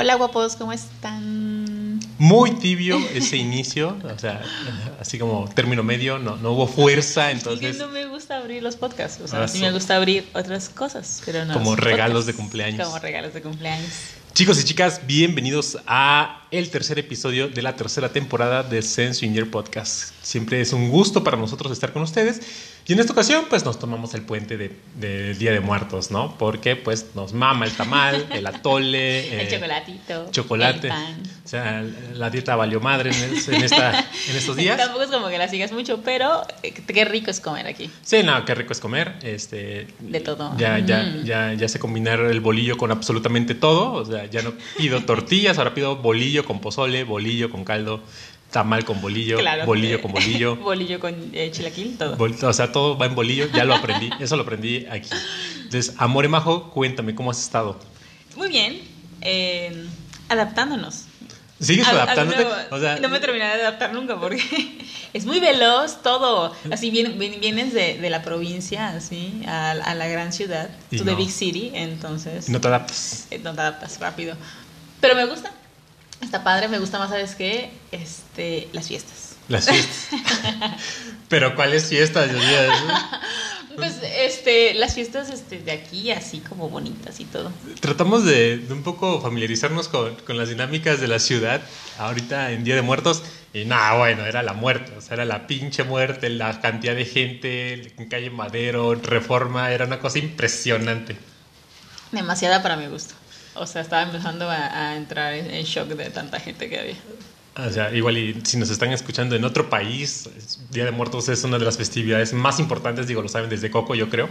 Hola 0.00 0.14
guapos, 0.14 0.54
¿cómo 0.54 0.72
están? 0.72 1.98
Muy 2.18 2.52
tibio 2.52 3.00
ese 3.14 3.36
inicio, 3.36 3.96
o 4.04 4.16
sea, 4.16 4.40
así 5.00 5.18
como 5.18 5.48
término 5.52 5.82
medio, 5.82 6.20
no, 6.20 6.36
no 6.36 6.52
hubo 6.52 6.68
fuerza, 6.68 7.32
entonces... 7.32 7.78
no 7.78 7.88
me 7.88 8.06
gusta 8.06 8.36
abrir 8.36 8.62
los 8.62 8.76
podcasts, 8.76 9.20
o 9.20 9.26
sea, 9.26 9.48
sí 9.48 9.58
me 9.58 9.72
gusta 9.72 9.96
abrir 9.96 10.24
otras 10.34 10.68
cosas, 10.68 11.20
pero 11.26 11.44
no... 11.44 11.54
Como 11.54 11.74
regalos 11.74 12.26
de 12.26 12.34
cumpleaños. 12.34 12.86
Como 12.86 13.00
regalos 13.00 13.34
de 13.34 13.42
cumpleaños. 13.42 13.90
Chicos 14.34 14.60
y 14.60 14.64
chicas, 14.64 15.00
bienvenidos 15.04 15.78
a 15.88 16.46
el 16.52 16.70
tercer 16.70 17.00
episodio 17.00 17.48
de 17.48 17.60
la 17.60 17.74
tercera 17.74 18.12
temporada 18.12 18.62
de 18.62 18.82
Sense 18.82 19.28
Year 19.28 19.50
Podcast. 19.50 20.12
Siempre 20.22 20.60
es 20.60 20.72
un 20.72 20.90
gusto 20.90 21.24
para 21.24 21.36
nosotros 21.36 21.72
estar 21.72 21.92
con 21.92 22.02
ustedes 22.02 22.40
y 22.88 22.94
en 22.94 23.00
esta 23.00 23.12
ocasión, 23.12 23.44
pues 23.50 23.66
nos 23.66 23.78
tomamos 23.78 24.14
el 24.14 24.22
puente 24.22 24.56
del 24.56 24.72
de, 24.94 25.34
Día 25.34 25.52
de 25.52 25.60
Muertos, 25.60 26.10
¿no? 26.10 26.38
Porque 26.38 26.74
pues 26.74 27.08
nos 27.14 27.34
mama 27.34 27.66
el 27.66 27.72
tamal, 27.72 28.26
el 28.32 28.46
atole, 28.46 29.28
el 29.40 29.46
eh, 29.46 29.48
chocolatito, 29.50 30.30
chocolate. 30.30 30.86
El 30.86 30.94
pan. 30.94 31.22
O 31.44 31.48
sea, 31.48 31.84
la 32.14 32.30
dieta 32.30 32.56
valió 32.56 32.80
madre 32.80 33.10
en, 33.10 33.62
esta, 33.62 34.00
en 34.00 34.36
estos 34.36 34.56
días. 34.56 34.78
Tampoco 34.78 35.02
es 35.02 35.10
como 35.10 35.28
que 35.28 35.36
la 35.36 35.48
sigas 35.48 35.70
mucho, 35.70 36.00
pero 36.02 36.46
eh, 36.62 36.72
qué 36.72 37.04
rico 37.04 37.30
es 37.30 37.40
comer 37.40 37.66
aquí. 37.66 37.90
Sí, 38.00 38.22
no, 38.22 38.42
qué 38.46 38.54
rico 38.54 38.72
es 38.72 38.80
comer. 38.80 39.16
Este, 39.20 39.88
de 39.98 40.20
todo. 40.20 40.56
Ya, 40.56 40.78
ya, 40.78 41.02
mm. 41.02 41.24
ya, 41.24 41.52
ya 41.52 41.68
sé 41.68 41.78
combinar 41.78 42.20
el 42.20 42.40
bolillo 42.40 42.78
con 42.78 42.90
absolutamente 42.90 43.54
todo. 43.54 43.92
O 43.92 44.04
sea, 44.06 44.24
ya 44.24 44.40
no 44.40 44.54
pido 44.78 45.04
tortillas, 45.04 45.58
ahora 45.58 45.74
pido 45.74 45.96
bolillo 45.96 46.46
con 46.46 46.62
pozole, 46.62 47.04
bolillo 47.04 47.50
con 47.50 47.64
caldo 47.64 48.02
tamal 48.50 48.84
con 48.84 49.00
bolillo, 49.00 49.38
bolillo 49.66 50.00
con 50.00 50.12
bolillo. 50.12 50.56
bolillo 50.62 51.00
con 51.00 51.14
eh, 51.32 51.50
chilaquil, 51.50 51.96
todo. 51.98 52.16
o 52.18 52.52
sea, 52.52 52.72
todo 52.72 52.96
va 52.96 53.06
en 53.06 53.14
bolillo, 53.14 53.48
ya 53.52 53.64
lo 53.64 53.74
aprendí, 53.74 54.10
eso 54.20 54.36
lo 54.36 54.42
aprendí 54.42 54.86
aquí. 54.86 55.10
Entonces, 55.64 55.94
Amore 55.98 56.28
Majo, 56.28 56.70
cuéntame, 56.70 57.14
¿cómo 57.14 57.30
has 57.30 57.40
estado? 57.40 57.78
Muy 58.36 58.48
bien, 58.48 58.80
eh, 59.20 59.86
adaptándonos. 60.28 61.04
¿Sigues 61.60 61.88
adaptándote? 61.88 62.46
no 63.00 63.08
me 63.08 63.18
terminé 63.18 63.44
de 63.44 63.52
adaptar 63.62 63.92
nunca 63.92 64.18
porque 64.20 64.40
es 65.12 65.26
muy 65.26 65.40
veloz 65.40 66.02
todo. 66.02 66.54
Así 66.70 66.90
vienes 66.90 67.74
de, 67.74 67.98
de 67.98 68.10
la 68.10 68.22
provincia, 68.22 68.88
así, 68.90 69.42
a, 69.46 69.72
a 69.72 69.94
la 69.94 70.06
gran 70.06 70.32
ciudad, 70.32 70.70
tú 70.96 71.02
de 71.02 71.16
Big 71.16 71.30
City, 71.30 71.72
entonces... 71.74 72.48
No 72.48 72.60
te 72.60 72.68
adaptas. 72.68 73.26
Eh, 73.32 73.40
no 73.42 73.54
te 73.54 73.60
adaptas 73.60 73.98
rápido. 73.98 74.36
Pero 75.00 75.16
me 75.16 75.26
gusta, 75.26 75.52
Está 76.20 76.42
padre, 76.42 76.68
me 76.68 76.78
gusta 76.78 76.98
más, 76.98 77.10
¿sabes 77.10 77.34
qué? 77.34 77.70
Este, 77.92 78.68
las 78.72 78.88
fiestas. 78.88 79.36
Las 79.48 79.68
fiestas. 79.68 80.08
Pero 81.28 81.54
¿cuáles 81.54 81.86
fiestas? 81.86 82.30
pues 83.76 83.96
este, 84.02 84.74
las 84.74 84.94
fiestas 84.94 85.30
este, 85.30 85.60
de 85.60 85.72
aquí, 85.72 86.10
así 86.10 86.40
como 86.40 86.68
bonitas 86.68 87.20
y 87.20 87.24
todo. 87.24 87.52
Tratamos 87.80 88.24
de, 88.24 88.66
un 88.70 88.82
poco 88.82 89.20
familiarizarnos 89.20 89.88
con, 89.88 90.16
las 90.28 90.48
dinámicas 90.48 91.00
de 91.00 91.08
la 91.08 91.18
ciudad 91.18 91.62
ahorita 91.98 92.50
en 92.50 92.64
Día 92.64 92.74
de 92.74 92.82
Muertos. 92.82 93.22
Y 93.54 93.64
nada, 93.64 93.96
bueno, 93.96 94.26
era 94.26 94.42
la 94.42 94.52
muerte, 94.52 94.92
o 94.96 95.00
sea, 95.00 95.14
era 95.14 95.24
la 95.24 95.46
pinche 95.46 95.82
muerte, 95.82 96.28
la 96.28 96.60
cantidad 96.60 96.94
de 96.94 97.06
gente 97.06 97.92
en 97.96 98.08
calle 98.08 98.28
Madero, 98.28 98.94
Reforma, 98.94 99.70
era 99.72 99.86
una 99.86 100.00
cosa 100.00 100.18
impresionante. 100.18 101.16
Demasiada 102.12 102.62
para 102.62 102.76
mi 102.76 102.86
gusto. 102.86 103.14
O 103.60 103.66
sea, 103.66 103.82
estaba 103.82 104.02
empezando 104.02 104.48
a, 104.48 104.96
entrar 104.96 105.34
en 105.34 105.64
shock 105.64 105.88
de 105.88 106.10
tanta 106.10 106.38
gente 106.40 106.68
que 106.68 106.78
había. 106.78 106.96
O 107.66 107.70
sea, 107.70 107.92
igual 107.92 108.16
y 108.16 108.40
si 108.44 108.56
nos 108.56 108.70
están 108.70 108.92
escuchando 108.92 109.34
en 109.34 109.42
otro 109.42 109.68
país, 109.68 110.28
Día 110.70 110.84
de 110.84 110.92
Muertos 110.92 111.28
es 111.28 111.42
una 111.42 111.58
de 111.58 111.64
las 111.64 111.76
festividades 111.76 112.32
más 112.32 112.60
importantes, 112.60 113.08
digo, 113.08 113.20
lo 113.20 113.28
saben 113.28 113.50
desde 113.50 113.68
Coco, 113.68 113.96
yo 113.96 114.08
creo. 114.08 114.28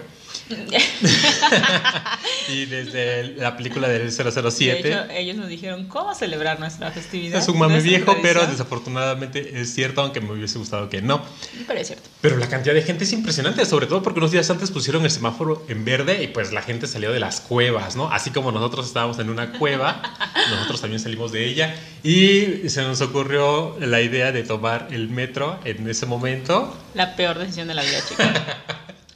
y 2.47 2.65
desde 2.67 3.35
la 3.35 3.57
película 3.57 3.89
del 3.89 4.09
007. 4.13 4.81
De 4.81 4.89
hecho, 4.89 5.05
ellos 5.11 5.35
nos 5.35 5.49
dijeron 5.49 5.89
cómo 5.89 6.15
celebrar 6.15 6.61
nuestra 6.61 6.89
festividad. 6.91 7.41
Es 7.41 7.49
un 7.49 7.59
mame 7.59 7.81
viejo, 7.81 8.15
pero 8.21 8.47
desafortunadamente 8.47 9.59
es 9.59 9.73
cierto, 9.73 9.99
aunque 9.99 10.21
me 10.21 10.31
hubiese 10.31 10.57
gustado 10.57 10.87
que 10.87 11.01
no. 11.01 11.21
Pero 11.67 11.79
es 11.81 11.87
cierto. 11.87 12.07
Pero 12.21 12.37
la 12.37 12.47
cantidad 12.47 12.73
de 12.73 12.81
gente 12.81 13.03
es 13.03 13.11
impresionante, 13.11 13.65
sobre 13.65 13.87
todo 13.87 14.01
porque 14.01 14.19
unos 14.19 14.31
días 14.31 14.49
antes 14.49 14.71
pusieron 14.71 15.03
el 15.03 15.11
semáforo 15.11 15.65
en 15.67 15.83
verde 15.83 16.23
y 16.23 16.27
pues 16.27 16.53
la 16.53 16.61
gente 16.61 16.87
salió 16.87 17.11
de 17.11 17.19
las 17.19 17.41
cuevas, 17.41 17.97
¿no? 17.97 18.09
Así 18.09 18.29
como 18.31 18.53
nosotros 18.53 18.87
estábamos 18.87 19.19
en 19.19 19.29
una 19.29 19.51
cueva, 19.51 20.01
nosotros 20.49 20.79
también 20.79 21.01
salimos 21.01 21.33
de 21.33 21.45
ella 21.45 21.75
y 22.03 22.69
se 22.69 22.83
nos 22.83 23.01
ocurrió 23.01 23.16
ocurrió 23.17 23.75
la 23.79 23.99
idea 24.01 24.31
de 24.31 24.43
tomar 24.43 24.89
el 24.91 25.09
metro 25.09 25.59
en 25.65 25.89
ese 25.89 26.05
momento. 26.05 26.77
La 26.93 27.15
peor 27.15 27.39
decisión 27.39 27.67
de 27.67 27.73
la 27.73 27.83
vida, 27.83 27.99
chicos. 28.07 28.25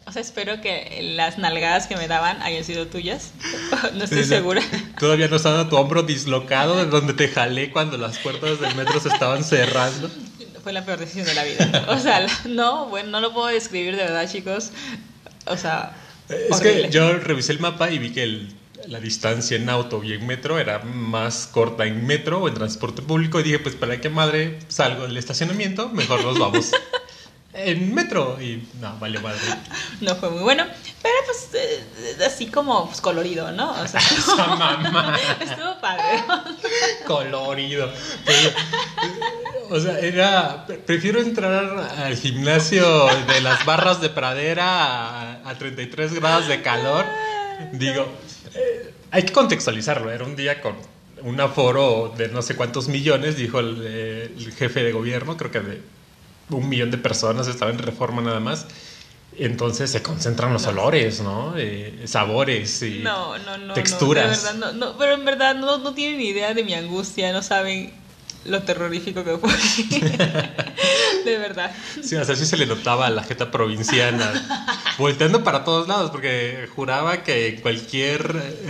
O 0.03 0.13
sea, 0.13 0.21
espero 0.23 0.59
que 0.59 1.13
las 1.15 1.37
nalgadas 1.37 1.87
que 1.87 1.95
me 1.95 2.09
daban 2.09 2.41
hayan 2.41 2.65
sido 2.65 2.87
tuyas. 2.87 3.31
No 3.93 4.03
estoy 4.03 4.25
segura. 4.25 4.61
Todavía 4.99 5.29
no 5.29 5.37
estaba 5.37 5.69
tu 5.69 5.77
hombro 5.77 6.03
dislocado 6.03 6.75
de 6.75 6.85
donde 6.85 7.13
te 7.13 7.29
jalé 7.29 7.71
cuando 7.71 7.97
las 7.97 8.17
puertas 8.17 8.59
del 8.59 8.75
metro 8.75 8.99
se 8.99 9.07
estaban 9.07 9.43
cerrando. 9.45 10.09
Fue 10.63 10.73
la 10.73 10.83
peor 10.83 10.99
decisión 10.99 11.25
de 11.25 11.33
la 11.33 11.43
vida. 11.45 11.85
O 11.87 11.97
sea, 11.97 12.25
no, 12.45 12.87
bueno, 12.87 13.09
no 13.09 13.21
lo 13.21 13.33
puedo 13.33 13.47
describir 13.47 13.95
de 13.95 14.03
verdad, 14.03 14.29
chicos. 14.29 14.71
O 15.45 15.55
sea, 15.55 15.93
es 16.27 16.59
que 16.59 16.89
yo 16.89 17.13
revisé 17.19 17.53
el 17.53 17.59
mapa 17.59 17.89
y 17.89 17.97
vi 17.97 18.11
que 18.11 18.23
el 18.23 18.53
la 18.87 18.99
distancia 18.99 19.57
en 19.57 19.69
auto 19.69 20.03
y 20.03 20.13
en 20.13 20.25
metro 20.25 20.59
era 20.59 20.79
más 20.79 21.47
corta 21.47 21.85
en 21.85 22.05
metro 22.05 22.41
o 22.41 22.47
en 22.47 22.53
transporte 22.53 23.01
público 23.01 23.39
y 23.39 23.43
dije, 23.43 23.59
pues 23.59 23.75
para 23.75 23.99
qué 23.99 24.09
madre 24.09 24.59
salgo 24.67 25.03
del 25.03 25.17
estacionamiento, 25.17 25.89
mejor 25.89 26.23
nos 26.23 26.39
vamos 26.39 26.71
en 27.53 27.93
metro 27.93 28.41
y 28.41 28.67
no, 28.79 28.97
vale 28.99 29.19
madre. 29.19 29.39
No 29.99 30.15
fue 30.15 30.29
muy 30.29 30.43
bueno, 30.43 30.65
pero 31.01 31.15
pues 31.25 31.49
eh, 31.53 31.83
así 32.25 32.47
como 32.47 32.87
pues, 32.87 33.01
colorido, 33.01 33.51
¿no? 33.51 33.71
O 33.71 33.87
sea, 33.87 33.99
estuvo 35.41 35.79
padre. 35.81 36.23
colorido. 37.05 37.91
o 39.69 39.79
sea, 39.79 39.99
era, 39.99 40.65
prefiero 40.85 41.19
entrar 41.19 41.91
al 41.97 42.15
gimnasio 42.15 43.07
de 43.27 43.41
las 43.41 43.65
barras 43.65 44.01
de 44.01 44.09
pradera 44.09 45.39
a, 45.43 45.49
a 45.49 45.57
33 45.57 46.13
grados 46.13 46.47
de 46.47 46.61
calor. 46.61 47.05
Digo, 47.73 48.07
eh, 48.55 48.93
hay 49.11 49.23
que 49.23 49.33
contextualizarlo. 49.33 50.11
Era 50.11 50.25
un 50.25 50.35
día 50.35 50.61
con 50.61 50.75
un 51.21 51.39
aforo 51.39 52.13
de 52.17 52.29
no 52.29 52.41
sé 52.41 52.55
cuántos 52.55 52.87
millones, 52.87 53.37
dijo 53.37 53.59
el, 53.59 54.53
jefe 54.57 54.83
de 54.83 54.91
gobierno, 54.91 55.37
creo 55.37 55.51
que 55.51 55.59
de 55.59 55.81
un 56.49 56.67
millón 56.67 56.91
de 56.91 56.97
personas 56.97 57.47
estaba 57.47 57.71
en 57.71 57.79
reforma 57.79 58.21
nada 58.21 58.39
más. 58.39 58.65
Entonces 59.37 59.89
se 59.89 60.03
concentran 60.03 60.51
los 60.51 60.67
olores, 60.67 61.21
¿no? 61.21 61.53
Eh, 61.57 62.01
sabores 62.05 62.81
y 62.81 63.03
texturas. 63.73 64.55
No, 64.75 64.97
pero 64.97 65.13
en 65.13 65.23
verdad 65.23 65.55
no, 65.55 65.77
no 65.77 65.93
tienen 65.93 66.17
ni 66.17 66.27
idea 66.27 66.53
de 66.53 66.63
mi 66.63 66.73
angustia, 66.73 67.31
no 67.31 67.41
saben 67.41 67.93
lo 68.45 68.63
terrorífico 68.63 69.23
que 69.23 69.37
fue. 69.37 69.51
de 71.25 71.37
verdad. 71.37 71.71
Sí, 72.01 72.15
o 72.15 72.25
sea, 72.25 72.35
sí 72.35 72.45
se 72.45 72.57
le 72.57 72.65
notaba 72.65 73.07
a 73.07 73.09
la 73.09 73.23
jeta 73.23 73.51
provinciana, 73.51 74.67
volteando 74.97 75.43
para 75.43 75.63
todos 75.63 75.87
lados, 75.87 76.11
porque 76.11 76.67
juraba 76.75 77.23
que 77.23 77.59
cualquier 77.61 78.21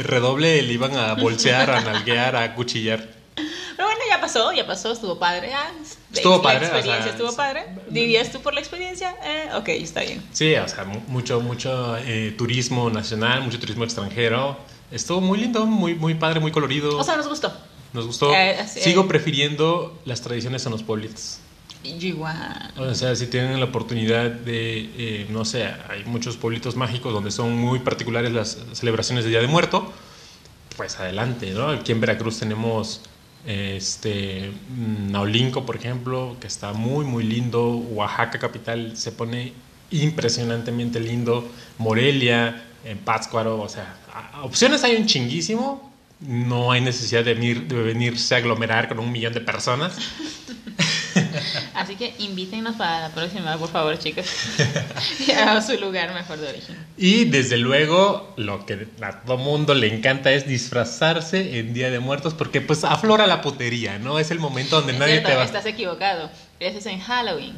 redoble 0.04 0.62
le 0.62 0.74
iban 0.74 0.96
a 0.96 1.14
bolsear, 1.14 1.72
a 1.72 1.82
nalguear, 1.82 2.36
a 2.36 2.56
cuchillar. 2.56 3.22
Pero 3.36 3.88
bueno, 3.88 4.02
ya 4.10 4.22
pasó, 4.22 4.52
ya 4.52 4.68
pasó, 4.68 4.92
estuvo 4.92 5.18
padre. 5.18 5.54
Ah, 5.54 5.72
estuvo 6.14 6.42
padre. 6.42 6.66
Experiencia 6.66 7.12
estuvo 7.12 7.36
padre. 7.36 7.66
¿Dirías 7.90 8.32
tú 8.32 8.42
por 8.42 8.54
la 8.54 8.60
experiencia? 8.60 9.16
Eh, 9.24 9.50
ok, 9.56 9.70
está 9.70 10.02
bien. 10.02 10.22
Sí, 10.32 10.54
o 10.56 10.68
sea, 10.68 10.84
mucho, 10.84 11.42
mucho 11.42 11.98
eh, 11.98 12.36
turismo 12.38 12.90
nacional, 12.90 13.42
mucho 13.42 13.60
turismo 13.60 13.84
extranjero. 13.84 14.58
Estuvo 14.92 15.22
muy 15.22 15.40
lindo, 15.40 15.66
muy, 15.66 15.96
muy 15.96 16.16
padre, 16.16 16.42
muy 16.42 16.52
colorido. 16.52 16.98
O 16.98 17.04
sea, 17.04 17.16
nos 17.16 17.28
gustó. 17.28 17.52
Nos 17.94 18.06
gustó. 18.06 18.34
Eh, 18.34 18.58
Sigo 18.68 19.08
prefiriendo 19.08 20.00
las 20.06 20.22
tradiciones 20.22 20.66
en 20.66 20.72
los 20.72 20.84
pueblitos. 20.84 21.40
igual. 21.84 22.74
O 22.78 22.94
sea, 22.94 23.16
si 23.16 23.28
tienen 23.28 23.60
la 23.60 23.66
oportunidad 23.66 24.30
de, 24.30 24.90
eh, 24.98 25.28
no 25.30 25.46
sé, 25.46 25.66
hay 25.66 26.06
muchos 26.06 26.38
pueblitos 26.38 26.76
mágicos 26.76 27.14
donde 27.14 27.32
son 27.32 27.56
muy 27.56 27.80
particulares 27.80 28.32
las 28.32 28.58
celebraciones 28.74 29.26
de 29.26 29.32
Día 29.32 29.42
de 29.42 29.48
Muerto, 29.48 29.92
pues 30.78 31.00
adelante, 31.00 31.52
¿no? 31.52 31.70
Aquí 31.70 31.92
en 31.92 32.00
Veracruz 32.00 32.40
tenemos 32.40 33.02
este 33.46 34.52
Naulinco, 35.10 35.66
por 35.66 35.76
ejemplo, 35.76 36.38
que 36.40 36.48
está 36.48 36.74
muy, 36.74 37.06
muy 37.06 37.24
lindo. 37.24 37.76
Oaxaca 37.76 38.40
capital 38.40 38.96
se 38.96 39.12
pone 39.12 39.54
impresionantemente 39.90 41.00
lindo. 41.00 41.50
Morelia, 41.78 42.64
en 42.86 42.98
Pátzcuaro, 43.00 43.60
o 43.62 43.70
sea, 43.70 43.98
opciones 44.44 44.84
hay 44.84 44.96
un 44.96 45.06
chinguísimo 45.06 45.91
no 46.22 46.72
hay 46.72 46.82
necesidad 46.82 47.24
de, 47.24 47.34
venirse 47.34 48.36
a 48.36 48.38
aglomerar 48.38 48.88
con 48.88 49.00
un 49.00 49.12
millón 49.12 49.34
de 49.34 49.42
personas. 49.42 49.98
Así 51.74 51.96
que 51.96 52.14
invítenos 52.20 52.76
para 52.76 53.02
la 53.02 53.10
próxima, 53.10 53.58
por 53.58 53.70
favor, 53.70 53.98
chicos. 53.98 54.26
y 55.28 55.32
a 55.32 55.62
su 55.62 55.80
lugar 55.80 56.14
mejor 56.14 56.38
de 56.38 56.50
origen. 56.50 56.78
Y 56.98 57.26
desde 57.26 57.58
luego, 57.58 58.34
lo 58.38 58.66
que 58.66 58.88
a 59.02 59.22
todo 59.22 59.38
mundo 59.38 59.74
le 59.74 59.94
encanta 59.94 60.32
es 60.32 60.48
disfrazarse 60.48 61.60
en 61.60 61.74
Día 61.74 61.90
de 61.90 62.00
Muertos, 62.00 62.34
porque 62.34 62.62
pues 62.62 62.84
aflora 62.84 63.26
la 63.26 63.42
putería, 63.42 63.98
¿no? 63.98 64.20
Es 64.20 64.32
el 64.32 64.40
momento 64.40 64.78
donde 64.78 64.94
nadie 64.94 65.22
te 65.22 65.36
va. 65.36 65.44
Estás 65.44 65.66
equivocado. 65.66 66.30
Eso 66.60 66.88
en 66.90 67.00
Halloween. 67.00 67.56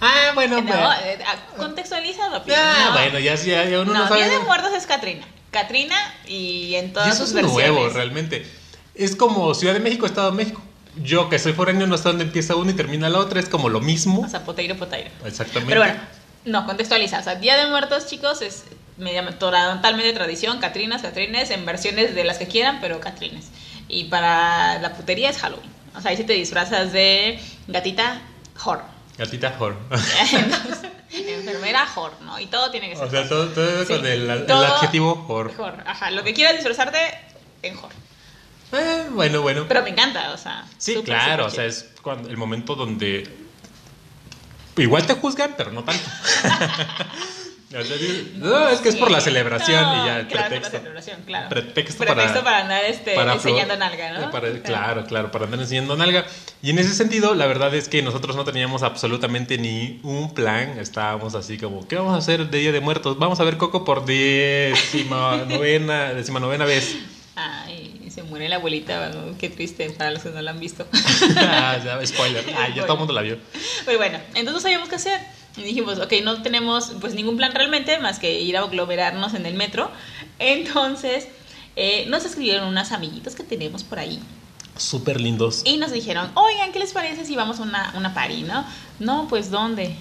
Ah, 0.00 0.32
bueno, 0.34 0.60
no, 0.60 0.66
pero... 0.66 0.92
Eh, 0.92 1.18
contextualízalo. 1.56 2.42
Ah, 2.54 2.90
bueno, 2.92 3.18
ya, 3.18 3.34
ya, 3.36 3.62
uno 3.80 3.92
no, 3.92 3.94
no 3.94 4.08
sabe. 4.08 4.24
Día 4.24 4.38
de 4.38 4.44
Muertos 4.44 4.74
es 4.74 4.86
Katrina. 4.86 5.26
Katrina 5.62 5.96
y 6.28 6.74
en 6.74 6.92
todas 6.92 7.08
y 7.08 7.10
eso 7.12 7.24
es 7.24 7.32
nuevo 7.32 7.88
realmente. 7.88 8.46
es 8.94 9.16
como 9.16 9.54
Ciudad 9.54 9.74
de 9.74 9.80
México, 9.80 10.06
Estado 10.06 10.30
de 10.30 10.36
México. 10.36 10.62
Yo 11.02 11.28
que 11.28 11.38
soy 11.38 11.52
foráneo 11.52 11.86
no 11.86 11.96
sé 11.98 12.04
dónde 12.04 12.24
empieza 12.24 12.56
uno 12.56 12.70
y 12.70 12.74
termina 12.74 13.08
la 13.10 13.18
otra, 13.18 13.40
es 13.40 13.48
como 13.48 13.68
lo 13.68 13.80
mismo. 13.80 14.20
O 14.22 14.28
sea, 14.28 14.44
poteiro, 14.44 14.76
poteiro. 14.76 15.10
Exactamente. 15.24 15.68
Pero 15.68 15.80
bueno, 15.82 15.98
no, 16.46 16.64
contextualiza. 16.66 17.20
O 17.20 17.22
sea, 17.22 17.34
Día 17.36 17.56
de 17.56 17.68
Muertos, 17.70 18.06
chicos, 18.06 18.40
es 18.42 18.64
media- 18.96 19.26
totalmente 19.38 20.12
tradición. 20.12 20.58
Catrinas, 20.58 21.02
Catrines, 21.02 21.50
en 21.50 21.66
versiones 21.66 22.14
de 22.14 22.24
las 22.24 22.38
que 22.38 22.46
quieran, 22.46 22.78
pero 22.80 23.00
Catrines. 23.00 23.46
Y 23.88 24.04
para 24.04 24.78
la 24.80 24.94
putería 24.94 25.28
es 25.30 25.38
Halloween. 25.38 25.70
O 25.96 26.00
sea, 26.00 26.10
ahí 26.10 26.16
sí 26.16 26.24
te 26.24 26.32
disfrazas 26.32 26.92
de 26.92 27.38
gatita, 27.68 28.20
horror. 28.64 28.95
Gatita 29.18 29.56
Hor. 29.58 29.76
Entonces, 30.32 30.90
enfermera, 31.10 31.86
horror, 31.94 32.20
¿no? 32.22 32.38
Y 32.38 32.46
todo 32.46 32.70
tiene 32.70 32.90
que 32.90 32.96
ser 32.96 33.06
o 33.06 33.10
sea, 33.10 33.28
todo, 33.28 33.48
todo 33.48 33.84
Sí. 33.84 33.94
con 33.94 34.06
el, 34.06 34.30
adjetivo 34.30 35.24
Hor. 35.28 35.52
horror. 35.56 35.84
Ajá, 35.86 36.10
lo 36.10 36.22
que 36.22 36.34
quieras 36.34 36.54
disfrazarte 36.56 36.98
en 37.62 37.76
horror. 37.78 37.92
Eh, 38.72 39.06
bueno, 39.10 39.42
bueno. 39.42 39.64
Pero 39.68 39.82
me 39.82 39.90
encanta, 39.90 40.32
o 40.32 40.36
sea. 40.36 40.66
Sí, 40.76 41.02
claro, 41.04 41.46
o 41.46 41.50
sea, 41.50 41.64
es 41.64 41.90
cuando, 42.02 42.28
el 42.28 42.36
momento 42.36 42.74
donde 42.74 43.28
igual 44.76 45.06
te 45.06 45.14
juzgan, 45.14 45.54
pero 45.56 45.72
no 45.72 45.84
tanto. 45.84 46.04
No, 48.36 48.68
es 48.68 48.78
que 48.80 48.88
es 48.90 48.94
por 48.96 49.10
la 49.10 49.20
celebración 49.20 49.82
No, 49.82 50.04
y 50.04 50.06
ya 50.06 50.20
el 50.20 50.26
claro, 50.28 50.42
por 50.42 50.48
pretexto. 50.50 50.72
la 50.76 50.78
celebración, 50.82 51.20
claro. 51.26 51.48
Pretexto 51.48 51.98
Pretexto 52.04 52.32
para- 52.34 52.44
para, 52.44 52.58
andar 52.60 52.84
este, 52.84 53.14
para 53.16 53.32
enseñando 53.34 53.76
nalga, 53.76 54.12
¿no? 54.20 54.30
para- 54.30 54.52
claro, 54.62 55.04
claro, 55.04 55.30
para 55.32 55.46
andar 55.46 55.60
enseñando 55.60 55.96
nalga. 55.96 56.26
Y 56.62 56.70
en 56.70 56.78
ese 56.78 56.94
sentido, 56.94 57.34
la 57.34 57.46
verdad 57.46 57.74
es 57.74 57.88
que 57.88 58.02
nosotros 58.02 58.36
no 58.36 58.44
teníamos 58.44 58.82
absolutamente 58.84 59.58
ni 59.58 59.98
un 60.04 60.32
plan. 60.32 60.78
Estábamos 60.78 61.34
así 61.34 61.58
como, 61.58 61.86
¿qué 61.88 61.96
vamos 61.96 62.14
a 62.14 62.18
hacer 62.18 62.48
de 62.48 62.58
Día 62.58 62.70
de 62.72 62.80
Muertos? 62.80 63.18
Vamos 63.18 63.40
a 63.40 63.44
ver 63.44 63.56
Coco 63.56 63.84
por 63.84 64.04
décima 64.06 65.36
novena, 65.48 66.14
décima 66.14 66.38
novena 66.38 66.64
vez. 66.66 66.96
Ay, 67.34 68.08
se 68.14 68.22
muere 68.22 68.48
la 68.48 68.56
abuelita, 68.56 69.10
¿no? 69.10 69.36
qué 69.36 69.50
triste 69.50 69.90
para 69.90 70.10
los 70.12 70.22
que 70.22 70.30
no 70.30 70.40
la 70.40 70.52
han 70.52 70.60
visto. 70.60 70.86
Ah, 71.36 71.78
ya, 71.84 72.06
spoiler. 72.06 72.44
Ah, 72.56 72.68
ya 72.74 72.82
todo 72.84 72.94
el 72.94 72.98
mundo 73.00 73.12
la 73.12 73.22
vio. 73.22 73.38
Pero 73.84 73.98
bueno, 73.98 74.18
entonces 74.28 74.52
no 74.54 74.60
sabíamos 74.60 74.88
qué 74.88 74.94
hacer. 74.94 75.20
Y 75.56 75.62
dijimos, 75.62 75.98
ok, 75.98 76.12
no 76.22 76.42
tenemos 76.42 76.92
pues 77.00 77.14
ningún 77.14 77.36
plan 77.36 77.52
realmente 77.52 77.98
más 77.98 78.18
que 78.18 78.40
ir 78.40 78.56
a 78.56 78.60
aglomerarnos 78.60 79.34
en 79.34 79.46
el 79.46 79.54
metro. 79.54 79.90
Entonces 80.38 81.28
eh, 81.76 82.06
nos 82.08 82.24
escribieron 82.24 82.68
unas 82.68 82.92
amiguitos 82.92 83.34
que 83.34 83.42
tenemos 83.42 83.84
por 83.84 83.98
ahí. 83.98 84.20
Súper 84.76 85.20
lindos. 85.20 85.62
Y 85.64 85.78
nos 85.78 85.92
dijeron, 85.92 86.30
oigan, 86.34 86.72
¿qué 86.72 86.78
les 86.78 86.92
parece 86.92 87.24
si 87.24 87.34
vamos 87.34 87.60
a 87.60 87.62
una, 87.62 87.94
una 87.96 88.12
party, 88.12 88.42
no? 88.42 88.66
No, 88.98 89.26
pues 89.28 89.50
¿dónde? 89.50 89.96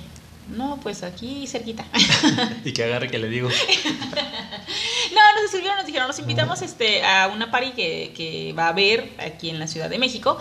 No, 0.50 0.80
pues 0.84 1.04
aquí 1.04 1.48
cerquita. 1.48 1.86
Y 2.66 2.74
que 2.74 2.84
agarre 2.84 3.10
que 3.10 3.18
le 3.18 3.30
digo. 3.30 3.50
No, 3.50 5.22
nos 5.36 5.46
escribieron, 5.46 5.78
nos 5.78 5.86
dijeron, 5.86 6.08
nos 6.08 6.20
invitamos 6.20 6.62
este, 6.62 7.04
a 7.04 7.28
una 7.28 7.52
party 7.52 7.72
que, 7.72 8.14
que 8.16 8.54
va 8.54 8.66
a 8.66 8.70
haber 8.70 9.14
aquí 9.20 9.50
en 9.50 9.60
la 9.60 9.68
Ciudad 9.68 9.90
de 9.90 9.98
México. 9.98 10.38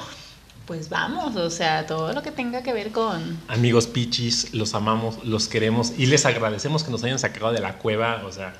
Pues 0.66 0.88
vamos, 0.88 1.37
o 1.37 1.50
sea, 1.50 1.87
todo 1.87 2.12
lo 2.14 2.22
que 2.22 2.31
tenga 2.31 2.62
que 2.62 2.72
ver 2.72 2.90
con... 2.90 3.38
Amigos 3.49 3.87
Pichis, 3.87 4.55
los 4.55 4.72
amamos, 4.75 5.22
los 5.25 5.46
queremos 5.46 5.93
y 5.99 6.06
les 6.06 6.25
agradecemos 6.25 6.82
que 6.84 6.90
nos 6.90 7.05
hayan 7.05 7.19
sacado 7.19 7.52
de 7.52 7.61
la 7.61 7.75
cueva. 7.76 8.22
O 8.26 8.32
sea, 8.32 8.55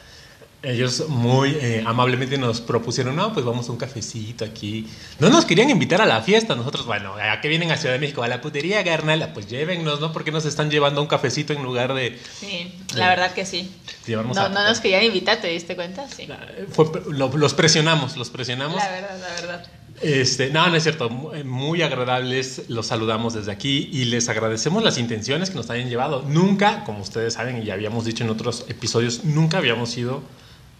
ellos 0.63 1.09
muy 1.09 1.57
eh, 1.61 1.83
amablemente 1.87 2.37
nos 2.37 2.61
propusieron, 2.61 3.17
no, 3.17 3.33
pues 3.33 3.47
vamos 3.47 3.71
a 3.71 3.73
un 3.73 3.79
cafecito 3.79 4.45
aquí. 4.45 4.87
No 5.19 5.31
nos 5.31 5.47
querían 5.47 5.71
invitar 5.71 6.03
a 6.03 6.07
la 6.07 6.21
fiesta. 6.21 6.55
Nosotros, 6.55 6.85
bueno, 6.85 7.15
¿a 7.15 7.41
qué 7.41 7.49
vienen 7.49 7.73
a 7.73 7.79
Ciudad 7.79 7.95
de 7.95 8.01
México? 8.01 8.23
A 8.23 8.29
la 8.29 8.43
putería, 8.43 8.85
carnal. 8.85 9.31
Pues 9.33 9.49
llévennos, 9.49 10.01
¿no? 10.01 10.13
Porque 10.13 10.31
nos 10.31 10.45
están 10.45 10.71
llevando 10.71 11.01
a 11.01 11.03
un 11.05 11.09
cafecito 11.09 11.55
en 11.55 11.63
lugar 11.63 11.95
de 11.95 12.19
Sí, 12.39 12.75
la 12.97 13.09
verdad 13.09 13.33
que 13.33 13.47
sí. 13.47 13.73
llevarnos 14.07 14.37
No, 14.37 14.43
a... 14.43 14.49
no 14.51 14.63
nos 14.69 14.81
querían 14.81 15.05
invitar, 15.05 15.39
¿te 15.41 15.49
diste 15.49 15.75
cuenta? 15.75 16.07
Sí. 16.09 16.29
Fue- 16.71 16.87
lo- 17.11 17.35
los 17.35 17.55
presionamos, 17.55 18.19
los 18.19 18.29
presionamos. 18.29 18.77
La 18.77 18.91
verdad, 18.91 19.19
la 19.21 19.29
verdad. 19.41 19.67
Este, 20.01 20.51
no, 20.51 20.69
no 20.69 20.77
es 20.77 20.83
cierto, 20.83 21.09
muy 21.09 21.45
muy 21.45 21.83
agradables, 21.83 22.65
los 22.69 22.89
saludamos 22.89 23.35
desde 23.35 23.53
aquí 23.53 23.89
y 23.93 24.07
les 24.07 24.29
agradecemos 24.29 24.83
las 24.83 24.99
intenciones 24.99 25.51
que 25.51 25.57
nos 25.57 25.71
hayan 25.71 25.89
llevado. 25.89 26.23
Nunca, 26.23 26.85
como 26.85 27.01
ustedes 27.01 27.35
saben 27.35 27.63
y 27.63 27.65
ya 27.65 27.75
habíamos 27.75 28.05
dicho 28.05 28.25
en 28.25 28.31
otros 28.31 28.67
episodios, 28.69 29.25
nunca 29.25 29.59
habíamos 29.59 29.97
ido 29.97 30.23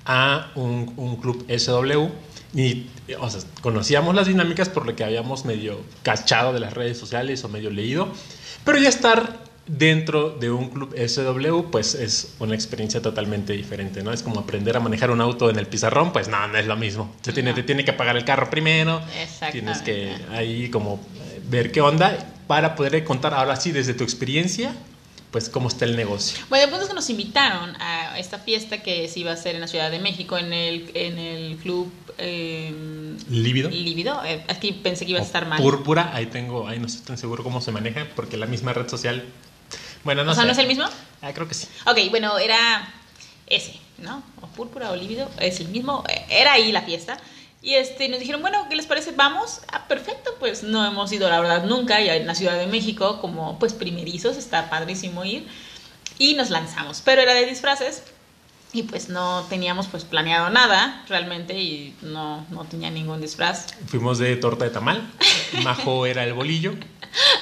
a 0.05 0.51
un, 0.57 0.93
un 0.97 1.17
club 1.17 1.47
SW 1.49 2.09
ni, 2.55 2.89
o 3.19 3.29
sea, 3.29 3.41
conocíamos 3.61 4.15
las 4.15 4.29
dinámicas 4.29 4.69
por 4.69 4.87
lo 4.87 4.95
que 4.95 5.05
habíamos 5.05 5.45
medio 5.45 5.81
cachado 6.03 6.53
de 6.53 6.61
las 6.61 6.73
redes 6.73 6.97
sociales 6.97 7.43
o 7.45 7.49
medio 7.49 7.71
leído, 7.71 8.09
pero 8.65 8.79
ya 8.79 8.89
estar 8.89 9.44
dentro 9.67 10.31
de 10.31 10.51
un 10.51 10.69
club 10.69 10.95
SW, 10.97 11.71
pues 11.71 11.95
es 11.95 12.35
una 12.39 12.55
experiencia 12.55 13.01
totalmente 13.01 13.53
diferente, 13.55 14.03
¿no? 14.03 14.13
Es 14.13 14.23
como 14.23 14.41
aprender 14.41 14.77
a 14.77 14.81
manejar 14.81 15.11
un 15.11 15.21
auto 15.21 15.49
en 15.51 15.59
el 15.59 15.67
pizarrón, 15.67 16.13
pues 16.13 16.29
no, 16.29 16.47
no 16.49 16.59
es 16.59 16.67
lo 16.67 16.77
mismo. 16.77 17.15
Se 17.23 17.33
tiene, 17.33 17.51
No. 17.51 17.57
te 17.57 17.63
tiene 17.63 17.85
que 17.85 17.93
pagar 17.93 18.17
el 18.17 18.25
carro 18.25 18.51
primero, 18.51 19.01
tienes 19.53 19.79
que 19.83 20.15
ahí 20.33 20.69
como 20.69 21.01
eh, 21.17 21.41
ver 21.49 21.73
qué 21.73 21.81
onda 21.81 22.17
para 22.47 22.75
poder 22.75 23.03
contar 23.05 23.33
ahora 23.33 23.57
sí 23.57 23.73
desde 23.73 23.95
tu 23.95 24.05
experiencia, 24.05 24.75
pues 25.31 25.49
cómo 25.49 25.69
está 25.69 25.85
el 25.87 25.97
negocio. 25.97 26.39
Bueno, 26.51 26.65
el 26.65 26.71
punto 26.71 26.85
es 26.85 26.89
que 26.91 26.95
nos 26.95 27.09
invitaron 27.11 27.75
a 27.81 28.19
esta 28.19 28.39
fiesta 28.39 28.83
que 28.83 29.09
se 29.09 29.21
iba 29.21 29.31
a 29.31 29.35
hacer 29.35 29.55
en 29.55 29.63
la 29.63 29.67
Ciudad 29.67 29.91
de 29.91 29.99
México, 29.99 30.37
en 30.39 30.53
el, 30.53 30.91
en 30.95 31.19
el 31.19 31.57
club 31.57 31.91
eh, 32.19 32.73
Lívido. 33.31 33.71
Lívido. 33.71 34.23
Eh, 34.25 34.45
aquí 34.47 34.73
pensé 34.73 35.05
que 35.07 35.13
iba 35.13 35.21
a 35.21 35.25
estar 35.25 35.47
mal. 35.49 35.61
Púrpura, 35.61 36.11
ahí 36.15 36.27
tengo, 36.27 36.69
ahí 36.69 36.79
no 36.79 36.87
estoy 36.87 37.05
tan 37.07 37.19
seguro 37.19 37.43
cómo 37.43 37.61
se 37.61 37.73
maneja, 37.73 38.07
porque 38.15 38.37
la 38.37 38.47
misma 38.47 38.73
red 38.75 38.87
social, 38.89 39.25
bueno, 40.05 40.25
no 40.25 40.33
o 40.33 40.35
sea, 40.35 40.43
sé. 40.43 40.47
¿no 40.47 40.53
es 40.53 40.59
el 40.59 40.67
mismo? 40.67 40.85
Ah, 41.23 41.33
creo 41.33 41.49
que 41.49 41.55
sí. 41.55 41.67
Ok, 41.87 41.99
bueno, 42.11 42.39
era 42.39 42.87
ese, 43.47 43.79
¿no? 43.99 44.23
O 44.41 44.47
púrpura 44.49 44.91
o 44.91 44.97
lívido, 44.97 45.31
es 45.41 45.61
el 45.61 45.69
mismo. 45.69 46.05
eh, 46.09 46.25
Era 46.29 46.53
ahí 46.53 46.71
la 46.73 46.83
fiesta. 46.83 47.17
Y 47.63 47.75
este, 47.75 48.11
nos 48.11 48.21
dijeron, 48.21 48.43
bueno, 48.43 48.67
¿qué 48.69 48.77
les 48.77 48.87
parece? 48.87 49.13
Vamos. 49.13 49.61
Ah, 49.73 49.89
perfecto, 49.89 50.35
pues 50.39 50.63
no 50.63 50.85
hemos 50.87 51.11
ido, 51.13 51.29
la 51.31 51.41
verdad, 51.41 51.65
nunca. 51.65 52.01
Y 52.03 52.11
en 52.11 52.27
la 52.27 52.35
Ciudad 52.35 52.59
de 52.59 52.67
México, 52.67 53.21
como 53.23 53.59
pues 53.59 53.73
primerizos, 53.73 54.37
está 54.37 54.69
padrísimo 54.69 55.25
ir. 55.25 55.47
Y 56.19 56.35
nos 56.35 56.51
lanzamos. 56.51 57.01
Pero 57.05 57.23
era 57.23 57.33
de 57.33 57.47
disfraces. 57.47 58.03
Y 58.75 58.83
pues 58.83 59.09
no 59.09 59.47
teníamos 59.49 59.87
pues 59.87 60.05
planeado 60.05 60.51
nada 60.51 61.05
realmente 61.09 61.55
y 61.55 61.95
no, 62.03 62.45
no 62.51 62.65
tenía 62.65 62.91
ningún 62.91 63.21
disfraz. 63.21 63.69
Fuimos 63.87 64.19
de 64.19 64.35
torta 64.35 64.65
de 64.65 64.71
tamal, 64.73 65.09
Majo 65.63 66.07
era 66.07 66.25
el 66.25 66.35
bolillo 66.35 66.75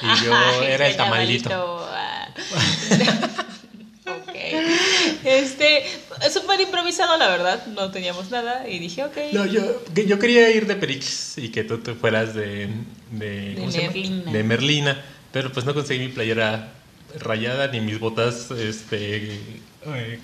y 0.01 0.23
yo 0.23 0.33
era 0.61 0.87
el 0.87 0.95
tamalito. 0.95 1.87
ah. 1.91 2.27
ok. 4.05 4.29
Este, 5.23 5.83
súper 6.31 6.61
improvisado, 6.61 7.17
la 7.17 7.29
verdad. 7.29 7.65
No 7.67 7.89
teníamos 7.89 8.29
nada 8.29 8.69
y 8.69 8.77
dije, 8.77 9.03
ok. 9.03 9.17
No, 9.31 9.47
yo, 9.47 9.63
yo 9.95 10.19
quería 10.19 10.51
ir 10.51 10.67
de 10.67 10.75
Perix 10.75 11.39
y 11.39 11.49
que 11.49 11.63
tú 11.63 11.79
te 11.79 11.95
fueras 11.95 12.35
de. 12.35 12.69
Merlina. 13.11 14.31
De 14.31 14.43
Merlina, 14.43 15.03
pero 15.31 15.51
pues 15.51 15.65
no 15.65 15.73
conseguí 15.73 15.99
mi 15.99 16.11
playera 16.11 16.73
rayada 17.19 17.67
ni 17.67 17.79
mis 17.79 17.99
botas, 17.99 18.51
este, 18.51 19.39
eh, 19.85 20.19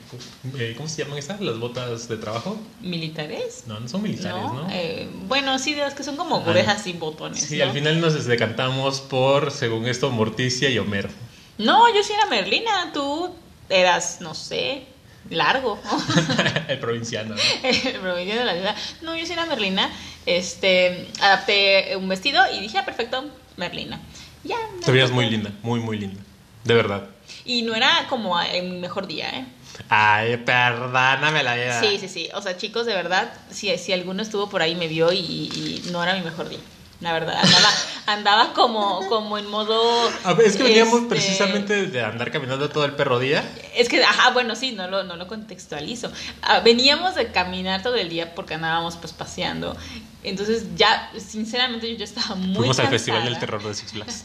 eh, 0.57 0.73
¿cómo 0.77 0.89
se 0.89 1.03
llaman 1.03 1.17
esas? 1.17 1.41
Las 1.41 1.59
botas 1.59 2.07
de 2.07 2.17
trabajo. 2.17 2.59
¿Militares? 2.81 3.63
No, 3.67 3.79
no 3.79 3.87
son 3.87 4.01
militares, 4.01 4.41
¿no? 4.41 4.67
Eh, 4.71 5.09
bueno, 5.27 5.59
sí, 5.59 5.73
de 5.73 5.81
las 5.81 5.93
que 5.93 6.03
son 6.03 6.15
como 6.15 6.37
Ajá. 6.37 6.49
orejas 6.49 6.83
sin 6.83 6.99
botones. 6.99 7.41
Sí, 7.41 7.57
¿no? 7.57 7.65
al 7.65 7.71
final 7.71 7.99
nos 8.01 8.25
decantamos 8.25 9.01
por, 9.01 9.51
según 9.51 9.87
esto, 9.87 10.09
Morticia 10.11 10.69
y 10.69 10.79
Homero. 10.79 11.09
No, 11.57 11.93
yo 11.93 12.03
sí 12.03 12.13
era 12.13 12.25
Merlina. 12.27 12.91
Tú 12.93 13.33
eras, 13.69 14.21
no 14.21 14.33
sé, 14.33 14.83
largo. 15.29 15.79
el 16.67 16.79
provinciano. 16.79 17.35
¿no? 17.35 17.41
El 17.63 17.99
promedio 17.99 18.35
de 18.35 18.45
la 18.45 18.53
vida. 18.53 18.75
No, 19.01 19.15
yo 19.15 19.25
sí 19.25 19.33
era 19.33 19.45
Merlina. 19.45 19.89
Este, 20.25 21.07
adapté 21.21 21.95
un 21.97 22.07
vestido 22.07 22.41
y 22.53 22.59
dije, 22.61 22.77
ah, 22.77 22.85
perfecto, 22.85 23.25
Merlina. 23.57 23.99
Ya. 24.43 24.57
Te 24.85 24.91
veías 24.91 25.11
muy 25.11 25.29
linda, 25.29 25.51
muy, 25.63 25.79
muy 25.79 25.97
linda. 25.97 26.21
De 26.63 26.73
verdad. 26.73 27.09
Y 27.49 27.63
no 27.63 27.73
era 27.73 28.05
como 28.07 28.39
en 28.39 28.69
mi 28.69 28.77
mejor 28.77 29.07
día, 29.07 29.27
¿eh? 29.31 29.45
Ay, 29.89 30.37
perdóname 30.37 31.41
la 31.41 31.55
vida. 31.55 31.79
Sí, 31.81 31.97
sí, 31.97 32.07
sí. 32.07 32.29
O 32.35 32.41
sea, 32.43 32.55
chicos, 32.57 32.85
de 32.85 32.93
verdad, 32.93 33.33
si, 33.49 33.75
si 33.79 33.91
alguno 33.91 34.21
estuvo 34.21 34.49
por 34.49 34.61
ahí 34.61 34.75
me 34.75 34.87
vio 34.87 35.11
y, 35.11 35.17
y 35.17 35.81
no 35.85 36.03
era 36.03 36.13
mi 36.13 36.21
mejor 36.21 36.47
día. 36.47 36.59
La 37.01 37.13
verdad, 37.13 37.37
andaba, 37.41 37.69
andaba 38.07 38.53
como, 38.53 39.07
como 39.07 39.37
en 39.37 39.47
modo... 39.49 40.11
A 40.25 40.33
ver, 40.33 40.47
es 40.47 40.57
que 40.57 40.63
veníamos 40.63 40.95
este, 40.95 41.07
precisamente 41.07 41.87
de 41.87 42.03
andar 42.03 42.29
caminando 42.29 42.69
todo 42.69 42.83
el 42.83 42.93
perro 42.93 43.19
día. 43.19 43.49
Es 43.73 43.87
que, 43.87 44.03
ajá, 44.03 44.31
bueno, 44.31 44.53
sí, 44.55 44.73
no 44.73 44.89
lo, 44.89 45.03
no 45.03 45.15
lo 45.15 45.25
contextualizo. 45.25 46.11
Ah, 46.41 46.59
veníamos 46.59 47.15
de 47.15 47.31
caminar 47.31 47.81
todo 47.83 47.95
el 47.95 48.09
día 48.09 48.35
porque 48.35 48.55
andábamos 48.55 48.97
pues 48.97 49.13
paseando. 49.13 49.77
Entonces 50.23 50.75
ya, 50.75 51.09
sinceramente, 51.17 51.89
yo 51.89 51.97
ya 51.97 52.03
estaba 52.03 52.35
muy 52.35 52.55
Fuimos 52.55 52.77
al 52.79 52.89
cansada. 52.89 52.89
Festival 52.89 53.23
del 53.23 53.39
Terror 53.39 53.63
de 53.63 53.73
Six 53.73 53.91
Flags. 53.93 54.23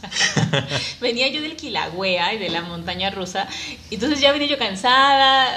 Venía 0.99 1.29
yo 1.29 1.41
del 1.41 1.55
Kilauea 1.55 2.33
y 2.33 2.39
de 2.39 2.49
la 2.49 2.61
montaña 2.61 3.09
rusa. 3.09 3.47
Entonces 3.89 4.19
ya 4.19 4.33
venía 4.33 4.49
yo 4.49 4.57
cansada, 4.57 5.47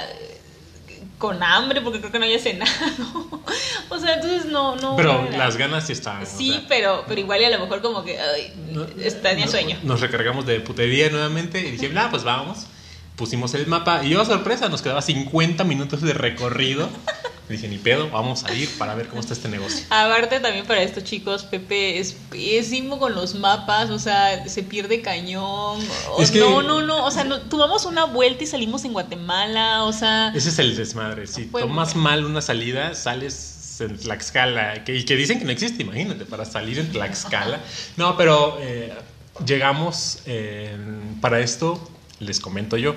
con 1.19 1.43
hambre, 1.43 1.81
porque 1.81 1.99
creo 1.99 2.11
que 2.11 2.17
no 2.17 2.25
había 2.25 2.39
cenado. 2.39 2.71
o 3.89 3.99
sea, 3.99 4.15
entonces 4.15 4.45
no, 4.45 4.75
no. 4.77 4.95
Pero 4.95 5.21
no 5.29 5.37
las 5.37 5.55
ganas 5.57 5.85
sí 5.85 5.93
estaban. 5.93 6.23
o 6.23 6.25
Sí, 6.25 6.49
sea, 6.51 6.65
pero, 6.67 7.03
pero 7.07 7.19
igual 7.21 7.41
y 7.41 7.45
a 7.45 7.49
lo 7.51 7.59
mejor 7.59 7.81
como 7.83 8.03
que 8.03 8.19
ay, 8.19 8.53
no- 8.71 8.85
tenía 9.21 9.45
no- 9.45 9.51
sueño. 9.51 9.77
Nos 9.83 9.99
recargamos 10.01 10.45
de 10.47 10.59
putería 10.61 11.09
nuevamente 11.11 11.59
y 11.59 11.71
dije, 11.71 11.89
nada, 11.89 12.09
pues 12.09 12.23
vamos. 12.23 12.65
Pusimos 13.15 13.53
el 13.53 13.67
mapa 13.67 14.01
y 14.03 14.09
yo, 14.09 14.23
sorpresa, 14.25 14.69
nos 14.69 14.81
quedaba 14.81 15.01
50 15.01 15.63
minutos 15.65 16.01
de 16.01 16.13
recorrido 16.13 16.89
Y 17.49 17.53
dije, 17.53 17.67
ni 17.67 17.79
pedo, 17.79 18.09
vamos 18.11 18.43
a 18.43 18.53
ir 18.53 18.69
para 18.77 18.93
ver 18.93 19.07
cómo 19.07 19.21
está 19.21 19.33
este 19.33 19.49
negocio. 19.49 19.83
Aparte 19.89 20.39
también 20.39 20.67
para 20.67 20.83
estos 20.83 21.03
chicos, 21.03 21.43
Pepe 21.43 21.97
es 21.97 22.13
pésimo 22.29 22.99
con 22.99 23.15
los 23.15 23.33
mapas, 23.33 23.89
o 23.89 23.97
sea, 23.97 24.47
se 24.47 24.61
pierde 24.61 25.01
cañón. 25.01 25.79
o- 26.11 26.21
Es 26.21 26.29
que- 26.29 26.39
No, 26.39 26.61
no, 26.61 26.81
no, 26.81 27.03
o 27.05 27.09
sea, 27.11 27.23
no, 27.23 27.41
tomamos 27.41 27.85
una 27.85 28.05
vuelta 28.05 28.43
y 28.43 28.47
salimos 28.47 28.85
en 28.85 28.93
Guatemala, 28.93 29.83
o 29.85 29.91
sea... 29.93 30.31
Ese 30.35 30.49
es 30.49 30.59
el 30.59 30.75
desmadre. 30.75 31.25
Si 31.25 31.45
Fue- 31.45 31.61
tomas 31.61 31.95
mal 31.95 32.23
una 32.23 32.41
salida, 32.41 32.93
sales 32.93 33.77
en 33.79 33.97
Tlaxcala. 33.97 34.83
Que, 34.83 34.95
y 34.95 35.03
que 35.05 35.15
dicen 35.15 35.39
que 35.39 35.45
no 35.45 35.51
existe, 35.51 35.81
imagínate, 35.81 36.25
para 36.25 36.45
salir 36.45 36.77
en 36.77 36.91
Tlaxcala. 36.91 37.61
No, 37.97 38.15
pero 38.15 38.57
eh, 38.61 38.93
llegamos 39.45 40.19
eh, 40.27 40.77
para 41.21 41.39
esto, 41.39 41.89
les 42.19 42.39
comento 42.39 42.77
yo. 42.77 42.95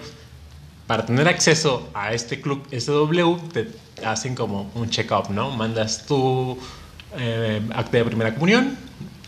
Para 0.93 1.07
tener 1.07 1.27
acceso 1.27 1.89
a 1.95 2.13
este 2.13 2.43
club 2.43 2.67
SW, 2.71 3.49
te 3.51 3.67
hacen 4.05 4.35
como 4.35 4.71
un 4.75 4.91
check-up, 4.91 5.31
¿no? 5.31 5.51
Mandas 5.51 6.05
tu 6.05 6.59
eh, 7.19 7.63
acta 7.75 7.97
de 7.97 8.05
primera 8.05 8.35
comunión, 8.35 8.77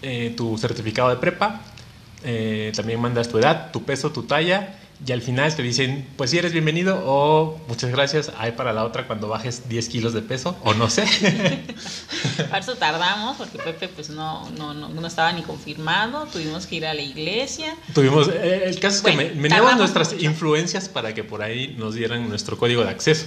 eh, 0.02 0.34
tu 0.36 0.58
certificado 0.58 1.08
de 1.08 1.16
prepa, 1.16 1.62
eh, 2.22 2.70
también 2.76 3.00
mandas 3.00 3.30
tu 3.30 3.38
edad, 3.38 3.70
tu 3.72 3.82
peso, 3.82 4.12
tu 4.12 4.24
talla, 4.24 4.78
y 5.06 5.12
al 5.12 5.22
final 5.22 5.54
te 5.54 5.62
dicen, 5.62 6.06
pues 6.16 6.30
si 6.30 6.38
eres 6.38 6.52
bienvenido 6.52 7.02
o 7.04 7.60
muchas 7.68 7.90
gracias, 7.90 8.32
hay 8.38 8.52
para 8.52 8.72
la 8.72 8.84
otra 8.84 9.06
cuando 9.06 9.28
bajes 9.28 9.68
10 9.68 9.88
kilos 9.88 10.12
de 10.14 10.22
peso, 10.22 10.56
o 10.62 10.74
no 10.74 10.88
sé. 10.90 11.04
Para 12.50 12.58
eso 12.58 12.74
tardamos, 12.76 13.36
porque 13.36 13.58
Pepe 13.58 13.88
pues 13.88 14.08
no, 14.10 14.48
no, 14.50 14.72
no, 14.74 14.88
no 14.88 15.06
estaba 15.06 15.32
ni 15.32 15.42
confirmado, 15.42 16.26
tuvimos 16.32 16.66
que 16.66 16.76
ir 16.76 16.86
a 16.86 16.94
la 16.94 17.02
iglesia. 17.02 17.76
Tuvimos, 17.92 18.28
eh, 18.28 18.62
el 18.66 18.78
caso 18.80 18.96
es 18.96 19.02
que 19.02 19.12
Bueno, 19.12 19.34
me- 19.34 19.42
veníamos 19.42 19.50
tardamos 19.50 19.78
nuestras 19.78 20.12
mucho. 20.14 20.24
influencias 20.24 20.88
para 20.88 21.12
que 21.14 21.22
por 21.24 21.42
ahí 21.42 21.74
nos 21.78 21.94
dieran 21.94 22.28
nuestro 22.28 22.56
código 22.56 22.82
de 22.82 22.90
acceso. 22.90 23.26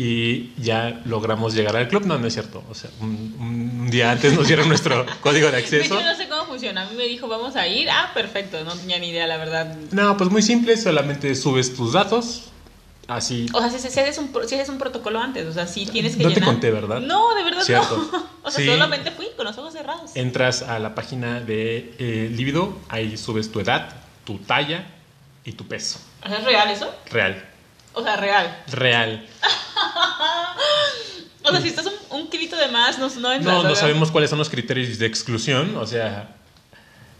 Y 0.00 0.52
ya 0.62 1.02
logramos 1.06 1.54
llegar 1.54 1.76
al 1.76 1.88
club. 1.88 2.06
No, 2.06 2.18
no 2.18 2.28
es 2.28 2.32
cierto. 2.34 2.62
O 2.70 2.74
sea, 2.76 2.88
un, 3.00 3.34
un 3.40 3.90
día 3.90 4.12
antes 4.12 4.32
nos 4.32 4.46
dieron 4.46 4.68
nuestro 4.68 5.04
código 5.22 5.50
de 5.50 5.56
acceso. 5.56 5.98
hecho, 5.98 6.04
no 6.08 6.14
sé 6.14 6.28
cómo 6.28 6.44
funciona. 6.44 6.82
A 6.82 6.88
mí 6.88 6.94
me 6.96 7.02
dijo, 7.08 7.26
vamos 7.26 7.56
a 7.56 7.66
ir. 7.66 7.90
Ah, 7.90 8.12
perfecto, 8.14 8.62
no 8.62 8.76
tenía 8.76 9.00
ni 9.00 9.08
idea, 9.08 9.26
la 9.26 9.38
verdad. 9.38 9.74
No, 9.90 10.16
pues 10.16 10.30
muy 10.30 10.40
simple, 10.42 10.76
solamente 10.76 11.34
subes 11.34 11.74
tus 11.74 11.94
datos. 11.94 12.44
Así. 13.08 13.46
O 13.52 13.58
sea, 13.58 13.70
si, 13.70 13.78
si 13.80 13.98
haces 13.98 14.18
un, 14.18 14.30
si 14.46 14.54
haces 14.54 14.68
un 14.68 14.78
protocolo 14.78 15.18
antes, 15.18 15.46
o 15.48 15.52
sea, 15.52 15.66
si 15.66 15.84
tienes 15.86 16.14
que 16.14 16.22
No 16.22 16.32
te 16.32 16.42
conté, 16.42 16.70
¿verdad? 16.70 17.00
No, 17.00 17.34
de 17.34 17.42
verdad 17.42 17.62
Cierto. 17.64 17.96
no. 18.12 18.28
O 18.44 18.50
sea, 18.52 18.64
Sí. 18.64 18.70
solamente 18.70 19.10
fui 19.10 19.26
con 19.36 19.46
los 19.46 19.58
ojos 19.58 19.72
cerrados. 19.72 20.12
Entras 20.14 20.62
a 20.62 20.78
la 20.78 20.94
página 20.94 21.40
de 21.40 21.92
eh, 21.98 22.30
Libido, 22.32 22.78
ahí 22.88 23.16
subes 23.16 23.50
tu 23.50 23.58
edad, 23.58 23.96
tu 24.24 24.38
talla 24.38 24.86
y 25.44 25.52
tu 25.52 25.66
peso. 25.66 25.98
¿es 26.24 26.44
real 26.44 26.70
eso? 26.70 26.88
Real. 27.10 27.44
O 27.94 28.02
sea, 28.04 28.16
real. 28.16 28.62
Real. 28.70 29.26
O 31.48 31.52
sea, 31.52 31.60
si 31.60 31.68
estás 31.68 31.86
un, 31.86 32.20
un 32.20 32.30
kilito 32.30 32.56
de 32.56 32.68
más, 32.68 32.98
no, 32.98 33.08
no 33.08 33.32
entras. 33.32 33.54
No, 33.56 33.62
no 33.62 33.74
sabemos 33.74 34.10
cuáles 34.10 34.30
son 34.30 34.38
los 34.38 34.48
criterios 34.50 34.98
de 34.98 35.06
exclusión, 35.06 35.76
o 35.76 35.86
sea, 35.86 36.36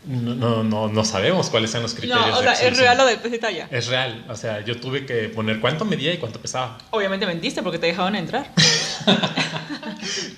no, 0.05 0.35
no, 0.35 0.63
no, 0.63 0.89
no 0.89 1.05
sabemos 1.05 1.51
cuáles 1.51 1.71
son 1.71 1.83
los 1.83 1.95
criterios 1.95 2.27
No, 2.29 2.39
o 2.39 2.43
de 2.43 2.55
sea, 2.57 2.69
es 2.69 2.79
real 2.79 2.97
lo 2.97 3.05
del 3.07 3.19
y 3.35 3.39
talla. 3.39 3.69
Es 3.71 3.87
real, 3.89 4.25
o 4.29 4.35
sea, 4.37 4.61
yo 4.65 4.81
tuve 4.81 5.05
que 5.07 5.29
poner 5.29 5.61
cuánto 5.61 5.85
medía 5.85 6.13
y 6.15 6.19
cuánto 6.19 6.41
pesaba. 6.41 6.79
Obviamente 6.91 7.27
mentiste 7.27 7.63
porque 7.63 7.79
te 7.79 7.87
dejaban 7.87 8.15
entrar. 8.17 8.53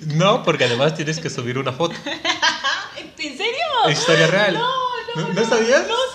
No, 0.00 0.42
porque 0.42 0.64
además 0.64 0.94
tienes 0.94 1.18
que 1.20 1.30
subir 1.30 1.58
una 1.58 1.72
foto. 1.72 1.94
¿En 3.18 3.36
serio? 3.36 3.90
Historia 3.90 4.26
real. 4.26 4.54
No, 4.54 4.66
no, 5.16 5.22
¿No- 5.28 5.32
no 5.34 5.44
sabías? 5.48 5.86
No, 5.86 5.94
o 5.94 6.12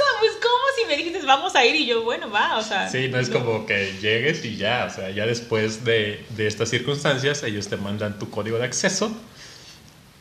sea, 1.05 1.13
pues 1.13 1.13
¿cómo 1.13 1.13
si 1.13 1.13
me 1.13 1.17
dijiste 1.17 1.25
vamos 1.27 1.55
a 1.55 1.65
ir 1.65 1.75
y 1.75 1.85
yo, 1.85 2.03
bueno, 2.03 2.29
va, 2.31 2.57
o 2.57 2.63
sea. 2.63 2.89
Sí, 2.89 3.07
no 3.09 3.19
es 3.19 3.29
como 3.29 3.65
que 3.65 3.93
llegues 4.01 4.43
y 4.45 4.55
ya, 4.57 4.85
o 4.89 4.93
sea, 4.93 5.09
ya 5.11 5.25
después 5.25 5.83
de, 5.85 6.25
de 6.29 6.47
estas 6.47 6.69
circunstancias, 6.69 7.43
ellos 7.43 7.67
te 7.67 7.77
mandan 7.77 8.19
tu 8.19 8.29
código 8.29 8.57
de 8.57 8.65
acceso, 8.65 9.15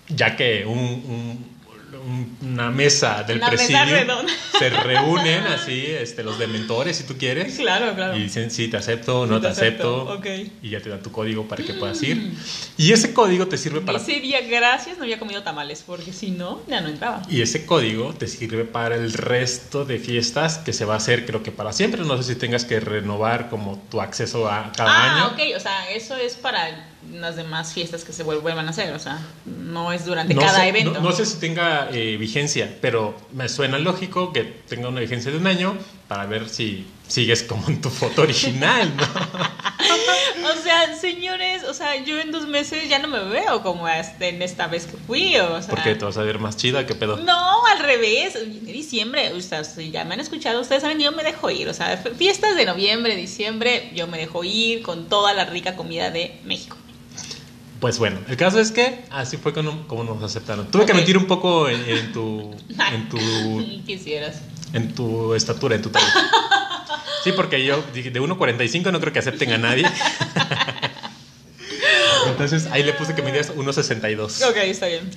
ya 0.09 0.37
que 0.37 0.64
un- 0.67 1.53
una 2.42 2.70
mesa 2.70 3.22
del 3.22 3.38
Una 3.38 3.50
mesa 3.50 3.64
presidio 3.66 3.84
redonda. 3.96 4.32
se 4.58 4.70
reúnen 4.70 5.46
así, 5.46 5.84
este, 5.86 6.22
los 6.22 6.38
dementores, 6.38 6.96
si 6.96 7.04
tú 7.04 7.16
quieres, 7.16 7.56
Claro, 7.56 7.94
claro. 7.94 8.16
y 8.16 8.22
dicen 8.24 8.50
sí, 8.50 8.68
te 8.68 8.76
acepto, 8.76 9.26
no 9.26 9.36
Sí, 9.36 9.40
te, 9.42 9.46
te 9.46 9.52
acepto, 9.52 10.12
acepto, 10.12 10.18
ok. 10.18 10.52
y 10.62 10.70
ya 10.70 10.80
te 10.80 10.88
dan 10.90 11.02
tu 11.02 11.10
código 11.12 11.46
para 11.48 11.64
que 11.64 11.74
puedas 11.74 12.02
ir. 12.02 12.32
Y 12.76 12.92
ese 12.92 13.12
código 13.14 13.46
te 13.48 13.56
sirve 13.58 13.80
para... 13.80 13.98
Ese 13.98 14.20
día, 14.20 14.40
gracias, 14.42 14.96
no 14.98 15.04
había 15.04 15.18
comido 15.18 15.42
tamales, 15.42 15.82
porque 15.86 16.12
si 16.12 16.30
no, 16.30 16.62
ya 16.68 16.80
no 16.80 16.88
entraba. 16.88 17.22
Y 17.28 17.40
ese 17.42 17.66
código 17.66 18.14
te 18.14 18.26
sirve 18.26 18.64
para 18.64 18.96
el 18.96 19.12
resto 19.12 19.84
de 19.84 19.98
fiestas 19.98 20.58
que 20.58 20.72
se 20.72 20.84
va 20.84 20.94
a 20.94 20.96
hacer, 20.98 21.26
creo 21.26 21.42
que 21.42 21.52
para 21.52 21.72
siempre. 21.72 22.02
No 22.02 22.16
sé 22.22 22.34
si 22.34 22.38
tengas 22.38 22.64
que 22.64 22.80
renovar 22.80 23.48
como 23.48 23.78
tu 23.90 24.00
acceso 24.00 24.48
a 24.50 24.72
cada 24.76 24.90
ah, 24.90 25.14
año. 25.16 25.26
ok, 25.34 25.56
o 25.56 25.60
sea, 25.60 25.90
eso 25.90 26.16
es 26.16 26.34
para 26.34 26.93
las 27.12 27.37
demás 27.37 27.73
fiestas 27.73 28.04
que 28.04 28.12
se 28.12 28.23
vuelvan 28.23 28.66
a 28.66 28.70
hacer, 28.70 28.92
o 28.94 28.99
sea, 28.99 29.18
no 29.44 29.92
es 29.92 30.04
durante 30.04 30.34
No 30.34 30.40
cada 30.40 30.61
sé, 30.61 30.68
evento. 30.68 30.92
No, 30.92 31.00
no 31.00 31.12
sé 31.12 31.26
si 31.26 31.38
tenga 31.38 31.88
eh, 31.90 32.16
vigencia, 32.16 32.78
pero 32.80 33.14
me 33.32 33.49
suena 33.49 33.78
lógico 33.78 34.32
que 34.32 34.42
tenga 34.44 34.88
una 34.88 35.00
vigencia 35.00 35.30
de 35.30 35.38
un 35.38 35.46
año 35.46 35.76
para 36.08 36.26
ver 36.26 36.49
si 36.49 36.87
sigues 37.08 37.42
como 37.42 37.68
en 37.68 37.80
tu 37.80 37.90
foto 37.90 38.23
original, 38.23 38.92
¿no? 38.96 39.04
O 40.44 40.62
sea, 40.62 40.94
señores, 40.96 41.64
o 41.64 41.73
sea, 41.73 42.02
yo 42.04 42.20
en 42.20 42.30
dos 42.30 42.46
meses 42.46 42.88
ya 42.88 42.99
no 42.99 43.08
me 43.08 43.20
veo 43.25 43.62
como 43.62 43.88
este, 43.88 44.28
en 44.28 44.42
esta 44.42 44.66
vez 44.66 44.87
que 44.87 44.96
fui, 44.96 45.37
o 45.37 45.61
sea. 45.61 45.70
Porque 45.70 45.94
te 45.94 46.04
vas 46.04 46.16
a 46.18 46.23
ver 46.23 46.38
más 46.38 46.56
chida, 46.56 46.87
¿qué 46.87 46.94
pedo? 46.94 47.16
No, 47.16 47.66
al 47.66 47.78
revés. 47.78 48.37
Diciembre, 48.62 49.32
o 49.32 49.40
sea, 49.40 49.64
si 49.64 49.90
ya 49.90 50.04
me 50.04 50.14
han 50.14 50.20
escuchado, 50.20 50.61
ustedes 50.61 50.82
saben 50.82 50.99
yo 50.99 51.12
me 51.12 51.23
dejo 51.23 51.50
ir. 51.50 51.68
O 51.68 51.75
sea, 51.75 51.96
fiestas 52.16 52.56
de 52.56 52.66
noviembre, 52.66 53.16
diciembre, 53.16 53.90
yo 53.94 54.06
me 54.06 54.18
dejo 54.18 54.44
ir 54.44 54.82
con 54.82 55.08
toda 55.08 55.32
la 55.32 55.44
rica 55.46 55.76
comida 55.76 56.11
de 56.11 56.38
México. 56.44 56.76
Pues 57.85 57.99
bueno, 57.99 58.19
el 58.29 58.38
caso 58.38 58.61
es 58.61 58.73
que 58.73 59.05
así 59.11 59.37
fue 59.37 59.53
como, 59.53 59.87
como 59.87 60.05
nos 60.05 60.23
aceptaron. 60.23 60.71
Tuve 60.71 60.87
que 60.87 60.93
Ok. 60.93 60.97
mentir 60.97 61.19
un 61.19 61.26
poco 61.26 61.69
en, 61.69 61.87
en 61.87 62.12
tu, 62.14 62.57
en 62.95 63.09
tu 63.11 63.19
Quisieras. 63.87 64.37
en 64.73 64.95
tu 64.95 65.35
estatura, 65.35 65.75
en 65.76 65.83
tu 65.83 65.91
talla. 65.91 66.07
Sí, 67.25 67.33
porque 67.33 67.62
yo 67.62 67.85
de 67.93 68.11
1.45 68.23 68.91
no 68.91 69.00
creo 69.00 69.12
que 69.12 69.19
acepten 69.19 69.53
a 69.53 69.59
nadie. 69.59 69.85
Entonces 72.26 72.69
ahí 72.71 72.83
le 72.85 72.95
puse 72.95 73.14
que 73.14 73.21
medías 73.21 73.55
1.62. 73.55 74.49
Ok, 74.49 74.57
está 74.57 74.87
bien. 74.87 75.11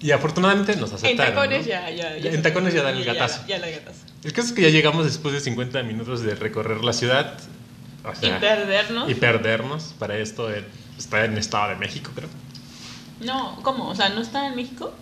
Y 0.00 0.12
afortunadamente 0.12 0.74
nos 0.76 0.88
En 0.92 0.96
aceptaron. 0.96 1.34
tacones 1.34 1.66
¿no? 1.66 1.68
ya, 1.68 1.90
ya, 1.90 2.16
Ya, 2.16 2.30
en 2.30 2.40
tacones 2.40 2.72
ya 2.72 2.82
dan 2.82 2.96
el 2.96 3.04
gatazo. 3.04 3.42
Ya, 3.46 3.58
ya 3.58 3.66
el 3.66 3.74
gatazo. 3.74 3.98
El 4.24 4.32
caso 4.32 4.48
es 4.48 4.54
que 4.54 4.62
ya 4.62 4.70
llegamos 4.70 5.04
después 5.04 5.34
de 5.34 5.40
50 5.40 5.82
minutos 5.82 6.22
de 6.22 6.34
recorrer 6.34 6.82
la 6.82 6.94
ciudad. 6.94 7.34
O 8.06 8.14
sea, 8.14 8.38
y 8.38 8.40
perdernos. 8.40 9.10
y 9.10 9.14
perdernos. 9.16 9.94
Para 9.98 10.16
esto 10.16 10.50
eh, 10.50 10.64
está 10.98 11.24
en 11.24 11.36
Estado 11.38 11.70
de 11.70 11.76
México, 11.76 12.10
creo. 12.14 12.28
No, 13.20 13.58
¿cómo? 13.62 13.88
O 13.88 13.94
sea, 13.94 14.10
¿no 14.10 14.20
está 14.20 14.46
en 14.46 14.56
México? 14.56 14.92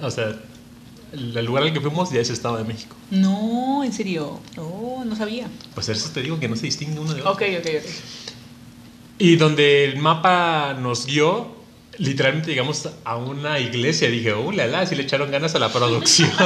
O 0.00 0.10
sea, 0.10 0.34
el 1.12 1.44
lugar 1.44 1.64
al 1.64 1.72
que 1.72 1.80
fuimos 1.80 2.10
ya 2.10 2.20
es 2.20 2.30
Estado 2.30 2.56
de 2.56 2.64
México. 2.64 2.96
No, 3.10 3.84
en 3.84 3.92
serio. 3.92 4.40
No, 4.56 5.04
no 5.04 5.16
sabía. 5.16 5.46
Pues 5.74 5.88
eso 5.88 6.10
te 6.10 6.22
digo 6.22 6.40
que 6.40 6.48
no 6.48 6.56
se 6.56 6.62
distingue 6.66 6.98
uno 6.98 7.12
de 7.14 7.20
otro. 7.20 7.32
Ok, 7.32 7.42
ok, 7.58 7.66
ok. 7.78 7.84
Y 9.18 9.36
donde 9.36 9.84
el 9.84 9.98
mapa 9.98 10.74
nos 10.74 11.06
guió, 11.06 11.54
literalmente 11.98 12.50
llegamos 12.50 12.88
a 13.04 13.16
una 13.16 13.58
iglesia. 13.58 14.08
Dije, 14.08 14.32
uh, 14.34 14.50
la, 14.52 14.66
la, 14.66 14.86
si 14.86 14.94
le 14.94 15.02
echaron 15.02 15.30
ganas 15.30 15.54
a 15.54 15.58
la 15.58 15.70
producción. 15.72 16.30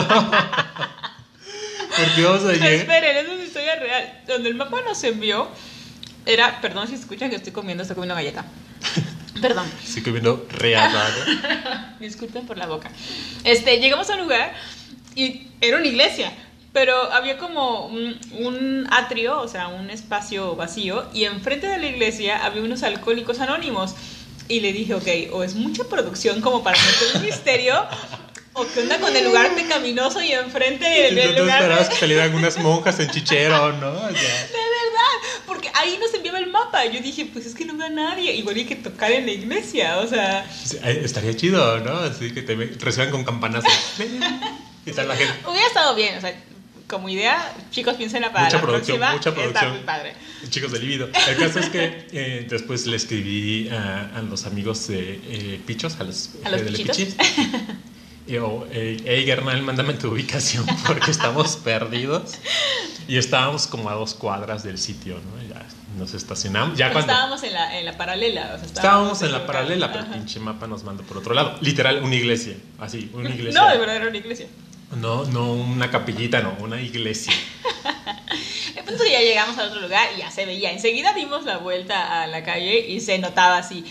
Porque 1.96 2.22
vamos 2.24 2.44
a 2.44 2.52
llegar. 2.52 2.72
esperen, 2.72 3.16
eso 3.16 3.28
es 3.30 3.34
una 3.36 3.44
historia 3.44 3.76
real. 3.76 4.22
Donde 4.26 4.48
el 4.48 4.56
mapa 4.56 4.82
nos 4.82 5.02
envió 5.04 5.48
era, 6.26 6.60
perdón 6.60 6.88
si 6.88 6.94
escuchan 6.94 7.30
que 7.30 7.36
estoy 7.36 7.52
comiendo, 7.52 7.82
estoy 7.82 7.94
comiendo 7.94 8.16
galleta. 8.16 8.44
Perdón, 9.40 9.66
Estoy 9.84 10.02
comiendo 10.02 10.46
real, 10.50 10.92
¿no? 10.92 11.96
disculpen 12.00 12.46
por 12.46 12.56
la 12.56 12.66
boca. 12.66 12.90
Este, 13.44 13.78
llegamos 13.78 14.08
a 14.10 14.14
un 14.14 14.20
lugar 14.20 14.54
y 15.14 15.48
era 15.60 15.76
una 15.76 15.86
iglesia, 15.86 16.32
pero 16.72 17.12
había 17.12 17.38
como 17.38 17.86
un, 17.86 18.18
un 18.32 18.86
atrio, 18.90 19.40
o 19.40 19.48
sea, 19.48 19.68
un 19.68 19.90
espacio 19.90 20.56
vacío, 20.56 21.06
y 21.12 21.24
enfrente 21.24 21.66
de 21.66 21.78
la 21.78 21.86
iglesia 21.86 22.44
había 22.44 22.62
unos 22.62 22.82
alcohólicos 22.82 23.40
anónimos. 23.40 23.94
Y 24.48 24.60
le 24.60 24.72
dije, 24.72 24.94
ok, 24.94 25.32
o 25.32 25.42
es 25.42 25.54
mucha 25.56 25.84
producción 25.84 26.40
como 26.40 26.62
para 26.62 26.78
meter 26.78 27.16
un 27.16 27.22
misterio, 27.22 27.74
o 28.56 28.66
qué 28.72 28.80
onda 28.80 28.98
con 28.98 29.14
el 29.14 29.24
lugar 29.24 29.54
pecaminoso 29.54 30.22
y 30.22 30.32
enfrente 30.32 30.84
del, 30.84 31.14
lugar. 31.36 31.60
esperabas 31.62 31.88
que 31.90 31.96
salieran 31.96 32.34
unas 32.34 32.58
monjas 32.58 32.98
en 33.00 33.10
chichero, 33.10 33.72
¿no? 33.74 33.92
O 33.96 33.98
sea, 33.98 34.08
De 34.08 34.12
verdad, 34.12 35.44
porque 35.46 35.70
ahí 35.74 35.98
nos 36.00 36.12
enviaba 36.14 36.38
el 36.38 36.48
mapa. 36.50 36.84
Yo 36.86 37.00
dije, 37.00 37.28
pues 37.32 37.46
es 37.46 37.54
que 37.54 37.64
no 37.64 37.76
veo 37.76 37.86
a 37.86 37.90
nadie. 37.90 38.32
Igual 38.34 38.56
hay 38.56 38.64
que 38.64 38.76
tocar 38.76 39.12
en 39.12 39.26
la 39.26 39.32
iglesia, 39.32 39.98
o 39.98 40.06
sea, 40.08 40.44
eh, 40.84 41.02
estaría 41.04 41.34
chido, 41.36 41.80
¿no? 41.80 41.98
Así 41.98 42.32
que 42.32 42.42
te 42.42 42.54
reciban 42.80 43.10
con 43.10 43.24
campanazos. 43.24 43.72
Y 44.86 44.92
tal 44.92 45.08
la 45.08 45.16
gente. 45.16 45.34
hubiera 45.48 45.66
estado 45.66 45.94
bien. 45.94 46.16
O 46.16 46.20
sea, 46.20 46.34
como 46.86 47.08
idea, 47.08 47.52
chicos, 47.72 47.96
piénsenla 47.96 48.32
para 48.32 48.44
Mucha 48.44 48.56
la 48.58 48.62
producción, 48.62 48.98
próxima. 48.98 49.16
mucha 49.16 49.30
Está 49.30 49.42
producción. 49.42 49.70
muy 49.72 49.80
padre. 49.84 50.14
Chicos 50.48 50.72
de 50.72 50.78
Libido. 50.78 51.08
El 51.28 51.36
caso 51.36 51.58
es 51.58 51.68
que 51.68 52.06
eh, 52.12 52.46
después 52.48 52.86
le 52.86 52.96
escribí 52.96 53.68
a, 53.70 54.12
a 54.16 54.22
los 54.22 54.46
amigos 54.46 54.86
de 54.86 55.20
eh, 55.28 55.60
Pichos, 55.66 55.96
a 56.00 56.04
los, 56.04 56.30
¿A 56.44 56.50
los 56.50 56.60
de 56.64 56.70
Pichitos? 56.70 56.96
Pichis. 56.96 57.16
Y 58.26 58.32
yo, 58.32 58.66
eh, 58.70 59.00
hey, 59.04 59.24
Gernal, 59.24 59.62
mándame 59.62 59.94
tu 59.94 60.08
ubicación 60.08 60.66
porque 60.86 61.10
estamos 61.10 61.56
perdidos. 61.56 62.34
Y 63.06 63.18
estábamos 63.18 63.66
como 63.66 63.88
a 63.88 63.94
dos 63.94 64.14
cuadras 64.14 64.64
del 64.64 64.78
sitio, 64.78 65.14
¿no? 65.14 65.48
Ya 65.48 65.64
nos 65.96 66.12
estacionamos. 66.12 66.76
Ya 66.76 66.86
Pero 66.86 66.94
cuando 66.94 67.12
estábamos 67.12 67.42
en 67.44 67.52
la, 67.52 67.78
en 67.78 67.84
la 67.84 67.96
paralela. 67.96 68.52
o 68.54 68.58
sea, 68.58 68.66
estábamos 68.66 69.22
en 69.22 69.32
la 69.32 69.46
paralela, 69.46 69.92
pero 69.92 70.04
el 70.04 70.10
pinche 70.10 70.40
mapa 70.40 70.66
nos 70.66 70.82
mandó 70.82 71.04
por 71.04 71.18
otro 71.18 71.34
lado. 71.34 71.56
Literal, 71.60 72.02
una 72.02 72.14
iglesia. 72.14 72.56
Así, 72.78 73.10
una 73.14 73.30
iglesia. 73.34 73.60
No, 73.60 73.70
de 73.70 73.78
verdad 73.78 73.96
era 73.96 74.08
una 74.08 74.18
iglesia. 74.18 74.48
No, 74.96 75.24
no 75.24 75.52
una 75.52 75.90
capillita, 75.90 76.40
no, 76.40 76.56
una 76.60 76.80
iglesia. 76.80 77.32
El 78.76 78.84
punto 78.84 79.02
es 79.02 79.08
que 79.08 79.12
ya 79.12 79.20
llegamos 79.20 79.58
al 79.58 79.68
otro 79.68 79.80
lugar 79.80 80.08
y 80.16 80.20
ya 80.20 80.30
se 80.30 80.46
veía. 80.46 80.70
Enseguida 80.70 81.12
dimos 81.12 81.44
la 81.44 81.58
vuelta 81.58 82.22
a 82.22 82.26
la 82.26 82.44
calle 82.44 82.86
y 82.86 83.00
se 83.00 83.18
notaba 83.18 83.58
así. 83.58 83.84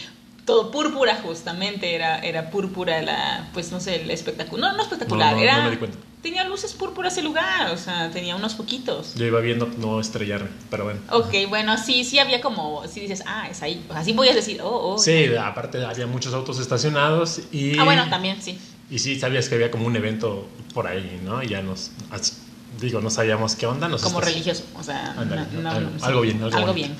Todo 0.45 0.71
púrpura, 0.71 1.19
justamente, 1.23 1.95
era, 1.95 2.19
era 2.19 2.51
púrpura 2.51 3.01
la, 3.01 3.49
pues 3.53 3.71
no 3.71 3.79
sé, 3.79 4.01
el 4.01 4.11
espectáculo. 4.11 4.67
No, 4.67 4.77
no 4.77 4.83
espectacular, 4.83 5.31
No, 5.31 5.37
no, 5.37 5.43
era. 5.43 5.57
no 5.57 5.63
me 5.65 5.71
di 5.71 5.77
cuenta. 5.77 5.97
Tenía 6.21 6.43
luces 6.43 6.73
púrpuras 6.73 7.13
ese 7.13 7.21
lugar, 7.21 7.71
o 7.71 7.77
sea, 7.77 8.09
tenía 8.09 8.35
unos 8.35 8.55
poquitos. 8.55 9.13
Yo 9.15 9.25
iba 9.25 9.39
viendo 9.41 9.67
no 9.77 9.99
estrellarme, 9.99 10.49
pero 10.71 10.83
bueno. 10.85 10.99
Ok, 11.11 11.33
bueno, 11.49 11.77
sí, 11.77 12.03
sí 12.03 12.17
había 12.17 12.41
como, 12.41 12.87
si 12.87 12.99
dices, 13.01 13.23
ah, 13.27 13.47
es 13.49 13.61
ahí. 13.61 13.85
O 13.89 13.93
sea, 13.93 14.03
sí 14.03 14.13
podías 14.13 14.35
decir, 14.35 14.59
oh, 14.61 14.93
oh. 14.93 14.97
Sí, 14.97 15.27
aparte 15.35 15.85
había 15.85 16.07
muchos 16.07 16.33
autos 16.33 16.59
estacionados 16.59 17.41
y... 17.51 17.77
Ah, 17.77 17.83
bueno, 17.83 18.09
también, 18.09 18.41
sí. 18.41 18.57
Y 18.89 18.99
sí, 18.99 19.19
sabías 19.19 19.49
que 19.49 19.55
había 19.55 19.69
como 19.69 19.85
un 19.85 19.95
evento 19.95 20.47
por 20.73 20.87
ahí, 20.87 21.21
¿no? 21.23 21.43
Y 21.43 21.47
ya 21.49 21.61
nos... 21.61 21.91
Digo, 22.85 23.01
no 23.01 23.09
sabíamos 23.09 23.55
qué 23.55 23.65
onda. 23.65 23.87
Nos 23.87 24.01
Como 24.03 24.21
religioso, 24.21 24.63
o 24.75 24.83
sea, 24.83 25.13
no- 25.17 25.25
no- 25.25 25.69
algo- 25.71 25.89
sí. 25.97 26.05
algo 26.05 26.21
bien, 26.21 26.41
algo 26.43 26.73
bien. 26.73 26.95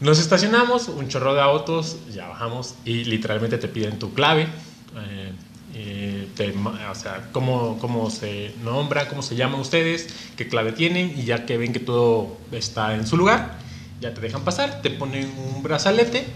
Nos 0.00 0.18
estacionamos, 0.18 0.88
un 0.88 1.08
chorro 1.08 1.34
de 1.34 1.40
autos, 1.40 1.96
ya 2.12 2.26
bajamos 2.28 2.74
y 2.84 3.04
literalmente 3.04 3.58
te 3.58 3.68
piden 3.68 3.98
tu 3.98 4.12
clave. 4.12 4.48
eh, 4.96 5.32
eh, 5.72 6.28
te 6.36 6.52
o 6.52 6.94
sea, 6.96 7.28
cómo, 7.30 7.78
cómo 7.80 8.10
se 8.10 8.52
nombra, 8.64 9.08
cómo 9.08 9.22
se 9.22 9.36
llaman 9.36 9.60
ustedes, 9.60 10.08
qué 10.36 10.48
clave 10.48 10.72
tienen 10.72 11.14
y 11.16 11.22
ya 11.24 11.46
que 11.46 11.56
ven 11.56 11.72
que 11.72 11.78
todo 11.78 12.36
está 12.50 12.96
en 12.96 13.06
su 13.06 13.16
lugar, 13.16 13.56
ya 14.00 14.12
te 14.12 14.20
dejan 14.20 14.42
pasar, 14.42 14.82
te 14.82 14.90
ponen 14.90 15.32
un 15.38 15.62
brazalete 15.62 16.26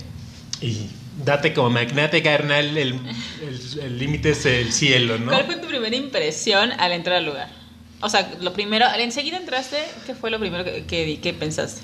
y 0.61 0.87
date 1.25 1.53
como 1.53 1.69
magnate 1.71 2.23
carnal, 2.23 2.77
el 2.79 2.93
el- 3.43 3.81
el 3.83 3.99
límite 3.99 4.31
es 4.31 4.47
el 4.47 4.73
cielo, 4.73 5.19
¿no? 5.19 5.33
¿Cuál 5.33 5.47
fue 5.47 5.57
tu 5.57 5.67
primera 5.67 5.97
impresión 5.97 6.71
al 6.79 6.93
entrar 6.93 7.17
al 7.17 7.27
lugar? 7.27 7.49
O 8.01 8.09
sea, 8.09 8.35
lo 8.41 8.53
primero, 8.53 8.87
enseguida 8.99 9.37
entraste, 9.39 9.79
¿qué 10.07 10.15
fue 10.15 10.31
lo 10.31 10.39
primero 10.39 10.65
que, 10.65 10.85
que, 10.85 11.21
que 11.21 11.33
pensaste? 11.33 11.81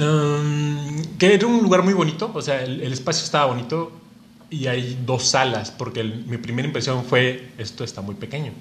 Um, 0.00 1.02
que 1.18 1.34
era 1.34 1.46
un 1.46 1.62
lugar 1.62 1.82
muy 1.84 1.94
bonito, 1.94 2.30
o 2.34 2.42
sea, 2.42 2.62
el, 2.62 2.80
el 2.80 2.92
espacio 2.92 3.24
estaba 3.24 3.46
bonito 3.46 3.92
y 4.50 4.66
hay 4.66 4.98
dos 5.06 5.24
salas, 5.24 5.70
porque 5.70 6.00
el- 6.00 6.24
mi 6.26 6.36
primera 6.38 6.66
impresión 6.66 7.04
fue, 7.04 7.52
esto 7.58 7.84
está 7.84 8.00
muy 8.00 8.14
pequeño. 8.16 8.52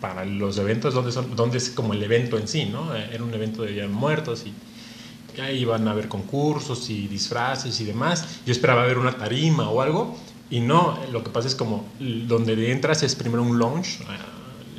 Para 0.00 0.24
los 0.24 0.58
eventos, 0.58 0.92
donde, 0.92 1.12
son, 1.12 1.34
donde 1.36 1.58
es 1.58 1.70
como 1.70 1.92
el 1.94 2.02
evento 2.02 2.36
en 2.38 2.48
sí, 2.48 2.64
¿no? 2.66 2.94
Era 2.94 3.22
un 3.22 3.32
evento 3.32 3.62
de 3.62 3.72
Día 3.72 3.82
de 3.82 3.88
Muertos 3.88 4.44
y 4.46 5.40
ahí 5.40 5.58
iban 5.60 5.86
a 5.88 5.92
haber 5.92 6.08
concursos 6.08 6.90
y 6.90 7.08
disfraces 7.08 7.80
y 7.80 7.84
demás. 7.84 8.40
Yo 8.44 8.52
esperaba 8.52 8.84
ver 8.84 8.98
una 8.98 9.16
tarima 9.16 9.70
o 9.70 9.80
algo 9.80 10.16
y 10.50 10.60
no, 10.60 10.98
lo 11.10 11.22
que 11.24 11.30
pasa 11.30 11.48
es 11.48 11.54
como 11.54 11.86
donde 12.00 12.70
entras 12.72 13.02
es 13.02 13.14
primero 13.14 13.42
un 13.42 13.58
lounge, 13.58 14.00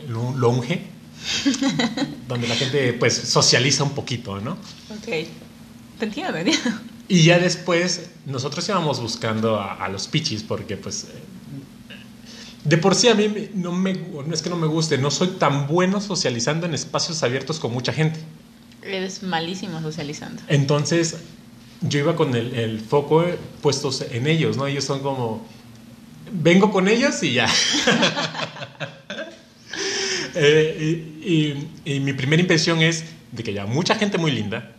eh, 0.08 0.14
un 0.14 0.40
lounge, 0.40 0.82
donde 2.28 2.48
la 2.48 2.56
gente 2.56 2.94
pues 2.94 3.14
socializa 3.14 3.84
un 3.84 3.92
poquito, 3.92 4.40
¿no? 4.40 4.54
Ok. 4.90 5.28
Te 6.00 6.06
entiendo, 6.06 6.38
entiendo. 6.38 6.70
Y 7.08 7.22
ya 7.22 7.38
después 7.38 8.10
nosotros 8.26 8.68
íbamos 8.68 9.00
buscando 9.00 9.60
a, 9.60 9.76
a 9.76 9.90
los 9.90 10.08
pichis 10.08 10.42
porque 10.42 10.76
pues 10.76 11.04
eh, 11.04 11.10
de 12.64 12.78
por 12.80 12.96
sí 12.96 13.10
a 13.10 13.14
mí 13.14 13.52
no 13.54 13.72
me 13.72 13.94
no 13.94 14.34
es 14.34 14.42
que 14.42 14.50
no 14.50 14.56
me 14.56 14.66
guste, 14.66 14.98
no 14.98 15.12
soy 15.12 15.28
tan 15.28 15.68
bueno 15.68 16.02
socializando 16.02 16.66
en 16.66 16.74
espacios 16.74 17.22
abiertos 17.22 17.60
con 17.60 17.72
mucha 17.72 17.94
gente. 17.94 18.20
Eres 18.82 19.22
malísimo 19.22 19.82
socializando. 19.82 20.42
Entonces 20.48 21.18
yo 21.82 22.00
iba 22.00 22.16
con 22.16 22.36
el, 22.36 22.56
el 22.56 22.80
foco 22.80 23.24
eh, 23.24 23.38
puestos 23.62 24.04
en 24.10 24.26
ellos, 24.26 24.58
¿no? 24.58 24.66
Ellos 24.66 24.84
son 24.84 25.02
como 25.02 25.46
vengo 26.32 26.72
con 26.72 26.88
ellos 26.88 27.22
y 27.22 27.34
ya. 27.34 27.48
Eh, 30.36 31.14
y, 31.24 31.32
y- 31.34 31.96
y 31.96 32.00
mi 32.00 32.14
primera 32.14 32.42
impresión 32.42 32.82
es 32.82 33.06
de 33.32 33.44
que 33.44 33.54
ya 33.54 33.66
mucha 33.66 33.96
gente 33.96 34.18
muy 34.18 34.32
linda, 34.32 34.72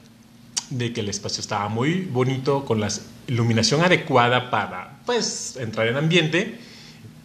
de 0.70 0.92
que 0.92 1.00
el 1.00 1.08
espacio 1.08 1.40
estaba 1.40 1.68
muy 1.68 2.00
bonito, 2.10 2.64
con 2.64 2.80
la 2.80 2.88
iluminación 3.28 3.82
adecuada 3.82 4.50
para, 4.50 5.00
pues, 5.06 5.56
entrar 5.60 5.86
en 5.88 5.96
ambiente 5.96 6.58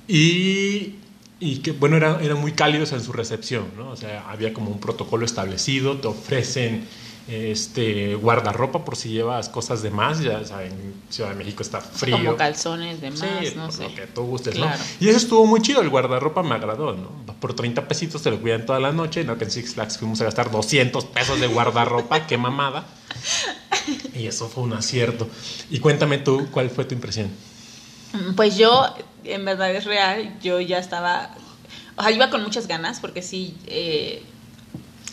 y, 0.08 0.96
y 1.40 1.58
que, 1.64 1.72
bueno, 1.72 1.98
era- 1.98 2.20
eran 2.22 2.40
muy 2.40 2.52
cálidos 2.54 2.92
en 2.92 3.02
su 3.02 3.12
recepción, 3.14 3.66
¿no? 3.78 3.90
O 3.90 3.96
sea, 3.96 4.30
había 4.30 4.54
como 4.54 4.70
un 4.72 4.80
protocolo 4.80 5.26
establecido, 5.26 5.98
te 5.98 6.08
ofrecen 6.08 6.86
este 7.28 8.16
guardarropa 8.16 8.84
por 8.84 8.96
si 8.96 9.10
llevas 9.10 9.48
cosas 9.50 9.82
de 9.82 9.92
más, 9.92 10.20
ya 10.20 10.44
saben, 10.46 10.94
Ciudad 11.10 11.30
de 11.30 11.36
México 11.36 11.62
está 11.64 11.80
frío. 11.82 12.18
Como 12.18 12.36
calzones, 12.36 13.00
demás, 13.02 13.20
Sí, 13.42 13.54
no 13.56 13.66
por 13.66 13.74
sé. 13.74 13.84
lo 13.84 13.96
que 13.96 14.08
tú 14.08 14.24
gustes, 14.24 14.56
Claro. 14.56 14.78
¿no? 14.78 14.86
Y 15.06 15.10
eso 15.10 15.18
estuvo 15.18 15.46
muy 15.46 15.62
chido, 15.62 15.82
el 15.82 15.90
guardarropa 15.90 16.42
me 16.44 16.56
agradó, 16.56 16.94
¿no? 16.94 17.10
Por 17.40 17.54
30 17.54 17.88
pesitos 17.88 18.22
te 18.22 18.32
lo 18.32 18.40
cuidan 18.40 18.66
toda 18.66 18.80
la 18.80 18.92
noche, 18.92 19.24
no 19.24 19.38
que 19.38 19.46
en 19.46 19.52
Six 19.52 19.74
Flags 19.76 19.98
fuimos 19.98 20.20
a 20.22 20.26
gastar 20.26 20.52
200 20.52 21.06
pesos 21.06 21.40
de 21.40 21.48
guardarropa, 21.48 22.28
qué 22.28 22.38
mamada. 22.38 22.86
Y 24.14 24.28
eso 24.28 24.48
fue 24.48 24.64
un 24.64 24.74
acierto. 24.74 25.28
Y 25.72 25.80
cuéntame 25.80 26.18
tú, 26.20 26.48
¿cuál 26.52 26.70
fue 26.70 26.86
tu 26.86 26.94
impresión? 26.94 27.30
Mm, 28.14 28.36
Pues 28.36 28.56
yo, 28.58 28.94
en 29.24 29.44
verdad 29.46 29.74
es 29.74 29.86
real, 29.86 30.38
yo 30.44 30.60
ya 30.60 30.78
estaba, 30.78 31.32
o 31.96 32.04
sea, 32.04 32.12
iba 32.12 32.30
con 32.30 32.44
muchas 32.44 32.68
ganas 32.68 33.00
porque 33.00 33.22
sí, 33.24 33.56
eh, 33.66 34.22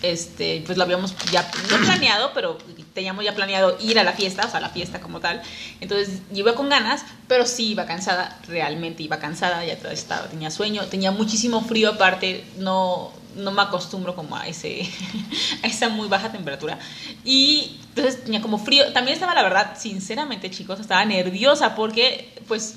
este, 0.02 0.62
pues 0.64 0.78
lo 0.78 0.84
habíamos 0.84 1.14
ya 1.30 1.50
planeado, 1.84 2.32
pero 2.34 2.58
teníamos 2.94 3.24
ya 3.24 3.34
planeado 3.34 3.76
ir 3.80 3.98
a 3.98 4.04
la 4.04 4.12
fiesta, 4.12 4.46
o 4.46 4.50
sea, 4.50 4.60
la 4.60 4.70
fiesta 4.70 5.00
como 5.00 5.20
tal. 5.20 5.42
Entonces 5.80 6.20
iba 6.32 6.54
con 6.54 6.68
ganas, 6.68 7.04
pero 7.26 7.46
sí 7.46 7.70
iba 7.70 7.86
cansada, 7.86 8.38
realmente 8.48 9.02
iba 9.02 9.18
cansada, 9.18 9.64
ya 9.64 9.74
estaba, 9.90 10.28
tenía 10.28 10.50
sueño, 10.50 10.86
tenía 10.86 11.10
muchísimo 11.10 11.62
frío 11.62 11.90
aparte, 11.90 12.44
no, 12.58 13.12
no 13.36 13.50
me 13.50 13.62
acostumbro 13.62 14.14
como 14.14 14.36
a 14.36 14.46
ese 14.46 14.88
a 15.62 15.66
esa 15.66 15.88
muy 15.88 16.08
baja 16.08 16.32
temperatura 16.32 16.78
y 17.24 17.78
entonces 17.90 18.24
tenía 18.24 18.42
como 18.42 18.58
frío 18.58 18.92
también 18.92 19.14
estaba 19.14 19.34
la 19.34 19.42
verdad 19.42 19.76
sinceramente 19.78 20.50
chicos 20.50 20.80
estaba 20.80 21.04
nerviosa 21.04 21.74
porque 21.74 22.34
pues 22.48 22.76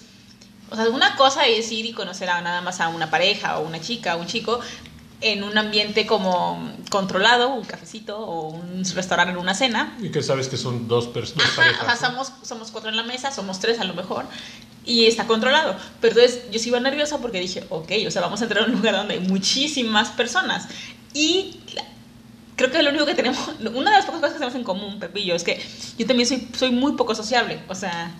o 0.70 0.76
sea 0.76 0.88
una 0.90 1.16
cosa 1.16 1.46
es 1.48 1.72
ir 1.72 1.86
y 1.86 1.94
conocer 1.94 2.30
a 2.30 2.42
nada 2.42 2.62
más 2.62 2.80
a 2.80 2.90
una 2.90 3.10
pareja 3.10 3.58
o 3.58 3.66
una 3.66 3.82
chica 3.82 4.16
o 4.16 4.20
un 4.20 4.28
chico 4.28 4.60
en 5.22 5.44
un 5.44 5.58
ambiente 5.58 6.06
como 6.06 6.72
controlado 6.90 7.54
un 7.54 7.64
cafecito 7.64 8.18
o 8.18 8.50
un 8.50 8.84
restaurante 8.96 9.32
en 9.32 9.38
una 9.38 9.54
cena 9.54 9.96
Y 10.02 10.10
que 10.10 10.24
sabes 10.24 10.48
que 10.48 10.58
son 10.58 10.88
dos 10.88 11.08
personas. 11.08 11.48
Ajá, 11.58 11.82
o 11.82 11.86
sea, 11.86 12.10
somos, 12.10 12.34
somos 12.42 12.72
cuatro 12.72 12.90
en 12.90 12.98
la 12.98 13.04
mesa, 13.04 13.32
somos 13.32 13.60
tres 13.60 13.80
a 13.80 13.84
lo 13.84 13.94
mejor, 13.94 14.26
y 14.86 15.06
está 15.06 15.28
controlado. 15.28 15.76
Pero 16.00 16.16
entonces 16.20 16.52
yo 16.52 16.60
sí 16.60 16.70
iba 16.70 16.80
nerviosa 16.80 17.20
porque 17.20 17.40
dije, 17.40 17.64
ok, 17.70 17.92
o 18.08 18.12
sea, 18.12 18.22
vamos 18.22 18.42
a 18.42 18.46
entrar 18.46 18.64
a 18.64 18.66
un 18.68 18.74
lugar 18.74 18.96
donde 18.96 19.16
hay 19.16 19.20
muchísimas 19.20 20.10
personas. 20.10 20.68
Y 21.14 21.60
creo 22.56 22.72
que 22.72 22.82
lo 22.82 22.90
único 22.90 23.06
que 23.06 23.16
tenemos, 23.16 23.40
una 23.60 23.92
de 23.92 23.98
las 23.98 24.06
pocas 24.06 24.22
cosas 24.22 24.34
que 24.34 24.40
tenemos 24.40 24.56
en 24.56 24.64
común, 24.64 25.00
Pepillo, 25.00 25.36
es 25.36 25.44
que 25.44 25.64
yo 25.98 26.08
también 26.08 26.28
soy, 26.28 26.48
soy 26.58 26.72
muy 26.72 26.94
poco 26.94 27.14
sociable. 27.14 27.60
O 27.68 27.76
sea, 27.76 28.12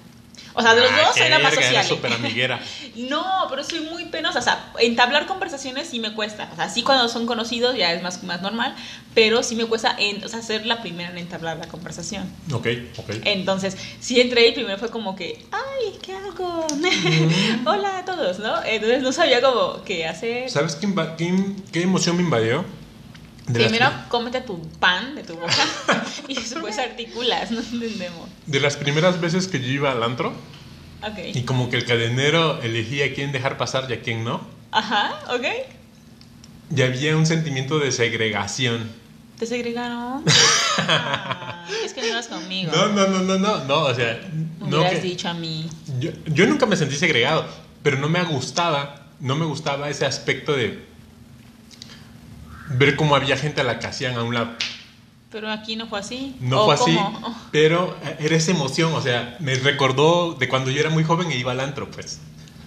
o 0.54 0.62
sea, 0.62 0.76
de 0.76 0.82
los 0.82 0.92
Ah, 0.92 1.02
dos 1.08 1.16
soy 1.16 1.30
la 1.30 1.40
más 1.40 1.54
sociable. 1.54 1.88
súper 1.88 2.14
amiguera. 2.14 2.60
No, 2.96 3.48
pero 3.50 3.64
soy 3.64 3.80
muy 3.82 4.06
penosa. 4.06 4.40
O 4.40 4.42
sea, 4.42 4.72
entablar 4.80 5.26
conversaciones 5.26 5.88
sí 5.90 6.00
me 6.00 6.14
cuesta. 6.14 6.50
O 6.52 6.56
sea, 6.58 6.70
sí 6.70 6.84
cuando 6.84 7.08
son 7.08 7.26
conocidos 7.26 7.76
ya 7.78 7.94
es 7.94 8.04
más, 8.04 8.22
más 8.24 8.42
normal, 8.42 8.76
pero 9.16 9.44
sí 9.44 9.56
me 9.56 9.66
cuesta 9.66 9.96
en, 9.98 10.24
o 10.24 10.28
sea, 10.28 10.42
ser 10.42 10.66
la 10.66 10.82
primera 10.82 11.10
en 11.10 11.18
entablar 11.18 11.58
la 11.58 11.68
conversación. 11.68 12.30
Ok, 12.52 12.68
ok. 12.98 13.10
Entonces, 13.24 13.78
sí 14.02 14.20
entré 14.20 14.48
y 14.50 14.52
primero 14.52 14.78
fue 14.78 14.90
como 14.90 15.16
que, 15.16 15.44
ay, 15.52 15.98
¿qué 16.02 16.14
hago? 16.14 16.68
Hola 17.66 18.00
a 18.00 18.06
todos, 18.06 18.40
¿no? 18.40 18.62
Entonces 18.66 19.02
no 19.02 19.12
sabía 19.12 19.42
cómo 19.42 19.84
qué 19.84 20.06
hacer. 20.08 20.50
¿Sabes 20.50 20.76
qué, 20.76 20.88
qué, 21.18 21.34
qué 21.72 21.82
emoción 21.84 22.18
me 22.18 22.24
invadió? 22.24 22.66
Las 23.60 23.64
Primero, 23.70 23.90
pri- 23.90 24.10
cómete 24.10 24.42
tu 24.42 24.62
pan 24.80 25.16
de 25.16 25.24
tu 25.24 25.36
boca 25.36 25.54
y 26.28 26.36
después 26.36 26.78
articulas, 26.78 27.52
no 27.52 27.60
entendemos. 27.60 28.30
de 28.46 28.60
las 28.60 28.78
primeras 28.78 29.20
veces 29.22 29.48
que 29.48 29.60
yo 29.60 29.68
iba 29.68 29.92
al 29.92 30.02
antro 30.04 30.34
y 31.34 31.40
Ok. 31.40 31.46
como 31.46 31.70
que 31.70 31.78
el 31.78 31.86
cadenero 31.86 32.62
elegía 32.62 33.06
a 33.06 33.14
quién 33.14 33.32
dejar 33.32 33.58
pasar 33.58 33.86
y 33.90 33.94
a 33.94 34.02
quién 34.02 34.24
no, 34.24 34.42
Ajá, 34.72 35.20
ok. 35.34 35.46
y 36.76 36.82
había 36.84 37.18
un 37.18 37.26
sentimiento 37.26 37.80
de 37.80 37.92
segregación. 37.92 38.90
¿Te 39.40 39.46
segregaron? 39.48 40.24
Ah, 40.78 41.66
es 41.86 41.94
que 41.94 42.02
no 42.02 42.08
ibas 42.08 42.28
conmigo. 42.28 42.72
No, 42.74 42.88
no, 42.90 43.08
no, 43.08 43.20
no, 43.22 43.38
no, 43.38 43.64
no, 43.66 43.80
o 43.84 43.94
sea, 43.94 44.20
Me 44.60 44.70
no 44.70 44.78
hubieras 44.80 45.00
que- 45.00 45.02
dicho 45.08 45.28
a 45.30 45.34
mí. 45.34 45.70
yo, 46.00 46.12
yo 46.26 46.48
nunca 46.48 46.66
me 46.66 46.76
sentí 46.76 46.96
segregado, 46.96 47.46
pero 47.84 47.98
no 47.98 48.10
me 48.10 48.24
gustaba, 48.24 49.08
no 49.20 49.36
me 49.36 49.46
gustaba 49.46 49.90
ese 49.90 50.06
aspecto 50.06 50.54
de 50.54 50.84
ver 52.78 52.96
cómo 52.96 53.16
había 53.16 53.38
gente 53.38 53.62
a 53.62 53.64
la 53.64 53.80
que 53.80 53.88
hacían 53.88 54.16
a 54.16 54.24
un 54.24 54.34
lado. 54.34 54.52
Pero 55.32 55.50
aquí 55.50 55.76
no 55.76 55.88
fue 55.88 56.00
así. 56.00 56.36
No 56.42 56.64
¿O 56.64 56.66
fue 56.66 56.76
así, 56.76 56.96
cómo? 56.96 57.36
Pero 57.52 57.98
era 58.20 58.36
esa 58.36 58.52
emoción, 58.52 58.94
o 58.94 59.02
sea, 59.02 59.38
me 59.40 59.56
recordó 59.56 60.34
de 60.34 60.50
cuando 60.50 60.72
yo 60.72 60.82
era 60.82 60.90
muy 60.90 61.04
joven 61.04 61.32
e 61.32 61.38
iba 61.38 61.54
al 61.54 61.62
antro, 61.62 61.90
pues. 61.90 62.20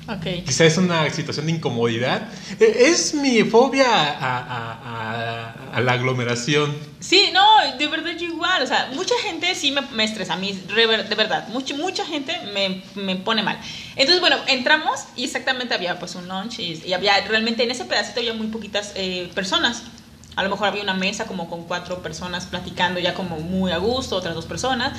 Ok. 0.06 0.44
Quizá 0.44 0.64
es 0.66 0.76
una 0.76 1.08
situación 1.10 1.46
de 1.46 1.52
incomodidad. 1.52 2.28
Eh, 2.60 2.74
Es 2.90 3.14
mi 3.14 3.42
fobia 3.44 3.86
a, 3.90 4.38
a- 4.38 4.72
a- 4.84 5.54
a 5.76 5.80
la 5.80 5.92
aglomeración. 5.92 6.76
Sí, 7.00 7.30
no, 7.32 7.42
de 7.78 7.86
verdad 7.86 8.12
yo 8.18 8.26
igual. 8.26 8.62
O 8.62 8.66
sea, 8.66 8.90
mucha 8.94 9.14
gente 9.22 9.54
sí 9.54 9.70
me, 9.70 9.80
me 9.92 10.04
estresa. 10.04 10.34
A 10.34 10.36
mí, 10.36 10.52
de 10.52 11.14
verdad, 11.14 11.48
mucha, 11.48 11.74
mucha 11.74 12.04
gente 12.04 12.38
me, 12.52 12.82
me 13.02 13.16
pone 13.16 13.42
mal. 13.42 13.58
Entonces, 13.96 14.20
bueno, 14.20 14.36
entramos 14.46 15.04
y 15.16 15.24
exactamente 15.24 15.72
había 15.74 15.98
pues 15.98 16.14
un 16.16 16.28
lunch 16.28 16.58
y, 16.58 16.82
y 16.84 16.92
había 16.92 17.18
realmente 17.26 17.62
en 17.64 17.70
ese 17.70 17.84
pedacito 17.86 18.20
había 18.20 18.34
muy 18.34 18.48
poquitas 18.48 18.92
eh, 18.96 19.30
personas. 19.34 19.82
A 20.36 20.42
lo 20.42 20.50
mejor 20.50 20.68
había 20.68 20.82
una 20.82 20.94
mesa 20.94 21.24
como 21.26 21.48
con 21.48 21.64
cuatro 21.64 22.02
personas 22.02 22.44
platicando 22.46 23.00
ya 23.00 23.14
como 23.14 23.38
muy 23.38 23.72
a 23.72 23.78
gusto, 23.78 24.16
otras 24.16 24.34
dos 24.34 24.44
personas. 24.46 24.92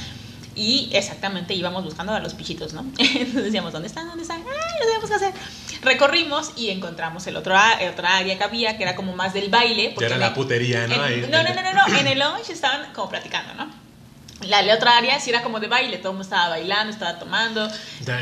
Y 0.55 0.89
exactamente 0.93 1.53
íbamos 1.53 1.83
buscando 1.83 2.13
a 2.13 2.19
los 2.19 2.33
pichitos, 2.33 2.73
¿no? 2.73 2.81
Entonces 2.97 3.43
decíamos, 3.43 3.73
¿dónde 3.73 3.87
están? 3.89 4.07
¿Dónde 4.07 4.21
están? 4.23 4.37
¡Ay, 4.39 4.45
no 4.79 4.85
sabemos 4.85 5.09
qué 5.09 5.15
hacer! 5.15 5.33
Recorrimos 5.81 6.51
y 6.55 6.69
encontramos 6.69 7.27
el 7.27 7.35
otro, 7.35 7.55
el 7.81 7.89
otra 7.89 8.17
área 8.17 8.37
que 8.37 8.43
había, 8.43 8.77
que 8.77 8.83
era 8.83 8.95
como 8.95 9.13
más 9.15 9.33
del 9.33 9.49
baile. 9.49 9.91
Porque 9.93 10.05
era 10.05 10.17
la 10.17 10.33
putería, 10.33 10.87
¿no? 10.87 11.05
en- 11.05 11.29
no, 11.29 11.43
no, 11.43 11.53
no, 11.53 11.61
no, 11.61 11.73
no, 11.87 11.97
en 11.99 12.07
el 12.07 12.19
lounge 12.19 12.51
estaban 12.53 12.91
como 12.93 13.09
platicando, 13.09 13.53
¿no? 13.55 13.85
La, 14.47 14.61
la 14.61 14.75
otra 14.75 14.97
área 14.97 15.19
sí 15.19 15.29
era 15.29 15.41
como 15.41 15.59
de 15.59 15.67
baile, 15.67 15.97
todo 15.97 16.09
el 16.11 16.17
mundo 16.17 16.23
estaba 16.23 16.49
bailando, 16.49 16.91
estaba 16.93 17.17
tomando. 17.19 17.67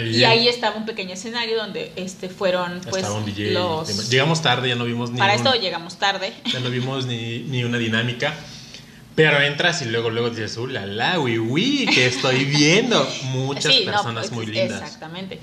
Y 0.06 0.24
ahí 0.24 0.48
estaba 0.48 0.76
un 0.76 0.86
pequeño 0.86 1.14
escenario 1.14 1.58
donde 1.58 1.92
este 1.96 2.30
fueron 2.30 2.82
pues 2.90 3.06
DJ. 3.26 3.52
los... 3.52 4.10
Llegamos 4.10 4.42
tarde, 4.42 4.70
ya 4.70 4.76
no 4.76 4.86
vimos 4.86 5.12
ni 5.12 5.20
Para 5.20 5.34
un- 5.34 5.40
esto 5.40 5.54
llegamos 5.60 5.98
tarde. 5.98 6.34
ya 6.46 6.60
no 6.60 6.70
vimos 6.70 7.06
ni, 7.06 7.40
ni 7.40 7.64
una 7.64 7.78
dinámica. 7.78 8.34
Pero 9.16 9.40
entras 9.42 9.82
y 9.82 9.86
luego, 9.86 10.10
luego 10.10 10.30
dices, 10.30 10.58
¡uh, 10.58 10.68
la, 10.68 10.86
la, 10.86 11.20
uy, 11.20 11.38
uy! 11.38 11.86
Que 11.94 12.08
estoy 12.08 12.46
viendo 12.46 13.08
muchas 13.26 13.74
Sí, 13.74 13.84
personas 13.86 14.28
pues, 14.28 14.32
muy 14.32 14.46
lindas. 14.48 14.82
Exactamente. 14.82 15.40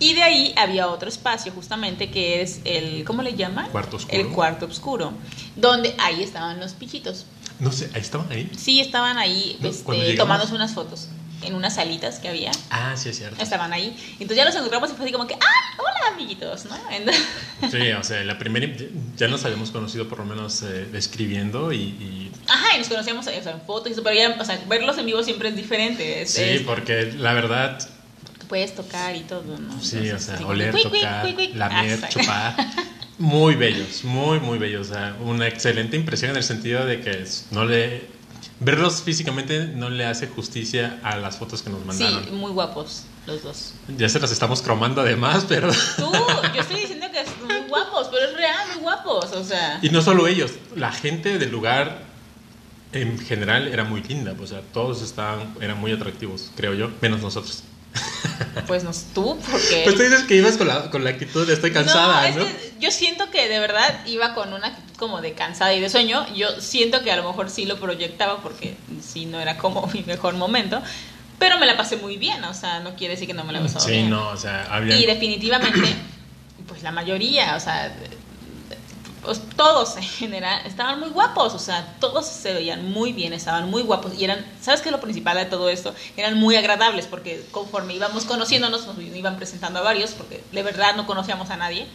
Y 0.00 0.14
de 0.14 0.22
ahí 0.22 0.54
había 0.56 0.88
otro 0.88 1.08
espacio 1.08 1.52
justamente 1.52 2.10
que 2.10 2.42
es 2.42 2.60
el, 2.64 3.04
¿cómo 3.04 3.22
le 3.22 3.34
llaman? 3.34 3.70
Cuarto 3.70 3.96
oscuro. 3.96 4.20
El 4.20 4.28
cuarto 4.28 4.66
oscuro, 4.66 5.12
donde 5.54 5.94
ahí 5.98 6.22
estaban 6.22 6.58
los 6.58 6.72
pichitos. 6.72 7.26
No 7.60 7.70
sé, 7.70 7.88
ahí 7.94 8.00
estaban 8.00 8.30
ahí. 8.32 8.50
Sí, 8.56 8.80
estaban 8.80 9.16
ahí 9.16 9.56
No, 9.60 9.68
este, 9.68 10.14
tomándose 10.14 10.54
unas 10.54 10.72
fotos 10.74 11.08
en 11.46 11.54
unas 11.54 11.74
salitas 11.76 12.18
que 12.18 12.28
había. 12.28 12.50
Ah, 12.70 12.94
sí, 12.96 13.08
es 13.10 13.18
cierto. 13.18 13.42
Estaban 13.42 13.72
ahí. 13.72 13.96
Entonces 14.12 14.36
ya 14.36 14.44
los 14.44 14.54
encontramos 14.54 14.90
y 14.90 14.94
fue 14.94 15.04
así 15.04 15.12
como 15.12 15.26
que, 15.26 15.34
¡ay, 15.34 15.78
hola, 15.78 16.14
amiguitos! 16.14 16.64
¿no? 16.66 16.76
Entonces- 16.90 17.24
Sí, 17.70 17.90
o 17.92 18.02
sea, 18.02 18.22
la 18.24 18.38
primera 18.38 18.66
ya 19.16 19.28
nos 19.28 19.44
habíamos 19.44 19.70
conocido 19.70 20.08
por 20.08 20.18
lo 20.18 20.24
menos 20.26 20.62
eh, 20.62 20.86
escribiendo 20.94 21.72
y, 21.72 21.78
y- 21.78 22.32
Ajá, 22.48 22.76
y 22.76 22.78
nos 22.78 22.88
conocíamos 22.88 23.26
o 23.26 23.30
sea, 23.30 23.52
en 23.52 23.60
fotos 23.62 23.88
y 23.88 23.92
eso, 23.92 24.02
pero 24.02 24.14
ya, 24.16 24.36
o 24.40 24.44
sea, 24.44 24.60
verlos 24.68 24.98
en 24.98 25.06
vivo 25.06 25.22
siempre 25.22 25.48
es 25.48 25.56
diferente. 25.56 26.22
Es, 26.22 26.30
sí, 26.32 26.42
es- 26.42 26.62
porque 26.62 27.12
la 27.16 27.32
verdad, 27.32 27.78
puedes 28.48 28.74
tocar 28.74 29.16
y 29.16 29.20
todo, 29.20 29.56
¿no? 29.58 29.80
sí, 29.82 29.96
Entonces, 29.98 30.34
o 30.34 30.36
sea, 30.38 30.46
oler, 30.46 30.74
tocar, 30.80 31.26
lamer, 31.54 31.92
Exacto. 31.92 32.20
chupar, 32.20 32.54
muy 33.18 33.54
bellos, 33.54 34.04
muy, 34.04 34.40
muy 34.40 34.58
bellos. 34.58 34.90
O 34.90 34.94
sea, 34.94 35.16
una 35.20 35.48
excelente 35.48 35.96
impresión 35.96 36.32
en 36.32 36.36
el 36.36 36.42
sentido 36.42 36.84
de 36.84 37.00
que 37.00 37.24
no 37.52 37.64
le 37.64 38.02
verlos 38.60 39.02
físicamente 39.02 39.66
no 39.66 39.90
le 39.90 40.06
hace 40.06 40.26
justicia 40.28 41.00
a 41.02 41.16
las 41.16 41.36
fotos 41.38 41.62
que 41.62 41.70
nos 41.70 41.80
Sí, 41.80 41.86
mandaron. 42.04 42.36
muy 42.38 42.52
guapos 42.52 43.04
los 43.26 43.42
dos. 43.42 43.72
Ya 43.96 44.08
se 44.08 44.20
las 44.20 44.30
estamos 44.30 44.60
cromando 44.62 45.00
además, 45.00 45.46
pero 45.48 45.68
Tú, 45.96 46.12
yo 46.54 46.60
estoy 46.60 46.80
diciendo 46.80 47.06
que 47.12 47.24
son 47.24 47.46
muy 47.46 47.68
guapos, 47.68 48.08
pero 48.12 48.26
es 48.26 48.36
real, 48.36 48.68
muy 48.74 48.82
guapos, 48.82 49.32
o 49.32 49.44
sea. 49.44 49.78
y 49.82 49.88
no 49.90 50.02
solo 50.02 50.26
ellos, 50.26 50.52
la 50.76 50.92
gente 50.92 51.38
del 51.38 51.50
lugar 51.50 52.02
en 52.92 53.18
general 53.18 53.66
era 53.68 53.82
muy 53.84 54.02
linda, 54.02 54.34
o 54.40 54.46
sea, 54.46 54.60
todos 54.72 55.02
estaban 55.02 55.54
eran 55.60 55.80
muy 55.80 55.90
atractivos, 55.92 56.50
creo 56.56 56.74
yo, 56.74 56.90
menos 57.00 57.20
nosotros. 57.22 57.64
Pues 58.66 58.82
no, 58.84 58.92
tú, 59.14 59.38
porque. 59.50 59.82
Pues 59.84 59.96
tú 59.96 60.02
dices 60.02 60.22
que 60.24 60.36
ibas 60.36 60.56
con 60.56 60.68
la, 60.68 60.90
con 60.90 61.04
la 61.04 61.10
actitud 61.10 61.46
de 61.46 61.54
estoy 61.54 61.72
cansada, 61.72 62.28
es 62.28 62.36
¿no? 62.36 62.44
que 62.44 62.72
yo 62.80 62.90
siento 62.90 63.30
que 63.30 63.48
de 63.48 63.58
verdad 63.58 64.06
iba 64.06 64.34
con 64.34 64.52
una 64.52 64.68
actitud 64.68 64.96
como 64.96 65.20
de 65.20 65.32
cansada 65.32 65.74
y 65.74 65.80
de 65.80 65.90
sueño. 65.90 66.26
Yo 66.34 66.60
siento 66.60 67.02
que 67.02 67.12
a 67.12 67.16
lo 67.16 67.24
mejor 67.24 67.50
sí 67.50 67.66
lo 67.66 67.78
proyectaba 67.78 68.38
porque 68.42 68.76
sí 69.02 69.26
no 69.26 69.40
era 69.40 69.56
como 69.58 69.86
mi 69.88 70.02
mejor 70.02 70.34
momento. 70.34 70.82
Pero 71.38 71.58
me 71.58 71.66
la 71.66 71.76
pasé 71.76 71.96
muy 71.96 72.16
bien, 72.16 72.42
o 72.44 72.54
sea, 72.54 72.80
no 72.80 72.94
quiere 72.94 73.14
decir 73.14 73.26
que 73.26 73.34
no 73.34 73.44
me 73.44 73.52
la 73.52 73.60
pasado 73.60 73.84
Sí, 73.84 73.90
bien. 73.90 74.10
no, 74.10 74.28
o 74.28 74.36
sea, 74.36 74.66
había... 74.70 74.96
Y 74.96 75.04
definitivamente, 75.04 75.94
pues 76.68 76.82
la 76.82 76.92
mayoría, 76.92 77.56
o 77.56 77.60
sea, 77.60 77.92
pues, 79.24 79.40
todos 79.56 79.96
en 79.96 80.02
general 80.02 80.60
estaban 80.66 81.00
muy 81.00 81.08
guapos, 81.10 81.54
o 81.54 81.58
sea, 81.58 81.96
todos 82.00 82.26
se 82.26 82.52
veían 82.52 82.90
muy 82.90 83.12
bien, 83.12 83.32
estaban 83.32 83.70
muy 83.70 83.82
guapos 83.82 84.14
y 84.14 84.24
eran, 84.24 84.44
¿sabes 84.60 84.80
qué 84.80 84.88
es 84.88 84.92
lo 84.92 85.00
principal 85.00 85.36
de 85.36 85.46
todo 85.46 85.68
esto? 85.68 85.94
Eran 86.16 86.38
muy 86.38 86.56
agradables 86.56 87.06
porque 87.06 87.44
conforme 87.50 87.94
íbamos 87.94 88.24
conociéndonos 88.24 88.86
nos 88.86 88.98
iban 88.98 89.36
presentando 89.36 89.80
a 89.80 89.82
varios 89.82 90.10
porque 90.12 90.44
de 90.52 90.62
verdad 90.62 90.94
no 90.96 91.06
conocíamos 91.06 91.50
a 91.50 91.56
nadie. 91.56 91.86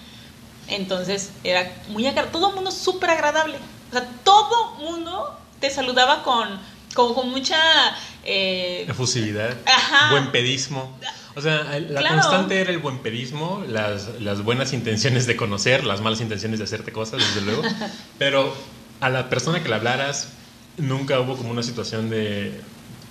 Entonces 0.68 1.32
era 1.44 1.72
muy 1.90 2.06
agradable, 2.06 2.32
todo 2.32 2.50
el 2.50 2.56
mundo 2.56 2.72
súper 2.72 3.10
agradable. 3.12 3.58
O 3.90 3.92
sea, 3.92 4.08
todo 4.24 4.76
mundo 4.76 5.36
te 5.60 5.70
saludaba 5.72 6.22
con, 6.24 6.48
con, 6.94 7.14
con 7.16 7.30
mucha... 7.32 7.58
eh, 8.24 8.86
Efusividad, 8.88 9.58
Ajá. 9.66 10.12
buen 10.12 10.32
pedismo. 10.32 10.96
O 11.36 11.42
sea, 11.42 11.64
la 11.80 12.02
Claro. 12.02 12.16
constante 12.16 12.60
era 12.60 12.72
el 12.72 12.80
buen 12.80 13.00
pedismo, 13.00 13.64
las, 13.68 14.20
las 14.20 14.44
buenas 14.44 14.74
intenciones 14.74 15.26
de 15.28 15.36
conocer, 15.36 15.84
las 15.84 16.02
malas 16.02 16.22
intenciones 16.22 16.60
de 16.60 16.66
hacerte 16.66 16.92
cosas, 16.92 17.20
desde 17.20 17.42
luego. 17.42 17.62
Pero 18.18 18.54
a 19.00 19.10
la 19.10 19.30
persona 19.30 19.62
que 19.62 19.70
le 19.70 19.76
hablaras, 19.76 20.30
nunca 20.78 21.20
hubo 21.20 21.38
como 21.38 21.52
una 21.52 21.64
situación 21.64 22.10
de 22.10 22.60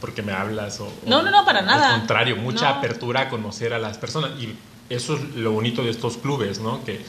¿por 0.00 0.14
qué 0.14 0.22
me 0.22 0.32
hablas? 0.32 0.80
O, 0.80 0.92
No, 1.06 1.22
no, 1.22 1.30
no, 1.30 1.44
para 1.44 1.60
Al 1.60 1.66
nada. 1.66 1.90
contrario, 1.98 2.36
mucha 2.36 2.70
No. 2.70 2.76
apertura 2.78 3.22
a 3.22 3.28
conocer 3.28 3.72
a 3.72 3.78
las 3.78 3.98
personas. 3.98 4.32
Y 4.40 4.54
eso 4.90 5.14
es 5.14 5.34
lo 5.36 5.52
bonito 5.52 5.82
de 5.82 5.90
estos 5.90 6.16
clubes, 6.18 6.60
¿no? 6.60 6.84
Que 6.84 7.00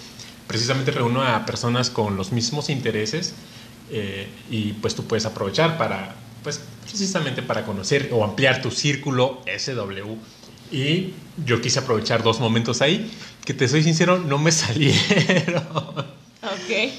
precisamente 0.48 0.91
reúne 0.91 1.22
a 1.24 1.45
personas 1.45 1.89
con 1.89 2.15
los 2.17 2.32
mismos 2.32 2.69
intereses 2.69 3.34
eh, 3.91 4.28
y 4.50 4.74
pues 4.74 4.95
tú 4.95 5.06
puedes 5.06 5.26
aprovechar 5.26 5.78
para, 5.78 6.15
pues 6.43 6.62
precisamente 6.84 7.41
para 7.43 7.63
conocer 7.65 8.10
o 8.12 8.24
ampliar 8.24 8.62
tu 8.62 8.72
círculo 8.72 9.41
SW. 9.58 10.15
Y 10.72 11.14
yo 11.46 11.62
quise 11.62 11.80
aprovechar 11.80 12.22
dos 12.24 12.40
momentos 12.40 12.82
ahí 12.82 13.10
que 13.46 13.54
te 13.54 13.68
soy 13.68 13.84
sincero, 13.84 14.18
no 14.20 14.38
me 14.38 14.52
salieron. 14.52 15.64
ok. 16.44 16.92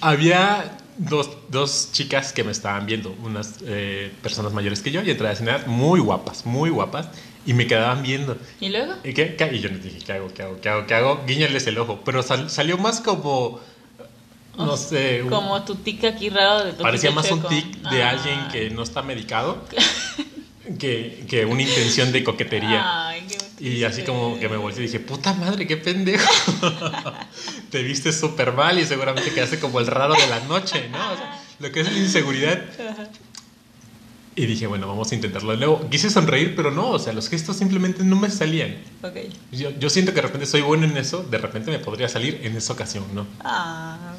Había 0.00 0.78
dos, 0.98 1.30
dos 1.48 1.88
chicas 1.92 2.32
que 2.32 2.44
me 2.44 2.52
estaban 2.52 2.86
viendo, 2.86 3.14
unas 3.24 3.56
eh, 3.66 4.12
personas 4.22 4.52
mayores 4.52 4.80
que 4.80 4.90
yo, 4.92 5.02
y 5.02 5.10
entré 5.10 5.28
a 5.28 5.34
cenar 5.34 5.66
muy 5.66 5.98
guapas, 6.00 6.46
muy 6.46 6.70
guapas, 6.70 7.08
y 7.44 7.54
me 7.54 7.66
quedaban 7.66 8.02
viendo. 8.04 8.36
¿Y 8.60 8.68
luego? 8.68 8.94
¿Y, 9.02 9.12
qué? 9.14 9.36
Y 9.52 9.58
yo 9.58 9.68
les 9.70 9.82
dije, 9.82 9.98
¿qué 9.98 10.12
hago? 10.12 10.28
¿Qué 10.32 10.42
hago? 10.42 10.60
¿Qué 10.60 10.68
hago? 10.68 10.86
¿Qué 10.86 10.94
hago? 10.94 11.24
Guiñales 11.26 11.66
el 11.66 11.78
ojo. 11.78 12.00
Pero 12.04 12.22
sal- 12.22 12.48
salió 12.50 12.78
más 12.78 13.00
como, 13.00 13.58
no 14.56 14.76
sé, 14.76 15.22
un- 15.24 15.30
Como 15.30 15.60
tu 15.64 15.74
tic 15.74 16.04
aquí 16.04 16.28
raro 16.28 16.64
de 16.66 16.72
parecía 16.74 17.10
más 17.10 17.28
un 17.32 17.42
tic 17.42 17.66
de 17.90 18.02
Ah. 18.04 18.10
alguien 18.10 18.38
que 18.52 18.70
no 18.70 18.84
está 18.84 19.02
medicado 19.02 19.64
que, 20.78 21.24
que 21.28 21.44
una 21.44 21.62
intención 21.62 22.12
de 22.12 22.22
coquetería. 22.24 23.08
Ay, 23.08 23.26
qué 23.58 23.70
Y 23.70 23.84
así 23.84 24.02
como 24.02 24.38
que 24.38 24.48
me 24.48 24.56
volteé 24.56 24.84
y 24.84 24.86
dije, 24.86 25.00
puta 25.00 25.32
madre, 25.34 25.66
qué 25.66 25.76
pendejo. 25.76 26.30
Te 27.70 27.82
viste 27.82 28.12
súper 28.12 28.52
mal 28.52 28.78
y 28.78 28.84
seguramente 28.86 29.32
quedaste 29.32 29.58
como 29.58 29.80
el 29.80 29.86
raro 29.86 30.14
de 30.14 30.26
la 30.28 30.40
noche, 30.40 30.88
¿no? 30.90 31.12
O 31.12 31.16
sea, 31.16 31.42
lo 31.58 31.72
que 31.72 31.80
es 31.80 31.92
la 31.92 31.98
inseguridad. 31.98 32.62
Y 34.34 34.46
dije, 34.46 34.66
bueno, 34.66 34.88
vamos 34.88 35.12
a 35.12 35.14
intentarlo 35.14 35.52
de 35.52 35.58
nuevo. 35.58 35.88
Quise 35.90 36.08
sonreír, 36.08 36.54
pero 36.56 36.70
no, 36.70 36.90
o 36.90 36.98
sea, 36.98 37.12
los 37.12 37.28
gestos 37.28 37.56
simplemente 37.56 38.02
no 38.02 38.16
me 38.16 38.30
salían. 38.30 38.76
Ok. 39.02 39.16
Yo, 39.52 39.70
yo 39.78 39.90
siento 39.90 40.12
que 40.12 40.16
de 40.16 40.22
repente 40.22 40.46
soy 40.46 40.62
bueno 40.62 40.86
en 40.86 40.96
eso, 40.96 41.22
de 41.22 41.38
repente 41.38 41.70
me 41.70 41.78
podría 41.78 42.08
salir 42.08 42.40
en 42.42 42.56
esa 42.56 42.72
ocasión, 42.72 43.04
¿no? 43.14 43.26
Ah, 43.40 44.14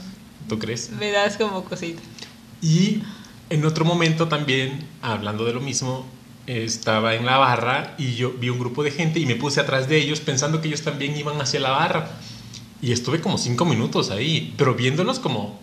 ¿Tú 0.47 0.59
crees? 0.59 0.91
me 0.91 1.09
das 1.09 1.37
como 1.37 1.63
cosita. 1.63 2.01
Y 2.61 3.01
en 3.49 3.65
otro 3.65 3.85
momento 3.85 4.27
también, 4.27 4.87
hablando 5.01 5.45
de 5.45 5.53
lo 5.53 5.61
mismo, 5.61 6.05
estaba 6.47 7.15
en 7.15 7.25
la 7.25 7.37
barra 7.37 7.95
y 7.97 8.15
yo 8.15 8.31
vi 8.31 8.49
un 8.49 8.59
grupo 8.59 8.83
de 8.83 8.91
gente 8.91 9.19
y 9.19 9.25
me 9.25 9.35
puse 9.35 9.61
atrás 9.61 9.87
de 9.87 9.97
ellos 9.97 10.19
pensando 10.19 10.61
que 10.61 10.67
ellos 10.67 10.81
también 10.81 11.15
iban 11.17 11.39
hacia 11.41 11.59
la 11.59 11.71
barra. 11.71 12.09
Y 12.81 12.91
estuve 12.91 13.21
como 13.21 13.37
cinco 13.37 13.63
minutos 13.63 14.11
ahí, 14.11 14.53
pero 14.57 14.75
viéndolos 14.75 15.19
como, 15.19 15.59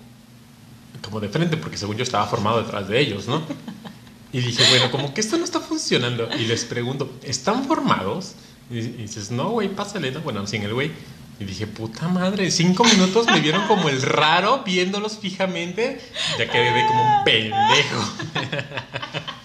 como 1.02 1.20
de 1.20 1.28
frente, 1.28 1.58
porque 1.58 1.76
según 1.76 1.96
yo 1.96 2.02
estaba 2.02 2.26
formado 2.26 2.62
detrás 2.62 2.88
de 2.88 2.98
ellos, 2.98 3.28
¿no? 3.28 3.42
Y 4.32 4.40
dije, 4.40 4.62
bueno, 4.70 4.90
como 4.90 5.12
que 5.12 5.20
esto 5.20 5.36
no 5.36 5.44
está 5.44 5.60
funcionando. 5.60 6.28
Y 6.38 6.46
les 6.46 6.64
pregunto, 6.64 7.12
¿están 7.22 7.64
formados? 7.64 8.34
Y 8.70 8.80
dices, 8.80 9.30
no, 9.30 9.50
güey, 9.50 9.68
pásale, 9.68 10.12
¿no? 10.12 10.20
Bueno, 10.20 10.46
sin 10.46 10.62
el 10.62 10.72
güey. 10.72 10.92
Y 11.40 11.44
dije, 11.44 11.66
puta 11.66 12.06
madre, 12.08 12.50
cinco 12.50 12.84
minutos 12.84 13.26
me 13.26 13.40
vieron 13.40 13.66
como 13.66 13.88
el 13.88 14.00
raro 14.02 14.62
viéndolos 14.64 15.18
fijamente. 15.18 16.00
Ya 16.38 16.48
quedé 16.48 16.86
como 16.86 17.02
un 17.02 17.24
pendejo. 17.24 18.12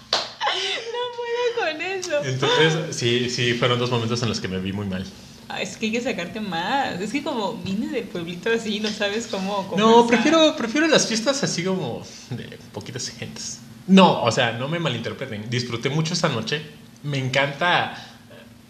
No 2.10 2.20
eso. 2.20 2.30
Entonces, 2.30 2.96
sí, 2.96 3.30
sí, 3.30 3.54
fueron 3.54 3.80
dos 3.80 3.91
momentos 3.91 4.22
en 4.24 4.30
los 4.30 4.39
que 4.39 4.48
me 4.48 4.60
vi 4.60 4.74
muy 4.74 4.86
mal. 4.86 5.06
Ah, 5.48 5.62
es 5.62 5.78
que 5.78 5.86
hay 5.88 5.91
que 5.91 6.02
sacarte 6.02 6.39
más. 6.41 7.00
Es 7.00 7.12
que 7.12 7.24
como 7.24 7.54
vine 7.58 7.88
del 7.89 8.06
pueblito 8.06 8.50
así, 8.52 8.80
no 8.80 8.89
sabes 8.89 9.28
cómo. 9.28 9.62
No, 9.78 9.96
conversar. 10.02 10.08
prefiero, 10.08 10.56
prefiero 10.56 10.88
las 10.88 11.08
fiestas 11.08 11.44
así 11.44 11.63
como 11.63 12.04
de 12.32 12.58
poquitas 12.74 13.08
gentes. 13.10 13.60
No, 13.88 14.24
o 14.24 14.32
sea, 14.32 14.54
no 14.54 14.68
me 14.68 14.80
malinterpreten. 14.80 15.50
Disfruté 15.50 15.89
mucho 15.89 16.13
esta 16.15 16.30
noche. 16.30 16.62
Me 17.04 17.20
encanta 17.20 17.96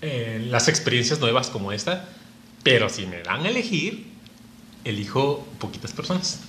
eh, 0.02 0.46
las 0.50 0.68
experiencias 0.68 1.20
nuevas 1.22 1.48
como 1.48 1.72
esta. 1.72 2.10
Pero 2.64 2.90
si 2.90 3.06
me 3.06 3.22
dan 3.24 3.46
a 3.46 3.50
elegir, 3.50 4.08
elijo 4.84 5.48
poquitas 5.60 5.94
personas. 5.94 6.40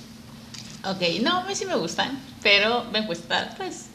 Ok, 0.85 1.03
no, 1.23 1.39
a 1.41 1.45
mí 1.45 1.55
sí 1.55 1.67
me 1.67 1.77
gustan, 1.77 2.19
pero 2.43 2.85
me 2.93 3.07
cuesta, 3.07 3.55
pues, 3.57 3.87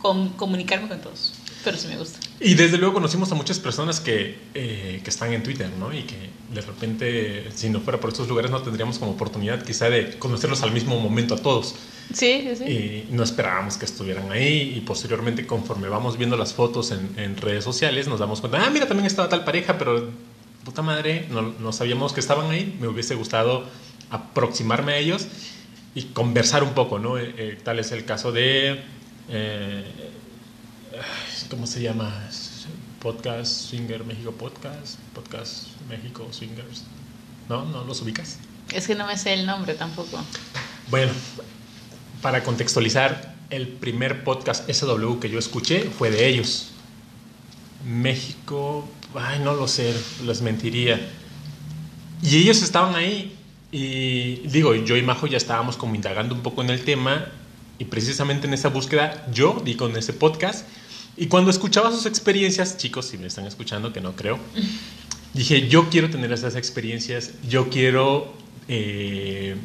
com- 0.00 0.30
comunicarme 0.36 0.88
con 0.88 1.00
todos. 1.00 1.32
Pero 1.66 1.78
sí 1.78 1.88
me 1.88 1.96
gusta. 1.96 2.20
Y 2.38 2.54
desde 2.54 2.78
luego 2.78 2.94
conocimos 2.94 3.32
a 3.32 3.34
muchas 3.34 3.58
personas 3.58 3.98
que, 3.98 4.38
eh, 4.54 5.00
que 5.02 5.10
están 5.10 5.32
en 5.32 5.42
Twitter, 5.42 5.68
¿no? 5.80 5.92
Y 5.92 6.04
que 6.04 6.14
de 6.54 6.60
repente, 6.60 7.50
si 7.52 7.68
no 7.70 7.80
fuera 7.80 7.98
por 7.98 8.10
estos 8.10 8.28
lugares, 8.28 8.52
no 8.52 8.62
tendríamos 8.62 9.00
como 9.00 9.10
oportunidad 9.10 9.64
quizá 9.64 9.90
de 9.90 10.16
conocerlos 10.16 10.62
al 10.62 10.70
mismo 10.70 11.00
momento 11.00 11.34
a 11.34 11.38
todos. 11.38 11.74
Sí, 12.14 12.46
sí, 12.48 12.54
sí. 12.54 12.64
Y 12.64 13.08
no 13.10 13.24
esperábamos 13.24 13.78
que 13.78 13.84
estuvieran 13.84 14.30
ahí 14.30 14.74
y 14.76 14.80
posteriormente 14.82 15.44
conforme 15.44 15.88
vamos 15.88 16.16
viendo 16.16 16.36
las 16.36 16.54
fotos 16.54 16.92
en, 16.92 17.10
en 17.16 17.36
redes 17.36 17.64
sociales 17.64 18.06
nos 18.06 18.20
damos 18.20 18.40
cuenta, 18.40 18.64
ah, 18.64 18.70
mira, 18.70 18.86
también 18.86 19.08
estaba 19.08 19.28
tal 19.28 19.44
pareja, 19.44 19.76
pero 19.76 20.08
puta 20.64 20.82
madre, 20.82 21.26
no, 21.30 21.52
no 21.58 21.72
sabíamos 21.72 22.12
que 22.12 22.20
estaban 22.20 22.48
ahí, 22.48 22.76
me 22.80 22.86
hubiese 22.86 23.16
gustado 23.16 23.64
aproximarme 24.10 24.92
a 24.92 24.98
ellos 24.98 25.26
y 25.96 26.02
conversar 26.02 26.62
un 26.62 26.74
poco, 26.74 27.00
¿no? 27.00 27.18
Eh, 27.18 27.34
eh, 27.36 27.58
tal 27.60 27.80
es 27.80 27.90
el 27.90 28.04
caso 28.04 28.30
de, 28.30 28.82
eh, 29.30 29.84
¿cómo 31.50 31.66
se 31.66 31.82
llama? 31.82 32.12
Podcast 33.00 33.52
Swinger 33.70 34.04
México 34.04 34.32
Podcast, 34.32 34.98
Podcast 35.14 35.68
México 35.88 36.26
Swingers, 36.30 36.84
¿no? 37.48 37.64
¿No 37.64 37.84
los 37.84 38.02
ubicas? 38.02 38.38
Es 38.72 38.86
que 38.86 38.94
no 38.94 39.06
me 39.06 39.16
sé 39.16 39.34
el 39.34 39.46
nombre 39.46 39.74
tampoco. 39.74 40.18
Bueno, 40.90 41.12
para 42.22 42.42
contextualizar, 42.42 43.34
el 43.50 43.68
primer 43.68 44.24
podcast 44.24 44.68
SW 44.70 45.18
que 45.20 45.30
yo 45.30 45.38
escuché 45.38 45.82
fue 45.82 46.10
de 46.10 46.26
ellos. 46.26 46.70
México, 47.86 48.88
ay, 49.14 49.38
no 49.40 49.54
lo 49.54 49.68
sé, 49.68 49.94
les 50.24 50.42
mentiría. 50.42 51.00
Y 52.22 52.36
ellos 52.38 52.62
estaban 52.62 52.94
ahí. 52.96 53.36
Y 53.70 54.46
digo, 54.48 54.74
yo 54.74 54.96
y 54.96 55.02
Majo 55.02 55.26
ya 55.26 55.36
estábamos 55.36 55.76
como 55.76 55.94
indagando 55.94 56.34
un 56.34 56.42
poco 56.42 56.62
en 56.62 56.70
el 56.70 56.82
tema. 56.84 57.26
Y 57.78 57.84
precisamente 57.84 58.46
en 58.46 58.54
esa 58.54 58.70
búsqueda 58.70 59.26
yo 59.30 59.60
di 59.64 59.76
con 59.76 59.96
ese 59.96 60.12
podcast. 60.12 60.66
Y 61.16 61.26
cuando 61.28 61.50
escuchaba 61.50 61.90
sus 61.90 62.06
experiencias, 62.06 62.76
chicos, 62.76 63.06
si 63.06 63.18
me 63.18 63.26
están 63.26 63.46
escuchando, 63.46 63.92
que 63.92 64.00
no 64.00 64.14
creo, 64.14 64.38
dije, 65.32 65.68
yo 65.68 65.88
quiero 65.88 66.10
tener 66.10 66.32
esas 66.32 66.56
experiencias, 66.56 67.32
yo 67.48 67.70
quiero 67.70 68.34
eh, 68.68 69.56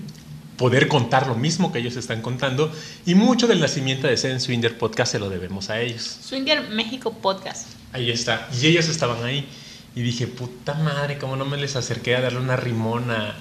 poder 0.58 0.88
contar 0.88 1.28
lo 1.28 1.36
mismo 1.36 1.72
que 1.72 1.80
ellos 1.80 1.96
están 1.96 2.22
contando. 2.22 2.72
Y 3.06 3.16
mucho 3.16 3.48
del 3.48 3.60
nacimiento 3.60 4.08
de 4.08 4.16
Zen 4.16 4.40
Swinger 4.40 4.78
Podcast 4.78 5.12
se 5.12 5.20
lo 5.20 5.30
debemos 5.30 5.70
a 5.70 5.82
ellos. 5.82 6.20
Swinger 6.22 6.70
México 6.70 7.12
Podcast. 7.12 7.68
Ahí 7.94 8.12
está. 8.12 8.48
Y 8.62 8.68
ellos 8.68 8.88
estaban 8.88 9.24
ahí. 9.24 9.48
Y 9.94 10.04
dije, 10.04 10.28
puta 10.28 10.74
madre, 10.76 11.18
¿cómo 11.18 11.36
no 11.36 11.44
me 11.44 11.58
les 11.58 11.76
acerqué 11.76 12.16
a 12.16 12.22
darle 12.22 12.40
una 12.40 12.56
rimona 12.56 13.36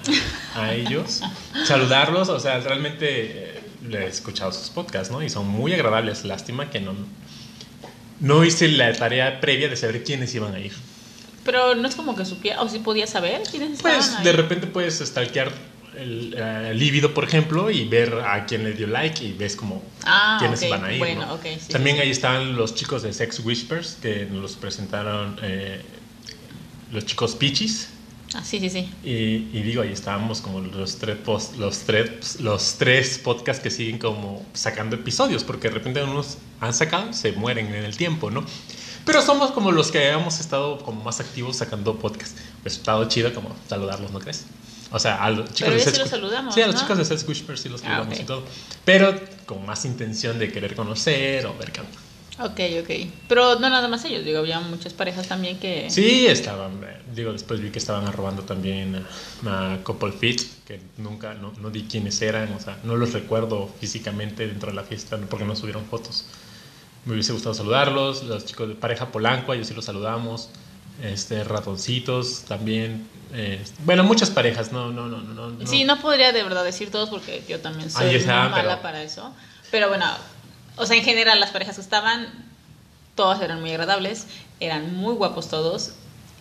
a 0.55 0.73
ellos? 0.73 1.21
Saludarlos, 1.65 2.27
o 2.27 2.39
sea, 2.41 2.59
realmente 2.59 3.05
eh, 3.09 3.61
le 3.87 4.03
he 4.03 4.07
escuchado 4.07 4.51
sus 4.51 4.69
podcasts, 4.69 5.11
¿no? 5.13 5.23
Y 5.23 5.29
son 5.29 5.47
muy 5.47 5.73
agradables. 5.73 6.25
Lástima 6.25 6.69
que 6.69 6.81
no, 6.81 6.93
no 8.21 8.45
hice 8.45 8.69
la 8.69 8.93
tarea 8.93 9.41
previa 9.41 9.67
de 9.67 9.75
saber 9.75 10.03
quiénes 10.03 10.33
iban 10.33 10.55
a 10.55 10.59
ir. 10.59 10.71
Pero 11.43 11.75
no 11.75 11.87
es 11.87 11.95
como 11.95 12.15
que 12.15 12.23
supiera, 12.23 12.61
o 12.61 12.69
si 12.69 12.79
podía 12.79 13.07
saber 13.07 13.41
quiénes 13.49 13.71
estaban 13.73 13.97
Pues 13.97 14.23
de 14.23 14.31
repente 14.31 14.67
puedes 14.67 14.99
stalkear 14.99 15.51
el 15.97 16.33
eh, 16.37 16.73
Líbido, 16.73 17.13
por 17.13 17.23
ejemplo, 17.25 17.69
y 17.69 17.83
ver 17.85 18.13
a 18.25 18.45
quién 18.45 18.63
le 18.63 18.73
dio 18.73 18.87
like 18.87 19.23
y 19.25 19.33
ves 19.33 19.55
como 19.55 19.83
Ah, 20.05 20.37
quiénes 20.39 20.61
ok, 20.63 20.69
van 20.69 20.85
a 20.85 20.93
ir. 20.93 20.99
bueno, 20.99 21.25
¿no? 21.25 21.39
sí, 21.43 21.71
También 21.71 21.97
sí, 21.97 22.01
ahí 22.03 22.11
están 22.11 22.55
los 22.55 22.75
chicos 22.75 23.03
de 23.03 23.11
Sex 23.11 23.39
Whispers 23.39 23.97
que 24.01 24.25
nos 24.27 24.41
los 24.41 24.51
presentaron 24.53 25.37
eh, 25.41 25.81
los 26.91 27.05
chicos 27.05 27.35
Pichis. 27.35 27.89
Ah, 28.33 28.43
sí, 28.45 28.59
sí, 28.59 28.69
sí. 28.69 28.89
Y, 29.03 29.49
y 29.57 29.61
digo, 29.61 29.81
ahí 29.81 29.91
estábamos 29.91 30.39
como 30.41 30.61
los 30.61 30.97
tres, 30.97 31.17
post- 31.17 31.57
los, 31.57 31.79
tres, 31.79 32.39
los 32.39 32.75
tres 32.77 33.19
podcasts 33.19 33.61
que 33.61 33.69
siguen 33.69 33.97
como 33.97 34.45
sacando 34.53 34.95
episodios, 34.95 35.43
porque 35.43 35.67
de 35.67 35.73
repente 35.75 36.01
unos 36.03 36.37
han 36.61 36.73
sacado, 36.73 37.11
se 37.11 37.33
mueren 37.33 37.67
en 37.73 37.83
el 37.83 37.97
tiempo, 37.97 38.31
¿no? 38.31 38.45
Pero 39.05 39.21
somos 39.21 39.51
como 39.51 39.71
los 39.71 39.91
que 39.91 40.09
hemos 40.09 40.39
estado 40.39 40.77
como 40.79 41.03
más 41.03 41.19
activos 41.19 41.57
sacando 41.57 41.97
podcasts. 41.97 42.35
Pues 42.61 42.75
estado 42.77 43.03
chido 43.09 43.33
como 43.33 43.53
saludarlos, 43.67 44.11
¿no 44.11 44.19
crees? 44.19 44.45
O 44.91 44.99
sea, 44.99 45.23
a 45.23 45.31
los 45.31 45.45
chicos 45.53 45.73
Pero 45.73 45.83
de 45.85 45.91
sí 45.91 45.97
los 45.99 46.09
saludamos, 46.09 46.53
Sí, 46.55 46.61
a 46.61 46.67
los 46.67 46.75
¿no? 46.75 46.81
chicos 46.81 46.97
de 46.99 47.05
Seth 47.05 47.19
Squishers 47.19 47.61
sí 47.61 47.69
los 47.69 47.81
Ah, 47.81 47.85
saludamos 47.87 48.19
y 48.19 48.23
todo. 48.23 48.43
Pero 48.85 49.19
con 49.45 49.65
más 49.65 49.83
intención 49.85 50.37
de 50.37 50.51
querer 50.51 50.75
conocer 50.75 51.45
o 51.47 51.57
ver 51.57 51.71
qué 51.71 51.81
onda. 51.81 51.91
Ok, 52.39 52.59
ok. 52.81 52.89
Pero 53.27 53.59
no 53.59 53.69
nada 53.69 53.87
más 53.87 54.03
ellos, 54.05 54.23
digo, 54.23 54.39
había 54.39 54.59
muchas 54.61 54.93
parejas 54.93 55.27
también 55.27 55.59
que... 55.59 55.89
Sí, 55.89 56.25
estaban, 56.27 56.81
eh, 56.83 57.01
digo, 57.13 57.33
después 57.33 57.59
vi 57.61 57.69
que 57.69 57.79
estaban 57.79 58.07
arrobando 58.07 58.43
también 58.43 59.05
a, 59.45 59.73
a 59.73 59.83
Couple 59.83 60.11
Fit, 60.13 60.41
que 60.65 60.79
nunca, 60.97 61.33
no, 61.33 61.53
no 61.59 61.69
di 61.69 61.83
quiénes 61.83 62.21
eran, 62.21 62.53
o 62.53 62.59
sea, 62.59 62.77
no 62.83 62.95
los 62.95 63.11
recuerdo 63.13 63.69
físicamente 63.79 64.47
dentro 64.47 64.69
de 64.69 64.75
la 64.75 64.83
fiesta 64.83 65.17
porque 65.29 65.45
no 65.45 65.55
subieron 65.55 65.85
fotos. 65.85 66.25
Me 67.05 67.13
hubiese 67.13 67.33
gustado 67.33 67.53
saludarlos, 67.53 68.23
los 68.23 68.45
chicos 68.45 68.69
de 68.69 68.75
pareja 68.75 69.07
Polanco, 69.11 69.53
ellos 69.53 69.67
sí 69.67 69.73
los 69.73 69.85
saludamos, 69.85 70.49
este, 71.03 71.43
ratoncitos 71.43 72.43
también, 72.47 73.07
eh, 73.33 73.63
bueno, 73.85 74.03
muchas 74.03 74.29
parejas, 74.29 74.71
no, 74.71 74.91
no, 74.91 75.07
no, 75.07 75.21
no. 75.21 75.49
no. 75.51 75.67
Sí, 75.67 75.83
no 75.83 75.99
podría 75.99 76.31
de 76.31 76.43
verdad 76.43 76.63
decir 76.63 76.91
todos 76.91 77.09
porque 77.09 77.43
yo 77.47 77.59
también 77.59 77.89
soy 77.89 78.17
muy 78.17 78.25
mala 78.25 78.51
pero- 78.55 78.81
para 78.81 79.03
eso. 79.03 79.33
Pero 79.71 79.87
bueno, 79.87 80.05
o 80.77 80.85
sea, 80.85 80.97
en 80.97 81.03
general 81.03 81.39
las 81.39 81.51
parejas 81.51 81.75
que 81.75 81.81
estaban, 81.81 82.27
todas 83.15 83.41
eran 83.41 83.61
muy 83.61 83.71
agradables, 83.71 84.27
eran 84.59 84.95
muy 84.95 85.13
guapos 85.15 85.49
todos 85.49 85.91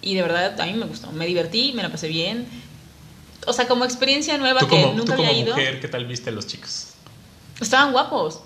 y 0.03 0.15
de 0.15 0.23
verdad 0.23 0.61
a 0.61 0.67
mí 0.67 0.73
me 0.75 0.87
gustó, 0.87 1.11
me 1.13 1.27
divertí, 1.27 1.73
me 1.75 1.83
la 1.83 1.91
pasé 1.91 2.09
bien. 2.09 2.47
O 3.47 3.53
sea, 3.53 3.67
como 3.67 3.85
experiencia 3.85 4.37
nueva 4.39 4.61
que 4.69 4.93
nunca 4.95 5.15
había 5.15 5.33
ido, 5.33 5.55
mujer, 5.55 5.81
¿qué 5.81 5.89
tal 5.89 6.05
viste 6.07 6.31
a 6.31 6.33
los 6.33 6.47
chicos? 6.47 6.89
estaban 7.61 7.93
guapos. 7.93 8.41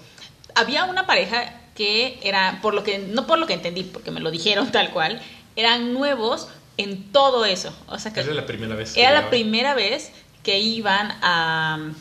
Había 0.54 0.84
una 0.84 1.06
pareja 1.06 1.52
que 1.74 2.20
era, 2.22 2.60
por 2.62 2.74
lo 2.74 2.84
que, 2.84 2.98
no 2.98 3.26
por 3.26 3.38
lo 3.38 3.46
que 3.46 3.54
entendí, 3.54 3.82
porque 3.82 4.10
me 4.10 4.20
lo 4.20 4.30
dijeron 4.30 4.70
tal 4.72 4.90
cual, 4.90 5.20
eran 5.56 5.92
nuevos 5.92 6.48
en 6.76 7.12
todo 7.12 7.44
eso. 7.44 7.74
O 7.88 7.98
sea 7.98 8.12
que 8.12 8.20
Era 8.20 8.34
la 8.34 8.46
primera 8.46 8.74
vez. 8.74 8.96
era 8.96 9.12
la 9.12 9.30
primera 9.30 9.74
vez 9.74 10.12
que 10.42 10.58
iban 10.58 11.12
a 11.22 11.92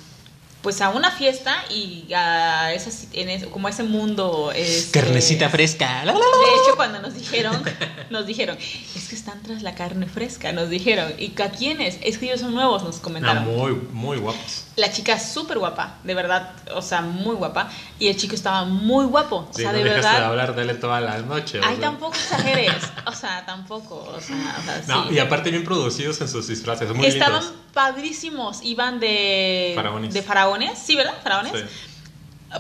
pues 0.63 0.80
a 0.82 0.89
una 0.89 1.12
fiesta 1.12 1.56
y 1.69 2.06
a 2.13 2.73
ese, 2.73 2.89
en 3.13 3.30
ese- 3.30 3.47
como 3.49 3.67
a 3.67 3.69
ese 3.69 3.84
mundo 3.84 4.52
este, 4.56 4.97
Carnecita 4.99 5.49
fresca. 5.49 6.04
de 6.06 6.10
hecho 6.12 6.76
cuando 6.78 6.99
nos 7.02 7.13
dijeron 7.13 7.62
nos 8.10 8.26
dijeron 8.26 8.58
es 8.95 9.10
que 9.10 9.15
están 9.15 9.43
tras 9.43 9.62
la 9.62 9.76
carne 9.76 10.08
fresca 10.08 10.52
nos 10.54 10.69
dijeron 10.69 11.13
y 11.19 11.39
a 11.41 11.49
quiénes 11.52 11.97
es 12.02 12.17
que 12.17 12.26
ellos 12.28 12.39
son 12.39 12.54
nuevos 12.56 12.82
nos 12.84 12.97
Ah, 12.97 13.02
comentaron 13.04 13.45
muy, 13.45 13.73
muy 13.91 14.17
guapos. 14.17 14.63
La 14.75 14.91
chica 14.91 15.19
súper 15.19 15.59
guapa 15.59 15.97
de 16.03 16.15
verdad 16.15 16.51
o 16.73 16.81
sea 16.81 17.01
muy 17.01 17.36
guapa 17.36 17.69
y 17.99 18.07
el 18.07 18.17
chico 18.17 18.33
estaba 18.33 18.65
muy 18.65 19.05
guapo 19.05 19.47
o 19.49 19.53
Sí, 19.53 19.62
sea 19.62 19.71
no 19.71 19.77
de 19.77 19.83
verdad 19.83 20.19
de 20.19 20.25
hablar 20.25 20.55
de 20.55 20.62
él 20.63 20.79
toda 20.79 20.99
la 20.99 21.19
noche. 21.19 21.59
o 21.59 21.63
ay 21.63 21.75
sea. 21.75 21.81
tampoco 21.89 22.15
exageres 22.15 22.73
o 23.05 23.12
sea 23.12 23.45
tampoco 23.45 23.97
o 23.97 24.19
sea, 24.19 24.36
o 24.59 24.63
sea, 24.63 24.81
No, 24.88 25.09
sí. 25.09 25.13
y 25.15 25.19
aparte 25.19 25.51
bien 25.51 25.63
producidos 25.63 26.19
en 26.21 26.27
sus 26.27 26.47
disfraces, 26.47 26.91
muy 26.95 27.05
Estaban 27.05 27.41
lindos. 27.41 27.53
padrísimos, 27.73 28.63
iban 28.63 28.99
de 28.99 29.73
Faraones. 29.75 30.13
de 30.13 30.21
faraones, 30.23 30.79
sí, 30.79 30.95
¿verdad? 30.95 31.13
Faraones. 31.21 31.53
Sí, 31.53 31.65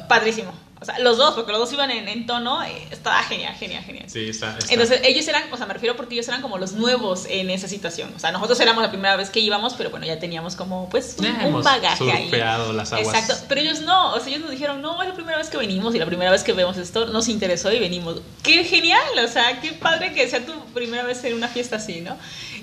Padrísimo. 0.07 0.51
O 0.83 0.85
sea, 0.85 0.99
los 0.99 1.17
dos, 1.17 1.33
porque 1.33 1.53
los 1.53 1.61
dos 1.61 1.71
iban 1.71 1.89
en, 1.91 2.09
en 2.09 2.25
tono, 2.25 2.61
eh, 2.61 2.87
estaba 2.91 3.23
genial, 3.23 3.55
genial, 3.55 3.85
genial. 3.85 4.03
sí, 4.07 4.27
está, 4.27 4.57
está. 4.57 4.73
Entonces, 4.73 4.99
ellos 5.05 5.25
eran, 5.29 5.43
o 5.49 5.55
sea, 5.55 5.65
me 5.65 5.73
refiero 5.73 5.95
porque 5.95 6.15
ellos 6.15 6.27
eran 6.27 6.41
como 6.41 6.57
los 6.57 6.73
nuevos 6.73 7.25
en 7.29 7.49
esa 7.49 7.69
situación. 7.69 8.11
O 8.13 8.19
sea, 8.19 8.33
nosotros 8.33 8.59
éramos 8.59 8.83
la 8.83 8.89
primera 8.91 9.15
vez 9.15 9.29
que 9.29 9.39
íbamos, 9.39 9.75
pero 9.75 9.91
bueno, 9.91 10.05
ya 10.05 10.19
teníamos 10.19 10.57
como, 10.57 10.89
pues, 10.89 11.15
un, 11.19 11.25
Ya 11.25 11.47
un 11.47 11.63
bagaje 11.63 12.11
ahí. 12.11 12.29
las 12.29 12.91
aguas. 12.91 13.15
Exacto, 13.15 13.45
pero 13.47 13.61
ellos 13.61 13.79
no, 13.79 14.13
o 14.13 14.19
sea, 14.19 14.27
ellos 14.27 14.41
nos 14.41 14.51
dijeron, 14.51 14.81
no, 14.81 15.01
es 15.01 15.07
la 15.07 15.15
primera 15.15 15.37
vez 15.37 15.49
que 15.49 15.57
venimos 15.57 15.95
y 15.95 15.99
la 15.99 16.05
primera 16.05 16.31
vez 16.31 16.43
que 16.43 16.51
vemos 16.51 16.75
esto 16.75 17.05
nos 17.05 17.29
interesó 17.29 17.71
y 17.71 17.79
venimos. 17.79 18.21
¡Qué 18.43 18.65
genial! 18.65 19.01
O 19.23 19.27
sea, 19.29 19.61
qué 19.61 19.71
padre 19.71 20.13
que 20.13 20.27
sea 20.29 20.45
tu 20.45 20.53
primera 20.73 21.03
vez 21.03 21.23
en 21.23 21.33
una 21.33 21.47
fiesta 21.47 21.77
así, 21.77 22.01
¿no? 22.01 22.17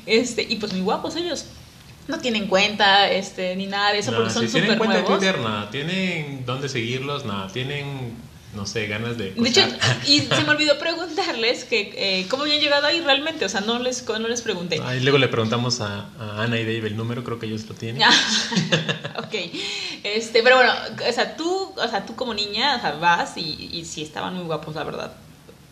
Este, 0.04 0.42
y 0.42 0.56
pues 0.56 0.74
muy 0.74 0.83
guapos 0.83 1.16
ellos. 1.16 1.46
No 2.11 2.18
tienen 2.18 2.49
cuenta, 2.49 3.11
este, 3.11 3.55
ni 3.57 3.66
nada 3.66 3.92
de 3.92 4.01
eso, 4.01 4.11
No, 4.11 4.18
porque 4.18 4.33
son 4.33 4.46
si 4.46 4.53
tienen 4.53 4.77
cuenta 4.79 4.96
de. 4.99 5.03
Twitter, 5.05 5.38
nada. 5.38 5.70
Tienen 5.70 6.44
dónde 6.44 6.68
seguirlos, 6.68 7.25
nada. 7.25 7.49
Tienen, 7.49 8.16
no 8.55 8.66
sé, 8.66 8.87
ganas 8.88 9.16
de. 9.16 9.33
De 9.33 9.49
hecho, 9.49 9.62
y 10.07 10.20
se 10.20 10.44
me 10.44 10.51
olvidó 10.51 10.79
preguntarles 10.79 11.64
que 11.64 11.92
eh, 11.96 12.27
cómo 12.29 12.42
habían 12.42 12.61
llegado 12.61 12.87
ahí 12.87 13.01
realmente, 13.01 13.44
o 13.44 13.49
sea, 13.49 13.61
no 13.61 13.79
les, 13.79 14.07
no 14.09 14.29
les 14.29 14.42
pregunté. 14.42 14.81
Ahí 14.85 15.01
luego 15.01 15.18
le 15.18 15.29
preguntamos 15.29 15.81
a, 15.81 16.09
a 16.18 16.42
Ana 16.42 16.59
y 16.59 16.64
Dave 16.64 16.88
el 16.88 16.96
número, 16.96 17.23
creo 17.23 17.38
que 17.38 17.46
ellos 17.46 17.66
lo 17.68 17.75
tienen. 17.75 18.03
ok, 19.18 19.35
este, 20.03 20.42
pero 20.42 20.57
bueno, 20.57 20.73
o 21.09 21.12
sea, 21.12 21.37
tú, 21.37 21.73
o 21.77 21.88
sea, 21.88 22.05
tú 22.05 22.16
como 22.16 22.35
niña, 22.35 22.77
o 22.77 22.81
sea, 22.81 22.92
vas 22.92 23.37
y, 23.37 23.70
y 23.73 23.85
sí 23.85 24.03
estaban 24.03 24.35
muy 24.35 24.44
guapos, 24.44 24.75
la 24.75 24.85
verdad. 24.85 25.12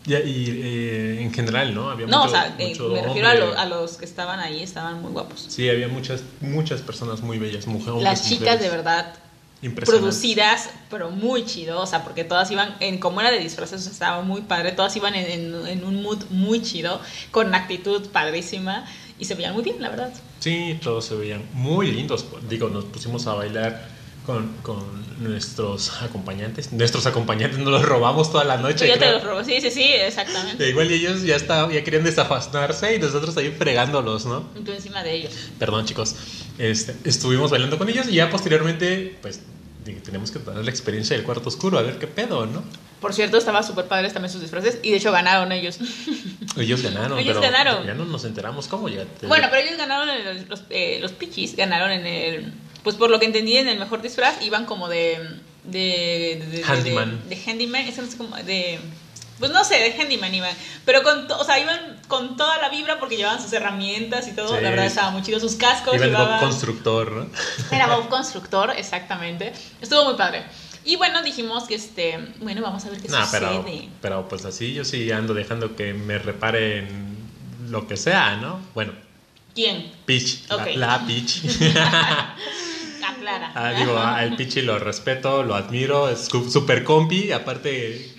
Ya, 0.09 0.19
y 0.19 0.61
eh, 0.63 1.21
en 1.21 1.31
general, 1.31 1.73
¿no? 1.75 1.91
Había 1.91 2.07
No, 2.07 2.23
mucho, 2.25 2.29
o 2.31 2.33
sea, 2.35 2.55
eh, 2.57 2.69
mucho 2.69 2.89
me 2.89 3.01
refiero 3.03 3.27
a, 3.27 3.31
hombre. 3.31 3.47
lo- 3.47 3.57
a 3.59 3.65
los 3.65 3.97
que 3.97 4.05
estaban 4.05 4.39
ahí, 4.39 4.63
estaban 4.63 5.01
muy 5.01 5.11
guapos. 5.11 5.45
Sí, 5.47 5.69
había 5.69 5.87
muchas, 5.87 6.23
muchas 6.41 6.81
personas 6.81 7.21
muy 7.21 7.37
bellas, 7.37 7.67
mujeres. 7.67 8.01
Las 8.01 8.27
chicas 8.27 8.59
de 8.59 8.69
verdad 8.69 9.13
producidas, 9.85 10.69
pero 10.89 11.11
muy 11.11 11.45
chido, 11.45 11.81
o 11.81 11.85
sea, 11.85 12.03
porque 12.03 12.23
todas 12.23 12.49
iban, 12.51 12.75
en 12.79 12.97
como 12.99 13.19
era 13.21 13.29
de 13.31 13.39
disfraces, 13.39 13.81
o 13.81 13.83
sea, 13.83 13.91
estaba 13.91 14.21
muy 14.23 14.41
padre, 14.41 14.71
todas 14.71 14.95
iban 14.95 15.15
en, 15.15 15.29
en- 15.29 15.67
en 15.67 15.83
un 15.83 16.01
mood 16.01 16.23
muy 16.29 16.61
chido, 16.61 16.99
con 17.31 17.53
actitud 17.53 18.07
padrísima, 18.09 18.85
Y 19.19 19.25
se 19.25 19.35
veían 19.35 19.53
muy 19.53 19.63
bien, 19.63 19.75
la 19.81 19.89
verdad. 19.89 20.13
Sí, 20.39 20.79
todos 20.81 21.03
se 21.03 21.13
veían 21.13 21.43
muy 21.51 21.91
lindos. 21.91 22.25
Digo, 22.49 22.69
nos 22.69 22.85
pusimos 22.85 23.27
a 23.27 23.33
bailar 23.33 23.85
con, 24.29 24.47
con 24.61 24.83
nuestros 25.23 26.01
acompañantes. 26.03 26.71
Nuestros 26.71 27.07
acompañantes 27.07 27.57
nos 27.57 27.69
los 27.71 27.83
robamos 27.83 28.31
toda 28.31 28.43
la 28.43 28.57
noche. 28.57 28.87
Yo 28.87 28.99
te 28.99 29.11
los 29.11 29.23
robo, 29.23 29.43
sí, 29.43 29.59
sí, 29.59 29.71
sí, 29.71 29.83
exactamente. 29.83 30.63
E 30.63 30.69
igual 30.69 30.91
ellos 30.91 31.23
ya, 31.23 31.35
estaban, 31.35 31.71
ya 31.71 31.83
querían 31.83 32.03
desafanarse 32.03 32.95
y 32.95 32.99
nosotros 32.99 33.35
ahí 33.37 33.49
fregándolos, 33.57 34.27
¿no? 34.27 34.47
Y 34.55 34.59
tú 34.59 34.71
encima 34.71 35.01
de 35.03 35.13
ellos. 35.15 35.33
Perdón, 35.57 35.85
chicos. 35.85 36.15
Este, 36.59 36.95
estuvimos 37.09 37.49
bailando 37.49 37.79
con 37.79 37.89
ellos 37.89 38.05
y 38.07 38.13
ya 38.15 38.29
posteriormente, 38.29 39.17
pues, 39.21 39.41
tenemos 40.03 40.29
que 40.29 40.37
dar 40.37 40.57
la 40.63 40.69
experiencia 40.69 41.15
del 41.15 41.25
cuarto 41.25 41.49
oscuro, 41.49 41.79
a 41.79 41.81
ver 41.81 41.97
qué 41.97 42.05
pedo, 42.05 42.45
¿no? 42.45 42.63
Por 43.01 43.13
cierto, 43.15 43.37
estaba 43.37 43.63
súper 43.63 43.85
padres 43.85 44.13
también 44.13 44.31
sus 44.31 44.41
disfraces 44.41 44.77
y 44.83 44.91
de 44.91 44.97
hecho 44.97 45.11
ganaron 45.11 45.51
ellos. 45.51 45.79
Ellos 46.57 46.81
ganaron, 46.81 47.17
Ellos 47.17 47.37
pero 47.39 47.41
ganaron. 47.51 47.85
ya 47.87 47.93
no 47.93 48.05
nos 48.05 48.25
enteramos 48.25 48.67
cómo 48.67 48.89
ya. 48.89 49.05
Bueno, 49.27 49.47
pero 49.49 49.65
ellos 49.65 49.77
ganaron, 49.77 50.09
en 50.09 50.27
el- 50.27 50.47
los, 50.49 50.63
eh, 50.69 50.99
los 51.01 51.11
pichis 51.13 51.55
ganaron 51.55 51.91
en 51.91 52.05
el, 52.05 52.53
pues 52.83 52.95
por 52.95 53.09
lo 53.09 53.19
que 53.19 53.25
entendí 53.25 53.57
en 53.57 53.67
el 53.67 53.77
mejor 53.79 54.01
disfraz, 54.01 54.41
iban 54.41 54.65
como 54.65 54.87
de, 54.87 55.19
de, 55.63 56.43
de, 56.51 56.63
Handyman. 56.65 57.29
De, 57.29 57.35
handyman, 57.35 57.81
eso 57.87 58.01
no 58.01 58.09
sé 58.09 58.17
cómo, 58.17 58.35
de, 58.37 58.79
pues 59.37 59.51
no 59.51 59.63
sé, 59.63 59.75
de 59.75 59.93
handyman 60.01 60.33
iban, 60.33 60.53
pero 60.85 61.03
con, 61.03 61.29
o 61.31 61.43
sea, 61.43 61.59
iban 61.59 61.99
con 62.07 62.35
toda 62.37 62.57
la 62.59 62.69
vibra 62.69 62.99
porque 62.99 63.17
llevaban 63.17 63.41
sus 63.41 63.53
herramientas 63.53 64.27
y 64.27 64.31
todo, 64.31 64.55
Sí. 64.57 64.63
la 64.63 64.69
verdad 64.71 64.85
estaba 64.85 65.11
muy 65.11 65.21
chido, 65.21 65.39
sus 65.39 65.55
cascos 65.55 65.95
Iba 65.95 66.05
el 66.05 66.11
Bob 66.11 66.19
llevaban, 66.19 66.39
constructor, 66.39 67.11
¿no? 67.11 67.27
era 67.71 67.87
Bob 67.87 68.07
Constructor, 68.09 68.71
exactamente, 68.77 69.53
estuvo 69.81 70.03
muy 70.05 70.15
padre. 70.15 70.43
Y 70.85 70.95
bueno, 70.95 71.21
dijimos 71.21 71.65
que 71.65 71.75
este, 71.75 72.17
bueno, 72.39 72.61
vamos 72.61 72.83
a 72.85 72.89
ver 72.89 73.01
qué 73.01 73.09
No, 73.09 73.19
pero, 73.31 73.57
sucede. 73.63 73.89
pero 74.01 74.27
pues 74.29 74.45
así 74.45 74.73
yo 74.73 74.85
sí 74.85 75.11
ando 75.11 75.33
dejando 75.33 75.75
que 75.75 75.93
me 75.93 76.17
reparen 76.17 76.87
lo 77.69 77.85
que 77.87 77.97
sea, 77.97 78.37
¿no? 78.37 78.59
Bueno, 78.73 78.93
¿Quién? 79.53 79.91
Peach, 80.05 80.47
la- 80.47 80.55
Ok. 80.55 80.67
la, 80.75 81.05
Peach. 81.05 81.41
Aclara. 83.37 83.51
Ah, 83.55 83.71
digo, 83.73 83.97
al 83.97 84.35
Pichi 84.35 84.61
lo 84.61 84.79
respeto, 84.79 85.43
lo 85.43 85.55
admiro, 85.55 86.09
es 86.09 86.25
super 86.25 86.83
compi, 86.83 87.31
aparte 87.31 88.13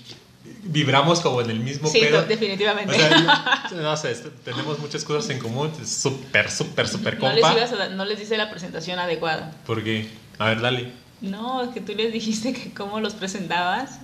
vibramos 0.63 1.21
como 1.21 1.41
en 1.41 1.51
el 1.51 1.61
mismo 1.61 1.89
Sí, 1.89 2.01
pedo. 2.01 2.23
definitivamente. 2.25 2.95
O 2.95 2.99
sea, 2.99 3.71
no, 3.73 3.83
no 3.83 3.97
sé, 3.97 4.15
tenemos 4.45 4.79
muchas 4.79 5.05
cosas 5.05 5.29
en 5.31 5.39
común, 5.39 5.71
es 5.83 5.91
súper, 5.91 6.51
súper, 6.51 6.87
súper 6.89 7.19
no, 7.19 7.33
les 7.33 7.43
compa. 7.43 7.57
ibas 7.59 7.73
a 7.73 7.89
no 7.89 8.05
les 8.05 8.19
dice 8.19 8.37
la 8.37 8.51
presentación 8.51 8.99
adecuada. 8.99 9.53
Porque, 9.67 10.09
a 10.39 10.47
ver, 10.47 10.61
dale. 10.61 10.93
No, 11.21 11.63
es 11.63 11.71
que 11.71 11.81
tú 11.81 11.93
les 11.95 12.13
dijiste 12.13 12.53
que 12.53 12.73
cómo 12.73 13.01
los 13.01 13.15
presentabas. 13.15 13.99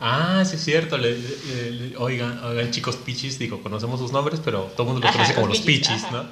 Ah, 0.00 0.42
sí 0.46 0.56
es 0.56 0.64
cierto. 0.64 0.96
le- 0.96 1.18
le- 1.18 1.70
le- 1.70 1.96
oigan, 1.98 2.42
oigan, 2.44 2.70
chicos 2.70 2.96
pichis, 2.96 3.38
digo, 3.38 3.62
conocemos 3.62 4.00
sus 4.00 4.12
nombres, 4.12 4.40
pero 4.42 4.62
todo 4.76 4.84
el 4.86 4.92
mundo 4.94 5.00
los 5.06 5.10
Ajá, 5.10 5.18
conoce 5.18 5.34
como 5.34 5.46
los 5.48 5.60
pichis, 5.60 5.88
pichis. 5.88 6.10
¿no? 6.12 6.24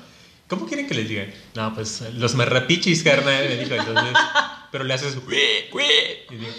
¿Cómo 0.49 0.67
quieren 0.67 0.87
que 0.87 0.95
les 0.95 1.09
digan? 1.09 1.33
No, 1.55 1.75
pues 1.75 2.03
los 2.15 2.35
merrepichis, 2.35 3.03
carnal, 3.03 3.45
me 3.49 3.57
dijo, 3.57 3.75
entonces, 3.75 4.15
pero 4.73 4.85
le 4.85 4.95
haces, 4.95 5.15
y 5.15 6.37
digo. 6.37 6.53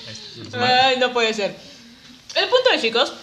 Ay, 0.53 0.97
no 0.99 1.11
puede 1.11 1.33
ser. 1.33 1.57
El 2.35 2.47
punto 2.49 2.69
de 2.71 2.79
chicos, 2.79 3.13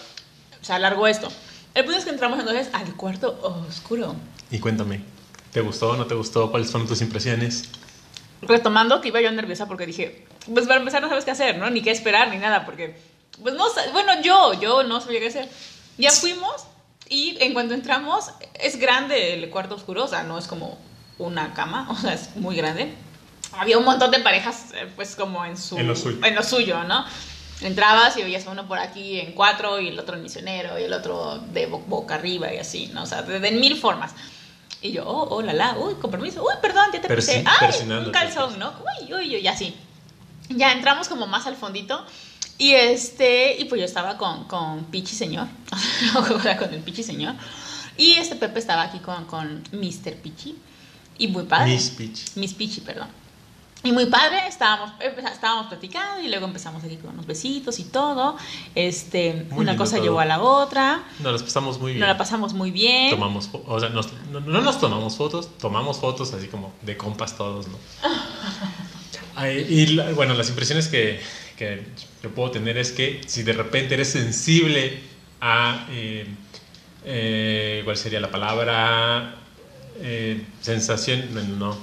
se 0.61 0.73
alargó 0.73 1.07
esto. 1.07 1.31
El 1.73 1.85
punto 1.85 1.99
es 1.99 2.03
que 2.03 2.11
entramos 2.11 2.39
entonces 2.39 2.69
al 2.73 2.93
cuarto 2.95 3.39
oscuro. 3.69 4.15
Y 4.51 4.59
cuéntame, 4.59 5.01
¿te 5.53 5.61
gustó 5.61 5.91
o 5.91 5.95
no 5.97 6.05
te 6.05 6.15
gustó? 6.15 6.51
¿Cuáles 6.51 6.69
fueron 6.69 6.87
tus 6.87 7.01
impresiones? 7.01 7.69
Retomando 8.41 8.99
que 8.99 9.07
iba 9.07 9.21
yo 9.21 9.31
nerviosa 9.31 9.67
porque 9.67 9.85
dije, 9.85 10.25
pues 10.53 10.67
para 10.67 10.79
empezar 10.79 11.01
no 11.01 11.07
sabes 11.07 11.23
qué 11.23 11.31
hacer, 11.31 11.57
¿no? 11.57 11.69
Ni 11.69 11.81
qué 11.81 11.91
esperar, 11.91 12.29
ni 12.29 12.37
nada, 12.37 12.65
porque, 12.65 12.97
pues 13.41 13.55
no, 13.55 13.65
bueno, 13.93 14.21
yo, 14.21 14.53
yo 14.59 14.83
no 14.83 14.99
sabía 14.99 15.21
qué 15.21 15.27
hacer. 15.27 15.49
Ya 15.97 16.11
fuimos 16.11 16.67
y 17.09 17.37
en 17.41 17.53
cuanto 17.53 17.73
entramos, 17.73 18.31
es 18.55 18.77
grande 18.77 19.33
el 19.33 19.49
cuarto 19.49 19.75
oscuro, 19.75 20.05
o 20.05 20.07
sea, 20.07 20.23
no 20.23 20.37
es 20.37 20.47
como 20.47 20.77
una 21.17 21.53
cama, 21.53 21.87
o 21.91 21.95
sea, 21.95 22.13
es 22.13 22.35
muy 22.35 22.55
grande. 22.55 22.93
Había 23.53 23.77
un 23.77 23.85
montón 23.85 24.11
de 24.11 24.19
parejas, 24.19 24.65
eh, 24.75 24.91
pues 24.95 25.15
como 25.15 25.45
en 25.45 25.57
su... 25.57 25.77
En 25.77 25.87
lo 25.87 25.95
suyo. 25.95 26.25
en 26.25 26.35
lo 26.35 26.43
suyo, 26.43 26.83
¿no? 26.83 27.05
Entrabas 27.61 28.15
y 28.17 28.21
veías 28.23 28.45
a 28.45 28.51
uno 28.51 28.67
por 28.67 28.77
aquí 28.77 29.19
en 29.19 29.31
cuatro 29.31 29.79
y 29.79 29.87
el 29.87 29.97
otro 29.99 30.15
en 30.15 30.21
misionero 30.23 30.77
y 30.77 30.83
el 30.83 30.93
otro 30.93 31.39
de 31.53 31.65
bo- 31.65 31.79
boca 31.87 32.15
arriba 32.15 32.53
y 32.53 32.57
así, 32.57 32.91
¿no? 32.93 33.03
O 33.03 33.05
sea, 33.05 33.21
de, 33.23 33.39
de 33.39 33.51
mil 33.51 33.77
formas. 33.77 34.11
Y 34.81 34.91
yo, 34.91 35.07
oh, 35.07 35.35
oh, 35.35 35.41
la, 35.41 35.53
la, 35.53 35.75
uy, 35.77 35.95
con 35.95 36.11
permiso, 36.11 36.43
uy, 36.43 36.53
perdón, 36.61 36.85
ya 36.93 37.01
te 37.01 37.07
Persi- 37.07 37.15
pisé. 37.15 37.43
Ay, 37.47 37.89
un 37.89 38.11
calzón, 38.11 38.59
¿no? 38.59 38.73
Uy, 39.01 39.11
uy, 39.13 39.27
uy, 39.29 39.35
y 39.37 39.47
así. 39.47 39.75
Ya 40.49 40.71
entramos 40.73 41.07
como 41.09 41.25
más 41.25 41.47
al 41.47 41.55
fondito 41.55 42.05
y 42.57 42.71
este, 42.73 43.57
y 43.59 43.65
pues 43.65 43.79
yo 43.79 43.85
estaba 43.85 44.17
con, 44.17 44.45
con 44.45 44.85
Pichi 44.85 45.15
Señor, 45.15 45.47
con 46.59 46.73
el 46.73 46.81
Pichi 46.81 47.03
Señor. 47.03 47.35
Y 47.97 48.13
este 48.13 48.35
Pepe 48.35 48.59
estaba 48.59 48.83
aquí 48.83 48.99
con, 48.99 49.25
con 49.25 49.63
Mr. 49.71 50.13
Pichi. 50.21 50.55
Y 51.19 51.27
muy 51.29 51.43
padre. 51.45 51.73
Miss 51.73 51.89
Peach. 51.89 52.35
Miss 52.35 52.53
Pichi, 52.53 52.81
perdón. 52.81 53.07
Y 53.83 53.91
muy 53.91 54.07
padre, 54.07 54.39
estábamos, 54.47 54.91
empeza- 54.99 55.31
estábamos 55.31 55.67
platicando 55.67 56.21
y 56.23 56.27
luego 56.29 56.45
empezamos 56.45 56.83
aquí 56.83 56.97
con 56.97 57.11
unos 57.11 57.25
besitos 57.27 57.79
y 57.79 57.85
todo. 57.85 58.35
Este, 58.75 59.45
Muy 59.51 59.61
una 59.61 59.77
cosa 59.77 59.95
todo. 59.95 60.03
llevó 60.05 60.19
a 60.19 60.25
la 60.25 60.41
otra. 60.41 61.03
Nos 61.19 61.31
las 61.33 61.43
pasamos 61.43 61.79
muy 61.79 61.91
bien. 61.93 61.99
Nos 62.01 62.09
la 62.09 62.17
pasamos 62.17 62.53
muy 62.53 62.69
bien. 62.71 63.11
Tomamos, 63.11 63.49
o 63.53 63.79
sea, 63.79 63.89
nos- 63.89 64.09
no, 64.31 64.39
no 64.41 64.61
nos 64.61 64.79
tomamos 64.79 65.15
fotos, 65.15 65.49
tomamos 65.59 65.97
fotos 65.97 66.33
así 66.33 66.47
como 66.47 66.73
de 66.81 66.97
compas 66.97 67.37
todos, 67.37 67.67
¿no? 67.67 67.77
Y 69.69 69.95
bueno, 70.15 70.33
las 70.33 70.49
impresiones 70.49 70.87
que, 70.87 71.19
que 71.57 71.85
yo 72.23 72.31
puedo 72.31 72.51
tener 72.51 72.77
es 72.77 72.91
que 72.91 73.21
si 73.27 73.43
de 73.43 73.53
repente 73.53 73.93
eres 73.93 74.09
sensible 74.09 74.99
a, 75.39 75.87
eh, 75.91 76.25
eh, 77.05 77.81
¿cuál 77.83 77.97
sería 77.97 78.19
la 78.19 78.31
palabra? 78.31 79.35
Eh, 79.99 80.43
sensación, 80.61 81.59
no, 81.59 81.77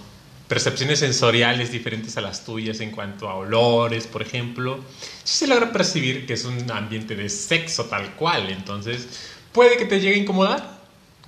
percepciones 0.48 1.00
sensoriales 1.00 1.72
diferentes 1.72 2.16
a 2.16 2.20
las 2.20 2.44
tuyas 2.44 2.80
en 2.80 2.90
cuanto 2.90 3.28
a 3.28 3.34
olores, 3.34 4.06
por 4.06 4.22
ejemplo, 4.22 4.84
sí 5.22 5.38
se 5.38 5.46
logra 5.46 5.72
percibir 5.72 6.26
que 6.26 6.34
es 6.34 6.44
un 6.44 6.70
ambiente 6.70 7.16
de 7.16 7.28
sexo 7.28 7.86
tal 7.86 8.14
cual, 8.14 8.50
entonces 8.50 9.08
puede 9.52 9.76
que 9.76 9.84
te 9.84 10.00
llegue 10.00 10.16
a 10.16 10.18
incomodar. 10.18 10.80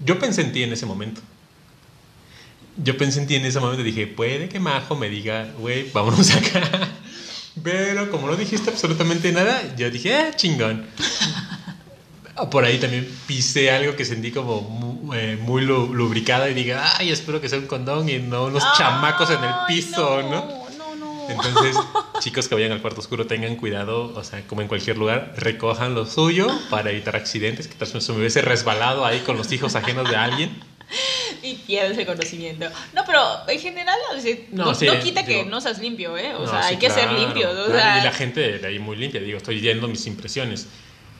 Yo 0.04 0.18
pensé 0.18 0.42
en 0.42 0.52
ti 0.52 0.62
en 0.62 0.72
ese 0.72 0.84
momento. 0.84 1.20
Yo 2.76 2.98
pensé 2.98 3.20
en 3.20 3.26
ti 3.26 3.36
en 3.36 3.46
ese 3.46 3.58
momento 3.58 3.80
y 3.80 3.84
dije, 3.84 4.06
puede 4.06 4.48
que 4.48 4.60
Majo 4.60 4.96
me 4.96 5.08
diga, 5.08 5.50
güey, 5.58 5.90
vámonos 5.92 6.30
acá. 6.36 6.90
Pero 7.66 8.10
como 8.12 8.28
no 8.28 8.36
dijiste 8.36 8.70
absolutamente 8.70 9.32
nada, 9.32 9.60
yo 9.76 9.90
dije, 9.90 10.14
ah, 10.14 10.30
chingón. 10.36 10.86
Por 12.50 12.64
ahí 12.64 12.78
también 12.78 13.08
pisé 13.26 13.70
algo 13.70 13.96
que 13.96 14.04
sentí 14.04 14.30
como 14.30 14.60
mu- 14.60 15.14
eh, 15.14 15.36
muy, 15.40 15.62
lu- 15.64 15.92
lubricado 15.94 16.48
y 16.48 16.54
dije, 16.54 16.74
ay, 16.74 17.10
espero 17.10 17.40
que 17.40 17.48
sea 17.48 17.58
un 17.58 17.66
condón 17.66 18.08
y 18.08 18.18
no 18.18 18.44
unos 18.44 18.62
chamacos 18.76 19.30
en 19.30 19.42
el 19.42 19.50
piso, 19.66 20.22
¿no? 20.22 20.44
No, 20.78 20.96
no. 20.96 21.28
Entonces, 21.30 21.76
chicos 22.20 22.46
que 22.46 22.54
vayan 22.54 22.72
al 22.72 22.80
cuarto 22.82 23.00
oscuro, 23.00 23.26
tengan 23.26 23.56
cuidado, 23.56 24.12
o 24.14 24.22
sea, 24.22 24.42
como 24.46 24.60
en 24.60 24.68
cualquier 24.68 24.98
lugar, 24.98 25.32
recojan 25.38 25.94
lo 25.94 26.04
suyo 26.06 26.46
para 26.70 26.90
evitar 26.90 27.16
accidentes, 27.16 27.66
que 27.68 27.74
tal 27.74 27.90
vez 27.90 28.08
me 28.10 28.16
hubiese 28.16 28.42
resbalado 28.42 29.04
ahí 29.06 29.20
con 29.20 29.36
los 29.38 29.50
hijos 29.52 29.74
ajenos 29.74 30.08
de 30.08 30.16
alguien. 30.16 30.62
Y 31.42 31.54
pierdes 31.54 31.98
el 31.98 32.06
conocimiento. 32.06 32.68
No, 32.94 33.02
pero 33.04 33.20
en 33.48 33.60
general, 33.60 33.96
o 34.16 34.20
sea, 34.20 34.34
No, 34.52 34.66
no, 34.66 34.74
sí, 34.74 34.86
no 34.86 34.98
quita 35.00 35.24
que 35.24 35.38
digo- 35.38 35.50
no 35.50 35.60
seas 35.60 35.78
limpio, 35.80 36.16
¿eh? 36.16 36.34
O 36.34 36.40
No, 36.44 36.50
sea, 36.50 36.62
sí, 36.62 36.68
hay 36.70 36.76
que 36.78 36.90
ser 36.90 37.04
claro, 37.08 37.18
limpio. 37.18 37.50
O 37.50 37.66
sea, 37.70 37.98
y 38.00 38.04
la 38.04 38.12
gente 38.12 38.58
de 38.58 38.66
ahí 38.66 38.78
muy 38.78 38.96
limpia, 38.96 39.20
digo, 39.20 39.36
estoy 39.38 39.60
yendo 39.60 39.88
mis 39.88 40.06
impresiones. 40.06 40.66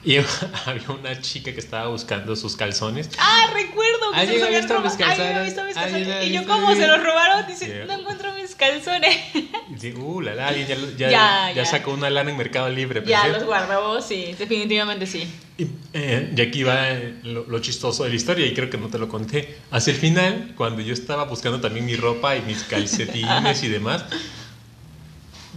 Y 0.05 0.17
había 0.67 0.89
una 0.91 1.21
chica 1.21 1.53
que 1.53 1.59
estaba 1.59 1.89
buscando 1.89 2.37
sus 2.37 2.57
calzones. 2.57 3.11
Ah, 3.19 3.51
recuerdo 3.53 4.13
que 4.15 4.27
se 4.27 4.33
los 4.35 4.43
habían 4.45 4.63
mis 4.63 4.71
robado. 4.71 4.95
He 4.95 4.99
calzones. 4.99 5.45
visto 5.45 5.65
mis 5.65 5.75
calzones. 5.75 6.27
y 6.27 6.33
yo, 6.33 6.47
¿cómo 6.47 6.69
mis- 6.69 6.79
se 6.79 6.87
los 6.87 7.03
robaron? 7.03 7.47
Dice, 7.49 7.65
Sí. 7.67 7.73
no 7.89 7.95
encuentro 7.99 8.33
mis 8.35 8.55
calzones. 8.55 9.17
Y 9.35 9.75
dije, 9.75 9.97
uh, 9.99 10.21
la, 10.21 10.35
la, 10.37 10.49
alguien 10.49 10.69
ya, 10.69 10.77
ya, 10.77 10.87
Ya, 11.11 11.49
ya 11.49 11.53
ya. 11.55 11.65
sacó 11.67 11.91
una 11.93 12.09
lana 12.09 12.31
en 12.31 12.37
Mercado 12.37 12.69
Libre. 12.69 13.03
ya, 13.05 13.23
pensé. 13.23 13.37
los 13.39 13.45
guardó, 13.47 14.01
sí, 14.01 14.35
definitivamente 14.39 15.07
sí. 15.07 15.29
Y, 15.59 15.67
eh, 15.99 16.33
y 16.37 16.41
aquí 16.43 16.63
va 16.63 16.91
eh, 16.91 17.15
lo, 17.23 17.47
lo 17.47 17.59
chistoso 17.61 18.05
de 18.05 18.11
la 18.11 18.17
historia, 18.17 18.45
y 18.47 18.53
creo 18.55 18.69
que 18.69 18.77
no 18.79 18.89
te 18.89 18.99
lo 18.99 19.09
conté. 19.09 19.57
Hacia 19.71 19.93
el 19.95 19.99
final, 19.99 20.53
cuando 20.57 20.83
yo 20.83 20.93
estaba 20.93 21.25
buscando 21.25 21.61
también 21.61 21.87
mi 21.87 21.97
ropa 21.97 22.37
y 22.37 22.43
mis 22.43 22.63
calcetines 22.65 23.63
y 23.63 23.69
demás, 23.69 24.05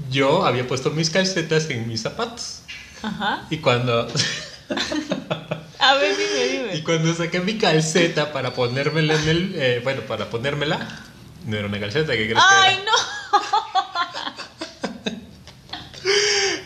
yo 0.09 0.45
había 0.45 0.65
puesto 0.67 0.91
mis 0.91 1.09
calcetas 1.09 1.69
en 1.69 1.87
mis 1.87 2.01
zapatos. 2.01 2.61
Ajá. 3.01 3.45
Y 3.49 3.57
cuando, 3.57 4.07
A 5.79 5.93
ver, 5.95 6.15
dime, 6.17 6.45
y 6.45 6.57
dime. 6.73 6.83
cuando 6.83 7.13
saqué 7.13 7.39
mi 7.41 7.57
calceta 7.57 8.31
para 8.33 8.53
ponérmela 8.53 9.15
en 9.15 9.29
el. 9.29 9.53
eh, 9.55 9.81
bueno, 9.83 10.01
para 10.01 10.29
ponérmela, 10.29 10.87
no 11.45 11.57
era 11.57 11.67
una 11.67 11.79
calceta, 11.79 12.13
¿qué 12.13 12.25
crees 12.29 12.43
Ay, 12.49 12.77
que 12.77 12.83
no. 12.83 12.91
era? 12.91 13.05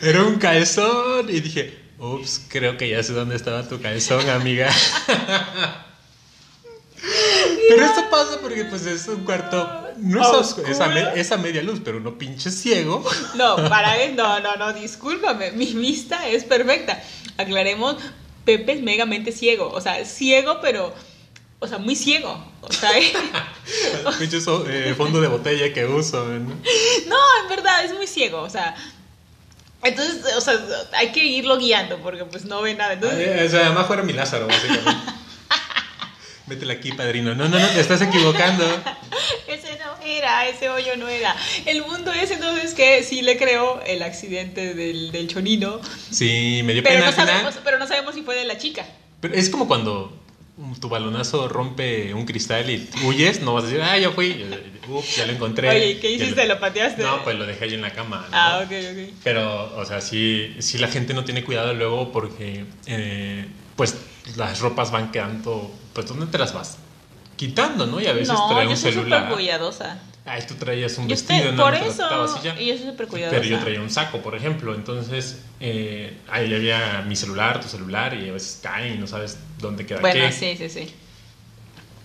Era 0.02 0.22
un 0.24 0.36
calzón. 0.36 1.28
Y 1.30 1.40
dije, 1.40 1.83
ups, 2.12 2.42
creo 2.48 2.76
que 2.76 2.88
ya 2.88 3.02
sé 3.02 3.12
dónde 3.12 3.36
estaba 3.36 3.66
tu 3.68 3.80
calzón, 3.80 4.28
amiga. 4.30 4.70
Pero 7.68 7.84
esto 7.84 8.02
pasa 8.10 8.38
porque 8.40 8.64
pues 8.64 8.86
es 8.86 9.06
un 9.08 9.24
cuarto, 9.24 9.68
no 9.98 10.40
es, 10.40 10.80
a, 10.80 10.88
me- 10.88 11.20
es 11.20 11.32
a 11.32 11.36
media 11.36 11.62
luz, 11.62 11.80
pero 11.84 11.98
uno 11.98 12.16
pinche 12.16 12.50
ciego. 12.50 13.04
No, 13.34 13.56
para 13.68 13.96
él, 14.02 14.16
no, 14.16 14.40
no, 14.40 14.56
no, 14.56 14.72
discúlpame. 14.72 15.52
Mi 15.52 15.66
vista 15.74 16.28
es 16.28 16.44
perfecta. 16.44 17.02
Aclaremos, 17.36 17.96
Pepe 18.44 18.72
es 18.72 18.82
megamente 18.82 19.32
ciego. 19.32 19.70
O 19.70 19.80
sea, 19.80 20.04
ciego, 20.04 20.60
pero. 20.60 20.94
o 21.58 21.66
sea, 21.66 21.78
muy 21.78 21.96
ciego. 21.96 22.42
O 22.60 22.72
sea, 22.72 22.90
Pinche 24.18 24.38
eh, 24.68 24.94
fondo 24.96 25.20
de 25.20 25.28
botella 25.28 25.72
que 25.72 25.84
uso. 25.86 26.24
¿no? 26.24 26.38
no, 26.48 27.16
en 27.42 27.48
verdad, 27.48 27.84
es 27.84 27.94
muy 27.94 28.06
ciego, 28.06 28.40
o 28.40 28.50
sea. 28.50 28.74
Entonces, 29.84 30.34
o 30.36 30.40
sea, 30.40 30.58
hay 30.92 31.12
que 31.12 31.22
irlo 31.24 31.58
guiando 31.58 31.98
porque 31.98 32.24
pues 32.24 32.44
no 32.44 32.62
ve 32.62 32.74
nada. 32.74 32.94
Entonces, 32.94 33.46
O 33.46 33.50
sea, 33.50 33.66
además 33.66 33.86
fuera 33.86 34.02
mi 34.02 34.12
Lázaro, 34.12 34.46
básicamente. 34.46 34.90
Métela 36.46 36.74
aquí, 36.74 36.92
padrino. 36.92 37.34
No, 37.34 37.48
no, 37.48 37.58
no, 37.58 37.68
te 37.68 37.80
estás 37.80 38.02
equivocando. 38.02 38.64
ese 39.48 39.78
no 39.78 40.06
era, 40.06 40.46
ese 40.46 40.68
hoyo 40.68 40.96
no 40.96 41.08
era. 41.08 41.34
El 41.64 41.82
mundo 41.82 42.12
es 42.12 42.30
entonces 42.30 42.74
que 42.74 43.02
sí 43.02 43.22
le 43.22 43.38
creo 43.38 43.80
el 43.86 44.02
accidente 44.02 44.74
del, 44.74 45.10
del 45.12 45.28
chonino, 45.28 45.80
Sí, 46.10 46.62
me 46.64 46.74
dio 46.74 46.82
pero 46.82 46.96
pena 46.96 47.10
no, 47.10 47.16
sabemos, 47.16 47.54
pero 47.64 47.78
no 47.78 47.86
sabemos 47.86 48.14
si 48.14 48.22
fue 48.22 48.34
de 48.34 48.44
la 48.44 48.58
chica. 48.58 48.84
Pero 49.20 49.34
es 49.34 49.48
como 49.48 49.66
cuando 49.66 50.23
tu 50.80 50.88
balonazo 50.88 51.48
rompe 51.48 52.14
un 52.14 52.24
cristal 52.24 52.70
y 52.70 52.88
huyes, 53.04 53.42
no 53.42 53.54
vas 53.54 53.64
a 53.64 53.66
decir, 53.66 53.82
ah, 53.82 53.98
ya 53.98 54.10
fui, 54.12 54.44
Ups, 54.88 55.16
ya 55.16 55.26
lo 55.26 55.32
encontré. 55.32 55.68
Oye, 55.68 55.98
¿qué 55.98 56.12
hiciste? 56.12 56.46
¿Lo 56.46 56.60
pateaste? 56.60 57.02
No, 57.02 57.24
pues 57.24 57.36
lo 57.36 57.46
dejé 57.46 57.64
ahí 57.64 57.74
en 57.74 57.80
la 57.80 57.92
cama. 57.92 58.26
¿no? 58.30 58.36
Ah, 58.36 58.60
ok, 58.64 58.70
ok. 58.70 59.14
Pero, 59.24 59.76
o 59.76 59.84
sea, 59.84 60.00
sí, 60.00 60.54
sí 60.60 60.78
la 60.78 60.88
gente 60.88 61.14
no 61.14 61.24
tiene 61.24 61.42
cuidado 61.42 61.74
luego 61.74 62.12
porque, 62.12 62.64
eh, 62.86 63.46
pues, 63.76 63.96
las 64.36 64.60
ropas 64.60 64.90
van 64.90 65.10
quedando, 65.10 65.74
pues, 65.92 66.06
¿dónde 66.06 66.26
te 66.26 66.38
las 66.38 66.52
vas? 66.54 66.78
Quitando, 67.36 67.86
¿no? 67.86 68.00
Y 68.00 68.06
a 68.06 68.12
veces 68.12 68.28
No, 68.28 68.48
trae 68.48 68.64
yo 68.64 68.70
un 68.70 68.76
soy 68.76 68.92
celular. 68.92 69.20
súper 69.22 69.34
cuidadosa. 69.36 69.98
Ay, 70.26 70.42
tú 70.48 70.54
traías 70.54 70.96
un 70.96 71.04
Yo 71.06 71.10
vestido, 71.10 71.52
¿no? 71.52 71.62
por 71.64 71.72
No 71.78 71.84
eso, 71.86 72.40
y 72.58 72.66
yo 72.66 72.76
soy 72.78 72.86
súper 72.86 73.06
cuidadosa. 73.08 73.40
Pero 73.40 73.50
yo 73.56 73.58
traía 73.62 73.80
un 73.80 73.90
saco, 73.90 74.22
por 74.22 74.34
ejemplo. 74.34 74.74
Entonces, 74.74 75.40
eh, 75.60 76.16
ahí 76.30 76.54
había 76.54 77.02
mi 77.06 77.14
celular, 77.14 77.60
tu 77.60 77.68
celular, 77.68 78.14
y 78.14 78.30
a 78.30 78.32
veces 78.32 78.60
cae 78.62 78.94
y 78.94 78.98
no 78.98 79.06
sabes 79.06 79.36
dónde 79.58 79.84
queda 79.84 80.00
Bueno, 80.00 80.24
qué. 80.26 80.32
sí, 80.32 80.56
sí, 80.56 80.68
sí. 80.70 80.94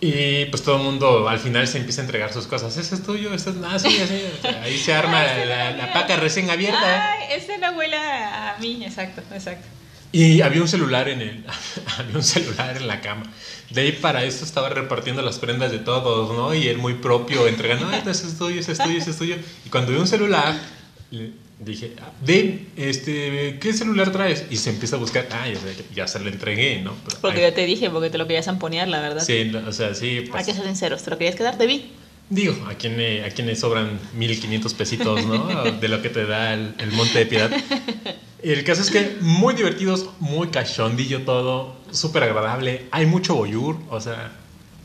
Y 0.02 0.46
pues 0.46 0.64
todo 0.64 0.78
el 0.78 0.84
mundo 0.84 1.28
al 1.28 1.40
final 1.40 1.68
se 1.68 1.78
empieza 1.78 2.02
a 2.02 2.06
entregar 2.06 2.32
sus 2.32 2.48
cosas. 2.48 2.76
Ese 2.78 2.96
es 2.96 3.04
tuyo, 3.04 3.34
este 3.34 3.50
es 3.50 3.56
nada, 3.58 3.78
sí, 3.80 3.88
así. 4.02 4.24
O 4.38 4.42
sea, 4.42 4.62
ahí 4.64 4.78
se 4.78 4.94
arma 5.02 5.20
Ay, 5.22 5.28
ese 5.42 5.46
la, 5.46 5.72
no 5.72 5.78
la 5.78 5.94
paca 5.94 6.16
recién 6.16 6.50
abierta. 6.50 7.12
Ay, 7.14 7.28
ese 7.32 7.58
no 7.58 7.72
huele 7.72 7.98
a 7.98 8.56
mí, 8.60 8.84
exacto, 8.86 9.22
exacto. 9.34 9.68
Y 10.12 10.42
había 10.42 10.62
un 10.62 10.68
celular 10.68 11.08
en 11.10 11.22
el, 11.22 11.44
había 12.00 12.16
un 12.16 12.24
celular 12.24 12.76
en 12.78 12.88
la 12.88 13.02
cama. 13.02 13.24
De 13.70 13.82
ahí 13.82 13.92
para 13.92 14.24
eso 14.24 14.44
estaba 14.44 14.70
repartiendo 14.70 15.22
las 15.22 15.38
prendas 15.38 15.72
de 15.72 15.78
todos, 15.80 16.36
¿no? 16.36 16.54
Y 16.56 16.68
él 16.68 16.78
muy 16.80 16.96
propio, 16.96 17.48
entregando, 17.48 17.88
"Ay, 17.92 18.02
ese 18.08 18.26
es 18.28 18.38
tuyo, 18.38 18.60
ese 18.60 18.72
es 18.72 18.80
tuyo, 18.80 18.98
ese 18.98 19.12
es 19.12 19.18
tuyo. 19.18 19.36
Y 19.66 19.70
cuando 19.70 19.92
vi 19.92 20.00
un 20.00 20.08
celular, 20.08 20.56
le 21.12 21.32
dije, 21.60 21.94
"Ah, 22.02 22.12
Dave, 22.22 22.66
este, 22.76 23.58
¿qué 23.62 23.72
celular 23.74 24.12
traes? 24.12 24.46
Y 24.50 24.56
se 24.58 24.72
empieza 24.72 24.96
a 24.96 25.00
buscar, 25.00 25.28
ah, 25.32 25.48
ya, 25.48 25.60
ya 25.94 26.08
se 26.08 26.20
lo 26.20 26.30
entregué, 26.30 26.82
¿no? 26.82 26.96
Pero, 27.06 27.22
Porque 27.22 27.46
ay, 27.46 27.52
yo 27.52 27.54
te 27.54 27.66
dije, 27.68 27.90
porque 27.92 28.10
te 28.10 28.18
lo 28.18 28.26
querías 28.26 28.46
zamponear, 28.46 28.88
la 28.88 29.02
verdad. 29.02 29.24
Sí, 29.24 29.46
no, 29.46 29.60
o 29.68 29.72
sea, 29.72 29.94
sí. 29.94 30.24
pues, 30.28 30.40
Hay 30.40 30.52
que 30.52 30.58
ser 30.58 30.66
sinceros, 30.66 31.04
¿te 31.04 31.12
lo 31.12 31.18
querías 31.20 31.36
quedar? 31.36 31.56
Te 31.58 31.68
vi. 31.68 31.92
Digo, 32.32 32.56
a 32.68 32.74
quien, 32.74 32.98
le- 32.98 33.24
a 33.26 33.30
quien 33.30 33.46
le 33.46 33.56
sobran 33.56 34.00
1500 34.16 34.74
pesitos, 34.74 35.26
¿no? 35.28 35.48
De 35.80 35.88
lo 35.88 36.02
que 36.02 36.10
te 36.10 36.26
da 36.26 36.56
el, 36.56 36.74
el 36.80 36.92
Monte 36.94 37.20
de 37.20 37.26
Piedad. 37.28 37.52
El 38.42 38.64
caso 38.64 38.82
es 38.82 38.90
que 38.90 39.18
muy 39.22 39.54
divertidos, 39.54 40.10
muy 40.20 40.48
cachondillo 40.48 41.24
todo, 41.24 41.76
súper 41.92 42.24
agradable. 42.24 42.88
Hay 42.92 43.06
mucho 43.06 43.36
boyur, 43.36 43.78
o 43.90 44.00
sea, 44.00 44.32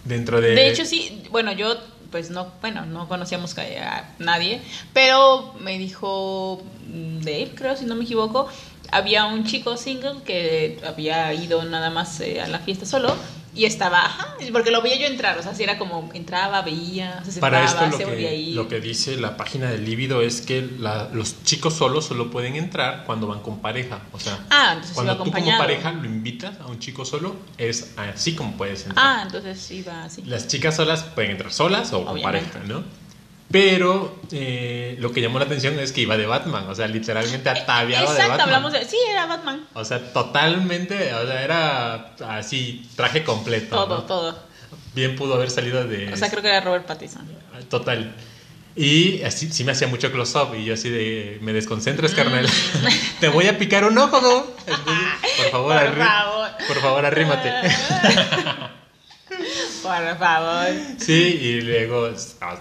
dentro 0.05 0.41
de. 0.41 0.55
De 0.55 0.69
hecho, 0.69 0.85
sí, 0.85 1.23
bueno, 1.31 1.53
yo 1.53 1.77
pues 2.11 2.31
no, 2.31 2.53
bueno, 2.61 2.87
no 2.87 3.09
conocíamos 3.09 3.59
a 3.59 4.15
nadie, 4.21 4.61
pero 4.93 5.53
me 5.59 5.79
dijo 5.79 6.63
mm, 6.87 7.19
Dave, 7.23 7.53
creo, 7.57 7.77
si 7.77 7.87
no 7.87 7.97
me 7.97 8.05
equivoco, 8.05 8.49
había 8.93 9.27
un 9.27 9.45
chico 9.45 9.77
single 9.77 10.23
que 10.25 10.79
había 10.87 11.35
ido 11.35 11.65
nada 11.65 11.91
más 11.91 12.21
eh, 12.21 12.41
a 12.41 12.47
la 12.47 12.61
fiesta 12.61 12.87
solo 12.87 13.17
y 13.55 13.65
estaba, 13.67 14.05
ajá, 14.05 14.35
porque 14.53 14.71
lo 14.71 14.83
veía 14.83 14.97
yo 14.99 15.07
entrar, 15.07 15.39
o 15.39 15.43
sea, 15.43 15.55
si 15.55 15.63
era 15.63 15.79
como 15.79 16.11
entraba, 16.13 16.63
veía, 16.63 17.23
se 17.25 17.33
sentaba, 17.33 17.51
Para 17.53 17.65
esto 17.65 17.87
lo 17.87 17.97
se 17.99 18.05
que, 18.17 18.51
lo 18.53 18.69
que 18.69 18.81
dice 18.81 19.17
la 19.17 19.37
página 19.37 19.71
del 19.71 19.85
Líbido 19.85 20.23
es 20.23 20.41
que 20.41 20.69
la- 20.79 21.09
los 21.13 21.43
chicos 21.45 21.75
solos 21.75 22.07
solo 22.07 22.31
pueden 22.31 22.57
entrar 22.57 23.05
cuando 23.05 23.27
van 23.27 23.41
con 23.41 23.61
pareja. 23.61 24.01
O 24.13 24.19
sea, 24.19 24.39
Ah, 24.51 24.77
cuando 24.95 25.17
tú 25.19 25.31
como 25.31 25.59
pareja 25.59 25.93
lo 25.93 26.05
invitas 26.05 26.59
a 26.61 26.67
un 26.67 26.79
chico 26.79 27.05
solo, 27.05 27.37
es 27.59 27.93
así 27.97 28.35
como 28.35 28.57
puedes 28.57 28.87
entrar. 28.87 29.07
Ah, 29.19 29.23
entonces 29.25 29.71
iba 29.71 30.05
así. 30.05 30.23
Las 30.23 30.49
chicas 30.49 30.77
solas 30.77 31.03
pueden 31.05 31.33
entrar 31.33 31.53
solas 31.53 31.93
o 31.93 32.05
con 32.05 32.21
pareja, 32.23 32.61
¿no? 32.67 32.83
Pero 33.55 34.19
eh, 34.33 34.97
lo 34.99 35.13
que 35.13 35.21
llamó 35.21 35.39
la 35.39 35.45
atención 35.45 35.79
es 35.79 35.93
que 35.93 36.01
iba 36.01 36.17
de 36.17 36.27
Batman, 36.27 36.69
o 36.69 36.75
sea, 36.75 36.89
literalmente 36.89 37.49
ataviado 37.49 38.07
de 38.07 38.11
Exacto, 38.11 38.31
Batman. 38.33 38.49
hablamos 38.49 38.73
de... 38.73 38.85
Sí, 38.85 38.97
era 39.09 39.27
Batman. 39.27 39.65
O 39.75 39.85
sea, 39.85 40.13
totalmente, 40.13 41.15
o 41.15 41.25
sea, 41.25 41.41
era 41.45 42.15
así, 42.31 42.85
traje 42.97 43.23
completo. 43.23 43.77
Todo, 43.77 43.99
¿no? 43.99 44.03
todo. 44.07 44.37
Bien 44.97 45.15
pudo 45.15 45.35
haber 45.35 45.51
salido 45.51 45.85
de... 45.87 46.13
O 46.13 46.17
sea, 46.17 46.31
creo 46.31 46.43
que 46.43 46.49
era 46.49 46.63
Robert 46.63 46.85
Pattinson. 46.85 47.29
Total. 47.71 48.13
Y 48.75 49.23
así 49.23 49.49
sí 49.53 49.63
me 49.63 49.71
hacía 49.71 49.87
mucho 49.87 50.11
close-up 50.11 50.57
y 50.57 50.65
yo 50.65 50.75
así 50.75 50.89
de, 50.91 51.39
me 51.41 51.53
desconcentras, 51.53 52.13
Mm. 52.13 52.17
carnal. 52.17 52.49
Te 53.21 53.29
voy 53.29 53.47
a 53.47 53.57
picar 53.57 53.85
un 53.85 53.97
ojo, 53.97 54.21
¿no? 54.21 54.47
Entonces, 54.67 55.05
por 55.37 55.51
favor, 55.53 55.77
Por 55.95 56.05
favor. 56.05 56.49
por 56.67 56.77
favor, 56.81 57.07
arrímate. 57.07 57.53
Por 59.83 60.19
favor. 60.19 60.67
Sí, 60.99 61.13
y 61.41 61.61
luego 61.61 62.09
ah, 62.41 62.57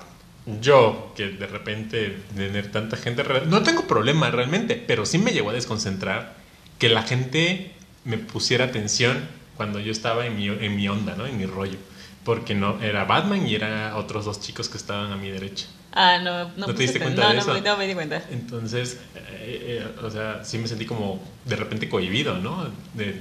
yo, 0.62 1.14
que 1.16 1.30
de 1.30 1.48
repente 1.48 2.18
tener 2.36 2.72
tanta 2.72 2.98
gente, 2.98 3.24
no 3.48 3.64
tengo 3.64 3.88
problema 3.88 4.30
realmente, 4.32 4.76
pero 4.88 5.06
sí 5.06 5.18
me 5.18 5.32
llegó 5.32 5.52
a 5.52 5.54
desconcentrar 5.54 6.36
que 6.80 6.90
la 6.90 7.04
gente 7.04 7.72
me 8.04 8.18
pusiera 8.18 8.66
atención 8.66 9.18
cuando 9.56 9.80
yo 9.80 9.92
estaba 9.92 10.26
en 10.26 10.36
mi, 10.36 10.48
en 10.48 10.76
mi 10.76 10.88
onda, 10.90 11.16
¿no? 11.16 11.26
En 11.26 11.38
mi 11.38 11.46
rollo. 11.46 11.78
Porque 12.26 12.56
no, 12.56 12.82
era 12.82 13.04
Batman 13.06 13.48
y 13.48 13.56
era 13.56 13.96
otros 13.98 14.26
dos 14.26 14.42
chicos 14.42 14.70
que 14.70 14.78
estaban 14.78 15.12
a 15.12 15.18
mi 15.18 15.30
derecha. 15.30 15.68
Ah, 15.94 16.18
no, 16.24 16.46
no, 16.58 16.68
¿No 16.68 16.74
te 16.74 16.82
diste 16.84 17.00
cuenta 17.00 17.22
no, 17.22 17.30
de 17.30 17.36
no, 17.36 17.42
eso? 17.42 17.54
me- 17.54 17.62
no 17.62 17.78
me 17.78 17.88
di 17.88 17.94
cuenta. 17.94 18.24
Entonces, 18.32 18.98
eh, 19.16 19.84
eh, 19.84 19.88
o 20.02 20.10
sea, 20.10 20.44
sí 20.44 20.58
me 20.58 20.68
sentí 20.68 20.86
como 20.86 21.22
de 21.46 21.56
repente 21.56 21.88
cohibido, 21.88 22.38
¿no? 22.40 22.68
De, 22.96 23.16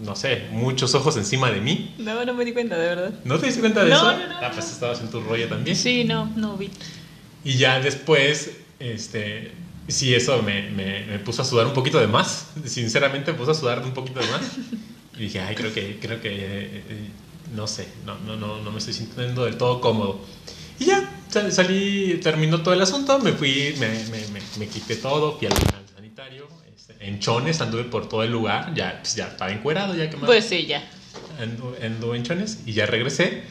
no 0.00 0.16
sé, 0.16 0.48
muchos 0.52 0.94
ojos 0.94 1.16
encima 1.16 1.50
de 1.50 1.60
mí. 1.60 1.94
No, 1.98 2.24
no 2.24 2.34
me 2.34 2.44
di 2.44 2.52
cuenta, 2.52 2.76
de 2.78 2.86
verdad. 2.88 3.12
¿No 3.24 3.38
te 3.38 3.46
diste 3.46 3.60
cuenta 3.60 3.84
de 3.84 3.90
No, 3.90 3.96
eso? 3.96 4.04
no, 4.18 4.26
no, 4.28 4.34
Ah, 4.40 4.50
pues 4.54 4.70
estabas 4.70 5.00
en 5.00 5.10
tu 5.10 5.20
rollo 5.20 5.48
también. 5.48 5.76
Sí, 5.76 6.04
no, 6.04 6.26
no 6.36 6.56
vi. 6.56 6.70
Y 7.44 7.54
ya 7.58 7.80
después, 7.80 8.52
este, 8.80 9.52
sí, 9.88 10.14
eso 10.14 10.42
me, 10.42 10.70
me, 10.70 11.04
me 11.06 11.18
puso 11.18 11.42
a 11.42 11.44
sudar 11.44 11.66
un 11.66 11.72
poquito 11.74 11.98
de 12.00 12.06
más. 12.06 12.48
Sinceramente, 12.64 13.32
me 13.32 13.38
puso 13.38 13.50
a 13.50 13.54
sudar 13.54 13.80
un 13.80 13.92
poquito 13.92 14.20
de 14.20 14.26
más. 14.26 14.42
Y 15.16 15.22
dije, 15.24 15.40
ay, 15.40 15.54
creo 15.54 15.72
que, 15.74 15.98
creo 16.00 16.20
que, 16.20 16.28
eh, 16.30 16.84
eh, 16.88 17.08
no 17.54 17.66
sé, 17.66 17.86
no, 18.06 18.18
no, 18.20 18.36
no, 18.36 18.62
no 18.62 18.70
me 18.72 18.78
estoy 18.78 18.94
sintiendo 18.94 19.44
del 19.44 19.56
todo 19.58 19.80
cómodo. 19.80 20.20
Y 20.78 20.86
ya, 20.86 21.08
sal- 21.28 21.52
salí, 21.52 22.18
terminó 22.22 22.62
todo 22.62 22.72
el 22.74 22.80
asunto, 22.80 23.18
me 23.18 23.32
fui, 23.32 23.74
me, 23.78 23.88
me, 23.88 24.26
me, 24.28 24.40
me 24.58 24.66
quité 24.68 24.96
todo, 24.96 25.36
fui 25.38 25.48
al 25.48 25.52
al 25.52 25.58
sanitario, 25.58 25.72
este, 25.72 25.81
en 27.00 27.18
chones, 27.20 27.60
anduve 27.60 27.84
por 27.84 28.08
todo 28.08 28.22
el 28.22 28.30
lugar, 28.32 28.72
ya, 28.74 28.98
pues 29.00 29.14
ya 29.14 29.28
estaba 29.28 29.50
encuerado, 29.52 29.94
ya 29.94 30.08
que 30.10 30.16
más 30.16 30.26
Pues 30.26 30.44
sí, 30.44 30.66
ya. 30.66 30.82
anduve, 31.40 31.84
anduve 31.84 32.16
en 32.16 32.22
chones 32.24 32.60
y 32.66 32.72
ya 32.72 32.86
regresé. 32.86 33.42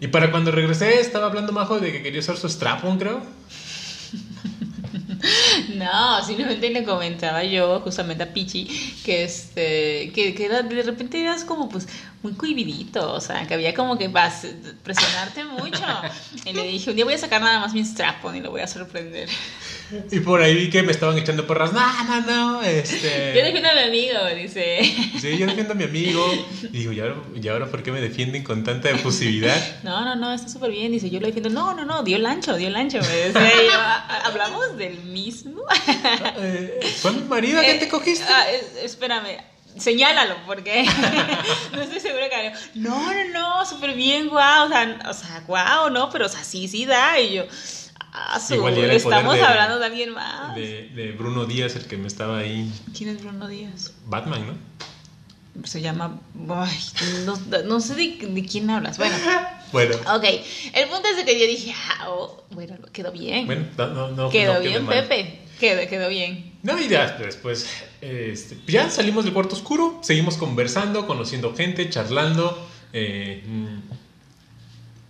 Y 0.00 0.08
para 0.08 0.30
cuando 0.30 0.50
regresé 0.50 1.00
estaba 1.00 1.26
hablando 1.26 1.52
Majo 1.52 1.80
de 1.80 1.90
que 1.92 2.02
quería 2.02 2.20
usar 2.20 2.36
su 2.36 2.48
strap-on, 2.48 2.98
creo. 2.98 3.22
No, 5.74 6.22
simplemente 6.24 6.70
le 6.70 6.84
comentaba 6.84 7.42
yo 7.42 7.80
justamente 7.80 8.22
a 8.22 8.32
Pichi 8.32 8.64
que 9.04 9.24
este 9.24 10.12
que, 10.14 10.34
que 10.34 10.44
era- 10.46 10.62
de 10.62 10.82
repente 10.82 11.20
eras 11.20 11.44
como 11.44 11.68
pues 11.68 11.88
muy 12.22 12.32
cohibidito, 12.34 13.12
o 13.12 13.20
sea, 13.20 13.46
que 13.46 13.54
había 13.54 13.74
como 13.74 13.98
que 13.98 14.08
vas 14.08 14.44
a 14.44 14.48
presionarte 14.82 15.44
mucho. 15.44 15.82
Y 16.44 16.52
le 16.52 16.62
dije, 16.68 16.90
un 16.90 16.96
día 16.96 17.04
voy 17.04 17.14
a 17.14 17.18
sacar 17.18 17.40
nada 17.42 17.58
más 17.60 17.74
mi 17.74 17.80
strap-on 17.80 18.36
y 18.36 18.40
lo 18.40 18.50
voy 18.50 18.60
a 18.60 18.68
sorprender. 18.68 19.28
Y 20.10 20.20
por 20.20 20.42
ahí 20.42 20.54
vi 20.54 20.70
que 20.70 20.82
me 20.82 20.90
estaban 20.92 21.16
echando 21.18 21.46
porras. 21.46 21.72
No, 21.72 22.04
no, 22.04 22.20
no. 22.22 22.62
Este... 22.62 23.32
Yo 23.36 23.44
defiendo 23.44 23.68
a 23.70 23.74
mi 23.74 23.80
amigo, 23.82 24.18
dice. 24.34 24.78
Sí, 25.20 25.38
yo 25.38 25.46
defiendo 25.46 25.72
a 25.72 25.76
mi 25.76 25.84
amigo. 25.84 26.24
Y 26.64 26.78
digo, 26.78 26.92
¿y 26.92 27.00
ahora, 27.00 27.14
¿y 27.40 27.48
ahora 27.48 27.66
por 27.66 27.82
qué 27.82 27.92
me 27.92 28.00
defienden 28.00 28.42
con 28.42 28.64
tanta 28.64 28.90
efusividad? 28.90 29.56
No, 29.82 30.04
no, 30.04 30.16
no, 30.16 30.32
está 30.32 30.48
súper 30.48 30.70
bien. 30.70 30.92
Dice, 30.92 31.08
yo 31.10 31.20
lo 31.20 31.26
defiendo. 31.26 31.50
No, 31.50 31.74
no, 31.74 31.84
no, 31.84 32.02
dio 32.02 32.16
el 32.16 32.26
ancho, 32.26 32.56
dio 32.56 32.68
el 32.68 32.76
ancho. 32.76 32.98
Me 33.00 33.06
decía 33.08 33.50
yo, 33.64 33.72
"¿Ha- 33.78 34.22
¿hablamos 34.26 34.76
del 34.76 34.98
mismo? 35.04 35.62
Eh, 36.38 36.80
¿Fue 37.00 37.12
mi 37.12 37.22
marido 37.22 37.60
que 37.60 37.70
Eh, 37.72 37.78
te 37.78 37.88
cogiste? 37.88 38.24
ah, 38.28 38.44
es- 38.50 38.84
espérame, 38.84 39.38
señálalo, 39.78 40.36
porque 40.46 40.84
no 41.72 41.82
estoy 41.82 42.00
segura 42.00 42.28
que... 42.28 42.52
No, 42.74 43.12
no, 43.12 43.24
no, 43.32 43.66
súper 43.66 43.94
bien, 43.94 44.28
guau, 44.28 44.66
o 44.66 44.68
sea, 44.68 44.98
o 45.08 45.12
sea, 45.14 45.42
guau, 45.46 45.90
no, 45.90 46.10
pero 46.10 46.26
o 46.26 46.28
sea, 46.28 46.42
sí, 46.44 46.66
sí 46.68 46.86
da, 46.86 47.18
y 47.20 47.34
yo... 47.34 47.44
Ah, 48.18 48.40
su- 48.40 48.54
Igual 48.54 48.78
era 48.78 48.94
estamos 48.94 49.34
de- 49.34 49.42
hablando 49.42 49.78
de 49.78 49.84
alguien 49.86 50.10
más. 50.14 50.54
De, 50.54 50.88
de 50.88 51.12
Bruno 51.12 51.44
Díaz, 51.44 51.76
el 51.76 51.84
que 51.86 51.98
me 51.98 52.06
estaba 52.06 52.38
ahí. 52.38 52.72
¿Quién 52.96 53.10
es 53.10 53.22
Bruno 53.22 53.46
Díaz? 53.46 53.92
Batman, 54.06 54.46
¿no? 54.46 55.66
Se 55.66 55.80
llama... 55.82 56.18
Ay, 56.48 56.78
no, 57.26 57.36
no 57.64 57.80
sé 57.80 57.94
de, 57.94 58.26
de 58.26 58.44
quién 58.46 58.68
hablas. 58.70 58.96
Bueno, 58.98 59.14
Bueno, 59.72 59.96
ok. 60.14 60.24
El 60.74 60.88
punto 60.88 61.08
es 61.08 61.16
de 61.16 61.24
que 61.24 61.38
yo 61.40 61.46
dije, 61.46 61.74
ah, 61.74 62.06
oh, 62.08 62.44
bueno, 62.50 62.76
quedó 62.92 63.10
bien. 63.12 63.46
bueno, 63.46 63.66
no, 63.76 63.86
no, 63.88 64.08
no 64.12 64.28
quedó 64.30 64.60
bien. 64.60 64.86
Pepe. 64.86 65.40
Quedó, 65.60 65.88
quedó 65.88 66.08
bien. 66.08 66.52
No, 66.62 66.78
y 66.80 66.88
ya 66.88 67.16
después, 67.18 67.68
este, 68.00 68.58
ya 68.66 68.90
salimos 68.90 69.24
del 69.24 69.32
cuarto 69.34 69.56
oscuro, 69.56 69.98
seguimos 70.02 70.36
conversando, 70.36 71.06
conociendo 71.06 71.54
gente, 71.54 71.88
charlando. 71.90 72.66
Eh, 72.92 73.42
mm, 73.46 73.76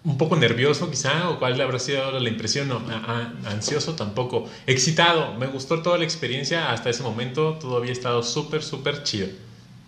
un 0.07 0.17
poco 0.17 0.37
nervioso 0.37 0.89
quizá, 0.89 1.29
o 1.31 1.39
cuál 1.39 1.61
habrá 1.61 1.79
sido 1.81 2.19
la 2.21 2.29
impresión, 2.29 2.69
no, 2.69 2.77
a- 2.89 3.33
a- 3.45 3.51
ansioso 3.51 3.95
tampoco, 3.97 4.49
excitado, 4.67 5.35
me 5.35 5.47
gustó 5.49 5.83
toda 5.83 5.99
la 5.99 6.05
experiencia 6.05 6.71
hasta 6.73 6.91
ese 6.91 7.03
momento, 7.03 7.59
todo 7.61 7.77
había 7.77 7.93
estado 7.93 8.23
súper, 8.23 8.63
súper 8.63 9.03
chido. 9.03 9.27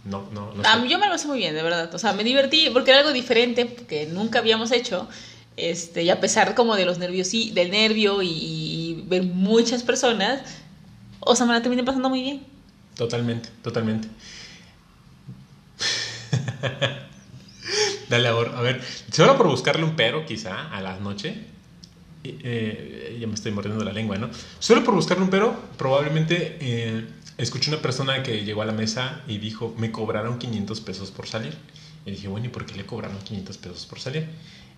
No, 0.04 0.28
no, 0.32 0.52
no. 0.54 0.62
Sé. 0.64 0.88
yo 0.88 0.98
me 0.98 1.06
lo 1.06 1.12
pasé 1.12 1.28
muy 1.28 1.38
bien, 1.38 1.54
de 1.54 1.62
verdad. 1.62 1.94
O 1.94 1.98
sea, 1.98 2.12
me 2.14 2.24
divertí 2.24 2.68
porque 2.72 2.90
era 2.90 3.00
algo 3.00 3.12
diferente 3.12 3.66
que 3.88 4.06
nunca 4.06 4.38
habíamos 4.40 4.70
hecho. 4.72 5.08
Este, 5.56 6.02
y 6.02 6.10
a 6.10 6.18
pesar 6.20 6.54
como 6.54 6.76
de 6.76 6.84
los 6.84 6.98
nervios, 6.98 7.32
y- 7.34 7.50
del 7.50 7.70
nervio 7.70 8.22
y, 8.22 8.28
y 8.30 9.04
ver 9.06 9.22
muchas 9.24 9.82
personas, 9.82 10.40
o 11.20 11.36
sea, 11.36 11.46
me 11.46 11.52
la 11.52 11.60
terminé 11.62 11.84
pasando 11.84 12.08
muy 12.08 12.22
bien. 12.22 12.42
Totalmente, 12.96 13.50
totalmente. 13.62 14.08
Dale, 18.08 18.28
ahora, 18.28 18.58
a 18.58 18.62
ver, 18.62 18.80
solo 19.12 19.36
por 19.36 19.48
buscarle 19.48 19.84
un 19.84 19.94
pero, 19.96 20.24
quizá, 20.24 20.68
a 20.74 20.80
la 20.80 20.98
noche. 20.98 21.34
eh, 22.24 23.16
ya 23.20 23.26
me 23.26 23.34
estoy 23.34 23.52
mordiendo 23.52 23.84
la 23.84 23.92
lengua, 23.92 24.16
¿no? 24.18 24.30
Solo 24.58 24.84
por 24.84 24.94
buscarle 24.94 25.24
un 25.24 25.30
pero, 25.30 25.56
probablemente 25.76 26.56
eh, 26.60 27.04
escuché 27.36 27.70
una 27.70 27.80
persona 27.80 28.22
que 28.22 28.44
llegó 28.44 28.62
a 28.62 28.66
la 28.66 28.72
mesa 28.72 29.22
y 29.26 29.38
dijo, 29.38 29.74
me 29.78 29.90
cobraron 29.92 30.38
500 30.38 30.80
pesos 30.80 31.10
por 31.10 31.26
salir. 31.26 31.56
Y 32.06 32.12
dije, 32.12 32.28
bueno, 32.28 32.46
¿y 32.46 32.48
por 32.48 32.64
qué 32.64 32.74
le 32.74 32.86
cobraron 32.86 33.18
500 33.18 33.58
pesos 33.58 33.86
por 33.86 34.00
salir? 34.00 34.26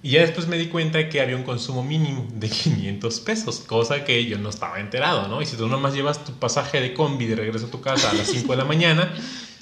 Y 0.02 0.12
ya 0.12 0.22
después 0.22 0.46
me 0.46 0.56
di 0.56 0.66
cuenta 0.68 1.08
que 1.08 1.20
había 1.20 1.36
un 1.36 1.42
consumo 1.42 1.84
mínimo 1.84 2.26
de 2.32 2.48
500 2.48 3.20
pesos, 3.20 3.60
cosa 3.60 4.04
que 4.04 4.24
yo 4.24 4.38
no 4.38 4.48
estaba 4.48 4.80
enterado, 4.80 5.28
¿no? 5.28 5.42
Y 5.42 5.46
si 5.46 5.56
tú 5.56 5.68
nomás 5.68 5.94
llevas 5.94 6.24
tu 6.24 6.32
pasaje 6.32 6.80
de 6.80 6.94
combi 6.94 7.26
de 7.26 7.36
regreso 7.36 7.66
a 7.66 7.70
tu 7.70 7.80
casa 7.82 8.10
a 8.10 8.14
las 8.14 8.26
5 8.28 8.50
de 8.52 8.58
la 8.58 8.64
mañana, 8.64 9.12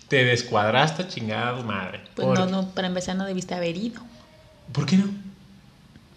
te 0.09 0.25
descuadraste 0.25 1.07
chingada 1.07 1.63
madre. 1.63 2.01
Pues 2.15 2.27
¿Por, 2.27 2.39
no, 2.39 2.47
no, 2.47 2.69
para 2.71 2.89
empezar 2.89 3.17
no 3.17 3.25
debiste 3.25 3.55
haber 3.55 3.77
ido. 3.77 4.01
¿Por 4.73 4.87
qué 4.87 4.97
no? 4.97 5.07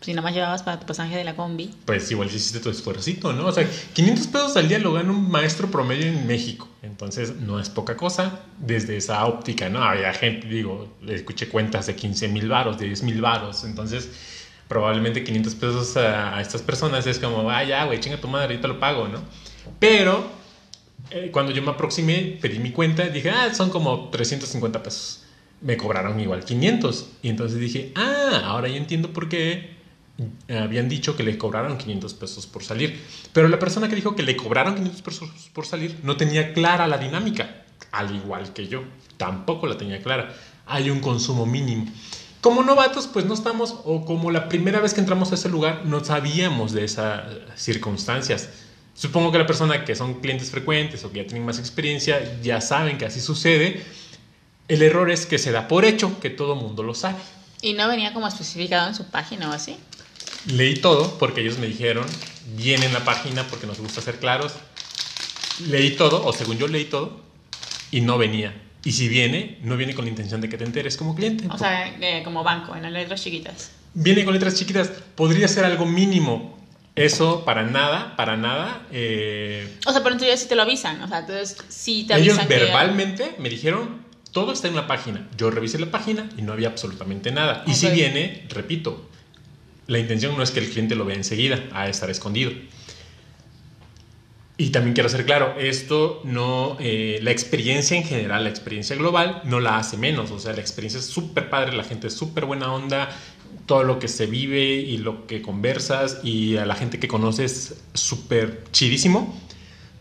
Si 0.01 0.13
nada 0.13 0.23
más 0.23 0.33
llevabas 0.33 0.63
para 0.63 0.79
tu 0.79 0.87
pasaje 0.87 1.15
de 1.15 1.23
la 1.23 1.35
combi. 1.35 1.75
Pues 1.85 2.09
igual 2.09 2.27
hiciste 2.27 2.59
tu 2.59 2.71
esfuercito, 2.71 3.33
¿no? 3.33 3.45
O 3.45 3.51
sea, 3.51 3.67
500 3.93 4.27
pesos 4.27 4.57
al 4.57 4.67
día 4.67 4.79
lo 4.79 4.93
gana 4.93 5.11
un 5.11 5.29
maestro 5.29 5.69
promedio 5.69 6.07
en 6.07 6.25
México. 6.25 6.67
Entonces, 6.81 7.35
no 7.35 7.59
es 7.59 7.69
poca 7.69 7.95
cosa 7.95 8.39
desde 8.57 8.97
esa 8.97 9.23
óptica, 9.27 9.69
¿no? 9.69 9.83
Había 9.83 10.11
gente, 10.13 10.47
digo, 10.47 10.91
le 11.03 11.13
escuché 11.13 11.47
cuentas 11.49 11.85
de 11.85 11.95
15 11.95 12.29
mil 12.29 12.49
varos, 12.49 12.79
de 12.79 12.87
10 12.87 13.03
mil 13.03 13.21
varos. 13.21 13.63
Entonces, 13.63 14.09
probablemente 14.67 15.23
500 15.23 15.55
pesos 15.55 15.97
a, 15.97 16.35
a 16.35 16.41
estas 16.41 16.63
personas 16.63 17.05
es 17.05 17.19
como, 17.19 17.51
ah, 17.51 17.63
ya, 17.63 17.85
güey, 17.85 17.99
chinga 17.99 18.19
tu 18.19 18.27
madre, 18.27 18.55
ahorita 18.55 18.67
lo 18.69 18.79
pago, 18.79 19.07
¿no? 19.07 19.19
Pero, 19.77 20.31
eh, 21.12 21.30
cuando 21.32 21.51
yo 21.51 21.62
me 21.62 21.72
aproximé, 21.72 22.38
pedí 22.41 22.59
mi 22.59 22.72
cuenta, 22.72 23.07
dije, 23.09 23.30
ah, 23.30 23.53
son 23.53 23.70
como 23.70 24.09
350 24.09 24.84
pesos. 24.84 25.24
Me 25.62 25.78
cobraron 25.78 26.20
igual 26.20 26.43
500. 26.43 27.09
Y 27.22 27.30
entonces 27.30 27.59
dije, 27.59 27.91
ah, 27.95 28.41
ahora 28.45 28.68
ya 28.68 28.78
entiendo 28.78 29.14
por 29.14 29.30
qué 29.30 29.82
habían 30.49 30.89
dicho 30.89 31.16
que 31.16 31.24
le 31.24 31.38
cobraron 31.38 31.78
500 31.78 32.14
pesos 32.14 32.47
por 32.47 32.64
salir. 32.64 32.99
Pero 33.34 33.47
la 33.47 33.59
persona 33.59 33.89
que 33.89 33.95
dijo 33.95 34.16
que 34.16 34.24
le 34.24 34.36
cobraron 34.36 34.76
500 34.76 35.01
pesos 35.01 35.30
por 35.53 35.66
salir 35.66 35.99
no 36.03 36.18
tenía 36.18 36.53
clara 36.53 36.88
la 36.88 36.97
dinámica, 36.97 37.64
al 37.91 38.16
igual 38.16 38.53
que 38.53 38.68
yo. 38.68 38.84
Tampoco 39.18 39.68
la 39.68 39.78
tenía 39.78 40.01
clara. 40.01 40.34
Hay 40.66 40.89
un 40.89 40.99
consumo 40.99 41.45
mínimo. 41.45 41.86
Como 42.41 42.64
novatos, 42.64 43.05
pues 43.05 43.26
no 43.26 43.36
estamos, 43.36 43.76
o 43.86 44.03
como 44.03 44.32
la 44.32 44.49
primera 44.49 44.80
vez 44.80 44.95
que 44.95 44.99
entramos 44.99 45.32
a 45.32 45.36
ese 45.36 45.47
lugar, 45.47 45.84
no 45.86 46.03
sabíamos 46.03 46.72
de 46.72 46.84
esas 46.84 47.24
circunstancias. 47.55 48.49
Supongo 48.95 49.31
que 49.31 49.37
la 49.37 49.47
persona 49.47 49.85
que 49.85 49.95
son 49.95 50.21
clientes 50.21 50.51
frecuentes 50.51 51.03
o 51.03 51.11
que 51.11 51.19
ya 51.19 51.27
tienen 51.27 51.45
más 51.45 51.59
experiencia 51.59 52.39
ya 52.41 52.61
saben 52.61 52.97
que 52.97 53.05
así 53.05 53.19
sucede. 53.19 53.83
El 54.67 54.81
error 54.81 55.09
es 55.09 55.25
que 55.25 55.37
se 55.37 55.51
da 55.51 55.67
por 55.67 55.85
hecho 55.85 56.19
que 56.19 56.29
todo 56.29 56.55
mundo 56.55 56.83
lo 56.83 56.93
sabe. 56.93 57.17
Y 57.61 57.73
no 57.73 57.87
venía 57.87 58.13
como 58.13 58.27
especificado 58.27 58.87
en 58.87 58.95
su 58.95 59.05
página 59.05 59.49
o 59.49 59.53
así. 59.53 59.77
Leí 60.47 60.75
todo 60.75 61.17
porque 61.19 61.41
ellos 61.41 61.57
me 61.57 61.67
dijeron, 61.67 62.05
viene 62.55 62.85
en 62.85 62.93
la 62.93 63.03
página 63.05 63.45
porque 63.47 63.67
nos 63.67 63.79
gusta 63.79 64.01
ser 64.01 64.19
claros. 64.19 64.53
Leí 65.67 65.91
todo, 65.91 66.25
o 66.25 66.33
según 66.33 66.57
yo 66.57 66.67
leí 66.67 66.85
todo, 66.85 67.21
y 67.91 68.01
no 68.01 68.17
venía. 68.17 68.53
Y 68.83 68.93
si 68.93 69.07
viene, 69.07 69.59
no 69.61 69.77
viene 69.77 69.93
con 69.93 70.05
la 70.05 70.09
intención 70.09 70.41
de 70.41 70.49
que 70.49 70.57
te 70.57 70.63
enteres 70.63 70.97
como 70.97 71.13
cliente. 71.13 71.47
O 71.51 71.57
sea, 71.57 71.87
eh, 71.87 72.23
como 72.23 72.43
banco, 72.43 72.75
en 72.75 72.81
las 72.83 72.91
letras 72.91 73.21
chiquitas. 73.21 73.71
viene 73.93 74.25
con 74.25 74.33
letras 74.33 74.55
chiquitas. 74.55 74.89
Podría 75.15 75.47
ser 75.47 75.65
algo 75.65 75.85
mínimo. 75.85 76.57
Eso 76.95 77.45
para 77.45 77.63
nada, 77.63 78.15
para 78.17 78.35
nada. 78.37 78.85
eh, 78.91 79.77
O 79.85 79.91
sea, 79.91 80.03
pero 80.03 80.13
entonces 80.15 80.39
sí 80.41 80.47
te 80.47 80.55
lo 80.55 80.63
avisan. 80.63 81.01
O 81.01 81.07
sea, 81.07 81.19
entonces 81.19 81.57
sí 81.69 82.05
te 82.07 82.15
ellos 82.15 82.37
avisan 82.37 82.47
que- 82.47 82.55
verbalmente 82.65 83.35
me 83.39 83.49
dijeron, 83.49 84.01
todo 84.33 84.51
está 84.51 84.67
en 84.67 84.75
la 84.75 84.87
página. 84.87 85.27
Yo 85.37 85.51
revisé 85.51 85.79
la 85.79 85.89
página 85.91 86.29
y 86.37 86.41
no 86.41 86.53
había 86.53 86.67
absolutamente 86.69 87.31
nada. 87.31 87.63
Y 87.65 87.73
si 87.75 87.89
viene, 87.89 88.45
repito, 88.49 89.09
la 89.87 89.99
intención 89.99 90.35
no 90.37 90.43
es 90.43 90.51
que 90.51 90.59
el 90.59 90.69
cliente 90.69 90.95
lo 90.95 91.05
vea 91.05 91.15
enseguida, 91.15 91.63
a 91.73 91.87
estar 91.87 92.09
escondido. 92.09 92.51
Y 94.57 94.69
también 94.69 94.93
quiero 94.93 95.09
ser 95.09 95.25
claro, 95.25 95.55
esto 95.57 96.21
no, 96.23 96.77
eh, 96.79 97.19
la 97.23 97.31
experiencia 97.31 97.97
en 97.97 98.03
general, 98.03 98.43
la 98.43 98.49
experiencia 98.51 98.95
global, 98.95 99.41
no 99.43 99.59
la 99.59 99.77
hace 99.77 99.97
menos. 99.97 100.29
O 100.29 100.37
sea, 100.39 100.53
la 100.53 100.61
experiencia 100.61 100.99
es 100.99 101.07
súper 101.07 101.49
padre, 101.49 101.73
la 101.75 101.83
gente 101.83 102.07
es 102.07 102.13
súper 102.13 102.45
buena 102.45 102.71
onda, 102.71 103.09
todo 103.66 103.84
lo 103.84 103.99
que 103.99 104.08
se 104.08 104.26
vive 104.26 104.74
y 104.76 104.97
lo 104.97 105.28
que 105.28 105.41
conversas 105.41 106.20
y 106.24 106.58
a 106.58 106.66
la 106.66 106.76
gente 106.76 106.99
que 106.99 107.08
conoces 107.08 107.82
súper 107.93 108.64
chidísimo. 108.72 109.39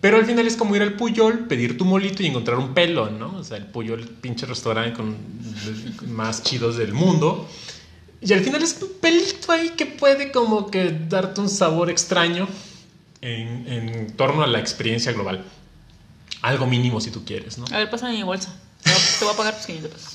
Pero 0.01 0.17
al 0.17 0.25
final 0.25 0.47
es 0.47 0.57
como 0.57 0.75
ir 0.77 0.83
al 0.83 0.95
Puyol, 0.95 1.47
pedir 1.47 1.77
tu 1.77 1.85
molito 1.85 2.23
y 2.23 2.27
encontrar 2.27 2.59
un 2.59 2.73
pelo, 2.73 3.11
¿no? 3.11 3.37
O 3.37 3.45
sea, 3.45 3.59
el 3.59 3.67
Puyol, 3.67 4.09
pinche 4.21 4.47
restaurante 4.47 4.95
con 4.95 5.17
más 6.09 6.43
chidos 6.43 6.77
del 6.77 6.95
mundo. 6.95 7.49
Y 8.23 8.33
al 8.33 8.41
final 8.41 8.63
es 8.63 8.79
un 8.83 8.89
pelito 9.01 9.53
ahí 9.53 9.71
que 9.71 9.87
puede 9.87 10.33
como 10.33 10.71
que 10.71 10.91
darte 11.09 11.41
un 11.41 11.49
sabor 11.49 11.91
extraño 11.91 12.49
en, 13.21 13.67
en 13.69 14.17
torno 14.17 14.43
a 14.43 14.47
la 14.47 14.59
experiencia 14.59 15.13
global. 15.13 15.45
Algo 16.43 16.67
mínimo 16.67 17.01
si 17.01 17.11
tú 17.11 17.25
quieres, 17.25 17.59
¿no? 17.59 17.67
A 17.71 17.79
ver, 17.79 17.91
pásame 17.91 18.15
mi 18.15 18.23
bolsa. 18.23 18.60
Te 18.83 18.91
voy 18.91 18.99
a- 18.99 19.19
te 19.19 19.25
voy 19.25 19.35
a 19.35 19.37
pagar 19.37 19.57
tus 19.57 19.67
500 19.67 19.91
pesos. 19.93 20.13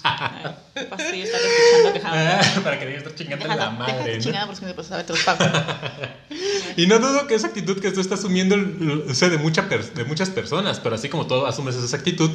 Estaré 0.76 1.22
escuchando. 1.24 2.02
Ah, 2.04 2.42
Para 2.64 2.80
que 2.80 2.86
de 2.86 2.96
estar 2.98 3.16
chingando 3.16 3.48
la 3.48 3.70
madre, 3.70 4.18
¿no? 4.18 4.24
chingada 4.24 4.46
por 4.46 4.54
los 4.54 4.60
500 4.60 4.76
pesos. 4.76 4.92
A 4.92 4.98
ver, 4.98 5.06
te 5.06 5.14
los 5.14 5.24
pago. 5.24 5.46
Y 6.78 6.88
no 6.88 7.00
dudo 7.00 7.26
que 7.28 7.36
esa 7.36 7.48
actitud 7.48 7.80
que 7.80 7.92
tú 7.92 8.02
estás 8.02 8.20
asumiendo 8.20 8.58
o 9.10 9.14
sea, 9.14 9.30
de, 9.30 9.38
mucha 9.38 9.62
de 9.62 10.04
muchas 10.04 10.30
personas, 10.30 10.80
pero 10.82 10.96
así 10.96 11.08
como 11.08 11.26
tú 11.26 11.46
asumes 11.46 11.76
esa 11.76 11.96
actitud, 11.96 12.30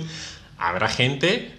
habrá 0.57 0.89
gente 0.89 1.53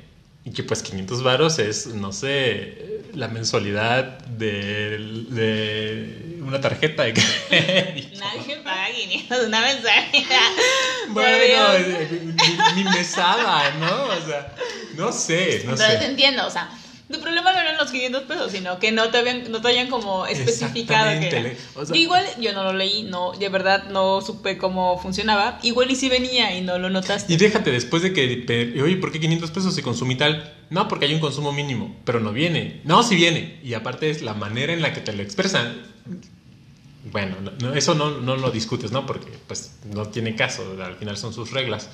y 0.46 0.52
que 0.52 0.64
pues 0.64 0.82
500 0.82 1.22
varos 1.22 1.60
es, 1.60 1.88
no 1.88 2.12
sé, 2.12 3.04
la 3.14 3.28
mensualidad 3.28 4.18
de, 4.26 4.98
de 5.30 6.31
una 6.42 6.60
tarjeta 6.62 7.04
de 7.04 7.14
crédito. 7.14 8.20
Nadie 8.20 8.58
paga 8.58 8.88
500 8.94 9.40
de 9.42 9.46
una 9.48 9.62
mensaje. 9.62 10.26
Bueno, 11.10 11.38
mi, 12.76 12.84
mi 12.84 12.90
mesada, 12.90 13.72
¿no? 13.80 14.06
O 14.06 14.26
sea, 14.26 14.56
no 14.96 15.12
sé, 15.12 15.64
no 15.66 15.76
Pero 15.76 15.90
te 15.92 16.00
sé. 16.00 16.06
entiendo, 16.06 16.46
o 16.48 16.50
sea, 16.50 16.70
tu 17.12 17.20
problema 17.20 17.52
no 17.52 17.60
eran 17.60 17.76
los 17.78 17.92
500 17.92 18.24
pesos, 18.24 18.52
sino 18.52 18.80
que 18.80 18.92
no 18.94 19.10
te 19.10 19.18
habían, 19.18 19.52
no 19.52 19.60
te 19.62 19.68
hayan 19.68 19.90
como 19.90 20.26
especificado 20.26 21.20
que 21.20 21.28
era. 21.28 21.52
o 21.76 21.86
sea- 21.86 21.98
igual 21.98 22.24
yo 22.40 22.54
no 22.54 22.64
lo 22.64 22.72
leí, 22.74 23.04
no, 23.04 23.34
de 23.34 23.50
verdad 23.50 23.86
no 23.90 24.22
supe 24.22 24.58
cómo 24.58 24.98
funcionaba. 25.00 25.60
Igual 25.64 25.92
y 25.92 25.96
si 25.96 26.08
venía 26.08 26.56
y 26.56 26.62
no 26.62 26.78
lo 26.78 26.90
notaste. 26.90 27.34
Y 27.34 27.38
déjate, 27.38 27.72
después 27.72 28.04
de 28.04 28.14
que, 28.14 28.80
oye, 28.82 28.96
¿por 28.98 29.12
qué 29.12 29.20
500 29.20 29.52
pesos 29.52 29.76
si 29.76 29.82
consumí 29.82 30.16
tal? 30.16 30.54
No, 30.70 30.88
porque 30.88 31.06
hay 31.06 31.14
un 31.14 31.20
consumo 31.20 31.52
mínimo, 31.52 31.94
pero 32.06 32.22
no 32.22 32.32
viene. 32.32 32.80
No, 32.86 33.04
sí 33.04 33.16
viene. 33.16 33.60
Y 33.64 33.74
aparte 33.74 34.10
es 34.10 34.22
la 34.22 34.34
manera 34.34 34.72
en 34.72 34.82
la 34.82 34.94
que 34.94 35.02
te 35.02 35.12
lo 35.12 35.22
expresan. 35.22 35.91
Bueno, 37.12 37.36
no- 37.42 37.52
no, 37.60 37.74
eso 37.74 37.96
no, 37.96 38.12
no 38.22 38.36
lo 38.36 38.52
discutes, 38.52 38.92
¿no? 38.92 39.06
Porque 39.06 39.28
pues 39.48 39.76
no 39.86 40.08
tiene 40.08 40.36
caso, 40.36 40.76
al 40.84 40.96
final 40.96 41.18
son 41.18 41.34
sus 41.34 41.52
reglas. 41.52 41.90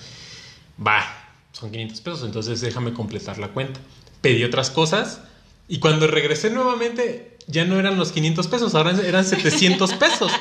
Va, 0.85 1.05
son 1.53 1.71
500 1.71 2.01
pesos, 2.01 2.23
entonces 2.23 2.61
déjame 2.61 2.93
completar 2.93 3.37
la 3.37 3.47
cuenta. 3.49 3.79
Pedí 4.21 4.43
otras 4.43 4.69
cosas 4.69 5.21
y 5.67 5.79
cuando 5.79 6.07
regresé 6.07 6.49
nuevamente 6.49 7.37
ya 7.47 7.63
no 7.65 7.79
eran 7.79 7.97
los 7.97 8.11
500 8.11 8.47
pesos, 8.47 8.75
ahora 8.75 8.91
eran 9.05 9.23
700 9.25 9.93
pesos. 9.99 10.31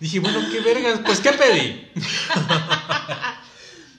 Dije, 0.00 0.18
bueno, 0.18 0.40
qué 0.50 0.60
vergas, 0.60 1.00
pues 1.06 1.20
¿qué 1.20 1.32
pedí? 1.32 1.88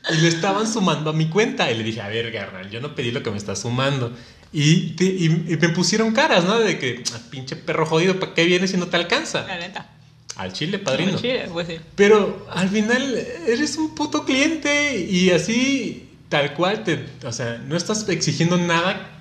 Y 0.09 0.15
le 0.21 0.29
estaban 0.29 0.71
sumando 0.71 1.09
a 1.09 1.13
mi 1.13 1.27
cuenta. 1.27 1.69
Y 1.69 1.77
le 1.77 1.83
dije, 1.83 1.99
a 1.99 2.07
ver, 2.07 2.31
carnal, 2.31 2.69
yo 2.69 2.79
no 2.79 2.95
pedí 2.95 3.11
lo 3.11 3.23
que 3.23 3.29
me 3.31 3.35
estás 3.37 3.59
sumando. 3.59 4.13
Y, 4.59 4.93
te- 4.95 5.03
y- 5.05 5.45
y 5.49 5.57
me 5.57 5.69
pusieron 5.69 6.13
caras, 6.13 6.43
¿no? 6.45 6.57
De 6.57 6.79
que, 6.79 7.03
"Ah, 7.13 7.19
pinche 7.29 7.55
perro 7.55 7.85
jodido, 7.85 8.19
¿para 8.19 8.33
qué 8.33 8.43
vienes 8.45 8.71
si 8.71 8.77
no 8.77 8.87
te 8.87 8.95
alcanza? 8.95 9.45
La 9.45 9.59
neta. 9.59 9.87
Al 10.35 10.51
chile, 10.51 10.79
padrino. 10.79 11.15
Sí, 11.19 11.29
pues 11.53 11.67
sí. 11.67 11.77
Pero 11.95 12.47
al 12.51 12.67
final 12.69 13.15
eres 13.47 13.77
un 13.77 13.93
puto 13.93 14.25
cliente 14.25 14.99
y 14.99 15.29
así, 15.29 16.09
tal 16.29 16.55
cual, 16.55 16.83
te, 16.83 17.05
o 17.23 17.31
sea, 17.31 17.59
no 17.67 17.77
estás 17.77 18.09
exigiendo 18.09 18.57
nada 18.57 19.11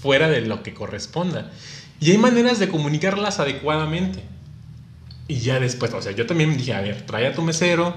fuera 0.00 0.28
de 0.28 0.42
lo 0.42 0.62
que 0.62 0.72
corresponda. 0.72 1.50
Y 1.98 2.12
hay 2.12 2.18
maneras 2.18 2.60
de 2.60 2.68
comunicarlas 2.68 3.40
adecuadamente. 3.40 4.22
Y 5.26 5.38
ya 5.40 5.58
después, 5.58 5.92
o 5.94 6.00
sea, 6.02 6.12
yo 6.12 6.26
también 6.26 6.56
dije, 6.56 6.74
a 6.74 6.80
ver, 6.80 7.02
trae 7.06 7.26
a 7.26 7.34
tu 7.34 7.42
mesero, 7.42 7.96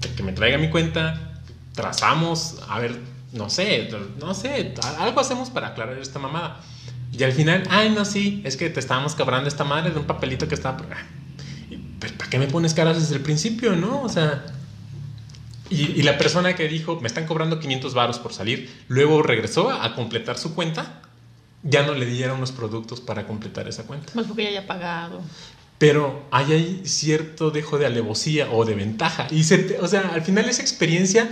que, 0.00 0.08
que 0.14 0.22
me 0.22 0.32
traiga 0.32 0.56
mi 0.56 0.70
cuenta, 0.70 1.34
trazamos, 1.74 2.56
a 2.68 2.78
ver, 2.78 2.96
no 3.32 3.50
sé, 3.50 3.88
no 4.20 4.34
sé, 4.34 4.74
algo 4.98 5.20
hacemos 5.20 5.50
para 5.50 5.68
aclarar 5.68 5.98
esta 5.98 6.18
mamada. 6.18 6.60
Y 7.12 7.22
al 7.24 7.32
final, 7.32 7.64
ay, 7.68 7.90
no, 7.90 8.04
sí, 8.04 8.40
es 8.44 8.56
que 8.56 8.70
te 8.70 8.80
estábamos 8.80 9.14
cobrando 9.14 9.48
esta 9.48 9.64
madre 9.64 9.90
de 9.90 9.98
un 9.98 10.06
papelito 10.06 10.48
que 10.48 10.54
estaba... 10.54 10.78
Pero 12.00 12.14
¿para 12.16 12.30
qué 12.30 12.38
me 12.38 12.46
pones 12.46 12.74
caras 12.74 12.98
desde 12.98 13.16
el 13.16 13.20
principio, 13.22 13.76
no? 13.76 14.02
O 14.02 14.08
sea... 14.08 14.44
Y, 15.70 15.92
y 15.92 16.02
la 16.02 16.18
persona 16.18 16.54
que 16.54 16.68
dijo, 16.68 17.00
me 17.00 17.06
están 17.06 17.26
cobrando 17.26 17.58
500 17.58 17.94
varos 17.94 18.18
por 18.18 18.34
salir, 18.34 18.70
luego 18.88 19.22
regresó 19.22 19.70
a, 19.70 19.94
completar 19.94 20.36
su 20.36 20.54
cuenta, 20.54 21.00
ya 21.62 21.86
no 21.86 21.94
le 21.94 22.04
dieron 22.04 22.40
los 22.40 22.52
productos 22.52 23.00
para 23.00 23.26
completar 23.26 23.66
esa 23.68 23.84
cuenta. 23.84 24.12
Pues 24.12 24.26
porque 24.26 24.42
ya 24.44 24.48
haya 24.50 24.66
pagado. 24.66 25.22
Pero 25.78 26.26
hay 26.30 26.52
ahí 26.52 26.82
cierto 26.84 27.50
dejo 27.50 27.78
de 27.78 27.86
alevosía 27.86 28.50
o 28.50 28.66
de 28.66 28.74
ventaja. 28.74 29.28
Y 29.30 29.44
se 29.44 29.58
te- 29.58 29.80
o 29.80 29.88
sea, 29.88 30.10
al 30.12 30.22
final 30.22 30.46
esa 30.48 30.60
experiencia, 30.60 31.30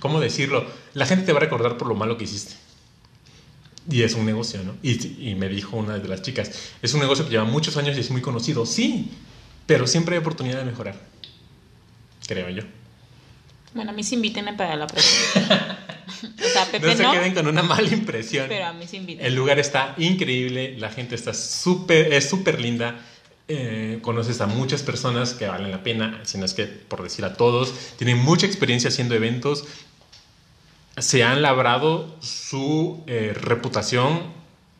¿cómo 0.00 0.20
decirlo? 0.20 0.66
La 0.94 1.06
gente 1.06 1.24
te 1.26 1.32
va 1.32 1.38
a 1.38 1.42
recordar 1.42 1.76
por 1.76 1.88
lo 1.88 1.94
malo 1.94 2.16
que 2.16 2.24
hiciste. 2.24 2.54
Y 3.88 4.02
es 4.02 4.14
un 4.14 4.26
negocio, 4.26 4.62
¿no? 4.64 4.74
Y, 4.82 5.30
y 5.30 5.34
me 5.36 5.48
dijo 5.48 5.76
una 5.76 5.98
de 5.98 6.08
las 6.08 6.22
chicas, 6.22 6.50
es 6.82 6.92
un 6.94 7.00
negocio 7.00 7.24
que 7.24 7.30
lleva 7.30 7.44
muchos 7.44 7.76
años 7.76 7.96
y 7.96 8.00
es 8.00 8.10
muy 8.10 8.20
conocido. 8.20 8.66
Sí, 8.66 9.10
pero 9.66 9.86
siempre 9.86 10.16
hay 10.16 10.20
oportunidad 10.20 10.58
de 10.58 10.64
mejorar. 10.64 10.96
Creo 12.26 12.50
yo. 12.50 12.62
Bueno, 13.74 13.90
a 13.90 13.94
mí 13.94 14.02
sí 14.02 14.14
invítenme 14.14 14.54
para 14.54 14.74
la 14.74 14.86
próxima. 14.86 15.78
o 16.40 16.48
sea, 16.48 16.64
Pepe 16.66 16.86
No 16.86 16.96
se 16.96 17.02
no, 17.02 17.12
queden 17.12 17.34
con 17.34 17.46
una 17.46 17.62
mala 17.62 17.88
impresión. 17.88 18.46
pero 18.48 18.66
a 18.66 18.72
mí 18.72 18.86
sí 18.86 18.96
inviten. 18.96 19.24
El 19.24 19.34
lugar 19.34 19.58
está 19.58 19.94
increíble, 19.98 20.76
la 20.78 20.90
gente 20.90 21.14
está 21.14 21.34
súper, 21.34 22.12
es 22.12 22.28
súper 22.28 22.60
linda. 22.60 22.98
Eh, 23.48 23.98
conoces 24.02 24.40
a 24.40 24.46
muchas 24.46 24.82
personas 24.82 25.34
que 25.34 25.46
valen 25.46 25.70
la 25.70 25.82
pena, 25.82 26.20
si 26.24 26.38
no 26.38 26.44
es 26.44 26.54
que 26.54 26.64
por 26.66 27.02
decir 27.02 27.24
a 27.24 27.34
todos, 27.34 27.72
tienen 27.96 28.18
mucha 28.18 28.46
experiencia 28.46 28.88
haciendo 28.88 29.14
eventos, 29.14 29.64
se 30.98 31.22
han 31.24 31.42
labrado 31.42 32.16
su 32.20 33.02
eh, 33.06 33.32
reputación 33.38 34.34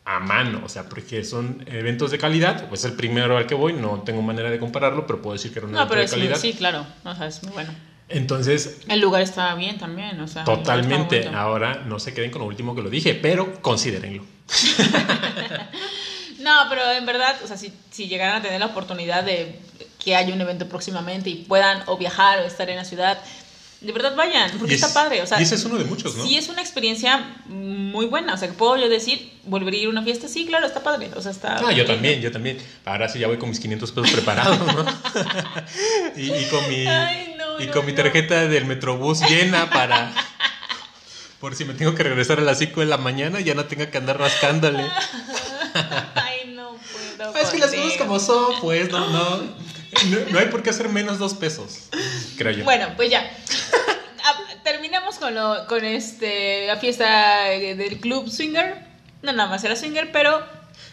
a 0.05 0.21
mano, 0.21 0.63
o 0.65 0.69
sea, 0.69 0.89
porque 0.89 1.25
son 1.25 1.65
eventos 1.67 2.11
de 2.11 2.19
calidad, 2.19 2.69
pues 2.69 2.85
el 2.85 2.93
primero 2.93 3.37
al 3.37 3.47
que 3.47 3.55
voy, 3.57 3.73
no 3.73 4.03
tengo 4.05 4.23
manera 4.23 4.51
de 4.51 4.59
compararlo, 4.59 5.07
pero 5.07 5.21
puedo 5.21 5.33
decir 5.35 5.53
que 5.53 5.59
era 5.59 5.67
un 5.67 5.73
No, 5.73 5.79
evento 5.79 5.91
pero 5.91 6.01
de 6.01 6.05
es, 6.07 6.11
calidad. 6.13 6.37
sí, 6.39 6.53
claro. 6.55 6.87
O 7.05 7.15
sea, 7.15 7.27
es 7.27 7.43
muy 7.43 7.53
bueno. 7.53 7.73
Entonces, 8.09 8.83
El 8.89 9.01
lugar 9.01 9.23
estaba 9.23 9.57
bien 9.57 9.79
también, 9.79 10.21
o 10.21 10.29
sea. 10.29 10.45
totalmente, 10.45 11.27
ahora 11.29 11.83
no 11.87 11.99
se 11.99 12.15
queden 12.15 12.31
con 12.31 12.41
lo 12.43 12.47
último 12.47 12.75
que 12.77 12.83
lo 12.83 12.89
dije, 12.89 13.15
pero 13.17 13.61
considérenlo. 13.61 14.25
No, 16.39 16.53
pero 16.69 16.91
en 16.93 17.07
verdad, 17.07 17.37
o 17.45 17.47
sea, 17.47 17.57
si, 17.57 17.73
si 17.91 18.09
llegaran 18.09 18.37
a 18.37 18.43
tener 18.43 18.61
la 18.61 18.67
oportunidad 18.67 19.23
de 19.25 19.59
que 20.03 20.15
haya 20.15 20.33
un 20.35 20.41
evento 20.41 20.69
próximamente 20.69 21.31
y 21.31 21.35
puedan 21.37 21.83
o 21.87 21.97
viajar 21.97 22.39
o 22.41 22.45
estar 22.45 22.69
en 22.71 22.77
la 22.77 22.85
ciudad, 22.85 23.19
de 23.81 23.93
verdad 23.93 24.15
vayan, 24.17 24.51
porque 24.59 24.75
es- 24.75 24.83
está 24.83 24.95
padre. 24.95 25.23
O 25.23 25.27
sea, 25.27 25.39
y 25.41 25.43
ese 25.43 25.55
es 25.57 25.65
uno 25.65 25.77
de 25.79 25.85
muchos, 25.85 26.15
¿no? 26.17 26.25
Sí, 26.25 26.37
es 26.37 26.49
una 26.49 26.61
experiencia 26.63 27.37
muy 27.47 28.07
buena. 28.07 28.35
O 28.35 28.37
sea, 28.37 28.49
que 28.49 28.55
puedo 28.55 28.77
yo 28.77 28.89
decir, 28.89 29.33
volvería 29.45 29.81
a 29.81 29.83
ir 29.83 29.89
a 29.89 29.91
una 29.91 30.03
fiesta, 30.03 30.29
sí, 30.29 30.47
claro, 30.47 30.67
está 30.67 30.83
padre. 30.83 31.11
O 31.17 31.21
sea, 31.23 31.31
está. 31.33 31.57
Ah, 31.67 31.73
yo 31.73 31.85
también, 31.87 32.21
yo 32.21 32.31
también. 32.33 32.59
Ahora 32.85 33.09
sí 33.09 33.19
ya 33.19 33.27
voy 33.27 33.39
con 33.39 33.49
mis 33.49 33.61
500 33.61 33.93
pesos 33.93 34.11
preparados, 34.13 34.59
¿no? 34.59 34.85
y, 36.17 36.33
y 36.33 36.45
con 36.51 36.69
mi, 36.69 36.87
Ay, 36.87 37.35
no, 37.39 37.61
y 37.61 37.67
no, 37.67 37.73
con 37.73 37.85
mi 37.87 37.93
no. 37.93 37.97
tarjeta 38.03 38.47
del 38.49 38.65
Metrobús 38.67 39.21
llena 39.29 39.69
para... 39.71 40.13
Por 41.41 41.55
si 41.55 41.65
me 41.67 41.75
tengo 41.75 41.95
que 41.95 42.03
regresar 42.03 42.39
a 42.39 42.43
las 42.43 42.59
5 42.59 42.81
de 42.81 42.87
la 42.87 42.97
mañana, 42.97 43.41
ya 43.41 43.55
no 43.55 43.67
tenga 43.67 43.91
que 43.91 43.99
andar 43.99 44.19
rascándole. 44.19 44.85
Puedo. 47.17 47.37
es 47.37 47.49
que 47.51 47.59
las 47.59 47.73
cosas 47.73 47.97
como 47.99 48.19
son, 48.21 48.61
pues, 48.61 48.91
no, 48.91 49.09
no, 49.09 49.39
no, 50.31 50.39
hay 50.39 50.47
por 50.47 50.63
qué 50.63 50.71
hacer 50.71 50.89
menos 50.89 51.19
dos 51.19 51.35
pesos, 51.35 51.89
creo 52.37 52.53
yo. 52.53 52.65
Bueno, 52.65 52.89
pues 52.97 53.11
ya. 53.11 53.31
Ah, 54.25 54.41
Terminamos 54.65 55.17
con, 55.17 55.35
lo, 55.35 55.67
con 55.69 55.85
este, 55.85 56.67
la 56.67 56.77
fiesta 56.77 57.45
del 57.45 58.01
club 58.01 58.29
swinger. 58.29 58.85
No, 59.23 59.33
nada 59.33 59.49
más 59.49 59.63
era 59.63 59.77
swinger, 59.77 60.11
pero 60.11 60.45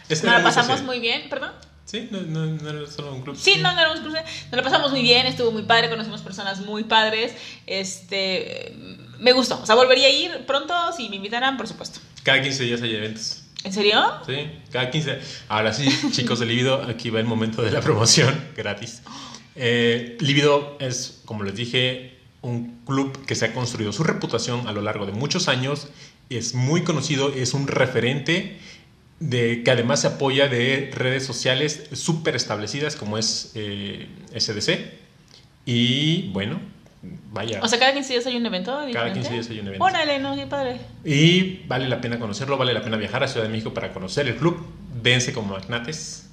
Este 0.08 0.26
nos 0.26 0.34
la 0.34 0.40
era 0.40 0.44
pasamos 0.44 0.78
social. 0.78 0.86
muy 0.86 1.00
bien, 1.00 1.28
perdón. 1.28 1.52
Sí, 1.84 2.08
no, 2.10 2.20
no, 2.22 2.46
no 2.46 2.70
era 2.70 2.90
solo 2.90 3.12
un 3.12 3.22
club. 3.22 3.36
Sí, 3.36 3.56
no, 3.60 3.72
no 3.72 3.78
éramos 3.78 4.00
cruce. 4.00 4.22
Nos 4.22 4.52
la 4.52 4.62
pasamos 4.62 4.90
muy 4.90 5.02
bien, 5.02 5.26
estuvo 5.26 5.50
muy 5.52 5.62
padre, 5.62 5.90
conocimos 5.90 6.22
personas 6.22 6.60
muy 6.60 6.84
padres. 6.84 7.32
Este, 7.66 8.74
me 9.18 9.32
gustó. 9.32 9.60
O 9.60 9.66
sea, 9.66 9.74
volvería 9.74 10.06
a 10.06 10.10
ir 10.10 10.46
pronto 10.46 10.74
si 10.96 11.08
me 11.08 11.16
invitaran, 11.16 11.56
por 11.56 11.68
supuesto. 11.68 12.00
Cada 12.22 12.40
15 12.42 12.64
días 12.64 12.82
hay 12.82 12.94
eventos. 12.96 13.43
¿En 13.64 13.72
serio? 13.72 13.98
Sí, 14.26 14.46
cada 14.70 14.90
15. 14.90 15.18
Ahora 15.48 15.72
sí, 15.72 15.88
chicos 16.12 16.38
de 16.38 16.46
Libido, 16.46 16.82
aquí 16.82 17.08
va 17.08 17.18
el 17.18 17.26
momento 17.26 17.62
de 17.62 17.70
la 17.70 17.80
promoción 17.80 18.48
gratis. 18.56 19.02
Eh, 19.56 20.18
Libido 20.20 20.76
es, 20.80 21.22
como 21.24 21.44
les 21.44 21.54
dije, 21.56 22.18
un 22.42 22.80
club 22.84 23.24
que 23.24 23.34
se 23.34 23.46
ha 23.46 23.54
construido 23.54 23.92
su 23.92 24.04
reputación 24.04 24.68
a 24.68 24.72
lo 24.72 24.82
largo 24.82 25.06
de 25.06 25.12
muchos 25.12 25.48
años. 25.48 25.88
Es 26.28 26.54
muy 26.54 26.82
conocido, 26.82 27.32
es 27.32 27.54
un 27.54 27.66
referente 27.66 28.58
de 29.18 29.62
que 29.62 29.70
además 29.70 30.02
se 30.02 30.08
apoya 30.08 30.48
de 30.48 30.90
redes 30.94 31.24
sociales 31.24 31.84
súper 31.92 32.36
establecidas 32.36 32.96
como 32.96 33.16
es 33.16 33.52
eh, 33.54 34.08
SDC. 34.36 34.78
Y 35.64 36.28
bueno, 36.32 36.60
vaya. 37.32 37.60
O 37.62 37.68
sea, 37.68 37.78
cada 37.78 37.92
15 37.92 38.12
días 38.12 38.26
hay 38.26 38.36
un 38.36 38.46
evento 38.46 38.84
diferente. 38.86 38.98
Cada 38.98 39.12
15 39.12 39.32
días 39.32 39.50
hay 39.50 39.60
un 39.60 39.66
evento. 39.68 39.84
Órale, 39.84 40.18
no, 40.18 40.34
qué 40.36 40.46
padre. 40.46 40.80
Y 41.04 41.66
vale 41.66 41.88
la 41.88 42.00
pena 42.00 42.18
conocerlo, 42.18 42.56
vale 42.56 42.72
la 42.72 42.82
pena 42.82 42.96
viajar 42.96 43.22
a 43.22 43.28
Ciudad 43.28 43.46
de 43.46 43.52
México 43.52 43.74
para 43.74 43.92
conocer 43.92 44.26
el 44.28 44.36
club. 44.36 44.64
Dense 45.02 45.32
como 45.32 45.54
magnates 45.54 46.24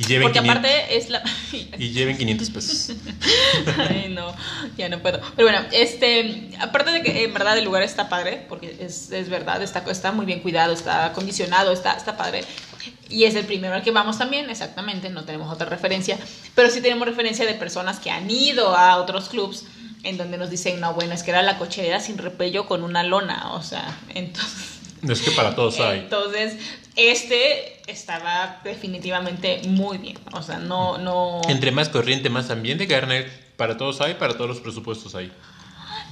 y 0.00 0.04
lleven, 0.04 0.28
Porque 0.28 0.40
500, 0.40 0.64
aparte 0.64 0.96
es 0.96 1.10
la... 1.10 1.22
y 1.78 1.90
lleven 1.90 2.16
500 2.16 2.50
pesos. 2.50 2.96
Ay, 3.90 4.08
no, 4.08 4.34
ya 4.78 4.88
no 4.88 5.00
puedo. 5.00 5.20
Pero 5.36 5.48
bueno, 5.48 5.66
este, 5.72 6.52
aparte 6.58 6.90
de 6.92 7.02
que 7.02 7.24
en 7.24 7.34
verdad 7.34 7.58
el 7.58 7.66
lugar 7.66 7.82
está 7.82 8.08
padre, 8.08 8.46
porque 8.48 8.78
es, 8.80 9.12
es 9.12 9.28
verdad, 9.28 9.62
está, 9.62 9.84
está 9.90 10.10
muy 10.12 10.24
bien 10.24 10.40
cuidado, 10.40 10.72
está 10.72 11.04
acondicionado, 11.04 11.70
está, 11.70 11.92
está 11.98 12.16
padre. 12.16 12.44
Y 13.10 13.24
es 13.24 13.34
el 13.34 13.44
primero 13.44 13.74
al 13.74 13.82
que 13.82 13.90
vamos 13.90 14.16
también, 14.16 14.48
exactamente, 14.48 15.10
no 15.10 15.24
tenemos 15.24 15.52
otra 15.52 15.68
referencia, 15.68 16.16
pero 16.54 16.70
sí 16.70 16.80
tenemos 16.80 17.06
referencia 17.06 17.44
de 17.44 17.52
personas 17.52 18.00
que 18.00 18.10
han 18.10 18.30
ido 18.30 18.74
a 18.74 18.96
otros 18.96 19.28
clubs 19.28 19.66
en 20.02 20.16
donde 20.16 20.38
nos 20.38 20.50
dicen, 20.50 20.80
no, 20.80 20.94
bueno, 20.94 21.14
es 21.14 21.22
que 21.22 21.30
era 21.30 21.42
la 21.42 21.58
cochera 21.58 22.00
sin 22.00 22.18
repello 22.18 22.66
con 22.66 22.82
una 22.84 23.02
lona, 23.02 23.52
o 23.52 23.62
sea, 23.62 23.98
entonces... 24.14 24.78
No 25.02 25.12
es 25.14 25.22
que 25.22 25.30
para 25.30 25.54
todos 25.54 25.80
hay. 25.80 26.00
Entonces, 26.00 26.56
este 26.94 27.80
estaba 27.90 28.60
definitivamente 28.64 29.62
muy 29.68 29.96
bien, 29.98 30.18
o 30.32 30.42
sea, 30.42 30.58
no, 30.58 30.98
no... 30.98 31.40
Entre 31.48 31.70
más 31.70 31.88
corriente, 31.88 32.28
más 32.30 32.50
ambiente, 32.50 32.86
Garner. 32.86 33.50
Para 33.56 33.76
todos 33.76 34.00
hay, 34.00 34.14
para 34.14 34.34
todos 34.34 34.48
los 34.48 34.60
presupuestos 34.60 35.14
hay. 35.14 35.30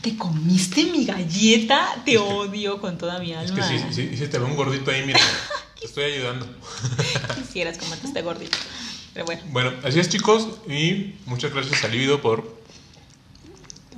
¿Te 0.02 0.16
comiste 0.16 0.84
mi 0.84 1.04
galleta? 1.04 1.86
Te 2.04 2.12
Es 2.14 2.18
que- 2.20 2.22
odio 2.32 2.80
con 2.80 2.96
toda 2.98 3.18
mi 3.18 3.32
Es 3.32 3.38
alma. 3.50 3.68
que 3.68 3.78
si, 3.78 3.92
si, 4.10 4.16
si 4.16 4.28
te 4.28 4.38
ve 4.38 4.44
un 4.44 4.54
gordito 4.56 4.90
ahí, 4.90 5.02
mira, 5.04 5.18
te 5.80 5.86
estoy 5.86 6.04
ayudando. 6.04 6.46
Quisieras 7.36 7.78
comerte 7.78 8.06
este 8.06 8.22
gordito. 8.22 8.56
Pero 9.14 9.26
bueno. 9.26 9.42
Bueno, 9.46 9.72
así 9.82 9.98
es 9.98 10.08
chicos 10.08 10.46
y 10.68 11.14
muchas 11.26 11.52
gracias 11.52 11.82
a 11.84 11.88
Libido 11.88 12.20
por, 12.20 12.57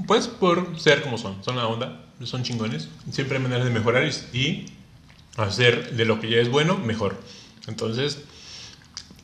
pues, 0.06 0.28
por 0.28 0.78
ser 0.78 1.02
como 1.02 1.18
son. 1.18 1.42
Son 1.44 1.56
la 1.56 1.66
onda, 1.66 2.04
son 2.24 2.42
chingones. 2.42 2.88
Siempre 3.10 3.36
hay 3.36 3.42
maneras 3.42 3.64
de 3.64 3.70
mejorar 3.70 4.08
y, 4.32 4.66
hacer 5.36 5.92
de 5.92 6.04
lo 6.04 6.20
que 6.20 6.30
ya 6.30 6.38
es 6.38 6.48
bueno, 6.48 6.76
mejor. 6.76 7.20
Entonces, 7.66 8.18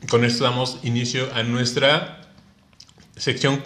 con 0.09 0.23
esto 0.23 0.43
damos 0.43 0.79
inicio 0.83 1.29
a 1.33 1.43
nuestra 1.43 2.21
sección. 3.15 3.63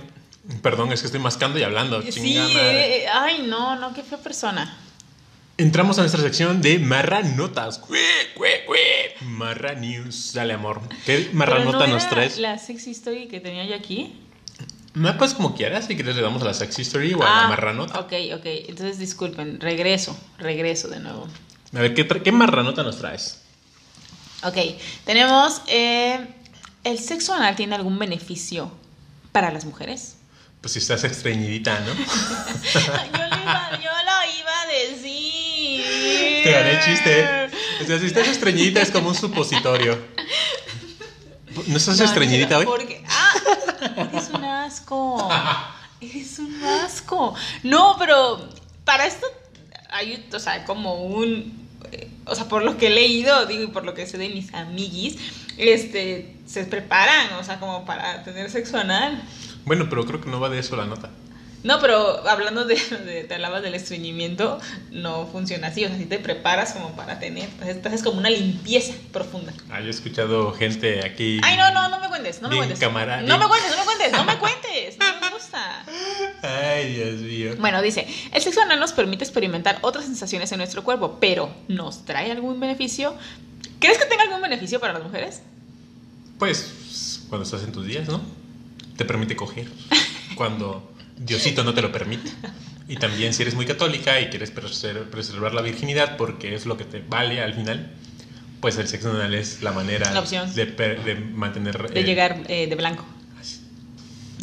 Perdón, 0.62 0.92
es 0.92 1.02
que 1.02 1.06
estoy 1.06 1.22
mascando 1.22 1.60
y 1.60 1.64
hablando. 1.64 2.02
Sí, 2.02 2.12
chingada 2.12 2.48
madre. 2.50 3.04
eh, 3.04 3.08
ay, 3.08 3.46
no, 3.48 3.76
no, 3.76 3.94
qué 3.94 4.02
fea 4.02 4.18
persona. 4.18 4.78
Entramos 5.58 6.00
a 6.00 6.02
nuestra 6.02 6.22
sección 6.22 6.62
de 6.62 6.80
marranotas. 6.80 7.78
Cue, 7.78 8.00
cue, 8.36 8.64
cue. 8.66 9.14
Marra 9.22 9.76
News. 9.76 10.34
Dale, 10.34 10.54
amor. 10.54 10.82
¿Qué 11.06 11.30
marranota 11.34 11.86
no 11.86 11.94
nos 11.94 12.10
traes? 12.10 12.40
La 12.40 12.58
sexy 12.58 12.92
story 12.92 13.28
que 13.28 13.40
tenía 13.40 13.66
yo 13.66 13.76
aquí. 13.76 14.16
No, 14.94 15.18
pues 15.18 15.34
como 15.34 15.56
quieras, 15.56 15.86
si 15.88 15.96
quieres 15.96 16.16
le 16.18 16.22
damos 16.22 16.42
a 16.42 16.46
la 16.46 16.54
sex 16.54 16.78
history 16.78 17.14
o 17.14 17.24
a 17.24 17.44
la 17.44 17.48
marranota. 17.48 18.00
Ok, 18.00 18.14
ok. 18.36 18.46
Entonces 18.46 18.98
disculpen, 19.00 19.60
regreso, 19.62 20.18
regreso 20.38 20.90
de 20.90 21.00
nuevo. 21.00 21.28
A 21.74 21.80
ver, 21.80 21.94
¿qué, 21.94 22.06
qué 22.06 22.32
marranota 22.34 22.84
nos 22.84 22.98
traes? 22.98 23.42
Ok, 24.44 24.58
tenemos. 25.06 25.62
eh, 25.68 26.20
¿El 26.84 27.00
sexo 27.00 27.34
anal 27.34 27.56
tiene 27.56 27.76
algún 27.76 27.98
beneficio 28.00 28.72
para 29.32 29.52
las 29.52 29.66
mujeres? 29.66 30.16
Pues 30.62 30.74
si 30.74 30.80
estás 30.80 31.04
estreñidita, 31.06 31.80
¿no? 31.80 31.94
yo, 31.94 32.00
lo 32.00 33.38
iba, 33.42 33.70
yo 33.82 33.90
lo 33.92 34.40
iba 34.40 34.62
a 34.62 34.68
decir. 34.90 36.44
Te 36.44 36.52
gané 36.52 36.72
el 36.72 36.80
chiste. 36.84 37.26
O 37.82 37.86
sea, 37.86 38.00
si 38.00 38.06
estás 38.08 38.28
estreñidita 38.28 38.82
es 38.82 38.92
como 38.92 39.10
un 39.10 39.16
supositorio. 39.16 39.98
¿No 41.68 41.78
estás 41.78 41.98
No, 42.00 42.06
estreñidita 42.06 42.58
hoy? 42.60 42.66
Porque, 42.66 43.04
ah, 43.10 43.31
eres 43.98 44.30
un 44.34 44.44
asco. 44.44 45.30
Eres 46.00 46.40
un 46.40 46.64
asco. 46.64 47.36
No, 47.64 47.96
pero 48.00 48.50
para 48.86 49.06
esto 49.06 49.28
hay, 49.90 50.28
o 50.34 50.40
sea, 50.40 50.66
como 50.66 51.04
un, 51.04 51.68
eh, 51.92 52.10
o 52.26 52.36
sea, 52.36 52.46
por 52.48 52.64
lo 52.64 52.78
que 52.78 52.88
he 52.88 52.90
leído, 52.90 53.46
digo, 53.46 53.64
y 53.64 53.68
por 53.68 53.86
lo 53.86 53.94
que 53.94 54.08
sé 54.08 54.18
de 54.18 54.30
mis 54.30 54.54
amiguis, 54.54 55.18
este, 55.58 56.36
se 56.46 56.66
preparan, 56.66 57.34
o 57.40 57.44
sea, 57.44 57.60
como 57.60 57.86
para 57.86 58.24
tener 58.24 58.50
sexo 58.50 58.78
anal. 58.78 59.22
Bueno, 59.66 59.88
pero 59.90 60.06
creo 60.06 60.22
que 60.22 60.30
no 60.30 60.40
va 60.40 60.50
de 60.50 60.60
eso 60.60 60.76
la 60.76 60.86
nota. 60.86 61.10
No, 61.64 61.80
pero 61.80 62.28
hablando 62.28 62.66
de, 62.66 62.76
de- 62.76 63.24
te 63.26 63.36
hablabas 63.36 63.62
del 63.62 63.76
estreñimiento, 63.76 64.60
no 64.92 65.28
funciona 65.28 65.68
así. 65.68 65.86
O 65.86 65.90
sea, 65.90 65.98
si 65.98 66.06
te 66.06 66.18
preparas 66.18 66.72
como 66.74 66.96
para 66.96 67.20
tener, 67.20 67.48
entonces 67.62 67.86
haces 67.86 68.04
como 68.04 68.18
una 68.18 68.30
limpieza 68.32 68.94
profunda. 69.12 69.54
Ah, 69.70 69.80
yo 69.80 69.88
he 69.88 69.90
escuchado 69.92 70.54
gente 70.54 71.06
aquí. 71.06 71.40
Ay, 71.44 71.58
no, 71.58 71.72
no, 71.72 71.88
no 71.90 72.00
me 72.00 72.08
cuentes, 72.08 72.42
no 72.42 72.50
me 72.50 72.58
cuentes. 72.58 72.80
camarada, 72.80 73.22
no 73.22 73.28
bien- 73.28 73.40
me 73.40 73.48
cuentes, 73.48 73.72
no 73.72 73.78
me 73.78 73.86
cuentes, 73.86 74.12
no 74.12 74.24
me 74.26 74.38
cuentes. 74.38 74.98
No 74.98 75.22
me 75.22 75.30
gusta. 75.36 75.86
Ay, 76.42 76.94
Dios 76.96 77.16
mío. 77.22 77.56
Bueno, 77.60 77.82
dice, 77.82 78.08
el 78.34 78.42
sexo 78.42 78.62
anal 78.62 78.80
nos 78.80 78.94
permite 78.94 79.24
experimentar 79.24 79.78
otras 79.82 80.06
sensaciones 80.06 80.52
en 80.52 80.58
nuestro 80.58 80.84
cuerpo, 80.84 81.18
pero 81.20 81.54
¿nos 81.68 82.06
trae 82.06 82.32
algún 82.32 82.60
beneficio? 82.60 83.16
¿Crees 83.80 83.98
que 84.00 84.06
tenga 84.06 84.24
algún 84.24 84.42
beneficio 84.42 84.80
para 84.80 84.94
las 84.94 85.04
mujeres? 85.04 85.42
Pues 86.40 87.22
cuando 87.30 87.46
estás 87.46 87.64
en 87.64 87.72
tus 87.72 87.86
días, 87.86 88.08
¿no? 88.08 88.22
Te 88.98 89.06
permite 89.06 89.36
coger. 89.36 89.68
Cuando 90.36 90.91
Diosito 91.26 91.64
no 91.64 91.74
te 91.74 91.82
lo 91.82 91.92
permite. 91.92 92.32
Y 92.88 92.96
también 92.98 93.34
si 93.34 93.44
eres 93.44 93.56
muy 93.56 93.66
católica 93.66 94.20
y 94.20 94.28
quieres 94.30 94.54
preser- 94.54 95.06
preservar 95.10 95.54
la 95.54 95.62
virginidad 95.62 96.18
porque 96.18 96.56
es 96.56 96.66
lo 96.66 96.78
que 96.78 96.84
te 96.84 97.00
vale 97.08 97.42
al 97.42 97.54
final, 97.54 97.92
pues 98.60 98.78
el 98.78 98.88
sexo 98.88 99.12
anal 99.12 99.34
es 99.34 99.62
la 99.62 99.72
manera 99.72 100.12
La. 100.12 100.22
De, 100.56 100.66
de 100.66 101.16
mantener... 101.16 101.92
De 101.92 102.00
eh, 102.00 102.04
llegar 102.04 102.42
eh, 102.48 102.68
de 102.68 102.76
blanco. 102.76 103.06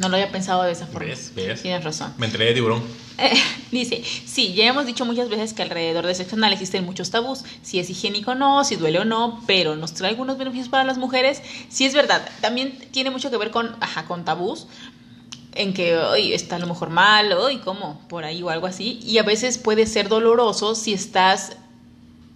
No 0.01 0.09
lo 0.09 0.15
había 0.17 0.31
pensado 0.31 0.63
de 0.63 0.71
esa 0.73 0.87
forma. 0.87 1.09
¿Ves? 1.09 1.33
¿Ves? 1.35 1.61
Tienes 1.63 1.83
razón. 1.83 2.15
Me 2.19 2.27
enteré 2.27 2.45
de 2.47 2.55
tiburón. 2.55 2.83
Eh, 3.19 3.33
dice, 3.73 4.01
sí, 4.27 4.55
ya 4.55 4.69
hemos 4.69 4.87
dicho 4.87 5.05
muchas 5.05 5.29
veces 5.29 5.53
que 5.53 5.63
alrededor 5.63 6.07
del 6.07 6.15
sexo 6.15 6.37
anal 6.37 6.53
existen 6.53 6.85
muchos 6.85 7.11
tabús, 7.11 7.43
si 7.63 7.81
es 7.81 7.91
higiénico 7.91 8.31
o 8.31 8.35
no, 8.37 8.63
si 8.65 8.77
duele 8.77 9.01
o 9.01 9.05
no, 9.05 9.43
pero 9.49 9.75
nos 9.75 9.95
trae 9.95 10.11
algunos 10.11 10.39
beneficios 10.39 10.69
para 10.69 10.85
las 10.85 10.99
mujeres. 10.99 11.43
Sí 11.69 11.85
es 11.85 11.95
verdad, 11.95 12.29
también 12.41 12.79
tiene 12.93 13.11
mucho 13.11 13.29
que 13.29 13.37
ver 13.39 13.51
con, 13.51 13.75
ajá, 13.81 14.05
con 14.05 14.25
tabús, 14.25 14.69
en 15.55 15.75
que 15.75 15.97
hoy 15.97 16.33
está 16.33 16.57
a 16.57 16.59
lo 16.59 16.67
mejor 16.67 16.91
mal, 16.91 17.33
hoy 17.33 17.59
cómo, 17.59 18.01
por 18.09 18.25
ahí 18.25 18.43
o 18.43 18.51
algo 18.51 18.67
así, 18.67 19.01
y 19.03 19.19
a 19.19 19.23
veces 19.23 19.59
puede 19.59 19.87
ser 19.87 20.09
doloroso 20.09 20.75
si 20.75 20.93
estás 20.93 21.57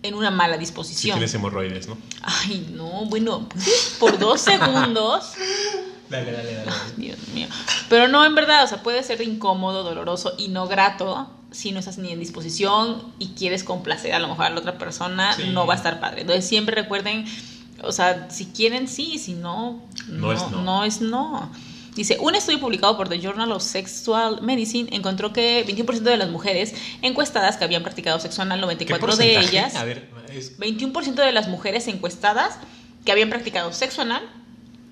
en 0.02 0.14
una 0.14 0.30
mala 0.32 0.54
Si 0.54 0.60
disposición. 0.60 1.14
tienes 1.16 1.32
hemorroides, 1.34 1.86
¿no? 1.86 1.96
Ay, 2.22 2.68
no, 2.74 3.04
bueno, 3.06 3.48
por 4.00 4.18
dos 4.18 4.40
segundos. 4.50 5.32
Dale, 6.10 6.32
dale, 6.32 6.54
dale. 6.54 6.70
Dios 6.96 7.18
mío. 7.32 7.46
Pero 7.88 8.08
no, 8.08 8.24
en 8.24 8.34
verdad, 8.34 8.64
o 8.64 8.66
sea, 8.66 8.82
puede 8.82 9.02
ser 9.02 9.22
incómodo, 9.22 9.82
doloroso 9.84 10.32
y 10.38 10.48
no 10.48 10.66
grato 10.66 11.30
si 11.52 11.70
no 11.72 11.78
estás 11.78 11.98
ni 11.98 12.10
en 12.10 12.18
disposición 12.18 13.02
y 13.18 13.28
quieres 13.28 13.62
complacer 13.62 14.14
a 14.14 14.18
lo 14.18 14.28
mejor 14.28 14.46
a 14.46 14.50
la 14.50 14.58
otra 14.58 14.78
persona, 14.78 15.34
Sí. 15.34 15.50
no 15.52 15.66
va 15.66 15.74
a 15.74 15.76
estar 15.76 16.00
padre. 16.00 16.22
Entonces 16.22 16.46
siempre 16.48 16.74
recuerden, 16.74 17.26
o 17.82 17.92
sea, 17.92 18.28
si 18.30 18.46
quieren 18.46 18.88
sí, 18.88 19.18
si 19.18 19.34
no, 19.34 19.82
No 20.08 20.32
es 20.32 20.40
no. 20.50 20.62
no 20.62 20.84
es 20.84 21.00
no. 21.00 21.50
Dice, 21.94 22.16
un 22.20 22.34
estudio 22.34 22.58
publicado 22.58 22.96
por 22.96 23.10
The 23.10 23.20
Journal 23.20 23.52
of 23.52 23.62
Sexual 23.62 24.40
Medicine 24.40 24.88
encontró 24.92 25.32
que 25.32 25.66
21% 25.66 26.00
de 26.00 26.16
las 26.16 26.30
mujeres 26.30 26.74
encuestadas 27.02 27.58
que 27.58 27.64
habían 27.64 27.82
practicado 27.82 28.18
sexo 28.18 28.40
anal, 28.40 28.60
¿Qué 28.60 28.62
94 28.62 29.16
de 29.16 29.38
ellas, 29.38 29.74
A 29.74 29.84
ver, 29.84 30.08
es 30.32 30.58
21% 30.58 31.14
de 31.14 31.32
las 31.32 31.48
mujeres 31.48 31.88
encuestadas 31.88 32.58
que 33.04 33.12
habían 33.12 33.28
practicado 33.28 33.72
sexo 33.74 34.02
anal, 34.02 34.22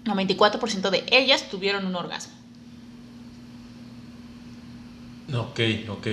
94% 0.05 0.91
de 0.91 1.05
ellas 1.11 1.49
tuvieron 1.51 1.87
un 1.87 1.97
orgasmo. 1.97 2.35
Ok, 5.33 5.61
ok. 5.89 6.07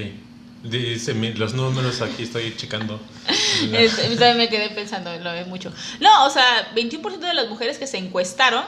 Dice, 0.63 1.13
los 1.13 1.53
números 1.53 2.01
aquí 2.01 2.23
estoy 2.23 2.55
checando. 2.55 2.99
También 3.59 4.37
me 4.37 4.49
quedé 4.49 4.69
pensando, 4.69 5.13
lo 5.19 5.31
es 5.33 5.47
mucho. 5.47 5.73
No, 5.99 6.25
o 6.25 6.29
sea, 6.29 6.73
21% 6.75 7.19
de 7.19 7.33
las 7.33 7.49
mujeres 7.49 7.77
que 7.77 7.87
se 7.87 7.97
encuestaron 7.97 8.63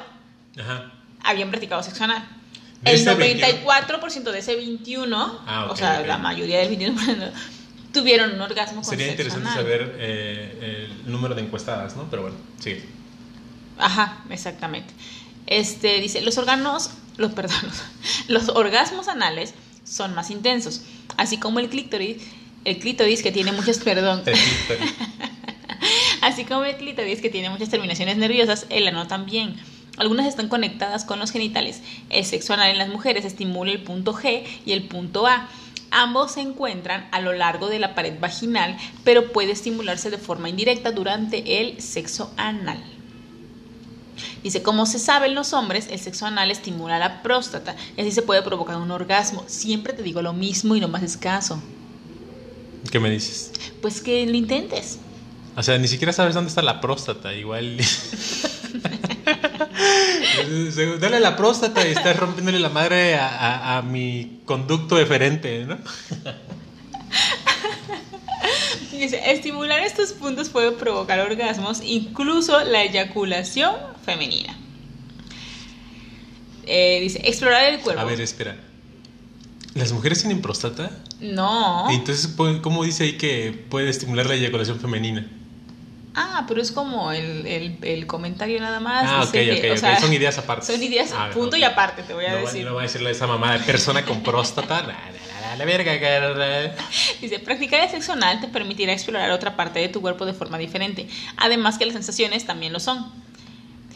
Ajá. 0.59 0.98
Habían 1.23 1.49
practicado 1.49 1.83
sexo 1.83 2.03
anal. 2.03 2.27
El 2.85 2.95
ese 2.95 3.11
94% 3.11 4.31
de 4.31 4.39
ese 4.39 4.55
21, 4.55 5.41
Ah, 5.45 5.65
ok, 5.65 5.71
o 5.71 5.75
sea, 5.75 5.99
la 6.01 6.17
mayoría 6.17 6.59
del 6.59 6.77
21%, 6.79 7.31
tuvieron 7.93 8.31
un 8.33 8.41
orgasmo 8.41 8.81
con 8.81 8.85
Sería 8.85 9.07
sexo 9.07 9.11
interesante 9.23 9.49
anal. 9.49 9.59
saber 9.59 9.95
eh, 9.99 10.87
el 11.05 11.11
número 11.11 11.35
de 11.35 11.41
encuestadas, 11.41 11.95
¿no? 11.97 12.09
Pero 12.09 12.21
bueno, 12.23 12.37
sí. 12.59 12.77
Ajá, 13.77 14.23
exactamente. 14.29 14.93
Este 15.47 15.99
dice, 15.99 16.21
los 16.21 16.37
órganos, 16.37 16.91
los 17.17 17.31
perdón, 17.33 17.59
los 18.27 18.49
orgasmos 18.49 19.07
anales 19.07 19.53
son 19.83 20.13
más 20.13 20.29
intensos, 20.29 20.83
así 21.17 21.37
como 21.37 21.59
el 21.59 21.69
clítoris, 21.69 22.21
el 22.63 22.77
clítoris 22.77 23.23
que 23.23 23.31
tiene 23.31 23.51
muchas, 23.51 23.79
perdón, 23.79 24.23
así 26.21 26.45
como 26.45 26.63
el 26.65 26.75
clítoris 26.77 27.21
que 27.21 27.29
tiene 27.29 27.49
muchas 27.49 27.69
terminaciones 27.69 28.17
nerviosas, 28.17 28.67
el 28.69 28.87
ano 28.87 29.07
también. 29.07 29.55
Algunas 29.99 30.25
están 30.25 30.47
conectadas 30.47 31.03
con 31.03 31.19
los 31.19 31.31
genitales. 31.31 31.81
El 32.09 32.25
sexo 32.25 32.53
anal 32.53 32.71
en 32.71 32.77
las 32.77 32.87
mujeres 32.87 33.25
estimula 33.25 33.71
el 33.71 33.83
punto 33.83 34.13
G 34.13 34.43
y 34.65 34.71
el 34.71 34.83
punto 34.83 35.27
A. 35.27 35.49
Ambos 35.91 36.33
se 36.33 36.41
encuentran 36.41 37.07
a 37.11 37.19
lo 37.19 37.33
largo 37.33 37.67
de 37.67 37.79
la 37.79 37.95
pared 37.95 38.13
vaginal, 38.19 38.77
pero 39.03 39.33
puede 39.33 39.51
estimularse 39.51 40.09
de 40.09 40.17
forma 40.17 40.49
indirecta 40.49 40.91
durante 40.91 41.61
el 41.61 41.81
sexo 41.81 42.31
anal. 42.37 42.81
Dice, 44.41 44.61
como 44.61 44.85
se 44.85 44.99
sabe 44.99 45.27
en 45.27 45.35
los 45.35 45.51
hombres, 45.51 45.87
el 45.91 45.99
sexo 45.99 46.25
anal 46.25 46.49
estimula 46.49 46.97
la 46.97 47.21
próstata 47.21 47.75
y 47.97 48.01
así 48.01 48.11
se 48.11 48.21
puede 48.21 48.41
provocar 48.41 48.77
un 48.77 48.91
orgasmo. 48.91 49.43
Siempre 49.47 49.91
te 49.91 50.03
digo 50.03 50.21
lo 50.21 50.31
mismo 50.31 50.75
y 50.75 50.79
no 50.79 50.87
más 50.87 51.17
caso. 51.17 51.61
¿Qué 52.89 52.99
me 52.99 53.09
dices? 53.09 53.51
Pues 53.81 54.01
que 54.01 54.25
lo 54.25 54.37
intentes. 54.37 54.99
O 55.57 55.63
sea, 55.63 55.77
ni 55.77 55.89
siquiera 55.89 56.13
sabes 56.13 56.35
dónde 56.35 56.47
está 56.47 56.61
la 56.61 56.79
próstata, 56.79 57.33
igual. 57.33 57.77
Dale 60.99 61.19
la 61.19 61.35
próstata 61.35 61.87
y 61.87 61.91
estás 61.91 62.15
rompiéndole 62.17 62.59
la 62.59 62.69
madre 62.69 63.15
a, 63.15 63.27
a- 63.27 63.77
a 63.77 63.81
mi 63.81 64.41
conducto 64.45 64.95
deferente, 64.95 65.65
¿no? 65.65 65.77
Dice, 68.91 69.31
estimular 69.31 69.79
estos 69.81 70.11
puntos 70.13 70.49
puede 70.49 70.71
provocar 70.73 71.19
orgasmos, 71.19 71.81
incluso 71.83 72.59
la 72.65 72.83
eyaculación 72.83 73.73
femenina. 74.05 74.57
Eh, 76.65 76.99
dice, 77.01 77.21
explorar 77.23 77.63
el 77.73 77.79
cuerpo. 77.79 78.01
A 78.01 78.03
ver, 78.03 78.19
espera. 78.19 78.57
¿Las 79.75 79.91
mujeres 79.93 80.19
tienen 80.21 80.41
próstata? 80.41 80.91
No. 81.21 81.89
Entonces, 81.89 82.27
¿puede- 82.27 82.61
¿cómo 82.61 82.83
dice 82.83 83.05
ahí 83.05 83.13
que 83.17 83.65
puede 83.69 83.89
estimular 83.89 84.25
la 84.25 84.33
eyaculación 84.35 84.79
femenina? 84.79 85.29
Ah, 86.21 86.43
pero 86.47 86.61
es 86.61 86.71
como 86.73 87.11
el, 87.13 87.47
el- 87.47 87.77
el 87.81 88.05
comentario 88.07 88.59
nada 88.59 88.79
más. 88.81 89.05
Ah, 89.07 89.23
ok, 89.23 89.31
que, 89.31 89.69
o 89.71 89.73
ok. 89.73 89.79
sea, 89.79 89.99
Son 90.01 90.11
ideas 90.11 90.37
aparte. 90.37 90.65
Son 90.65 90.83
ideas, 90.83 91.11
Ah, 91.15 91.29
punto 91.33 91.55
y 91.55 91.63
aparte, 91.63 92.03
te 92.03 92.13
voy 92.13 92.25
a 92.25 92.31
no, 92.33 92.37
decir. 92.39 92.65
No 92.65 92.75
va 92.75 92.81
a 92.81 92.83
decirle 92.83 93.09
a 93.09 93.11
esa 93.13 93.25
mamá 93.25 93.53
de 93.53 93.59
persona 93.59 94.03
con 94.03 94.21
próstata. 94.21 94.81
La, 95.49 95.55
la, 95.55 95.65
verga. 95.65 96.75
Dice, 97.21 97.39
practicar 97.39 97.81
el 97.81 97.89
sexo 97.89 98.13
anal 98.13 98.39
te 98.39 98.47
permitirá 98.47 98.93
explorar 98.93 99.31
otra 99.31 99.55
parte 99.55 99.79
de 99.79 99.89
tu 99.89 99.99
cuerpo 99.99 100.25
de 100.25 100.33
forma 100.33 100.57
diferente. 100.59 101.07
Además 101.37 101.77
que 101.77 101.85
las 101.85 101.93
sensaciones 101.95 102.45
también 102.45 102.71
lo 102.71 102.79
son. 102.79 103.11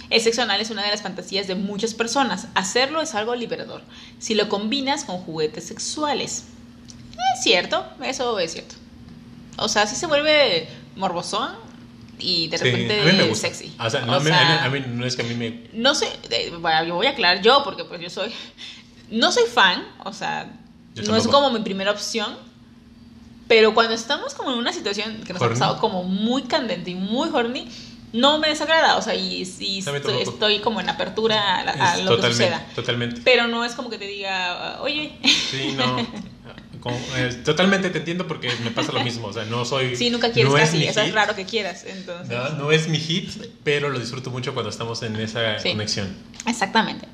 El 0.09 0.19
sexo 0.19 0.41
anal 0.41 0.59
es 0.61 0.71
una 0.71 0.84
de 0.84 0.89
las 0.89 1.01
fantasías 1.03 1.45
de 1.47 1.55
muchas 1.55 1.93
personas. 1.93 2.47
Hacerlo 2.55 3.01
es 3.01 3.13
algo 3.15 3.36
liberador. 3.36 3.82
Si 4.19 4.34
lo 4.34 4.49
combinas 4.49 5.03
con 5.03 5.17
juguetes 5.19 5.65
sexuales. 5.67 6.45
Es 7.38 7.43
cierto, 7.43 7.86
eso 8.03 8.39
es 8.39 8.51
cierto. 8.53 8.76
O 9.57 9.69
sea, 9.69 9.86
sí 9.86 9.95
se 9.95 10.07
vuelve 10.07 10.67
morbosón 10.95 11.51
y 12.24 12.47
de 12.47 12.57
Sí, 12.57 12.63
repente 12.63 13.01
a 13.01 13.03
mí 13.05 13.11
me 13.13 13.24
gusta. 13.28 13.47
sexy. 13.47 13.74
O 13.80 13.89
sea, 13.89 14.01
no, 14.01 14.13
O 14.13 14.15
a 14.15 14.19
mí- 14.19 14.26
sea, 14.28 14.63
a 14.65 14.69
mí- 14.69 14.78
a 14.78 14.82
mí 14.82 14.93
no 14.95 15.05
es 15.05 15.15
que 15.15 15.21
a 15.21 15.26
mí 15.26 15.36
me 15.36 15.67
no 15.74 15.93
sé, 15.93 16.07
bueno, 16.59 16.84
yo 16.86 16.95
voy 16.95 17.07
a 17.07 17.11
aclarar 17.11 17.41
yo 17.43 17.61
porque 17.63 17.84
pues 17.86 17.99
yo 18.01 18.09
soy, 18.09 18.32
no 19.09 19.32
soy 19.32 19.43
fan, 19.53 19.86
o 20.05 20.13
sea, 20.13 20.51
no 21.07 21.15
es 21.15 21.28
como 21.28 21.49
mi 21.51 21.59
primera 21.59 21.91
opción, 21.91 22.36
pero 23.47 23.74
cuando 23.74 23.93
estamos 23.93 24.34
como 24.34 24.51
en 24.53 24.57
una 24.57 24.71
situación 24.74 25.24
que 25.26 25.34
nos 25.34 25.41
Horny. 25.41 25.55
ha 25.55 25.59
pasado 25.59 25.80
como 25.80 26.03
muy 26.03 26.43
candente 26.43 26.91
y 26.91 26.95
muy 26.95 27.30
horny, 27.30 27.67
no 28.13 28.38
me 28.38 28.47
desagrada, 28.49 28.95
o 28.97 29.01
sea, 29.01 29.15
y, 29.15 29.41
y 29.59 29.80
estoy, 29.80 30.59
como 30.59 30.80
en 30.80 30.88
apertura 30.89 31.55
a, 31.61 31.93
a 31.93 31.97
lo 31.97 32.17
que 32.21 32.28
suceda. 32.28 32.63
totalmente. 32.76 33.21
Pero 33.24 33.47
no 33.47 33.65
es 33.65 33.74
como 33.74 33.89
que 33.89 33.97
te 33.97 34.05
diga, 34.07 34.78
oye, 34.82 35.17
Sí, 35.51 35.74
no. 35.76 35.97
Como, 36.84 36.97
eh, 37.15 37.29
totalmente 37.45 37.89
te 37.91 37.99
entiendo 37.99 38.27
porque 38.27 38.51
me 38.61 38.69
pasa 38.71 38.91
lo 38.91 39.01
mismo. 39.05 39.27
O 39.27 39.34
sea, 39.34 39.45
no 39.45 39.63
soy. 39.63 39.95
sí, 39.95 40.09
nunca 40.09 40.34
quieres 40.34 40.51
no 40.51 40.57
es 40.57 40.65
casi, 40.69 40.84
eso 40.86 40.99
es 40.99 41.05
hit, 41.05 41.15
raro 41.15 41.34
que 41.34 41.45
quieras, 41.45 41.86
entonces. 41.88 42.27
No, 42.27 42.49
no 42.57 42.71
es 42.73 42.89
mi 42.89 42.99
hit, 42.99 43.29
pero 43.63 43.88
lo 43.88 43.97
disfruto 43.99 44.29
mucho 44.31 44.53
cuando 44.53 44.69
estamos 44.69 45.01
en 45.01 45.15
esa 45.15 45.59
Sí. 45.59 45.69
conexión. 45.71 46.13
Exactamente. 46.45 47.07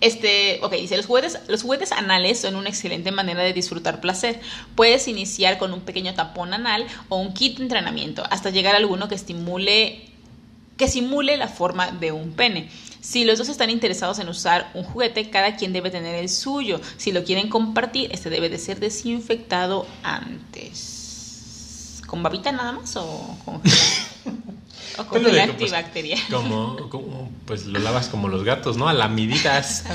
Este, 0.00 0.58
ok, 0.62 0.72
dice, 0.72 0.96
los 0.96 1.06
juguetes, 1.06 1.38
los 1.46 1.62
juguetes 1.62 1.92
anales 1.92 2.40
son 2.40 2.56
una 2.56 2.68
excelente 2.68 3.12
manera 3.12 3.42
de 3.44 3.52
disfrutar 3.52 4.00
placer. 4.00 4.40
Puedes 4.74 5.06
iniciar 5.06 5.58
con 5.58 5.72
un 5.72 5.82
pequeño 5.82 6.12
tapón 6.14 6.52
anal 6.52 6.84
o 7.08 7.16
un 7.18 7.32
kit 7.34 7.58
de 7.58 7.62
entrenamiento 7.62 8.24
hasta 8.30 8.50
llegar 8.50 8.74
a 8.74 8.78
alguno 8.78 9.08
que 9.08 9.14
estimule 9.14 10.10
que 10.76 10.88
simule 10.88 11.36
la 11.36 11.46
forma 11.46 11.92
de 11.92 12.10
un 12.10 12.32
pene. 12.32 12.68
Si 13.06 13.24
los 13.26 13.36
dos 13.38 13.50
están 13.50 13.68
interesados 13.68 14.18
en 14.18 14.28
usar 14.30 14.70
un 14.72 14.82
juguete, 14.82 15.28
cada 15.28 15.56
quien 15.56 15.74
debe 15.74 15.90
tener 15.90 16.14
el 16.14 16.30
suyo. 16.30 16.80
Si 16.96 17.12
lo 17.12 17.22
quieren 17.22 17.50
compartir, 17.50 18.10
este 18.12 18.30
debe 18.30 18.48
de 18.48 18.58
ser 18.58 18.80
desinfectado 18.80 19.86
antes. 20.02 22.00
¿Con 22.06 22.22
babita 22.22 22.50
nada 22.50 22.72
más 22.72 22.96
o 22.96 23.36
con 23.44 23.62
gel? 23.62 23.72
O 24.96 25.04
con 25.06 25.18
Pelo 25.24 25.28
el 25.28 25.34
de- 25.34 25.52
pues. 25.54 25.72
Como, 26.30 26.88
como, 26.88 27.28
pues 27.46 27.66
lo 27.66 27.80
lavas 27.80 28.06
como 28.08 28.28
los 28.28 28.44
gatos, 28.44 28.76
¿no? 28.76 28.88
A 28.88 28.92
lamiditas. 28.92 29.84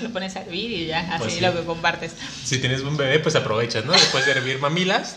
lo 0.00 0.10
pones 0.12 0.36
a 0.36 0.42
hervir 0.42 0.70
y 0.70 0.86
ya, 0.86 1.00
así 1.00 1.18
Pues 1.18 1.34
sí. 1.34 1.40
lo 1.40 1.52
que 1.52 1.64
compartes. 1.64 2.12
Si 2.44 2.58
tienes 2.58 2.82
un 2.82 2.96
bebé, 2.96 3.18
pues 3.18 3.34
aprovechas, 3.34 3.84
¿no? 3.84 3.92
Después 3.92 4.24
de 4.26 4.32
hervir 4.32 4.58
mamilas, 4.60 5.16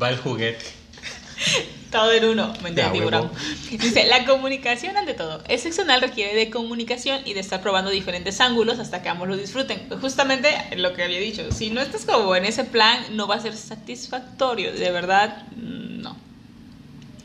va 0.00 0.08
el 0.10 0.18
juguete. 0.18 0.64
Todo 1.90 2.12
en 2.12 2.24
uno, 2.24 2.52
mentira, 2.62 2.92
tiburón. 2.92 3.30
Dice, 3.70 4.06
la 4.06 4.24
comunicación 4.24 4.96
ante 4.96 5.14
todo. 5.14 5.42
El 5.48 5.58
sexo 5.58 5.82
anal 5.82 6.00
requiere 6.00 6.34
de 6.34 6.50
comunicación 6.50 7.20
y 7.24 7.34
de 7.34 7.40
estar 7.40 7.62
probando 7.62 7.90
diferentes 7.90 8.40
ángulos 8.40 8.78
hasta 8.78 9.02
que 9.02 9.08
ambos 9.08 9.28
lo 9.28 9.36
disfruten. 9.36 9.88
Justamente 10.00 10.48
lo 10.76 10.94
que 10.94 11.04
había 11.04 11.20
dicho, 11.20 11.50
si 11.52 11.70
no 11.70 11.80
estás 11.80 12.04
como 12.04 12.34
en 12.34 12.44
ese 12.44 12.64
plan, 12.64 13.04
no 13.12 13.26
va 13.26 13.36
a 13.36 13.40
ser 13.40 13.56
satisfactorio. 13.56 14.72
De 14.72 14.90
verdad, 14.90 15.44
no. 15.56 16.25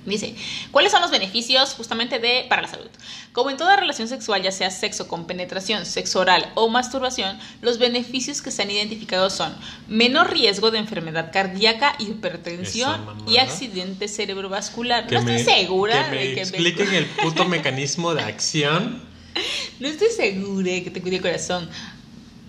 Dice, 0.04 0.36
¿cuáles 0.72 0.91
son 0.91 1.02
los 1.02 1.12
beneficios 1.12 1.76
justamente 1.76 2.18
de 2.18 2.45
para 2.49 2.64
la 2.64 2.68
salud? 2.68 2.89
Como 3.34 3.52
en 3.52 3.58
toda 3.58 3.76
relación 3.76 4.08
sexual, 4.08 4.41
ya 4.41 4.52
sea 4.52 4.72
sexo 4.72 5.08
con 5.08 5.28
penetración, 5.28 5.86
sexo 5.86 6.22
oral 6.22 6.52
o 6.56 6.70
masturbación, 6.70 7.38
los 7.62 7.78
beneficios 7.78 8.41
que 8.41 8.49
se 8.49 8.64
han 8.64 8.72
identificado 8.72 9.30
son 9.30 9.56
menor 9.88 10.32
riesgo 10.32 10.72
de 10.72 10.80
enfermedad 10.80 11.32
cardíaca, 11.32 11.95
hipertensión 11.99 13.06
y 13.28 13.38
accidente 13.38 14.08
cerebrovascular. 14.08 15.06
Que 15.06 15.16
no 15.16 15.22
me- 15.22 15.36
estoy 15.36 15.54
segura 15.56 16.06
que 16.10 16.16
me 16.16 16.26
de 16.26 16.34
que 16.34 16.41
expliquen 16.41 16.93
el 16.93 17.06
puto 17.06 17.45
mecanismo 17.45 18.14
de 18.16 18.24
acción. 18.24 19.02
No 19.80 19.88
estoy 19.88 20.10
segura 20.10 20.72
de 20.72 20.84
que 20.84 20.91
te 20.91 21.02
cuide 21.02 21.16
el 21.16 21.22
corazón. 21.22 21.70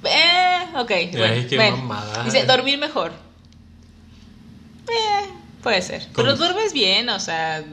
Eh, 0.05 0.65
ok, 0.75 0.91
bueno. 1.13 1.49
qué 1.49 1.57
bueno. 1.57 1.77
mamada. 1.77 2.25
Dice, 2.25 2.45
dormir 2.45 2.77
mejor. 2.79 3.13
Eh, 4.89 5.29
puede 5.63 5.83
ser. 5.83 6.03
¿Cómo? 6.13 6.15
Pero 6.17 6.37
duermes 6.37 6.73
bien, 6.73 7.09
o 7.09 7.21
sea, 7.21 7.65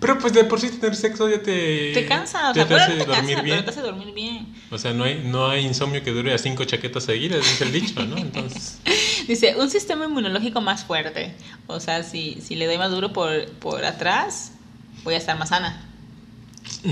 Pero 0.00 0.18
pues 0.18 0.32
de 0.32 0.44
por 0.44 0.60
sí 0.60 0.68
tener 0.70 0.94
sexo 0.94 1.28
ya 1.28 1.42
te... 1.42 1.92
te 1.92 2.06
cansa, 2.06 2.50
o 2.50 2.54
sea, 2.54 2.64
te 2.64 2.68
pero 2.68 2.82
hace 2.82 2.92
te 2.92 2.98
dormir 3.04 3.36
cansa, 3.36 3.42
bien. 3.42 3.56
pero 3.56 3.64
te 3.64 3.70
hace 3.70 3.80
dormir 3.80 4.14
bien. 4.14 4.54
O 4.70 4.78
sea, 4.78 4.92
no 4.92 5.04
hay, 5.04 5.22
no 5.24 5.48
hay 5.48 5.64
insomnio 5.64 6.02
que 6.02 6.10
dure 6.12 6.32
a 6.34 6.38
cinco 6.38 6.64
chaquetas 6.64 7.04
seguidas, 7.04 7.40
es 7.46 7.60
el 7.60 7.72
dicho, 7.72 8.04
¿no? 8.04 8.16
Entonces... 8.16 8.78
Dice, 9.26 9.56
un 9.56 9.68
sistema 9.68 10.06
inmunológico 10.06 10.60
más 10.62 10.84
fuerte. 10.84 11.34
O 11.66 11.80
sea, 11.80 12.02
si, 12.02 12.38
si 12.40 12.54
le 12.56 12.66
doy 12.66 12.78
más 12.78 12.90
duro 12.90 13.12
por, 13.12 13.46
por 13.58 13.84
atrás, 13.84 14.52
voy 15.04 15.14
a 15.14 15.18
estar 15.18 15.36
más 15.38 15.50
sana. 15.50 15.84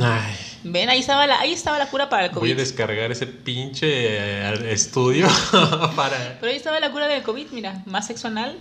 Ay, 0.02 0.34
Ven, 0.68 0.88
ahí 0.90 0.98
estaba 1.00 1.26
la, 1.26 1.38
ahí 1.38 1.52
estaba 1.52 1.78
la 1.78 1.88
cura 1.88 2.08
para 2.08 2.24
el 2.26 2.30
voy 2.30 2.38
a 2.38 2.40
COVID. 2.40 2.56
descargar 2.56 3.12
ese 3.12 3.26
pinche 3.26 3.86
eh, 3.88 4.72
estudio 4.72 5.28
para... 5.96 6.38
Pero 6.40 6.50
ahí 6.50 6.56
estaba 6.56 6.80
la 6.80 6.90
cura 6.90 7.06
del 7.06 7.22
COVID, 7.22 7.46
mira, 7.52 7.82
más 7.86 8.06
sexo 8.08 8.26
anal, 8.28 8.58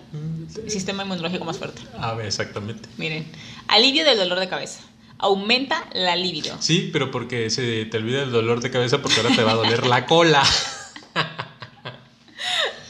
sistema 0.67 1.03
inmunológico 1.03 1.45
más 1.45 1.57
fuerte. 1.57 1.81
A 1.99 2.13
ver, 2.13 2.27
exactamente. 2.27 2.87
Miren, 2.97 3.25
alivio 3.67 4.05
del 4.05 4.17
dolor 4.17 4.39
de 4.39 4.47
cabeza. 4.47 4.81
Aumenta 5.17 5.83
la 5.93 6.15
libido. 6.15 6.55
Sí, 6.59 6.89
pero 6.93 7.09
porque 7.09 7.49
se 7.49 7.85
te 7.85 7.97
olvida 7.97 8.21
el 8.23 8.31
dolor 8.31 8.59
de 8.61 8.69
cabeza 8.69 9.01
porque 9.01 9.21
ahora 9.21 9.35
te 9.35 9.43
va 9.43 9.53
a 9.53 9.55
doler 9.55 9.87
la 9.87 10.05
cola. 10.05 10.43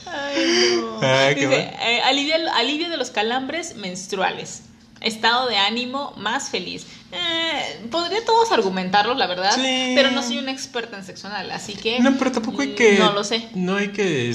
Ay, 0.05 0.78
no. 0.82 0.99
Ay, 1.01 1.36
qué 1.36 1.47
Dice, 1.47 1.49
bueno. 1.61 1.72
eh, 1.84 2.01
alivio, 2.03 2.36
alivio 2.53 2.89
de 2.89 2.97
los 2.97 3.09
calambres 3.11 3.76
menstruales. 3.76 4.63
Estado 5.02 5.48
de 5.48 5.58
ánimo 5.58 6.14
más 6.18 6.50
feliz. 6.50 6.86
Eh, 7.12 7.88
podría 7.91 8.24
todos 8.26 8.52
argumentarlos, 8.52 9.18
la 9.18 9.28
verdad, 9.28 9.52
Sí. 9.56 9.93
pero 9.96 10.12
no 10.12 10.24
soy 10.24 10.38
una 10.39 10.52
experta 10.52 10.98
en 10.98 11.04
sexo 11.06 11.28
anal, 11.28 11.52
así 11.52 11.74
que 11.74 12.00
No, 12.00 12.18
pero 12.18 12.32
tampoco 12.32 12.62
hay 12.62 12.74
que... 12.76 12.98
No 12.98 13.14
lo 13.14 13.24
sé. 13.24 13.48
No 13.54 13.76
hay 13.78 13.89
que 13.89 14.34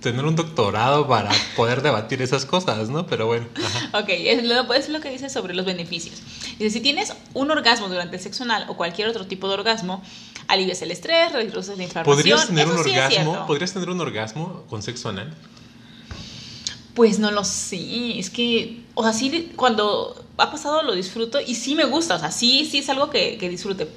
tener 0.00 0.24
un 0.26 0.36
doctorado 0.36 1.08
para 1.08 1.30
poder 1.56 1.80
debatir 1.80 2.20
esas 2.20 2.44
cosas, 2.44 2.90
¿no? 2.90 3.06
Pero 3.06 3.26
bueno. 3.26 3.46
ajá. 3.56 3.90
Ok, 4.00 4.08
es 4.10 4.44
lo, 4.44 4.72
es 4.74 4.88
lo 4.90 5.00
que 5.00 5.10
dice 5.10 5.30
sobre 5.30 5.54
los 5.54 5.64
beneficios. 5.64 6.20
Dice, 6.58 6.70
si 6.70 6.80
tienes 6.80 7.12
un 7.32 7.50
orgasmo 7.50 7.88
durante 7.88 8.16
el 8.16 8.22
sexo 8.22 8.44
anal 8.44 8.66
o 8.68 8.76
cualquier 8.76 9.08
otro 9.08 9.26
tipo 9.26 9.48
de 9.48 9.54
orgasmo, 9.54 10.02
alivias 10.46 10.82
el 10.82 10.90
estrés, 10.90 11.32
reduces 11.32 11.76
la 11.78 11.84
inflamación. 11.84 12.16
¿Podrías 12.16 12.46
tener 12.46 12.66
Eso 12.68 12.76
un 12.76 12.84
sí 12.84 12.90
orgasmo? 12.90 13.46
¿Podrías 13.46 13.72
tener 13.72 13.88
un 13.90 14.00
orgasmo 14.00 14.64
con 14.68 14.82
sexo 14.82 15.08
anal? 15.08 15.32
Pues 16.94 17.18
no 17.18 17.30
lo 17.32 17.42
sé, 17.44 18.18
es 18.18 18.30
que, 18.30 18.84
o 18.94 19.02
sea, 19.02 19.12
sí, 19.12 19.52
cuando 19.56 20.24
ha 20.38 20.50
pasado 20.50 20.82
lo 20.82 20.94
disfruto 20.94 21.40
y 21.40 21.54
sí 21.56 21.74
me 21.74 21.84
gusta, 21.84 22.14
o 22.16 22.18
sea, 22.20 22.30
sí, 22.30 22.68
sí 22.70 22.78
es 22.78 22.88
algo 22.88 23.10
que, 23.10 23.36
que 23.38 23.48
disfrute, 23.48 23.88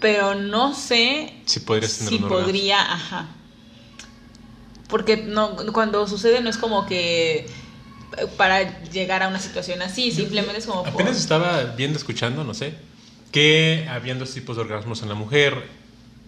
pero 0.00 0.34
no 0.34 0.74
sé 0.74 1.32
Sí, 1.46 1.60
podrías 1.60 1.96
tener 1.98 2.10
si 2.10 2.18
un 2.18 2.24
orgasmo. 2.24 2.46
podría, 2.46 2.80
ajá, 2.92 3.28
porque 4.88 5.16
no, 5.16 5.56
cuando 5.72 6.06
sucede 6.06 6.40
no 6.40 6.50
es 6.50 6.58
como 6.58 6.86
que 6.86 7.46
para 8.36 8.82
llegar 8.90 9.22
a 9.22 9.28
una 9.28 9.38
situación 9.38 9.80
así, 9.82 10.10
simplemente 10.12 10.58
es 10.58 10.66
como... 10.66 10.82
por- 10.82 10.92
Apenas 10.94 11.16
estaba 11.16 11.62
viendo, 11.64 11.98
escuchando, 11.98 12.44
no 12.44 12.52
sé, 12.52 12.74
que 13.30 13.86
habían 13.88 14.18
dos 14.18 14.34
tipos 14.34 14.56
de 14.56 14.62
orgasmos 14.62 15.02
en 15.02 15.08
la 15.08 15.14
mujer. 15.14 15.62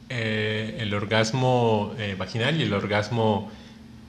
eh, 0.09 0.77
el 0.81 0.95
orgasmo 0.95 1.95
eh, 1.99 2.14
vaginal 2.18 2.61
y 2.61 2.64
el 2.64 2.72
orgasmo 2.75 3.51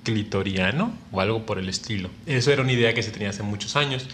clitoriano 0.06 0.94
o 1.12 1.20
algo 1.20 1.46
por 1.46 1.60
el 1.60 1.68
estilo. 1.68 2.10
Eso 2.26 2.54
era 2.54 2.62
una 2.62 2.72
idea 2.72 2.94
que 2.94 3.04
se 3.04 3.12
tenía 3.12 3.32
hace 3.32 3.44
muchos 3.44 3.76
años. 3.76 4.08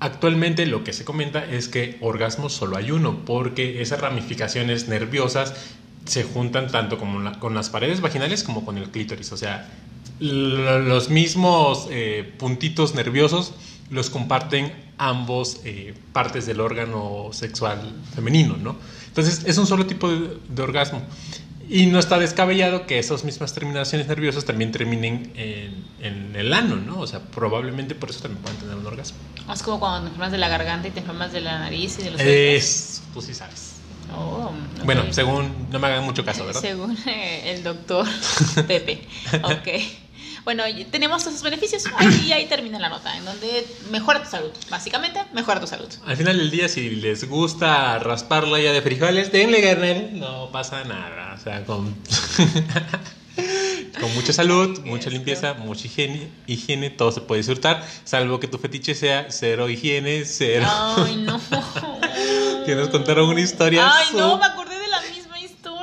Actualmente 0.00 0.66
lo 0.66 0.82
que 0.82 0.92
se 0.92 1.04
comenta 1.04 1.44
es 1.44 1.68
que 1.68 1.98
orgasmos 2.00 2.54
solo 2.54 2.76
hay 2.76 2.90
uno, 2.90 3.24
porque 3.24 3.82
esas 3.82 4.00
ramificaciones 4.00 4.88
nerviosas 4.88 5.54
se 6.06 6.24
juntan 6.24 6.70
tanto 6.72 6.98
como 6.98 7.38
con 7.38 7.54
las 7.54 7.68
paredes 7.68 8.00
vaginales 8.00 8.42
como 8.42 8.64
con 8.64 8.78
el 8.78 8.90
clítoris. 8.90 9.30
O 9.30 9.36
sea, 9.36 9.68
los 10.18 11.10
mismos 11.10 11.86
eh, 11.90 12.32
puntitos 12.38 12.94
nerviosos 12.94 13.52
los 13.90 14.08
comparten 14.08 14.72
ambos 14.96 15.60
eh, 15.64 15.94
partes 16.12 16.46
del 16.46 16.60
órgano 16.60 17.28
sexual 17.32 17.80
femenino, 18.14 18.56
¿no? 18.56 18.76
Entonces 19.08 19.44
es 19.46 19.58
un 19.58 19.66
solo 19.66 19.86
tipo 19.86 20.08
de 20.08 20.62
orgasmo. 20.62 21.02
Y 21.72 21.86
no 21.86 22.00
está 22.00 22.18
descabellado 22.18 22.84
que 22.84 22.98
esas 22.98 23.22
mismas 23.22 23.54
terminaciones 23.54 24.08
nerviosas 24.08 24.44
también 24.44 24.72
terminen 24.72 25.32
en, 25.36 25.84
en 26.02 26.34
el 26.34 26.52
ano, 26.52 26.74
¿no? 26.74 26.98
O 26.98 27.06
sea, 27.06 27.20
probablemente 27.20 27.94
por 27.94 28.10
eso 28.10 28.20
también 28.20 28.42
puedan 28.42 28.58
tener 28.58 28.74
un 28.74 28.84
orgasmo. 28.84 29.18
Es 29.52 29.62
como 29.62 29.78
cuando 29.78 30.00
te 30.00 30.06
enfermas 30.08 30.32
de 30.32 30.38
la 30.38 30.48
garganta 30.48 30.88
y 30.88 30.90
te 30.90 30.98
enfermas 30.98 31.30
de 31.32 31.40
la 31.40 31.60
nariz 31.60 31.96
y 32.00 32.02
de 32.02 32.10
los. 32.10 32.20
Es, 32.20 33.02
tú 33.14 33.22
sí 33.22 33.34
sabes. 33.34 33.74
Oh, 34.12 34.52
ok. 34.78 34.84
Bueno, 34.84 35.04
según, 35.12 35.68
no 35.70 35.78
me 35.78 35.86
hagan 35.86 36.02
mucho 36.02 36.24
caso, 36.24 36.44
¿verdad? 36.44 36.60
Según 36.62 36.98
eh, 37.06 37.52
el 37.54 37.62
doctor 37.62 38.04
Pepe. 38.66 39.06
Ok. 39.44 39.68
Bueno, 40.44 40.64
tenemos 40.90 41.26
esos 41.26 41.42
beneficios 41.42 41.84
y 42.26 42.32
ahí 42.32 42.46
termina 42.48 42.78
la 42.78 42.88
nota, 42.88 43.16
en 43.16 43.24
donde 43.24 43.66
mejora 43.90 44.22
tu 44.22 44.30
salud. 44.30 44.50
Básicamente, 44.70 45.20
mejora 45.32 45.60
tu 45.60 45.66
salud. 45.66 45.88
Al 46.06 46.16
final 46.16 46.38
del 46.38 46.50
día, 46.50 46.68
si 46.68 46.90
les 46.90 47.28
gusta 47.28 47.98
raspar 47.98 48.46
la 48.46 48.54
olla 48.54 48.72
de 48.72 48.82
frijoles, 48.82 49.32
denle 49.32 49.62
carnal, 49.62 50.18
no 50.18 50.50
pasa 50.50 50.84
nada. 50.84 51.34
O 51.34 51.42
sea, 51.42 51.64
con, 51.64 51.94
con 54.00 54.14
mucha 54.14 54.32
salud, 54.32 54.80
mucha 54.84 55.10
limpieza, 55.10 55.54
mucha 55.54 55.86
higiene, 55.86 56.30
higiene, 56.46 56.90
todo 56.90 57.12
se 57.12 57.20
puede 57.20 57.40
disfrutar, 57.40 57.86
salvo 58.04 58.40
que 58.40 58.48
tu 58.48 58.58
fetiche 58.58 58.94
sea 58.94 59.26
cero 59.30 59.68
higiene, 59.68 60.24
cero. 60.24 60.66
Ay, 60.68 61.16
no. 61.16 61.40
que 62.66 62.74
nos 62.74 62.88
contaron 62.88 63.28
una 63.28 63.40
historia. 63.40 63.90
Ay, 63.92 64.08
no, 64.14 64.38
me 64.38 64.46
acordé 64.46 64.79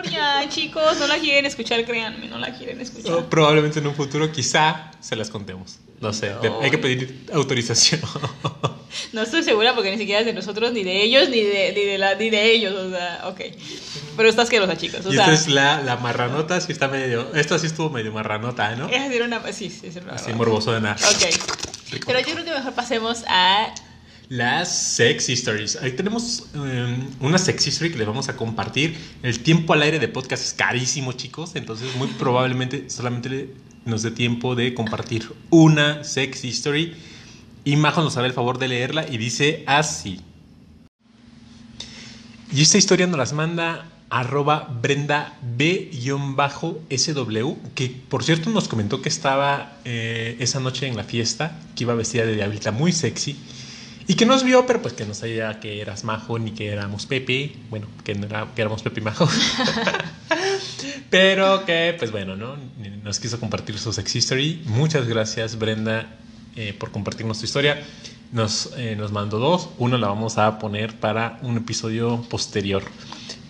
historia. 0.08 0.50
Chicos, 0.50 0.98
no 1.00 1.08
la 1.08 1.18
quieren 1.20 1.46
escuchar, 1.46 1.84
créanme, 1.86 2.28
no 2.28 2.38
la 2.38 2.54
quieren 2.58 2.80
escuchar. 2.82 3.14
o 3.14 3.30
probablemente 3.30 3.80
en 3.80 3.88
un 3.88 3.96
futuro, 3.96 4.32
quizá 4.32 4.92
se 5.00 5.16
las 5.16 5.30
contemos. 5.30 5.80
No 6.00 6.14
sé, 6.14 6.30
No. 6.32 6.40
de- 6.42 6.66
hay 6.66 6.70
que 6.72 6.78
pedir 6.78 7.26
autorización. 7.34 8.02
No 9.14 9.22
estoy 9.22 9.44
segura 9.44 9.76
porque 9.76 9.92
ni 9.92 9.98
siquiera 9.98 10.22
es 10.22 10.26
de 10.26 10.34
nosotros, 10.34 10.72
ni 10.72 10.84
de 10.84 11.04
ellos, 11.04 11.30
ni 11.30 11.42
de, 11.44 11.72
ni 11.76 11.84
de, 11.84 11.98
la, 12.00 12.16
ni 12.16 12.30
de 12.32 12.52
ellos. 12.52 12.74
O 12.74 12.90
sea, 12.90 13.22
ok. 13.26 13.42
Pero 14.16 14.30
está 14.30 14.42
asquerosa, 14.42 14.76
chicos. 14.78 15.06
O 15.06 15.10
y 15.12 15.16
sea, 15.16 15.26
esta 15.26 15.34
es 15.36 15.48
la, 15.50 15.82
la 15.84 15.98
marranota, 15.98 16.60
sí 16.62 16.72
está 16.72 16.88
medio. 16.88 17.32
Esto 17.36 17.60
sí 17.60 17.68
estuvo 17.68 17.90
medio 17.92 18.12
marranota, 18.12 18.76
¿no? 18.76 18.90
es 18.90 19.04
decir, 19.04 19.22
una. 19.22 19.42
Sí, 19.54 19.70
sí, 19.70 19.88
es 19.88 19.96
verdad. 19.96 20.16
Así 20.16 20.34
morbosona. 20.34 20.94
Ok. 20.94 21.92
Rico. 21.92 22.06
Pero 22.08 22.20
yo 22.22 22.34
creo 22.34 22.46
que 22.46 22.52
mejor 22.52 22.74
pasemos 22.74 23.24
a 23.28 23.68
Las 24.30 24.96
sex 24.96 25.30
stories. 25.30 25.78
Ahí 25.78 25.94
tenemos 25.94 26.48
eh, 26.54 26.98
una 27.22 27.38
sex 27.38 27.66
history 27.66 27.92
que 27.92 27.98
les 27.98 28.08
vamos 28.08 28.28
a 28.28 28.36
compartir. 28.36 28.98
El 29.24 29.40
tiempo 29.40 29.72
al 29.72 29.82
aire 29.82 30.00
de 30.00 30.10
podcast 30.10 30.44
es 30.44 30.54
carísimo, 30.54 31.14
chicos. 31.14 31.56
Entonces, 31.56 31.96
muy 31.96 32.10
probablemente 32.10 32.90
solamente 32.90 33.54
nos 33.86 34.04
dé 34.04 34.12
tiempo 34.12 34.56
de 34.56 34.74
compartir 34.74 35.32
una 35.50 36.04
sex 36.04 36.44
history. 36.44 36.94
Y 37.64 37.78
Majo 37.78 38.02
nos 38.04 38.18
hará 38.18 38.28
el 38.28 38.34
favor 38.34 38.60
de 38.60 38.68
leerla 38.68 39.08
y 39.10 39.18
dice 39.18 39.64
así. 39.66 40.20
Y 42.52 42.62
esta 42.62 42.78
historia 42.78 43.08
nos 43.08 43.18
las 43.18 43.32
manda 43.32 43.90
arroba 44.10 44.78
Brenda 44.82 45.38
B-SW, 45.58 47.54
que 47.76 47.90
por 48.10 48.24
cierto 48.24 48.50
nos 48.50 48.68
comentó 48.68 49.02
que 49.02 49.10
estaba 49.10 49.78
eh, 49.86 50.36
esa 50.40 50.60
noche 50.60 50.88
en 50.88 50.96
la 50.96 51.04
fiesta, 51.04 51.60
que 51.76 51.84
iba 51.84 51.94
vestida 51.94 52.26
de 52.26 52.36
diablita 52.36 52.72
muy 52.72 52.92
sexy. 52.92 53.38
Y 54.08 54.16
que 54.16 54.26
nos 54.26 54.44
vio, 54.44 54.66
pero 54.66 54.82
pues 54.82 54.94
que 54.94 55.06
no 55.06 55.14
sabía 55.14 55.60
que 55.60 55.82
eras 55.82 56.06
Majo 56.06 56.40
ni 56.40 56.52
que 56.52 56.68
éramos 56.68 57.06
Pepe. 57.06 57.56
Bueno, 57.70 57.88
que, 58.06 58.16
no 58.16 58.26
era, 58.26 58.48
que 58.56 58.62
éramos 58.62 58.82
Pepe 58.82 59.02
y 59.02 59.04
Majo. 59.04 59.28
pero 61.10 61.66
que, 61.66 61.94
pues 62.00 62.12
bueno, 62.12 62.38
¿no? 62.38 62.56
Nos 63.04 63.20
quiso 63.20 63.38
compartir 63.38 63.78
su 63.78 63.92
sex 63.92 64.16
history. 64.16 64.62
Muchas 64.66 65.08
gracias, 65.08 65.60
Brenda, 65.60 66.08
eh, 66.56 66.74
por 66.74 66.92
compartirnos 66.92 67.40
tu 67.40 67.46
historia. 67.46 67.84
nos, 68.32 68.72
eh, 68.78 68.96
nos 68.96 69.12
mandó 69.12 69.40
dos. 69.40 69.70
Una 69.78 69.98
la 69.98 70.08
vamos 70.08 70.38
a 70.38 70.58
poner 70.58 70.98
para 70.98 71.40
un 71.42 71.58
episodio 71.58 72.22
posterior. 72.30 72.84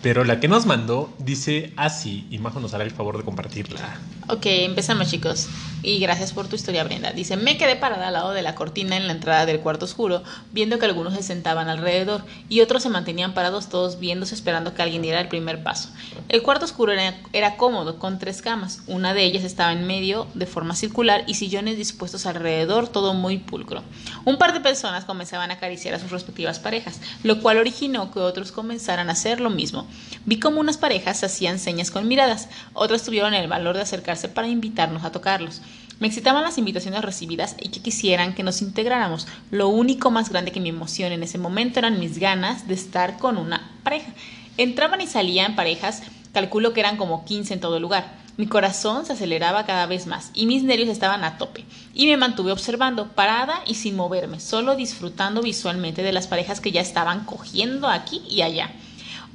Pero 0.02 0.24
la 0.24 0.38
que 0.38 0.46
nos 0.46 0.64
mandó 0.64 1.12
dice 1.18 1.72
así, 1.76 2.26
y 2.30 2.38
Majo 2.38 2.60
nos 2.60 2.72
hará 2.72 2.84
el 2.84 2.92
favor 2.92 3.16
de 3.18 3.24
compartirla. 3.24 3.98
Ok, 4.28 4.46
empezamos 4.46 5.10
chicos. 5.10 5.48
Y 5.82 6.00
gracias 6.00 6.32
por 6.32 6.48
tu 6.48 6.56
historia, 6.56 6.82
Brenda. 6.82 7.12
Dice, 7.12 7.36
me 7.36 7.56
quedé 7.56 7.76
parada 7.76 8.08
al 8.08 8.12
lado 8.12 8.32
de 8.32 8.42
la 8.42 8.56
cortina 8.56 8.96
en 8.96 9.06
la 9.06 9.12
entrada 9.12 9.46
del 9.46 9.60
cuarto 9.60 9.84
oscuro, 9.84 10.24
viendo 10.52 10.78
que 10.78 10.86
algunos 10.86 11.14
se 11.14 11.22
sentaban 11.22 11.68
alrededor 11.68 12.24
y 12.48 12.60
otros 12.60 12.82
se 12.82 12.88
mantenían 12.88 13.32
parados 13.32 13.68
todos 13.68 14.00
viéndose 14.00 14.34
esperando 14.34 14.74
que 14.74 14.82
alguien 14.82 15.02
diera 15.02 15.20
el 15.20 15.28
primer 15.28 15.62
paso. 15.62 15.88
El 16.28 16.42
cuarto 16.42 16.64
oscuro 16.64 16.92
era 17.32 17.56
cómodo, 17.56 17.98
con 17.98 18.18
tres 18.18 18.42
camas. 18.42 18.82
Una 18.86 19.14
de 19.14 19.24
ellas 19.24 19.44
estaba 19.44 19.72
en 19.72 19.86
medio, 19.86 20.26
de 20.34 20.46
forma 20.46 20.74
circular, 20.74 21.24
y 21.26 21.34
sillones 21.34 21.76
dispuestos 21.76 22.26
alrededor, 22.26 22.88
todo 22.88 23.14
muy 23.14 23.38
pulcro. 23.38 23.82
Un 24.24 24.36
par 24.36 24.52
de 24.52 24.60
personas 24.60 25.04
comenzaban 25.04 25.50
a 25.50 25.54
acariciar 25.54 25.94
a 25.94 26.00
sus 26.00 26.10
respectivas 26.10 26.58
parejas, 26.58 27.00
lo 27.22 27.40
cual 27.40 27.58
originó 27.58 28.10
que 28.10 28.18
otros 28.18 28.52
comenzaran 28.52 29.08
a 29.08 29.12
hacer 29.12 29.40
lo 29.40 29.50
mismo. 29.50 29.87
Vi 30.24 30.38
como 30.38 30.60
unas 30.60 30.76
parejas 30.76 31.24
hacían 31.24 31.58
señas 31.58 31.90
con 31.90 32.06
miradas, 32.06 32.48
otras 32.74 33.02
tuvieron 33.02 33.34
el 33.34 33.48
valor 33.48 33.76
de 33.76 33.82
acercarse 33.82 34.28
para 34.28 34.48
invitarnos 34.48 35.04
a 35.04 35.12
tocarlos. 35.12 35.62
Me 36.00 36.06
excitaban 36.06 36.44
las 36.44 36.58
invitaciones 36.58 37.02
recibidas 37.02 37.56
y 37.60 37.70
que 37.70 37.80
quisieran 37.80 38.34
que 38.34 38.44
nos 38.44 38.62
integráramos. 38.62 39.26
Lo 39.50 39.68
único 39.68 40.12
más 40.12 40.28
grande 40.28 40.52
que 40.52 40.60
mi 40.60 40.68
emoción 40.68 41.10
en 41.10 41.24
ese 41.24 41.38
momento 41.38 41.80
eran 41.80 41.98
mis 41.98 42.18
ganas 42.18 42.68
de 42.68 42.74
estar 42.74 43.18
con 43.18 43.36
una 43.36 43.68
pareja. 43.82 44.12
Entraban 44.58 45.00
y 45.00 45.08
salían 45.08 45.56
parejas, 45.56 46.02
calculo 46.32 46.72
que 46.72 46.80
eran 46.80 46.98
como 46.98 47.24
15 47.24 47.54
en 47.54 47.60
todo 47.60 47.80
lugar. 47.80 48.16
Mi 48.36 48.46
corazón 48.46 49.06
se 49.06 49.14
aceleraba 49.14 49.66
cada 49.66 49.86
vez 49.86 50.06
más 50.06 50.30
y 50.34 50.46
mis 50.46 50.62
nervios 50.62 50.88
estaban 50.88 51.24
a 51.24 51.36
tope. 51.36 51.64
Y 51.94 52.06
me 52.06 52.16
mantuve 52.16 52.52
observando, 52.52 53.08
parada 53.08 53.62
y 53.66 53.74
sin 53.74 53.96
moverme, 53.96 54.38
solo 54.38 54.76
disfrutando 54.76 55.42
visualmente 55.42 56.04
de 56.04 56.12
las 56.12 56.28
parejas 56.28 56.60
que 56.60 56.70
ya 56.70 56.80
estaban 56.80 57.24
cogiendo 57.24 57.88
aquí 57.88 58.22
y 58.28 58.42
allá 58.42 58.70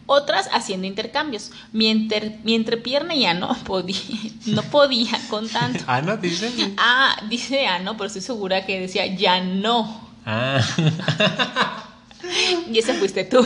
otras 0.05 0.49
haciendo 0.51 0.87
intercambios. 0.87 1.51
Mi, 1.71 1.89
entrepierna 1.89 3.15
ya 3.15 3.33
no 3.33 3.53
podía, 3.65 3.97
no 4.45 4.61
podía 4.63 5.19
con 5.29 5.47
tanto. 5.49 5.83
¿Ana 5.87 6.17
dice? 6.17 6.51
Ah, 6.77 7.15
dice 7.29 7.67
Ano, 7.67 7.93
pero 7.93 8.07
estoy 8.07 8.21
segura 8.21 8.65
que 8.65 8.79
decía 8.79 9.05
ya 9.07 9.41
no. 9.41 10.09
Ah. 10.25 10.61
y 12.71 12.77
ese 12.77 12.93
fuiste 12.93 13.25
tú. 13.25 13.45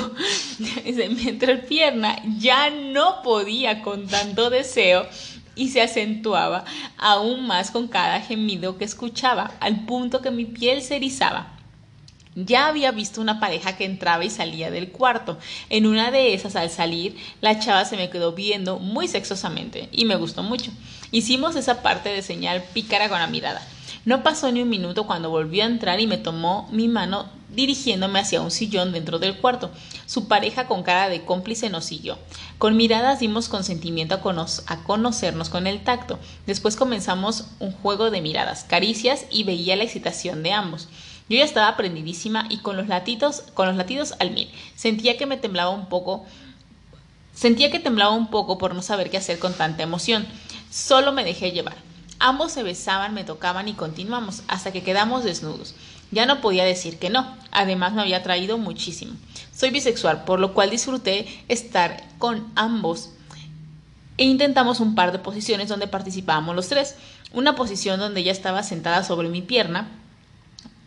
Dice, 0.58 1.10
mi 1.10 1.28
entrepierna 1.28 2.22
ya 2.38 2.70
no 2.70 3.22
podía 3.24 3.82
con 3.82 4.08
tanto 4.08 4.50
deseo 4.50 5.08
y 5.56 5.70
se 5.70 5.82
acentuaba 5.82 6.64
aún 6.98 7.48
más 7.48 7.72
con 7.72 7.88
cada 7.88 8.22
gemido 8.22 8.78
que 8.78 8.86
escuchaba, 8.86 9.52
al 9.60 9.86
punto 9.86 10.22
que 10.22 10.32
mi 10.32 10.46
piel 10.46 10.82
se 10.82 10.98
erizaba. 10.98 11.57
Ya 12.40 12.68
había 12.68 12.92
visto 12.92 13.20
una 13.20 13.40
pareja 13.40 13.78
que 13.78 13.86
entraba 13.86 14.24
y 14.24 14.30
salía 14.30 14.70
del 14.70 14.92
cuarto. 14.92 15.40
En 15.70 15.88
una 15.88 16.12
de 16.12 16.36
esas, 16.36 16.56
al 16.56 16.70
salir, 16.70 17.18
la 17.42 17.58
chava 17.58 17.84
se 17.84 17.98
me 17.98 18.12
quedó 18.12 18.34
viendo 18.34 18.78
muy 18.78 19.08
sexosamente 19.08 19.90
y 19.92 20.06
me 20.06 20.18
gustó 20.18 20.44
mucho. 20.44 20.70
Hicimos 21.12 21.56
esa 21.56 21.82
parte 21.82 22.10
de 22.10 22.22
señal 22.22 22.64
pícara 22.76 23.10
con 23.10 23.18
la 23.18 23.26
mirada. 23.26 23.68
No 24.06 24.22
pasó 24.22 24.52
ni 24.52 24.62
un 24.62 24.70
minuto 24.70 25.08
cuando 25.08 25.32
volvió 25.32 25.64
a 25.64 25.66
entrar 25.66 26.00
y 26.00 26.06
me 26.06 26.20
tomó 26.20 26.70
mi 26.72 26.88
mano 26.88 27.26
dirigiéndome 27.50 28.20
hacia 28.20 28.42
un 28.42 28.52
sillón 28.52 28.92
dentro 28.92 29.18
del 29.18 29.38
cuarto. 29.38 29.72
Su 30.06 30.28
pareja 30.28 30.68
con 30.68 30.84
cara 30.84 31.10
de 31.10 31.26
cómplice 31.26 31.72
nos 31.72 31.86
siguió. 31.86 32.20
Con 32.60 32.78
miradas 32.78 33.20
dimos 33.20 33.50
consentimiento 33.50 34.14
a, 34.14 34.46
a, 34.68 34.84
conocernos 34.84 35.50
con 35.50 35.66
el 35.66 35.84
tacto. 35.84 36.20
Después 36.46 36.76
comenzamos 36.76 37.46
un 37.58 37.72
juego 37.72 38.12
de 38.12 38.22
miradas, 38.22 38.64
caricias 38.64 39.26
y 39.32 39.44
veía 39.44 39.76
la 39.76 39.86
excitación 39.86 40.44
de 40.44 40.52
ambos. 40.52 40.88
Yo 41.30 41.38
ya 41.38 41.44
estaba 41.44 41.76
prendidísima 41.76 42.46
y 42.50 42.58
con 42.58 42.78
los 42.78 42.88
latidos, 42.88 43.44
con 43.54 43.68
los 43.68 43.76
latidos 43.76 44.16
al 44.20 44.32
mil. 44.32 44.50
Sentía 44.76 45.18
que 45.18 45.26
me 45.26 45.38
temblaba 45.38 45.72
un 45.72 45.88
poco. 45.88 46.26
Sentía 47.34 47.70
que 47.70 47.80
temblaba 47.80 48.12
un 48.12 48.28
poco 48.28 48.58
por 48.58 48.74
no 48.74 48.82
saber 48.82 49.10
qué 49.10 49.18
hacer 49.18 49.38
con 49.38 49.54
tanta 49.54 49.84
emoción. 49.84 50.26
Solo 50.72 51.12
me 51.12 51.26
dejé 51.26 51.52
llevar. 51.52 51.76
Ambos 52.20 52.54
se 52.54 52.64
besaban, 52.64 53.14
me 53.14 53.26
tocaban 53.26 53.68
y 53.68 53.74
continuamos 53.74 54.42
hasta 54.48 54.72
que 54.72 54.84
quedamos 54.84 55.24
desnudos. 55.24 55.76
Ya 56.12 56.26
no 56.26 56.40
podía 56.40 56.64
decir 56.64 56.98
que 56.98 57.10
no. 57.10 57.36
Además 57.52 57.94
me 57.94 58.02
había 58.02 58.24
traído 58.24 58.58
muchísimo. 58.58 59.14
Soy 59.54 59.72
bisexual, 59.72 60.24
por 60.24 60.40
lo 60.40 60.54
cual 60.54 60.70
disfruté 60.70 61.28
estar 61.50 62.04
con 62.18 62.52
ambos 62.56 63.10
e 64.18 64.24
intentamos 64.24 64.80
un 64.80 64.96
par 64.96 65.12
de 65.12 65.20
posiciones 65.20 65.68
donde 65.68 65.88
participábamos 65.88 66.56
los 66.56 66.70
tres. 66.70 66.96
Una 67.34 67.56
posición 67.56 68.00
donde 68.00 68.22
ella 68.22 68.32
estaba 68.32 68.64
sentada 68.64 69.04
sobre 69.04 69.30
mi 69.30 69.42
pierna 69.42 69.90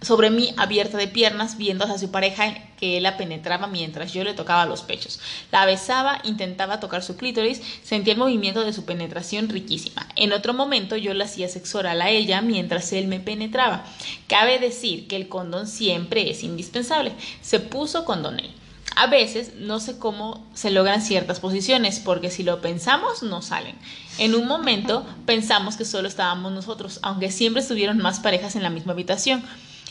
sobre 0.03 0.31
mí 0.31 0.55
abierta 0.57 0.97
de 0.97 1.09
piernas, 1.09 1.59
viendo 1.59 1.85
a 1.85 1.99
su 1.99 2.11
pareja 2.11 2.55
que 2.79 2.97
él 2.97 3.03
la 3.03 3.17
penetraba 3.19 3.67
mientras 3.67 4.13
yo 4.13 4.25
le 4.25 4.33
tocaba 4.33 4.65
los 4.65 4.83
pechos. 4.83 5.21
La 5.53 5.67
besaba, 5.67 6.21
intentaba 6.25 6.81
tocar 6.81 7.03
su 7.03 7.17
clítoris, 7.17 7.61
sentía 7.83 8.15
el 8.15 8.19
movimiento 8.19 8.65
de 8.65 8.73
su 8.73 8.85
penetración 8.85 9.49
riquísima. 9.49 10.07
En 10.17 10.33
otro 10.33 10.55
momento 10.55 10.97
yo 10.97 11.13
le 11.13 11.25
hacía 11.25 11.49
sexo 11.49 11.79
oral 11.79 12.01
a 12.01 12.09
ella 12.09 12.41
mientras 12.41 12.93
él 12.93 13.09
me 13.09 13.21
penetraba. 13.21 13.85
Cabe 14.27 14.59
decir 14.59 15.07
que 15.07 15.17
el 15.17 15.29
condón 15.29 15.67
siempre 15.67 16.31
es 16.31 16.43
indispensable. 16.43 17.13
Se 17.43 17.61
puso 17.61 18.05
condón 18.05 18.41
él. 18.41 18.51
A 18.97 19.07
veces 19.07 19.53
no 19.57 19.79
sé 19.79 19.99
cómo 19.99 20.45
se 20.53 20.71
logran 20.71 21.01
ciertas 21.01 21.39
posiciones, 21.39 22.01
porque 22.01 22.31
si 22.31 22.43
lo 22.43 22.61
pensamos 22.61 23.23
no 23.23 23.41
salen. 23.41 23.77
En 24.19 24.35
un 24.35 24.49
momento 24.49 25.07
pensamos 25.27 25.77
que 25.77 25.85
solo 25.85 26.09
estábamos 26.09 26.53
nosotros, 26.53 26.99
aunque 27.03 27.31
siempre 27.31 27.63
estuvieron 27.63 27.99
más 27.99 28.19
parejas 28.19 28.57
en 28.57 28.63
la 28.63 28.71
misma 28.71 28.93
habitación 28.93 29.45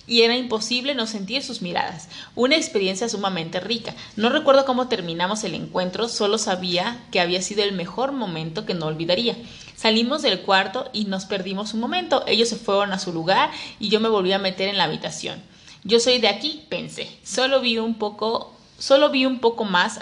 y 0.10 0.24
era 0.24 0.36
imposible 0.36 0.96
no 0.96 1.08
sentir 1.08 1.44
sus 1.44 1.62
miradas. 1.62 2.10
Una 2.36 2.56
experiencia 2.56 3.08
sumamente 3.08 3.60
rica. 3.60 3.96
No 4.16 4.30
recuerdo 4.30 4.66
cómo 4.66 4.90
terminamos 4.90 5.44
el 5.44 5.54
encuentro, 5.54 6.10
solo 6.10 6.38
sabía 6.38 7.06
que 7.12 7.22
había 7.22 7.42
sido 7.42 7.64
el 7.64 7.74
mejor 7.74 8.12
momento 8.12 8.66
que 8.66 8.74
no 8.74 8.88
olvidaría. 8.88 9.38
Salimos 9.76 10.24
del 10.24 10.42
cuarto 10.42 10.90
y 10.92 11.06
nos 11.06 11.26
perdimos 11.26 11.74
un 11.74 11.80
momento. 11.80 12.24
Ellos 12.28 12.50
se 12.50 12.58
fueron 12.58 12.92
a 12.92 13.00
su 13.00 13.14
lugar 13.14 13.52
y 13.80 13.90
yo 13.90 14.00
me 14.00 14.10
volví 14.10 14.34
a 14.34 14.40
meter 14.40 14.68
en 14.68 14.78
la 14.78 14.86
habitación. 14.86 15.42
Yo 15.84 16.00
soy 16.00 16.18
de 16.18 16.28
aquí, 16.28 16.66
pensé. 16.70 17.10
Solo 17.24 17.62
vi 17.62 17.78
un 17.78 17.96
poco, 17.96 18.54
solo 18.78 19.12
vi 19.12 19.26
un 19.26 19.40
poco 19.40 19.64
más 19.64 20.02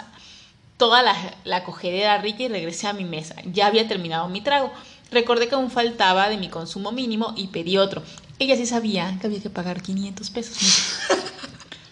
toda 0.78 1.02
la, 1.02 1.14
la 1.44 1.64
cogedera 1.64 2.18
rica 2.18 2.44
y 2.44 2.48
regresé 2.48 2.86
a 2.86 2.92
mi 2.92 3.04
mesa. 3.04 3.36
Ya 3.44 3.66
había 3.66 3.86
terminado 3.86 4.28
mi 4.28 4.40
trago. 4.40 4.72
Recordé 5.10 5.48
que 5.48 5.54
aún 5.54 5.70
faltaba 5.70 6.28
de 6.28 6.36
mi 6.36 6.48
consumo 6.48 6.92
mínimo 6.92 7.32
y 7.36 7.48
pedí 7.48 7.78
otro. 7.78 8.02
Ella 8.38 8.56
sí 8.56 8.66
sabía 8.66 9.16
que 9.20 9.26
había 9.26 9.40
que 9.40 9.50
pagar 9.50 9.82
500 9.82 10.30
pesos. 10.30 10.58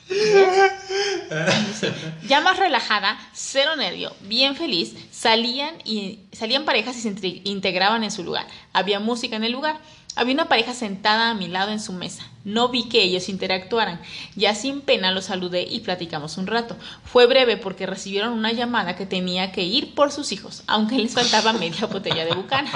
ya 2.29 2.41
más 2.41 2.59
relajada, 2.59 3.19
cero 3.33 3.77
nervio, 3.77 4.13
bien 4.23 4.57
feliz, 4.57 4.95
salían 5.11 5.75
y 5.85 6.21
salían 6.33 6.65
parejas 6.65 6.97
y 6.97 7.01
se 7.01 7.41
integraban 7.45 8.05
en 8.05 8.11
su 8.11 8.23
lugar. 8.23 8.47
Había 8.73 9.01
música 9.01 9.37
en 9.37 9.45
el 9.45 9.53
lugar. 9.53 9.79
Había 10.17 10.33
una 10.33 10.49
pareja 10.49 10.73
sentada 10.73 11.29
a 11.29 11.35
mi 11.35 11.47
lado 11.47 11.73
en 11.73 11.79
su 11.79 11.93
mesa. 11.93 12.27
No 12.43 12.71
vi 12.71 12.89
que 12.89 13.03
ellos 13.03 13.29
interactuaran. 13.29 14.01
Ya 14.35 14.55
sin 14.55 14.81
pena 14.81 15.11
los 15.11 15.27
saludé 15.27 15.67
y 15.69 15.81
platicamos 15.81 16.39
un 16.39 16.47
rato. 16.47 16.75
Fue 17.05 17.27
breve 17.27 17.59
porque 17.59 17.85
recibieron 17.85 18.33
una 18.33 18.51
llamada 18.53 18.97
que 18.97 19.05
tenía 19.05 19.53
que 19.53 19.65
ir 19.65 19.95
por 19.95 20.11
sus 20.11 20.33
hijos, 20.33 20.63
aunque 20.67 20.97
les 20.97 21.13
faltaba 21.13 21.53
media 21.53 21.87
botella 21.93 22.25
de 22.25 22.35
bucanas. 22.35 22.73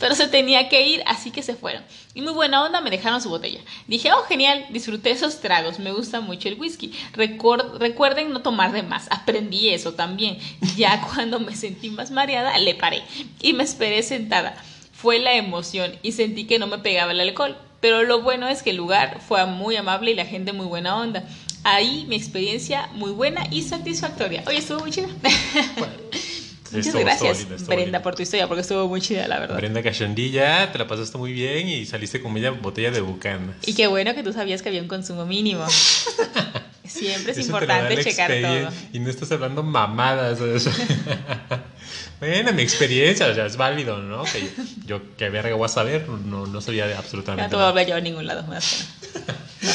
Pero 0.00 0.14
se 0.14 0.26
tenía 0.28 0.70
que 0.70 0.88
ir, 0.88 1.02
así 1.06 1.30
que 1.30 1.42
se 1.42 1.54
fueron. 1.54 1.82
Y 2.14 2.22
muy 2.22 2.32
buena 2.32 2.64
onda 2.64 2.80
me 2.80 2.88
dejaron 2.88 3.20
su 3.20 3.28
botella. 3.28 3.60
Dije, 3.86 4.10
oh, 4.12 4.22
genial, 4.22 4.64
disfruté 4.70 5.10
esos 5.10 5.40
tragos, 5.40 5.78
me 5.78 5.92
gusta 5.92 6.22
mucho 6.22 6.48
el 6.48 6.58
whisky. 6.58 6.94
recuerden 7.12 8.30
no 8.30 8.40
tomar 8.40 8.72
de 8.72 8.82
más, 8.82 9.06
aprendí 9.10 9.68
eso 9.68 9.92
también. 9.92 10.38
Ya 10.76 11.02
cuando 11.02 11.40
me 11.40 11.54
sentí 11.54 11.90
más 11.90 12.10
mareada, 12.10 12.56
le 12.58 12.74
paré 12.74 13.02
y 13.42 13.52
me 13.52 13.64
esperé 13.64 14.02
sentada 14.02 14.56
fue 15.06 15.20
la 15.20 15.34
emoción 15.34 15.92
y 16.02 16.10
sentí 16.10 16.48
que 16.48 16.58
no 16.58 16.66
me 16.66 16.78
pegaba 16.78 17.12
el 17.12 17.20
alcohol. 17.20 17.56
Pero 17.80 18.02
lo 18.02 18.22
bueno 18.22 18.48
es 18.48 18.64
que 18.64 18.70
el 18.70 18.76
lugar 18.76 19.20
fue 19.20 19.46
muy 19.46 19.76
amable 19.76 20.10
y 20.10 20.14
la 20.16 20.26
gente 20.26 20.52
muy 20.52 20.66
buena 20.66 20.96
onda. 20.96 21.22
Ahí 21.62 22.06
mi 22.08 22.16
experiencia 22.16 22.88
muy 22.92 23.12
buena 23.12 23.46
y 23.52 23.62
satisfactoria. 23.62 24.42
Oye, 24.48 24.58
estuvo 24.58 24.80
muy 24.80 24.90
chida. 24.90 25.06
Muchas 26.72 26.92
gracias, 26.92 27.66
Brenda, 27.68 28.02
por 28.02 28.16
tu 28.16 28.22
historia, 28.22 28.48
porque 28.48 28.62
estuvo 28.62 28.88
muy 28.88 29.00
chida, 29.00 29.28
la 29.28 29.38
verdad. 29.38 29.54
Brenda 29.54 29.80
Cachondilla, 29.80 30.72
te 30.72 30.78
la 30.78 30.88
pasaste 30.88 31.16
muy 31.18 31.32
bien 31.32 31.68
y 31.68 31.86
saliste 31.86 32.20
con 32.20 32.32
media 32.32 32.50
botella 32.50 32.90
de 32.90 33.00
bucanas. 33.00 33.54
Y 33.64 33.74
qué 33.74 33.86
bueno 33.86 34.12
que 34.12 34.24
tú 34.24 34.32
sabías 34.32 34.60
que 34.60 34.70
había 34.70 34.82
un 34.82 34.88
consumo 34.88 35.24
mínimo. 35.24 35.64
Siempre 36.84 37.30
es 37.30 37.38
importante 37.38 38.02
checar 38.02 38.32
todo. 38.42 38.70
Y 38.92 38.98
no 38.98 39.08
estás 39.08 39.30
hablando 39.30 39.62
mamadas. 39.62 40.40
bueno, 42.20 42.52
mi 42.52 42.62
experiencia, 42.62 43.26
o 43.26 43.34
sea, 43.34 43.46
es 43.46 43.56
válido, 43.56 43.98
¿no? 43.98 44.24
Que 44.24 44.50
yo, 44.86 45.00
que 45.16 45.28
verga 45.28 45.54
voy 45.54 45.66
a 45.66 45.68
saber, 45.68 46.08
no, 46.08 46.46
no 46.46 46.60
sabía 46.60 46.96
absolutamente 46.96 47.42
No 47.44 47.50
te 47.50 47.56
voy 47.56 47.64
a 47.64 47.68
hablar 47.68 47.86
yo 47.86 47.96
a 47.96 48.00
ningún 48.00 48.26
lado, 48.26 48.42
me 48.46 48.58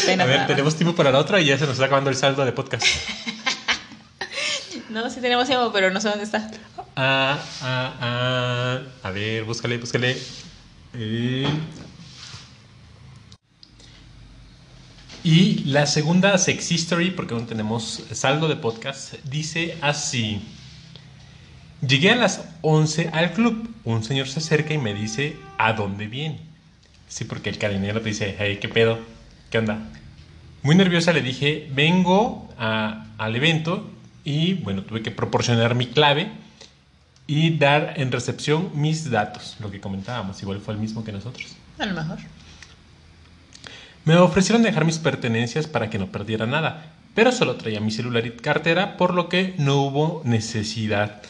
pena. 0.06 0.24
a 0.24 0.28
ver, 0.28 0.48
tenemos 0.48 0.76
tiempo 0.76 0.96
para 0.96 1.12
la 1.12 1.20
otra 1.20 1.39
y 1.39 1.46
ya 1.46 1.58
se 1.58 1.66
nos 1.66 1.74
está 1.74 1.86
acabando 1.86 2.10
el 2.10 2.16
saldo 2.16 2.44
de 2.46 2.52
podcast. 2.52 2.86
no, 4.89 5.10
sí 5.10 5.22
tenemos 5.22 5.48
tiempo, 5.48 5.72
pero 5.72 5.92
no 5.92 6.02
sé 6.02 6.10
dónde 6.10 6.24
está. 6.24 6.50
Ah, 6.96 7.39
ah, 7.62 7.94
ah. 8.02 8.80
A 9.04 9.12
ver, 9.12 9.44
búscale, 9.44 9.78
búscale. 9.78 10.18
Eh... 10.94 11.48
Y 15.24 15.66
la 15.66 15.86
segunda 15.86 16.36
Sex 16.39 16.72
History, 16.72 17.12
porque 17.12 17.36
aún 17.36 17.46
tenemos 17.46 18.02
saldo 18.12 18.48
de 18.48 18.56
podcast, 18.56 19.14
dice 19.24 19.78
así. 19.82 20.42
Llegué 21.86 22.11
a 22.11 22.15
las 22.15 22.43
11 22.61 23.09
al 23.11 23.34
club. 23.34 23.69
Un 23.84 24.03
señor 24.03 24.27
se 24.27 24.39
acerca 24.39 24.73
y 24.73 24.77
me 24.77 24.93
dice, 24.93 25.36
¿a 25.57 25.73
dónde 25.73 26.07
viene? 26.07 26.39
Sí, 27.07 27.25
porque 27.25 27.49
el 27.49 27.57
cadenero 27.57 28.01
te 28.01 28.09
dice, 28.09 28.36
hey, 28.38 28.59
¿qué 28.61 28.69
pedo? 28.69 28.99
¿Qué 29.49 29.57
onda? 29.57 29.79
Muy 30.63 30.75
nerviosa 30.75 31.11
le 31.11 31.21
dije, 31.21 31.67
vengo 31.73 32.47
a- 32.57 33.05
al 33.17 33.36
evento 33.36 33.89
y 34.23 34.53
bueno, 34.53 34.84
tuve 34.84 35.01
que 35.01 35.09
proporcionar 35.11 35.73
mi 35.75 35.88
clave 35.88 36.29
y 37.25 37.57
dar 37.57 37.95
en 37.97 38.11
recepción 38.11 38.69
mis 38.75 39.09
datos, 39.09 39.55
lo 39.59 39.71
que 39.71 39.79
comentábamos, 39.82 40.41
igual 40.41 40.59
fue 40.59 40.73
el 40.75 40.79
mismo 40.79 41.03
que 41.03 41.11
nosotros. 41.11 41.55
A 41.79 41.86
lo 41.86 41.93
mejor. 41.95 42.19
Me 44.05 44.17
ofrecieron 44.17 44.63
dejar 44.63 44.86
mis 44.86 44.97
pertenencias 44.99 45.67
para 45.67 45.89
que 45.89 45.97
no 45.99 46.07
perdiera 46.11 46.45
nada, 46.45 46.93
pero 47.15 47.32
solo 47.32 47.55
traía 47.55 47.79
mi 47.79 47.91
celular 47.91 48.25
y 48.25 48.32
cartera, 48.32 48.97
por 48.97 49.13
lo 49.13 49.29
que 49.29 49.53
no 49.57 49.82
hubo 49.82 50.21
necesidad. 50.25 51.21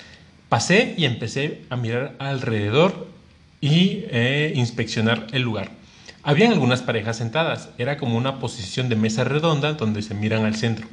Pasé 0.51 0.95
y 0.97 1.05
empecé 1.05 1.61
a 1.69 1.77
mirar 1.77 2.13
alrededor 2.19 3.07
y 3.61 4.03
eh, 4.09 4.51
inspeccionar 4.53 5.27
el 5.31 5.43
lugar. 5.43 5.71
Habían 6.23 6.51
algunas 6.51 6.81
parejas 6.81 7.15
sentadas, 7.15 7.69
era 7.77 7.95
como 7.97 8.17
una 8.17 8.39
posición 8.39 8.89
de 8.89 8.97
mesa 8.97 9.23
redonda 9.23 9.75
donde 9.75 10.01
se 10.01 10.13
miran 10.13 10.43
al 10.43 10.57
centro. 10.57 10.85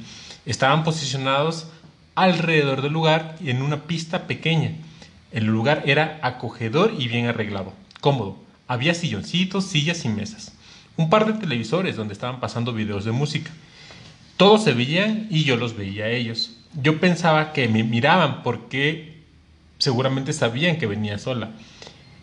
Estaban 0.45 0.85
posicionados 0.85 1.67
alrededor 2.15 2.81
del 2.81 2.93
lugar 2.93 3.35
y 3.41 3.49
en 3.49 3.61
una 3.61 3.81
pista 3.83 4.27
pequeña. 4.27 4.71
El 5.33 5.47
lugar 5.47 5.83
era 5.85 6.19
acogedor 6.21 6.93
y 6.97 7.09
bien 7.09 7.25
arreglado, 7.25 7.73
cómodo. 7.99 8.37
Había 8.65 8.93
silloncitos, 8.93 9.65
sillas 9.65 10.05
y 10.05 10.07
mesas. 10.07 10.53
Un 10.95 11.09
par 11.09 11.25
de 11.25 11.37
televisores 11.37 11.97
donde 11.97 12.13
estaban 12.13 12.39
pasando 12.39 12.71
videos 12.71 13.03
de 13.03 13.11
música. 13.11 13.51
Todos 14.37 14.63
se 14.63 14.71
veían 14.71 15.27
y 15.29 15.43
yo 15.43 15.57
los 15.57 15.75
veía 15.75 16.05
a 16.05 16.11
ellos. 16.11 16.55
Yo 16.81 17.01
pensaba 17.01 17.51
que 17.51 17.67
me 17.67 17.83
miraban 17.83 18.41
porque 18.41 19.08
seguramente 19.79 20.33
sabían 20.33 20.77
que 20.77 20.85
venía 20.85 21.17
sola. 21.17 21.49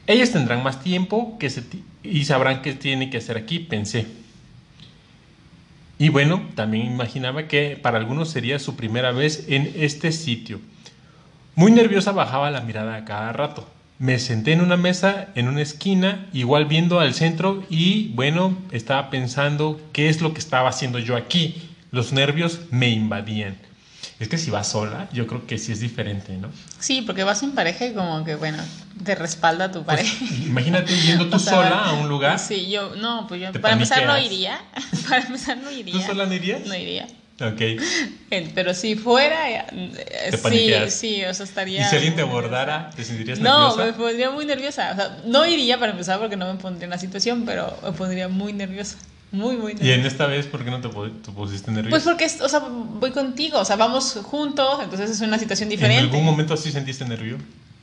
Ellos 0.06 0.30
tendrán 0.30 0.62
más 0.62 0.82
tiempo 0.82 1.36
que 1.38 1.50
y 2.04 2.24
sabrán 2.24 2.62
qué 2.62 2.74
tiene 2.74 3.10
que 3.10 3.18
hacer 3.18 3.36
aquí, 3.36 3.58
pensé. 3.58 4.06
Y 5.98 6.10
bueno, 6.10 6.42
también 6.54 6.86
imaginaba 6.86 7.48
que 7.48 7.78
para 7.80 7.98
algunos 7.98 8.30
sería 8.30 8.58
su 8.58 8.76
primera 8.76 9.12
vez 9.12 9.46
en 9.48 9.72
este 9.76 10.12
sitio. 10.12 10.60
Muy 11.54 11.72
nerviosa 11.72 12.12
bajaba 12.12 12.50
la 12.50 12.60
mirada 12.60 12.96
a 12.96 13.04
cada 13.04 13.32
rato. 13.32 13.66
Me 13.98 14.18
senté 14.18 14.52
en 14.52 14.60
una 14.60 14.76
mesa 14.76 15.28
en 15.34 15.48
una 15.48 15.62
esquina, 15.62 16.26
igual 16.34 16.66
viendo 16.66 17.00
al 17.00 17.14
centro 17.14 17.64
y 17.70 18.08
bueno, 18.08 18.54
estaba 18.70 19.08
pensando 19.08 19.80
qué 19.94 20.10
es 20.10 20.20
lo 20.20 20.34
que 20.34 20.38
estaba 20.38 20.68
haciendo 20.68 20.98
yo 20.98 21.16
aquí. 21.16 21.70
Los 21.90 22.12
nervios 22.12 22.60
me 22.70 22.90
invadían. 22.90 23.56
Es 24.18 24.28
que 24.28 24.38
si 24.38 24.50
vas 24.50 24.68
sola, 24.68 25.08
yo 25.12 25.26
creo 25.26 25.46
que 25.46 25.58
sí 25.58 25.72
es 25.72 25.80
diferente, 25.80 26.32
¿no? 26.38 26.48
Sí, 26.78 27.02
porque 27.02 27.22
vas 27.22 27.42
en 27.42 27.52
pareja 27.52 27.84
y 27.86 27.92
como 27.92 28.24
que, 28.24 28.34
bueno, 28.34 28.62
te 29.04 29.14
respalda 29.14 29.70
tu 29.70 29.82
Pues, 29.84 29.98
pareja. 29.98 30.24
imagínate 30.46 30.96
yendo 31.02 31.28
tú 31.28 31.36
O 31.36 31.38
sea, 31.38 31.52
sola 31.52 31.84
a 31.84 31.92
un 31.94 32.08
lugar. 32.08 32.38
Sí, 32.38 32.70
yo, 32.70 32.94
no, 32.96 33.26
pues 33.28 33.42
yo, 33.42 33.52
para 33.60 33.74
empezar 33.74 34.06
no 34.06 34.18
iría. 34.18 34.58
Para 35.08 35.22
empezar 35.22 35.58
no 35.58 35.70
iría. 35.70 35.92
¿Tú 35.92 36.00
sola 36.00 36.24
no 36.26 36.32
irías? 36.32 36.66
No 36.66 36.74
iría. 36.74 37.06
Ok. 37.38 37.60
Eh, 37.60 38.50
Pero 38.54 38.72
si 38.72 38.94
fuera, 38.96 39.50
eh, 39.50 40.30
Te 40.30 40.38
sí, 40.38 40.72
sí, 40.90 41.24
o 41.26 41.34
sea, 41.34 41.44
estaría. 41.44 41.82
¿Y 41.82 41.84
si 41.84 41.96
alguien 41.96 42.16
te 42.16 42.22
abordara, 42.22 42.88
te 42.96 43.04
sentirías 43.04 43.38
No, 43.40 43.76
me 43.76 43.84
nerviosa? 43.84 43.98
pondría 43.98 44.30
muy 44.30 44.46
nerviosa. 44.46 44.92
O 44.92 44.94
sea, 44.96 45.18
no 45.26 45.44
iría 45.44 45.78
para 45.78 45.92
empezar 45.92 46.18
porque 46.18 46.36
no 46.38 46.50
me 46.50 46.58
pondría 46.58 46.84
en 46.84 46.90
la 46.90 46.98
situación, 46.98 47.44
pero 47.44 47.78
me 47.82 47.92
pondría 47.92 48.28
muy 48.28 48.54
nerviosa. 48.54 48.96
Muy, 49.32 49.56
muy 49.56 49.72
Y 49.72 49.74
nerviosa. 49.74 50.00
en 50.00 50.06
esta 50.06 50.26
vez, 50.26 50.46
¿por 50.46 50.64
qué 50.64 50.70
no 50.70 50.80
te, 50.80 50.88
te 50.88 51.32
pusiste 51.32 51.70
nerviosa? 51.70 51.90
Pues 51.90 52.04
porque, 52.04 52.44
o 52.44 52.48
sea, 52.48 52.60
voy 52.60 53.10
contigo, 53.10 53.58
o 53.58 53.64
sea, 53.64 53.76
vamos 53.76 54.18
juntos, 54.22 54.78
entonces 54.82 55.10
es 55.10 55.20
una 55.20 55.38
situación 55.38 55.66
¿En 55.66 55.76
diferente. 55.76 56.02
algún 56.02 56.24
momento 56.24 56.56
sí 56.56 56.70
sentiste 56.70 57.04
nervio? 57.04 57.36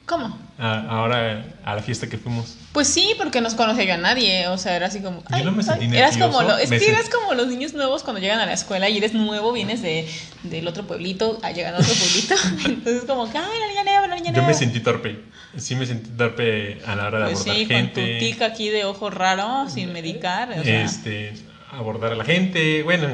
¿Cómo? 0.06 0.38
A- 0.60 0.82
ahora 0.90 1.46
a 1.64 1.76
la 1.76 1.82
fiesta 1.82 2.08
que 2.10 2.18
fuimos. 2.18 2.58
Pues 2.74 2.88
sí, 2.90 3.14
porque 3.18 3.40
no 3.40 3.56
conocía 3.56 3.86
yo 3.86 3.94
a 3.94 3.98
nadie, 3.98 4.48
o 4.50 4.58
sea, 4.58 4.76
era 4.76 4.88
así 4.88 5.00
como... 5.00 5.24
Yo 5.38 5.44
no 5.46 5.52
me 5.54 5.64
sentí 5.64 5.86
Eras 5.96 6.18
nervioso, 6.18 6.32
como, 6.38 6.50
lo- 6.50 6.58
es 6.58 6.70
que 6.70 6.78
sent- 6.80 6.90
eras 6.90 7.10
como 7.10 7.34
los 7.36 7.48
niños 7.48 7.74
nuevos 7.74 8.04
cuando 8.04 8.20
llegan 8.20 8.40
a 8.40 8.46
la 8.46 8.54
escuela 8.54 8.90
y 8.90 8.98
eres 8.98 9.14
nuevo, 9.14 9.54
vienes 9.54 9.82
de, 9.82 10.08
del 10.44 10.68
otro 10.68 10.86
pueblito 10.86 11.40
a 11.42 11.52
llegar 11.52 11.74
a 11.76 11.78
otro 11.80 11.94
pueblito, 11.94 12.36
entonces 12.66 13.06
como, 13.06 13.32
que, 13.32 13.38
ay, 13.38 13.60
la 13.62 13.68
niña 13.68 13.84
nueva, 13.84 14.08
la 14.08 14.16
niña 14.16 14.28
Yo 14.28 14.34
nueva. 14.34 14.48
me 14.48 14.54
sentí 14.54 14.80
torpe. 14.82 15.20
Sí 15.56 15.76
me 15.76 15.86
sentí 15.86 16.10
torpe 16.10 16.82
a 16.86 16.96
la 16.96 17.08
hora 17.08 17.20
de 17.20 17.26
Pues 17.26 17.40
abordar 17.42 17.56
sí, 17.58 17.66
gente. 17.66 18.02
con 18.02 18.14
tu 18.14 18.20
tic 18.20 18.42
aquí 18.42 18.70
de 18.70 18.86
ojo 18.86 19.10
raro, 19.10 19.70
sin 19.70 19.94
medicar, 19.94 20.50
o 20.52 20.64
sea... 20.64 20.84
este, 20.84 21.34
abordar 21.72 22.12
a 22.12 22.16
la 22.16 22.26
gente. 22.26 22.84
Bueno, 22.84 23.08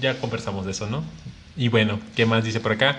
ya 0.00 0.14
conversamos 0.20 0.64
de 0.66 0.70
eso, 0.72 0.86
¿no? 0.88 1.02
Y 1.56 1.68
bueno, 1.68 1.98
¿qué 2.14 2.24
más 2.26 2.44
dice 2.44 2.60
por 2.60 2.72
acá? 2.72 2.98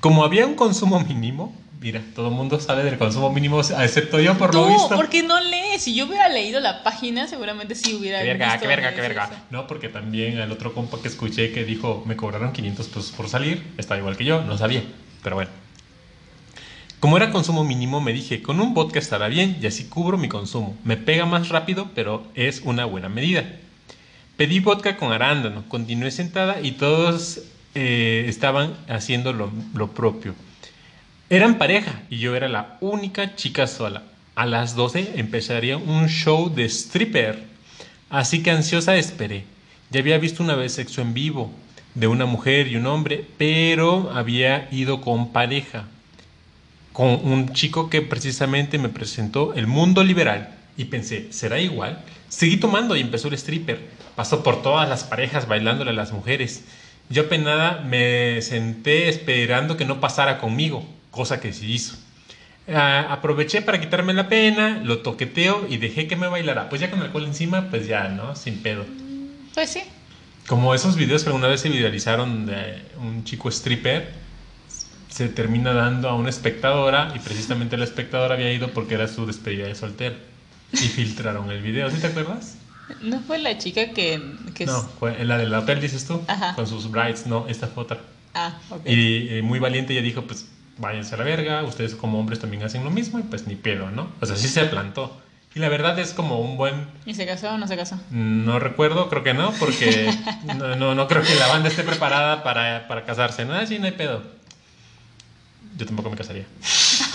Como 0.00 0.24
había 0.24 0.46
un 0.46 0.54
consumo 0.54 1.00
mínimo, 1.00 1.54
mira, 1.86 2.02
todo 2.16 2.30
el 2.30 2.34
mundo 2.34 2.58
sabe 2.58 2.82
del 2.82 2.98
consumo 2.98 3.32
mínimo, 3.32 3.60
excepto 3.60 4.18
yo 4.18 4.36
por 4.36 4.52
lo 4.52 4.66
visto. 4.66 4.96
porque 4.96 5.22
no 5.22 5.38
lees. 5.38 5.82
Si 5.82 5.94
yo 5.94 6.06
hubiera 6.06 6.28
leído 6.28 6.58
la 6.58 6.82
página, 6.82 7.28
seguramente 7.28 7.76
sí 7.76 7.94
hubiera 7.94 8.18
Qué 8.22 8.26
verga, 8.26 8.46
visto 8.46 8.60
qué 8.62 8.66
verga, 8.66 8.92
qué 8.92 9.00
verga. 9.00 9.24
eso. 9.26 9.34
No, 9.50 9.68
porque 9.68 9.88
también 9.88 10.36
el 10.36 10.50
otro 10.50 10.74
compa 10.74 11.00
que 11.00 11.06
escuché 11.06 11.52
que 11.52 11.64
dijo, 11.64 12.02
me 12.04 12.16
cobraron 12.16 12.52
500 12.52 12.88
pesos 12.88 13.12
por 13.12 13.28
salir, 13.28 13.62
está 13.78 13.96
igual 13.96 14.16
que 14.16 14.24
yo, 14.24 14.42
no 14.42 14.58
sabía, 14.58 14.82
pero 15.22 15.36
bueno. 15.36 15.52
Como 16.98 17.16
era 17.18 17.30
consumo 17.30 17.62
mínimo, 17.62 18.00
me 18.00 18.12
dije, 18.12 18.42
con 18.42 18.58
un 18.60 18.74
vodka 18.74 18.98
estará 18.98 19.28
bien 19.28 19.56
y 19.62 19.66
así 19.68 19.84
cubro 19.84 20.18
mi 20.18 20.26
consumo. 20.28 20.76
Me 20.82 20.96
pega 20.96 21.24
más 21.24 21.50
rápido, 21.50 21.90
pero 21.94 22.26
es 22.34 22.62
una 22.64 22.84
buena 22.84 23.08
medida. 23.08 23.44
Pedí 24.36 24.58
vodka 24.58 24.96
con 24.96 25.12
arándano, 25.12 25.62
continué 25.68 26.10
sentada 26.10 26.60
y 26.60 26.72
todos 26.72 27.42
eh, 27.76 28.24
estaban 28.26 28.74
haciendo 28.88 29.32
lo, 29.32 29.52
lo 29.74 29.92
propio. 29.92 30.34
Eran 31.28 31.58
pareja 31.58 32.02
y 32.08 32.18
yo 32.18 32.36
era 32.36 32.48
la 32.48 32.76
única 32.80 33.34
chica 33.34 33.66
sola. 33.66 34.04
A 34.36 34.46
las 34.46 34.76
12 34.76 35.14
empezaría 35.16 35.76
un 35.76 36.06
show 36.06 36.54
de 36.54 36.66
stripper. 36.66 37.42
Así 38.10 38.44
que 38.44 38.52
ansiosa 38.52 38.96
esperé. 38.96 39.44
Ya 39.90 39.98
había 39.98 40.18
visto 40.18 40.44
una 40.44 40.54
vez 40.54 40.74
sexo 40.74 41.02
en 41.02 41.14
vivo 41.14 41.50
de 41.96 42.06
una 42.06 42.26
mujer 42.26 42.68
y 42.68 42.76
un 42.76 42.86
hombre, 42.86 43.24
pero 43.38 44.12
había 44.14 44.68
ido 44.70 45.00
con 45.00 45.32
pareja. 45.32 45.86
Con 46.92 47.08
un 47.08 47.52
chico 47.54 47.90
que 47.90 48.02
precisamente 48.02 48.78
me 48.78 48.88
presentó 48.88 49.52
el 49.54 49.66
mundo 49.66 50.04
liberal. 50.04 50.54
Y 50.76 50.84
pensé, 50.84 51.32
¿será 51.32 51.58
igual? 51.58 52.04
Seguí 52.28 52.58
tomando 52.58 52.94
y 52.94 53.00
empezó 53.00 53.26
el 53.26 53.34
stripper. 53.34 53.80
Pasó 54.14 54.44
por 54.44 54.62
todas 54.62 54.88
las 54.88 55.02
parejas 55.02 55.48
bailándole 55.48 55.90
a 55.90 55.94
las 55.94 56.12
mujeres. 56.12 56.62
Yo 57.08 57.22
apenada 57.22 57.80
me 57.80 58.40
senté 58.42 59.08
esperando 59.08 59.76
que 59.76 59.84
no 59.84 60.00
pasara 60.00 60.38
conmigo, 60.38 60.86
cosa 61.16 61.40
que 61.40 61.52
sí 61.52 61.72
hizo. 61.72 61.96
Ah, 62.68 63.06
aproveché 63.10 63.62
para 63.62 63.80
quitarme 63.80 64.12
la 64.12 64.28
pena, 64.28 64.80
lo 64.82 64.98
toqueteo 64.98 65.66
y 65.68 65.76
dejé 65.78 66.08
que 66.08 66.16
me 66.16 66.26
bailara. 66.26 66.68
Pues 66.68 66.80
ya 66.80 66.90
con 66.90 67.00
alcohol 67.00 67.24
encima, 67.24 67.70
pues 67.70 67.86
ya, 67.86 68.08
¿no? 68.08 68.34
Sin 68.36 68.58
pedo. 68.62 68.84
Pues 69.54 69.70
sí. 69.70 69.82
Como 70.46 70.74
esos 70.74 70.96
videos 70.96 71.22
que 71.22 71.28
alguna 71.30 71.48
vez 71.48 71.60
se 71.60 71.68
viralizaron 71.68 72.46
de 72.46 72.82
un 73.00 73.24
chico 73.24 73.48
stripper, 73.48 74.12
se 75.08 75.28
termina 75.28 75.72
dando 75.72 76.08
a 76.08 76.14
una 76.14 76.28
espectadora 76.28 77.12
y 77.14 77.20
precisamente 77.20 77.76
la 77.76 77.84
espectadora 77.84 78.34
había 78.34 78.52
ido 78.52 78.70
porque 78.72 78.94
era 78.94 79.08
su 79.08 79.26
despedida 79.26 79.66
de 79.66 79.74
soltero. 79.74 80.16
Y 80.72 80.76
filtraron 80.76 81.50
el 81.50 81.62
video, 81.62 81.90
¿sí 81.90 81.98
te 81.98 82.08
acuerdas? 82.08 82.56
¿No 83.00 83.20
fue 83.20 83.38
la 83.38 83.58
chica 83.58 83.90
que... 83.92 84.20
que 84.54 84.66
No, 84.66 84.82
fue 84.82 85.24
la 85.24 85.38
del 85.38 85.54
hotel, 85.54 85.80
dices 85.80 86.06
tú, 86.06 86.22
Ajá. 86.28 86.54
con 86.54 86.66
sus 86.66 86.90
brides, 86.90 87.26
no, 87.26 87.46
esta 87.48 87.66
fue 87.68 87.84
otra. 87.84 88.00
Ah, 88.34 88.58
ok. 88.70 88.82
Y 88.86 89.28
eh, 89.30 89.42
muy 89.42 89.58
valiente 89.58 89.92
ella 89.92 90.02
dijo, 90.02 90.22
pues 90.22 90.46
váyanse 90.78 91.14
a 91.14 91.18
la 91.18 91.24
verga, 91.24 91.62
ustedes 91.62 91.94
como 91.94 92.18
hombres 92.18 92.38
también 92.40 92.62
hacen 92.62 92.84
lo 92.84 92.90
mismo 92.90 93.18
y 93.18 93.22
pues 93.22 93.46
ni 93.46 93.54
pedo, 93.56 93.90
¿no? 93.90 94.08
O 94.20 94.26
sea, 94.26 94.36
sí 94.36 94.48
se 94.48 94.64
plantó. 94.64 95.20
Y 95.54 95.58
la 95.58 95.70
verdad 95.70 95.98
es 95.98 96.12
como 96.12 96.38
un 96.40 96.58
buen, 96.58 96.86
¿Y 97.06 97.14
se 97.14 97.24
casó 97.26 97.50
o 97.52 97.58
no 97.58 97.66
se 97.66 97.76
casó? 97.76 97.98
no 98.10 98.58
recuerdo, 98.58 99.08
creo 99.08 99.22
que 99.22 99.32
no, 99.32 99.52
porque 99.52 100.12
no, 100.56 100.76
no, 100.76 100.94
no 100.94 101.08
creo 101.08 101.22
que 101.22 101.34
la 101.34 101.46
banda 101.46 101.68
esté 101.68 101.82
preparada 101.82 102.42
para, 102.42 102.86
para 102.88 103.04
casarse, 103.06 103.46
¿no? 103.46 103.54
Así 103.54 103.78
no 103.78 103.86
hay 103.86 103.92
pedo. 103.92 104.22
Yo 105.78 105.86
tampoco 105.86 106.10
me 106.10 106.16
casaría. 106.16 106.44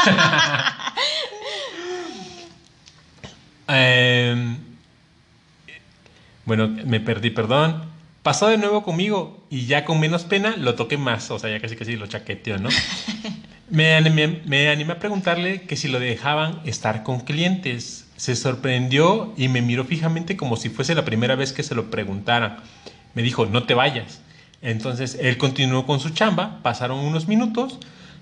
Em, 3.73 4.57
bueno, 6.45 6.67
me 6.67 6.99
perdí, 6.99 7.29
perdón. 7.29 7.90
Pasó 8.23 8.47
de 8.47 8.57
nuevo 8.57 8.83
conmigo 8.83 9.43
y 9.49 9.65
ya 9.65 9.83
con 9.83 9.99
menos 9.99 10.25
pena 10.25 10.55
lo 10.57 10.75
toqué 10.75 10.97
más, 10.97 11.31
o 11.31 11.39
sea, 11.39 11.49
ya 11.49 11.59
casi 11.59 11.75
casi 11.75 11.95
lo 11.95 12.05
chaqueteo, 12.05 12.59
¿no? 12.59 12.69
Me 13.71 13.95
animé, 13.95 14.41
me 14.45 14.67
animé 14.67 14.91
a 14.91 14.99
preguntarle 14.99 15.61
que 15.61 15.77
si 15.77 15.87
lo 15.87 16.01
dejaban 16.01 16.59
estar 16.65 17.03
con 17.03 17.21
clientes. 17.21 18.05
Se 18.17 18.35
sorprendió 18.35 19.33
y 19.37 19.47
me 19.47 19.61
miró 19.61 19.85
fijamente 19.85 20.35
como 20.35 20.57
si 20.57 20.67
fuese 20.67 20.93
la 20.93 21.05
primera 21.05 21.35
vez 21.35 21.53
que 21.53 21.63
se 21.63 21.73
lo 21.73 21.89
preguntara. 21.89 22.57
Me 23.15 23.21
dijo, 23.21 23.45
no 23.45 23.63
te 23.63 23.73
vayas. 23.73 24.19
Entonces 24.61 25.17
él 25.21 25.37
continuó 25.37 25.85
con 25.85 26.01
su 26.01 26.09
chamba, 26.09 26.59
pasaron 26.63 26.99
unos 26.99 27.29
minutos, 27.29 27.79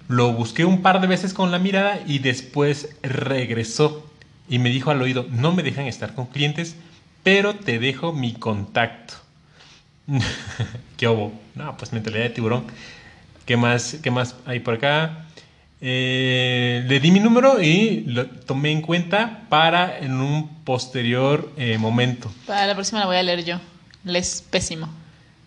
lo 0.08 0.34
busqué 0.34 0.66
un 0.66 0.84
par 0.84 1.02
de 1.02 1.08
veces 1.08 1.34
con 1.34 1.50
la 1.50 1.58
mirada 1.58 2.00
y 2.06 2.20
después 2.20 2.96
regresó 3.02 4.08
y 4.48 4.60
me 4.60 4.70
dijo 4.70 4.92
al 4.92 5.02
oído, 5.02 5.26
no 5.32 5.52
me 5.52 5.64
dejan 5.64 5.88
estar 5.88 6.14
con 6.14 6.28
clientes, 6.28 6.76
pero 7.24 7.56
te 7.56 7.80
dejo 7.80 8.14
mi 8.14 8.34
contacto. 8.34 9.29
¿Qué 10.98 11.08
hubo? 11.08 11.34
No, 11.56 11.78
pues 11.78 11.94
mentalidad 11.94 12.24
de 12.24 12.30
tiburón. 12.30 12.66
¿Qué 13.46 13.58
más, 13.58 13.98
qué 14.02 14.12
más 14.12 14.36
hay 14.46 14.60
por 14.60 14.76
acá? 14.76 15.26
Eh, 15.82 16.84
le 16.88 17.00
di 17.00 17.12
mi 17.12 17.20
número 17.20 17.62
y 17.62 18.02
lo 18.02 18.28
tomé 18.28 18.72
en 18.72 18.82
cuenta 18.82 19.44
para 19.50 20.00
en 20.00 20.14
un 20.14 20.64
posterior 20.64 21.52
eh, 21.58 21.78
momento. 21.78 22.32
Para 22.46 22.68
la 22.68 22.76
próxima 22.76 23.00
la 23.00 23.06
voy 23.06 23.16
a 23.16 23.24
leer 23.24 23.46
yo. 23.46 23.60
Les 24.04 24.42
pésimo. 24.42 24.90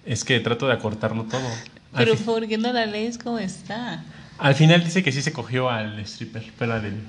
Es 0.07 0.25
que 0.25 0.41
trato 0.41 0.67
de 0.67 0.73
acortarlo 0.73 1.25
todo. 1.25 1.49
Pero 1.95 2.17
¿por 2.17 2.49
qué 2.49 2.57
no 2.57 2.73
la 2.73 2.87
lees 2.87 3.19
como 3.19 3.39
está? 3.39 4.03
al 4.39 4.55
final 4.57 4.83
dice 4.83 5.05
que 5.05 5.13
sí 5.13 5.23
se 5.23 5.33
cogió 5.33 5.71
al 5.71 6.01
stripper 6.01 6.43
fuera 6.59 6.81
del... 6.81 7.01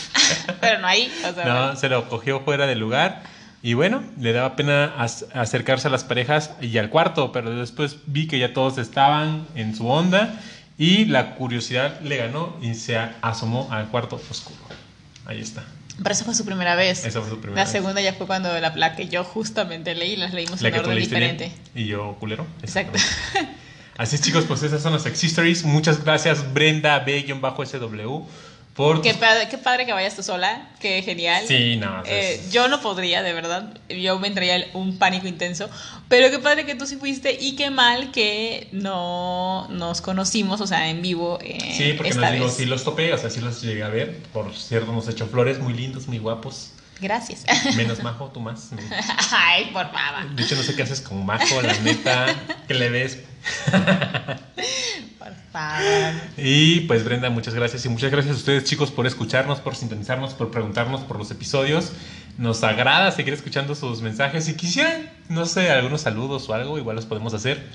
Pero 0.60 0.80
no 0.80 0.86
ahí. 0.86 1.12
O 1.28 1.34
sea, 1.34 1.44
No, 1.44 1.76
se 1.76 1.88
lo 1.88 2.08
cogió 2.08 2.40
fuera 2.40 2.66
del 2.66 2.78
lugar. 2.78 3.22
Y 3.62 3.74
bueno, 3.74 4.02
le 4.20 4.32
daba 4.32 4.54
pena 4.56 4.94
acercarse 5.34 5.88
a 5.88 5.90
las 5.90 6.04
parejas 6.04 6.52
y 6.60 6.78
al 6.78 6.90
cuarto, 6.90 7.32
pero 7.32 7.50
después 7.50 7.96
vi 8.06 8.28
que 8.28 8.38
ya 8.38 8.52
todos 8.52 8.78
estaban 8.78 9.46
en 9.56 9.74
su 9.74 9.88
onda 9.88 10.40
y 10.78 11.06
la 11.06 11.34
curiosidad 11.34 12.00
le 12.02 12.16
ganó 12.18 12.56
y 12.62 12.74
se 12.74 12.96
asomó 13.20 13.68
al 13.72 13.88
cuarto 13.88 14.20
oscuro. 14.30 14.58
Ahí 15.26 15.40
está. 15.40 15.64
Pero 16.00 16.12
esa 16.12 16.24
fue 16.24 16.34
su 16.34 16.44
primera 16.44 16.76
vez. 16.76 17.04
Esa 17.04 17.20
fue 17.20 17.30
su 17.30 17.40
primera 17.40 17.56
La 17.60 17.64
vez. 17.64 17.72
segunda 17.72 18.00
ya 18.00 18.12
fue 18.12 18.28
cuando 18.28 18.48
la 18.60 18.94
que 18.94 19.08
yo 19.08 19.24
justamente 19.24 19.96
leí, 19.96 20.14
las 20.14 20.32
leímos 20.32 20.62
La 20.62 20.68
en 20.68 20.74
que 20.74 20.80
tú 20.80 20.90
orden 20.90 21.02
diferente. 21.02 21.52
y 21.74 21.86
yo 21.86 22.16
culero. 22.20 22.46
Exacto. 22.62 23.00
Así 23.96 24.14
es, 24.14 24.22
chicos, 24.22 24.44
pues 24.46 24.62
esas 24.62 24.80
son 24.80 24.92
las 24.92 25.02
Sex 25.02 25.24
Stories. 25.24 25.64
Muchas 25.64 26.04
gracias, 26.04 26.54
Brenda 26.54 27.00
B-SW, 27.00 28.22
por 28.78 29.02
Qué 29.02 29.12
padre, 29.12 29.48
qué 29.50 29.58
padre 29.58 29.84
que 29.86 29.92
vayas 29.92 30.14
tú 30.14 30.22
sola, 30.22 30.68
qué 30.80 31.02
genial. 31.02 31.44
Sí, 31.46 31.76
no, 31.76 32.02
Eh, 32.06 32.36
es- 32.46 32.52
yo 32.52 32.68
no 32.68 32.80
podría, 32.80 33.22
de 33.24 33.32
verdad. 33.32 33.74
Yo 33.88 34.18
me 34.20 34.28
entraría 34.28 34.68
un 34.72 34.98
pánico 34.98 35.26
intenso. 35.26 35.68
Pero 36.08 36.30
qué 36.30 36.38
padre 36.38 36.64
que 36.64 36.74
tú 36.76 36.86
sí 36.86 36.96
fuiste 36.96 37.36
y 37.40 37.56
qué 37.56 37.70
mal 37.70 38.12
que 38.12 38.68
no 38.70 39.66
nos 39.68 40.00
conocimos, 40.00 40.60
o 40.60 40.66
sea, 40.66 40.88
en 40.88 41.02
vivo. 41.02 41.38
eh, 41.42 41.58
Sí, 41.76 41.92
porque 41.94 42.10
esta 42.10 42.22
nos 42.22 42.32
digo, 42.32 42.44
vez. 42.46 42.54
sí 42.54 42.66
los 42.66 42.84
topé, 42.84 43.12
o 43.12 43.18
sea, 43.18 43.30
sí 43.30 43.40
los 43.40 43.60
llegué 43.62 43.82
a 43.82 43.88
ver. 43.88 44.16
Por 44.32 44.54
cierto, 44.54 44.92
nos 44.92 45.08
echó 45.08 45.26
flores 45.26 45.58
muy 45.58 45.72
lindos, 45.74 46.06
muy 46.06 46.18
guapos. 46.18 46.70
Gracias. 47.00 47.44
Menos 47.76 47.98
Majo, 48.02 48.30
tú 48.32 48.40
más. 48.40 48.70
Ay, 49.32 49.70
por 49.72 49.90
favor. 49.92 50.30
De 50.34 50.42
hecho, 50.42 50.56
no 50.56 50.62
sé 50.62 50.74
qué 50.74 50.82
haces 50.82 51.00
con 51.00 51.24
Majo, 51.26 51.62
la 51.62 51.74
neta. 51.80 52.34
¿Qué 52.66 52.74
le 52.74 52.90
ves? 52.90 53.18
Y 56.36 56.80
pues 56.80 57.04
Brenda, 57.04 57.30
muchas 57.30 57.54
gracias. 57.54 57.84
Y 57.84 57.88
muchas 57.88 58.10
gracias 58.10 58.34
a 58.34 58.38
ustedes 58.38 58.64
chicos 58.64 58.90
por 58.90 59.06
escucharnos, 59.06 59.60
por 59.60 59.74
sintonizarnos, 59.74 60.34
por 60.34 60.50
preguntarnos 60.50 61.00
por 61.02 61.18
los 61.18 61.30
episodios. 61.30 61.92
Nos 62.36 62.62
agrada 62.62 63.10
seguir 63.10 63.34
escuchando 63.34 63.74
sus 63.74 64.00
mensajes. 64.00 64.44
Si 64.44 64.54
quisieran, 64.54 65.10
no 65.28 65.46
sé, 65.46 65.70
algunos 65.70 66.02
saludos 66.02 66.48
o 66.48 66.54
algo, 66.54 66.78
igual 66.78 66.96
los 66.96 67.06
podemos 67.06 67.34
hacer. 67.34 67.66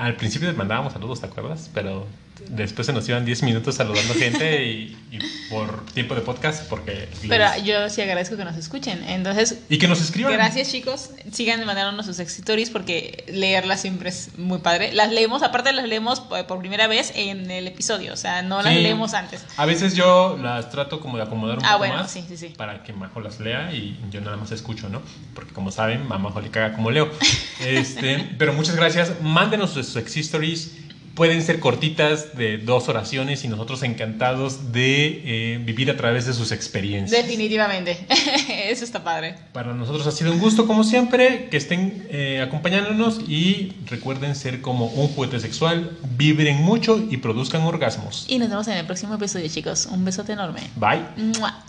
Al 0.00 0.16
principio 0.16 0.48
les 0.48 0.56
mandábamos 0.56 0.92
saludos, 0.92 1.20
¿te 1.20 1.26
acuerdas? 1.26 1.70
Pero 1.72 2.06
después 2.48 2.86
se 2.86 2.92
nos 2.92 3.08
iban 3.08 3.24
10 3.24 3.42
minutos 3.42 3.74
saludando 3.76 4.14
gente 4.14 4.64
y, 4.66 4.96
y 5.10 5.18
por 5.50 5.84
tiempo 5.86 6.14
de 6.14 6.20
podcast, 6.20 6.68
porque... 6.68 7.08
Pero 7.28 7.44
les- 7.54 7.64
yo 7.64 7.88
sí 7.90 8.00
agradezco 8.02 8.36
que 8.36 8.44
nos 8.44 8.56
escuchen. 8.56 9.02
Entonces, 9.08 9.58
Y 9.68 9.78
que 9.78 9.88
nos 9.88 10.00
escriban. 10.00 10.32
Gracias 10.32 10.70
chicos, 10.70 11.10
sigan 11.32 11.64
mandándonos 11.64 12.06
sus 12.06 12.18
stories 12.20 12.70
porque 12.70 13.24
leerlas 13.28 13.80
siempre 13.80 14.08
es 14.10 14.30
muy 14.38 14.58
padre. 14.58 14.92
Las 14.92 15.10
leemos, 15.12 15.42
aparte 15.42 15.72
las 15.72 15.86
leemos 15.88 16.20
por 16.20 16.58
primera 16.58 16.86
vez 16.86 17.12
en 17.14 17.50
el 17.50 17.66
episodio, 17.66 18.12
o 18.12 18.16
sea, 18.16 18.42
no 18.42 18.62
las 18.62 18.74
Sí. 18.74 18.80
leemos 18.80 19.14
antes. 19.14 19.44
A 19.56 19.66
veces 19.66 19.94
yo 19.94 20.38
las 20.40 20.70
trato 20.70 21.00
como 21.00 21.16
de 21.16 21.22
acomodar 21.24 21.58
un 21.58 21.64
Ah, 21.64 21.68
poco 21.72 21.78
bueno, 21.78 21.94
más 21.96 22.10
sí, 22.10 22.24
sí, 22.28 22.36
sí. 22.36 22.48
para 22.56 22.82
que 22.82 22.92
Majo 22.92 23.20
las 23.20 23.40
lea 23.40 23.72
y 23.72 23.98
yo 24.10 24.20
nada 24.20 24.36
más 24.36 24.50
escucho, 24.52 24.88
¿no? 24.88 25.02
Porque 25.34 25.52
como 25.52 25.70
saben, 25.70 26.02
a 26.10 26.18
Majo 26.18 26.40
le 26.40 26.50
caga 26.50 26.72
como 26.74 26.90
leo. 26.90 27.10
Este, 27.60 28.34
pero 28.38 28.52
muchas 28.52 28.76
gracias. 28.76 29.20
Mándenos 29.20 29.70
sus 29.70 29.86
sex 29.88 30.16
stories. 30.16 30.72
Pueden 31.18 31.42
ser 31.42 31.58
cortitas 31.58 32.36
de 32.36 32.58
dos 32.58 32.88
oraciones 32.88 33.42
y 33.42 33.48
nosotros 33.48 33.82
encantados 33.82 34.70
de 34.70 35.22
eh, 35.24 35.58
vivir 35.58 35.90
a 35.90 35.96
través 35.96 36.26
de 36.26 36.32
sus 36.32 36.52
experiencias. 36.52 37.10
Definitivamente, 37.10 38.06
eso 38.70 38.84
está 38.84 39.02
padre. 39.02 39.34
Para 39.52 39.74
nosotros 39.74 40.06
ha 40.06 40.12
sido 40.12 40.30
un 40.30 40.38
gusto, 40.38 40.68
como 40.68 40.84
siempre, 40.84 41.48
que 41.50 41.56
estén 41.56 42.06
eh, 42.08 42.40
acompañándonos 42.40 43.18
y 43.26 43.72
recuerden 43.86 44.36
ser 44.36 44.60
como 44.60 44.86
un 44.86 45.08
juguete 45.08 45.40
sexual, 45.40 45.98
vibren 46.16 46.58
mucho 46.58 47.04
y 47.10 47.16
produzcan 47.16 47.62
orgasmos. 47.62 48.24
Y 48.28 48.38
nos 48.38 48.48
vemos 48.48 48.68
en 48.68 48.76
el 48.76 48.86
próximo 48.86 49.16
episodio 49.16 49.48
chicos. 49.48 49.86
Un 49.90 50.04
besote 50.04 50.34
enorme. 50.34 50.60
Bye. 50.76 51.02
¡Mua! 51.16 51.64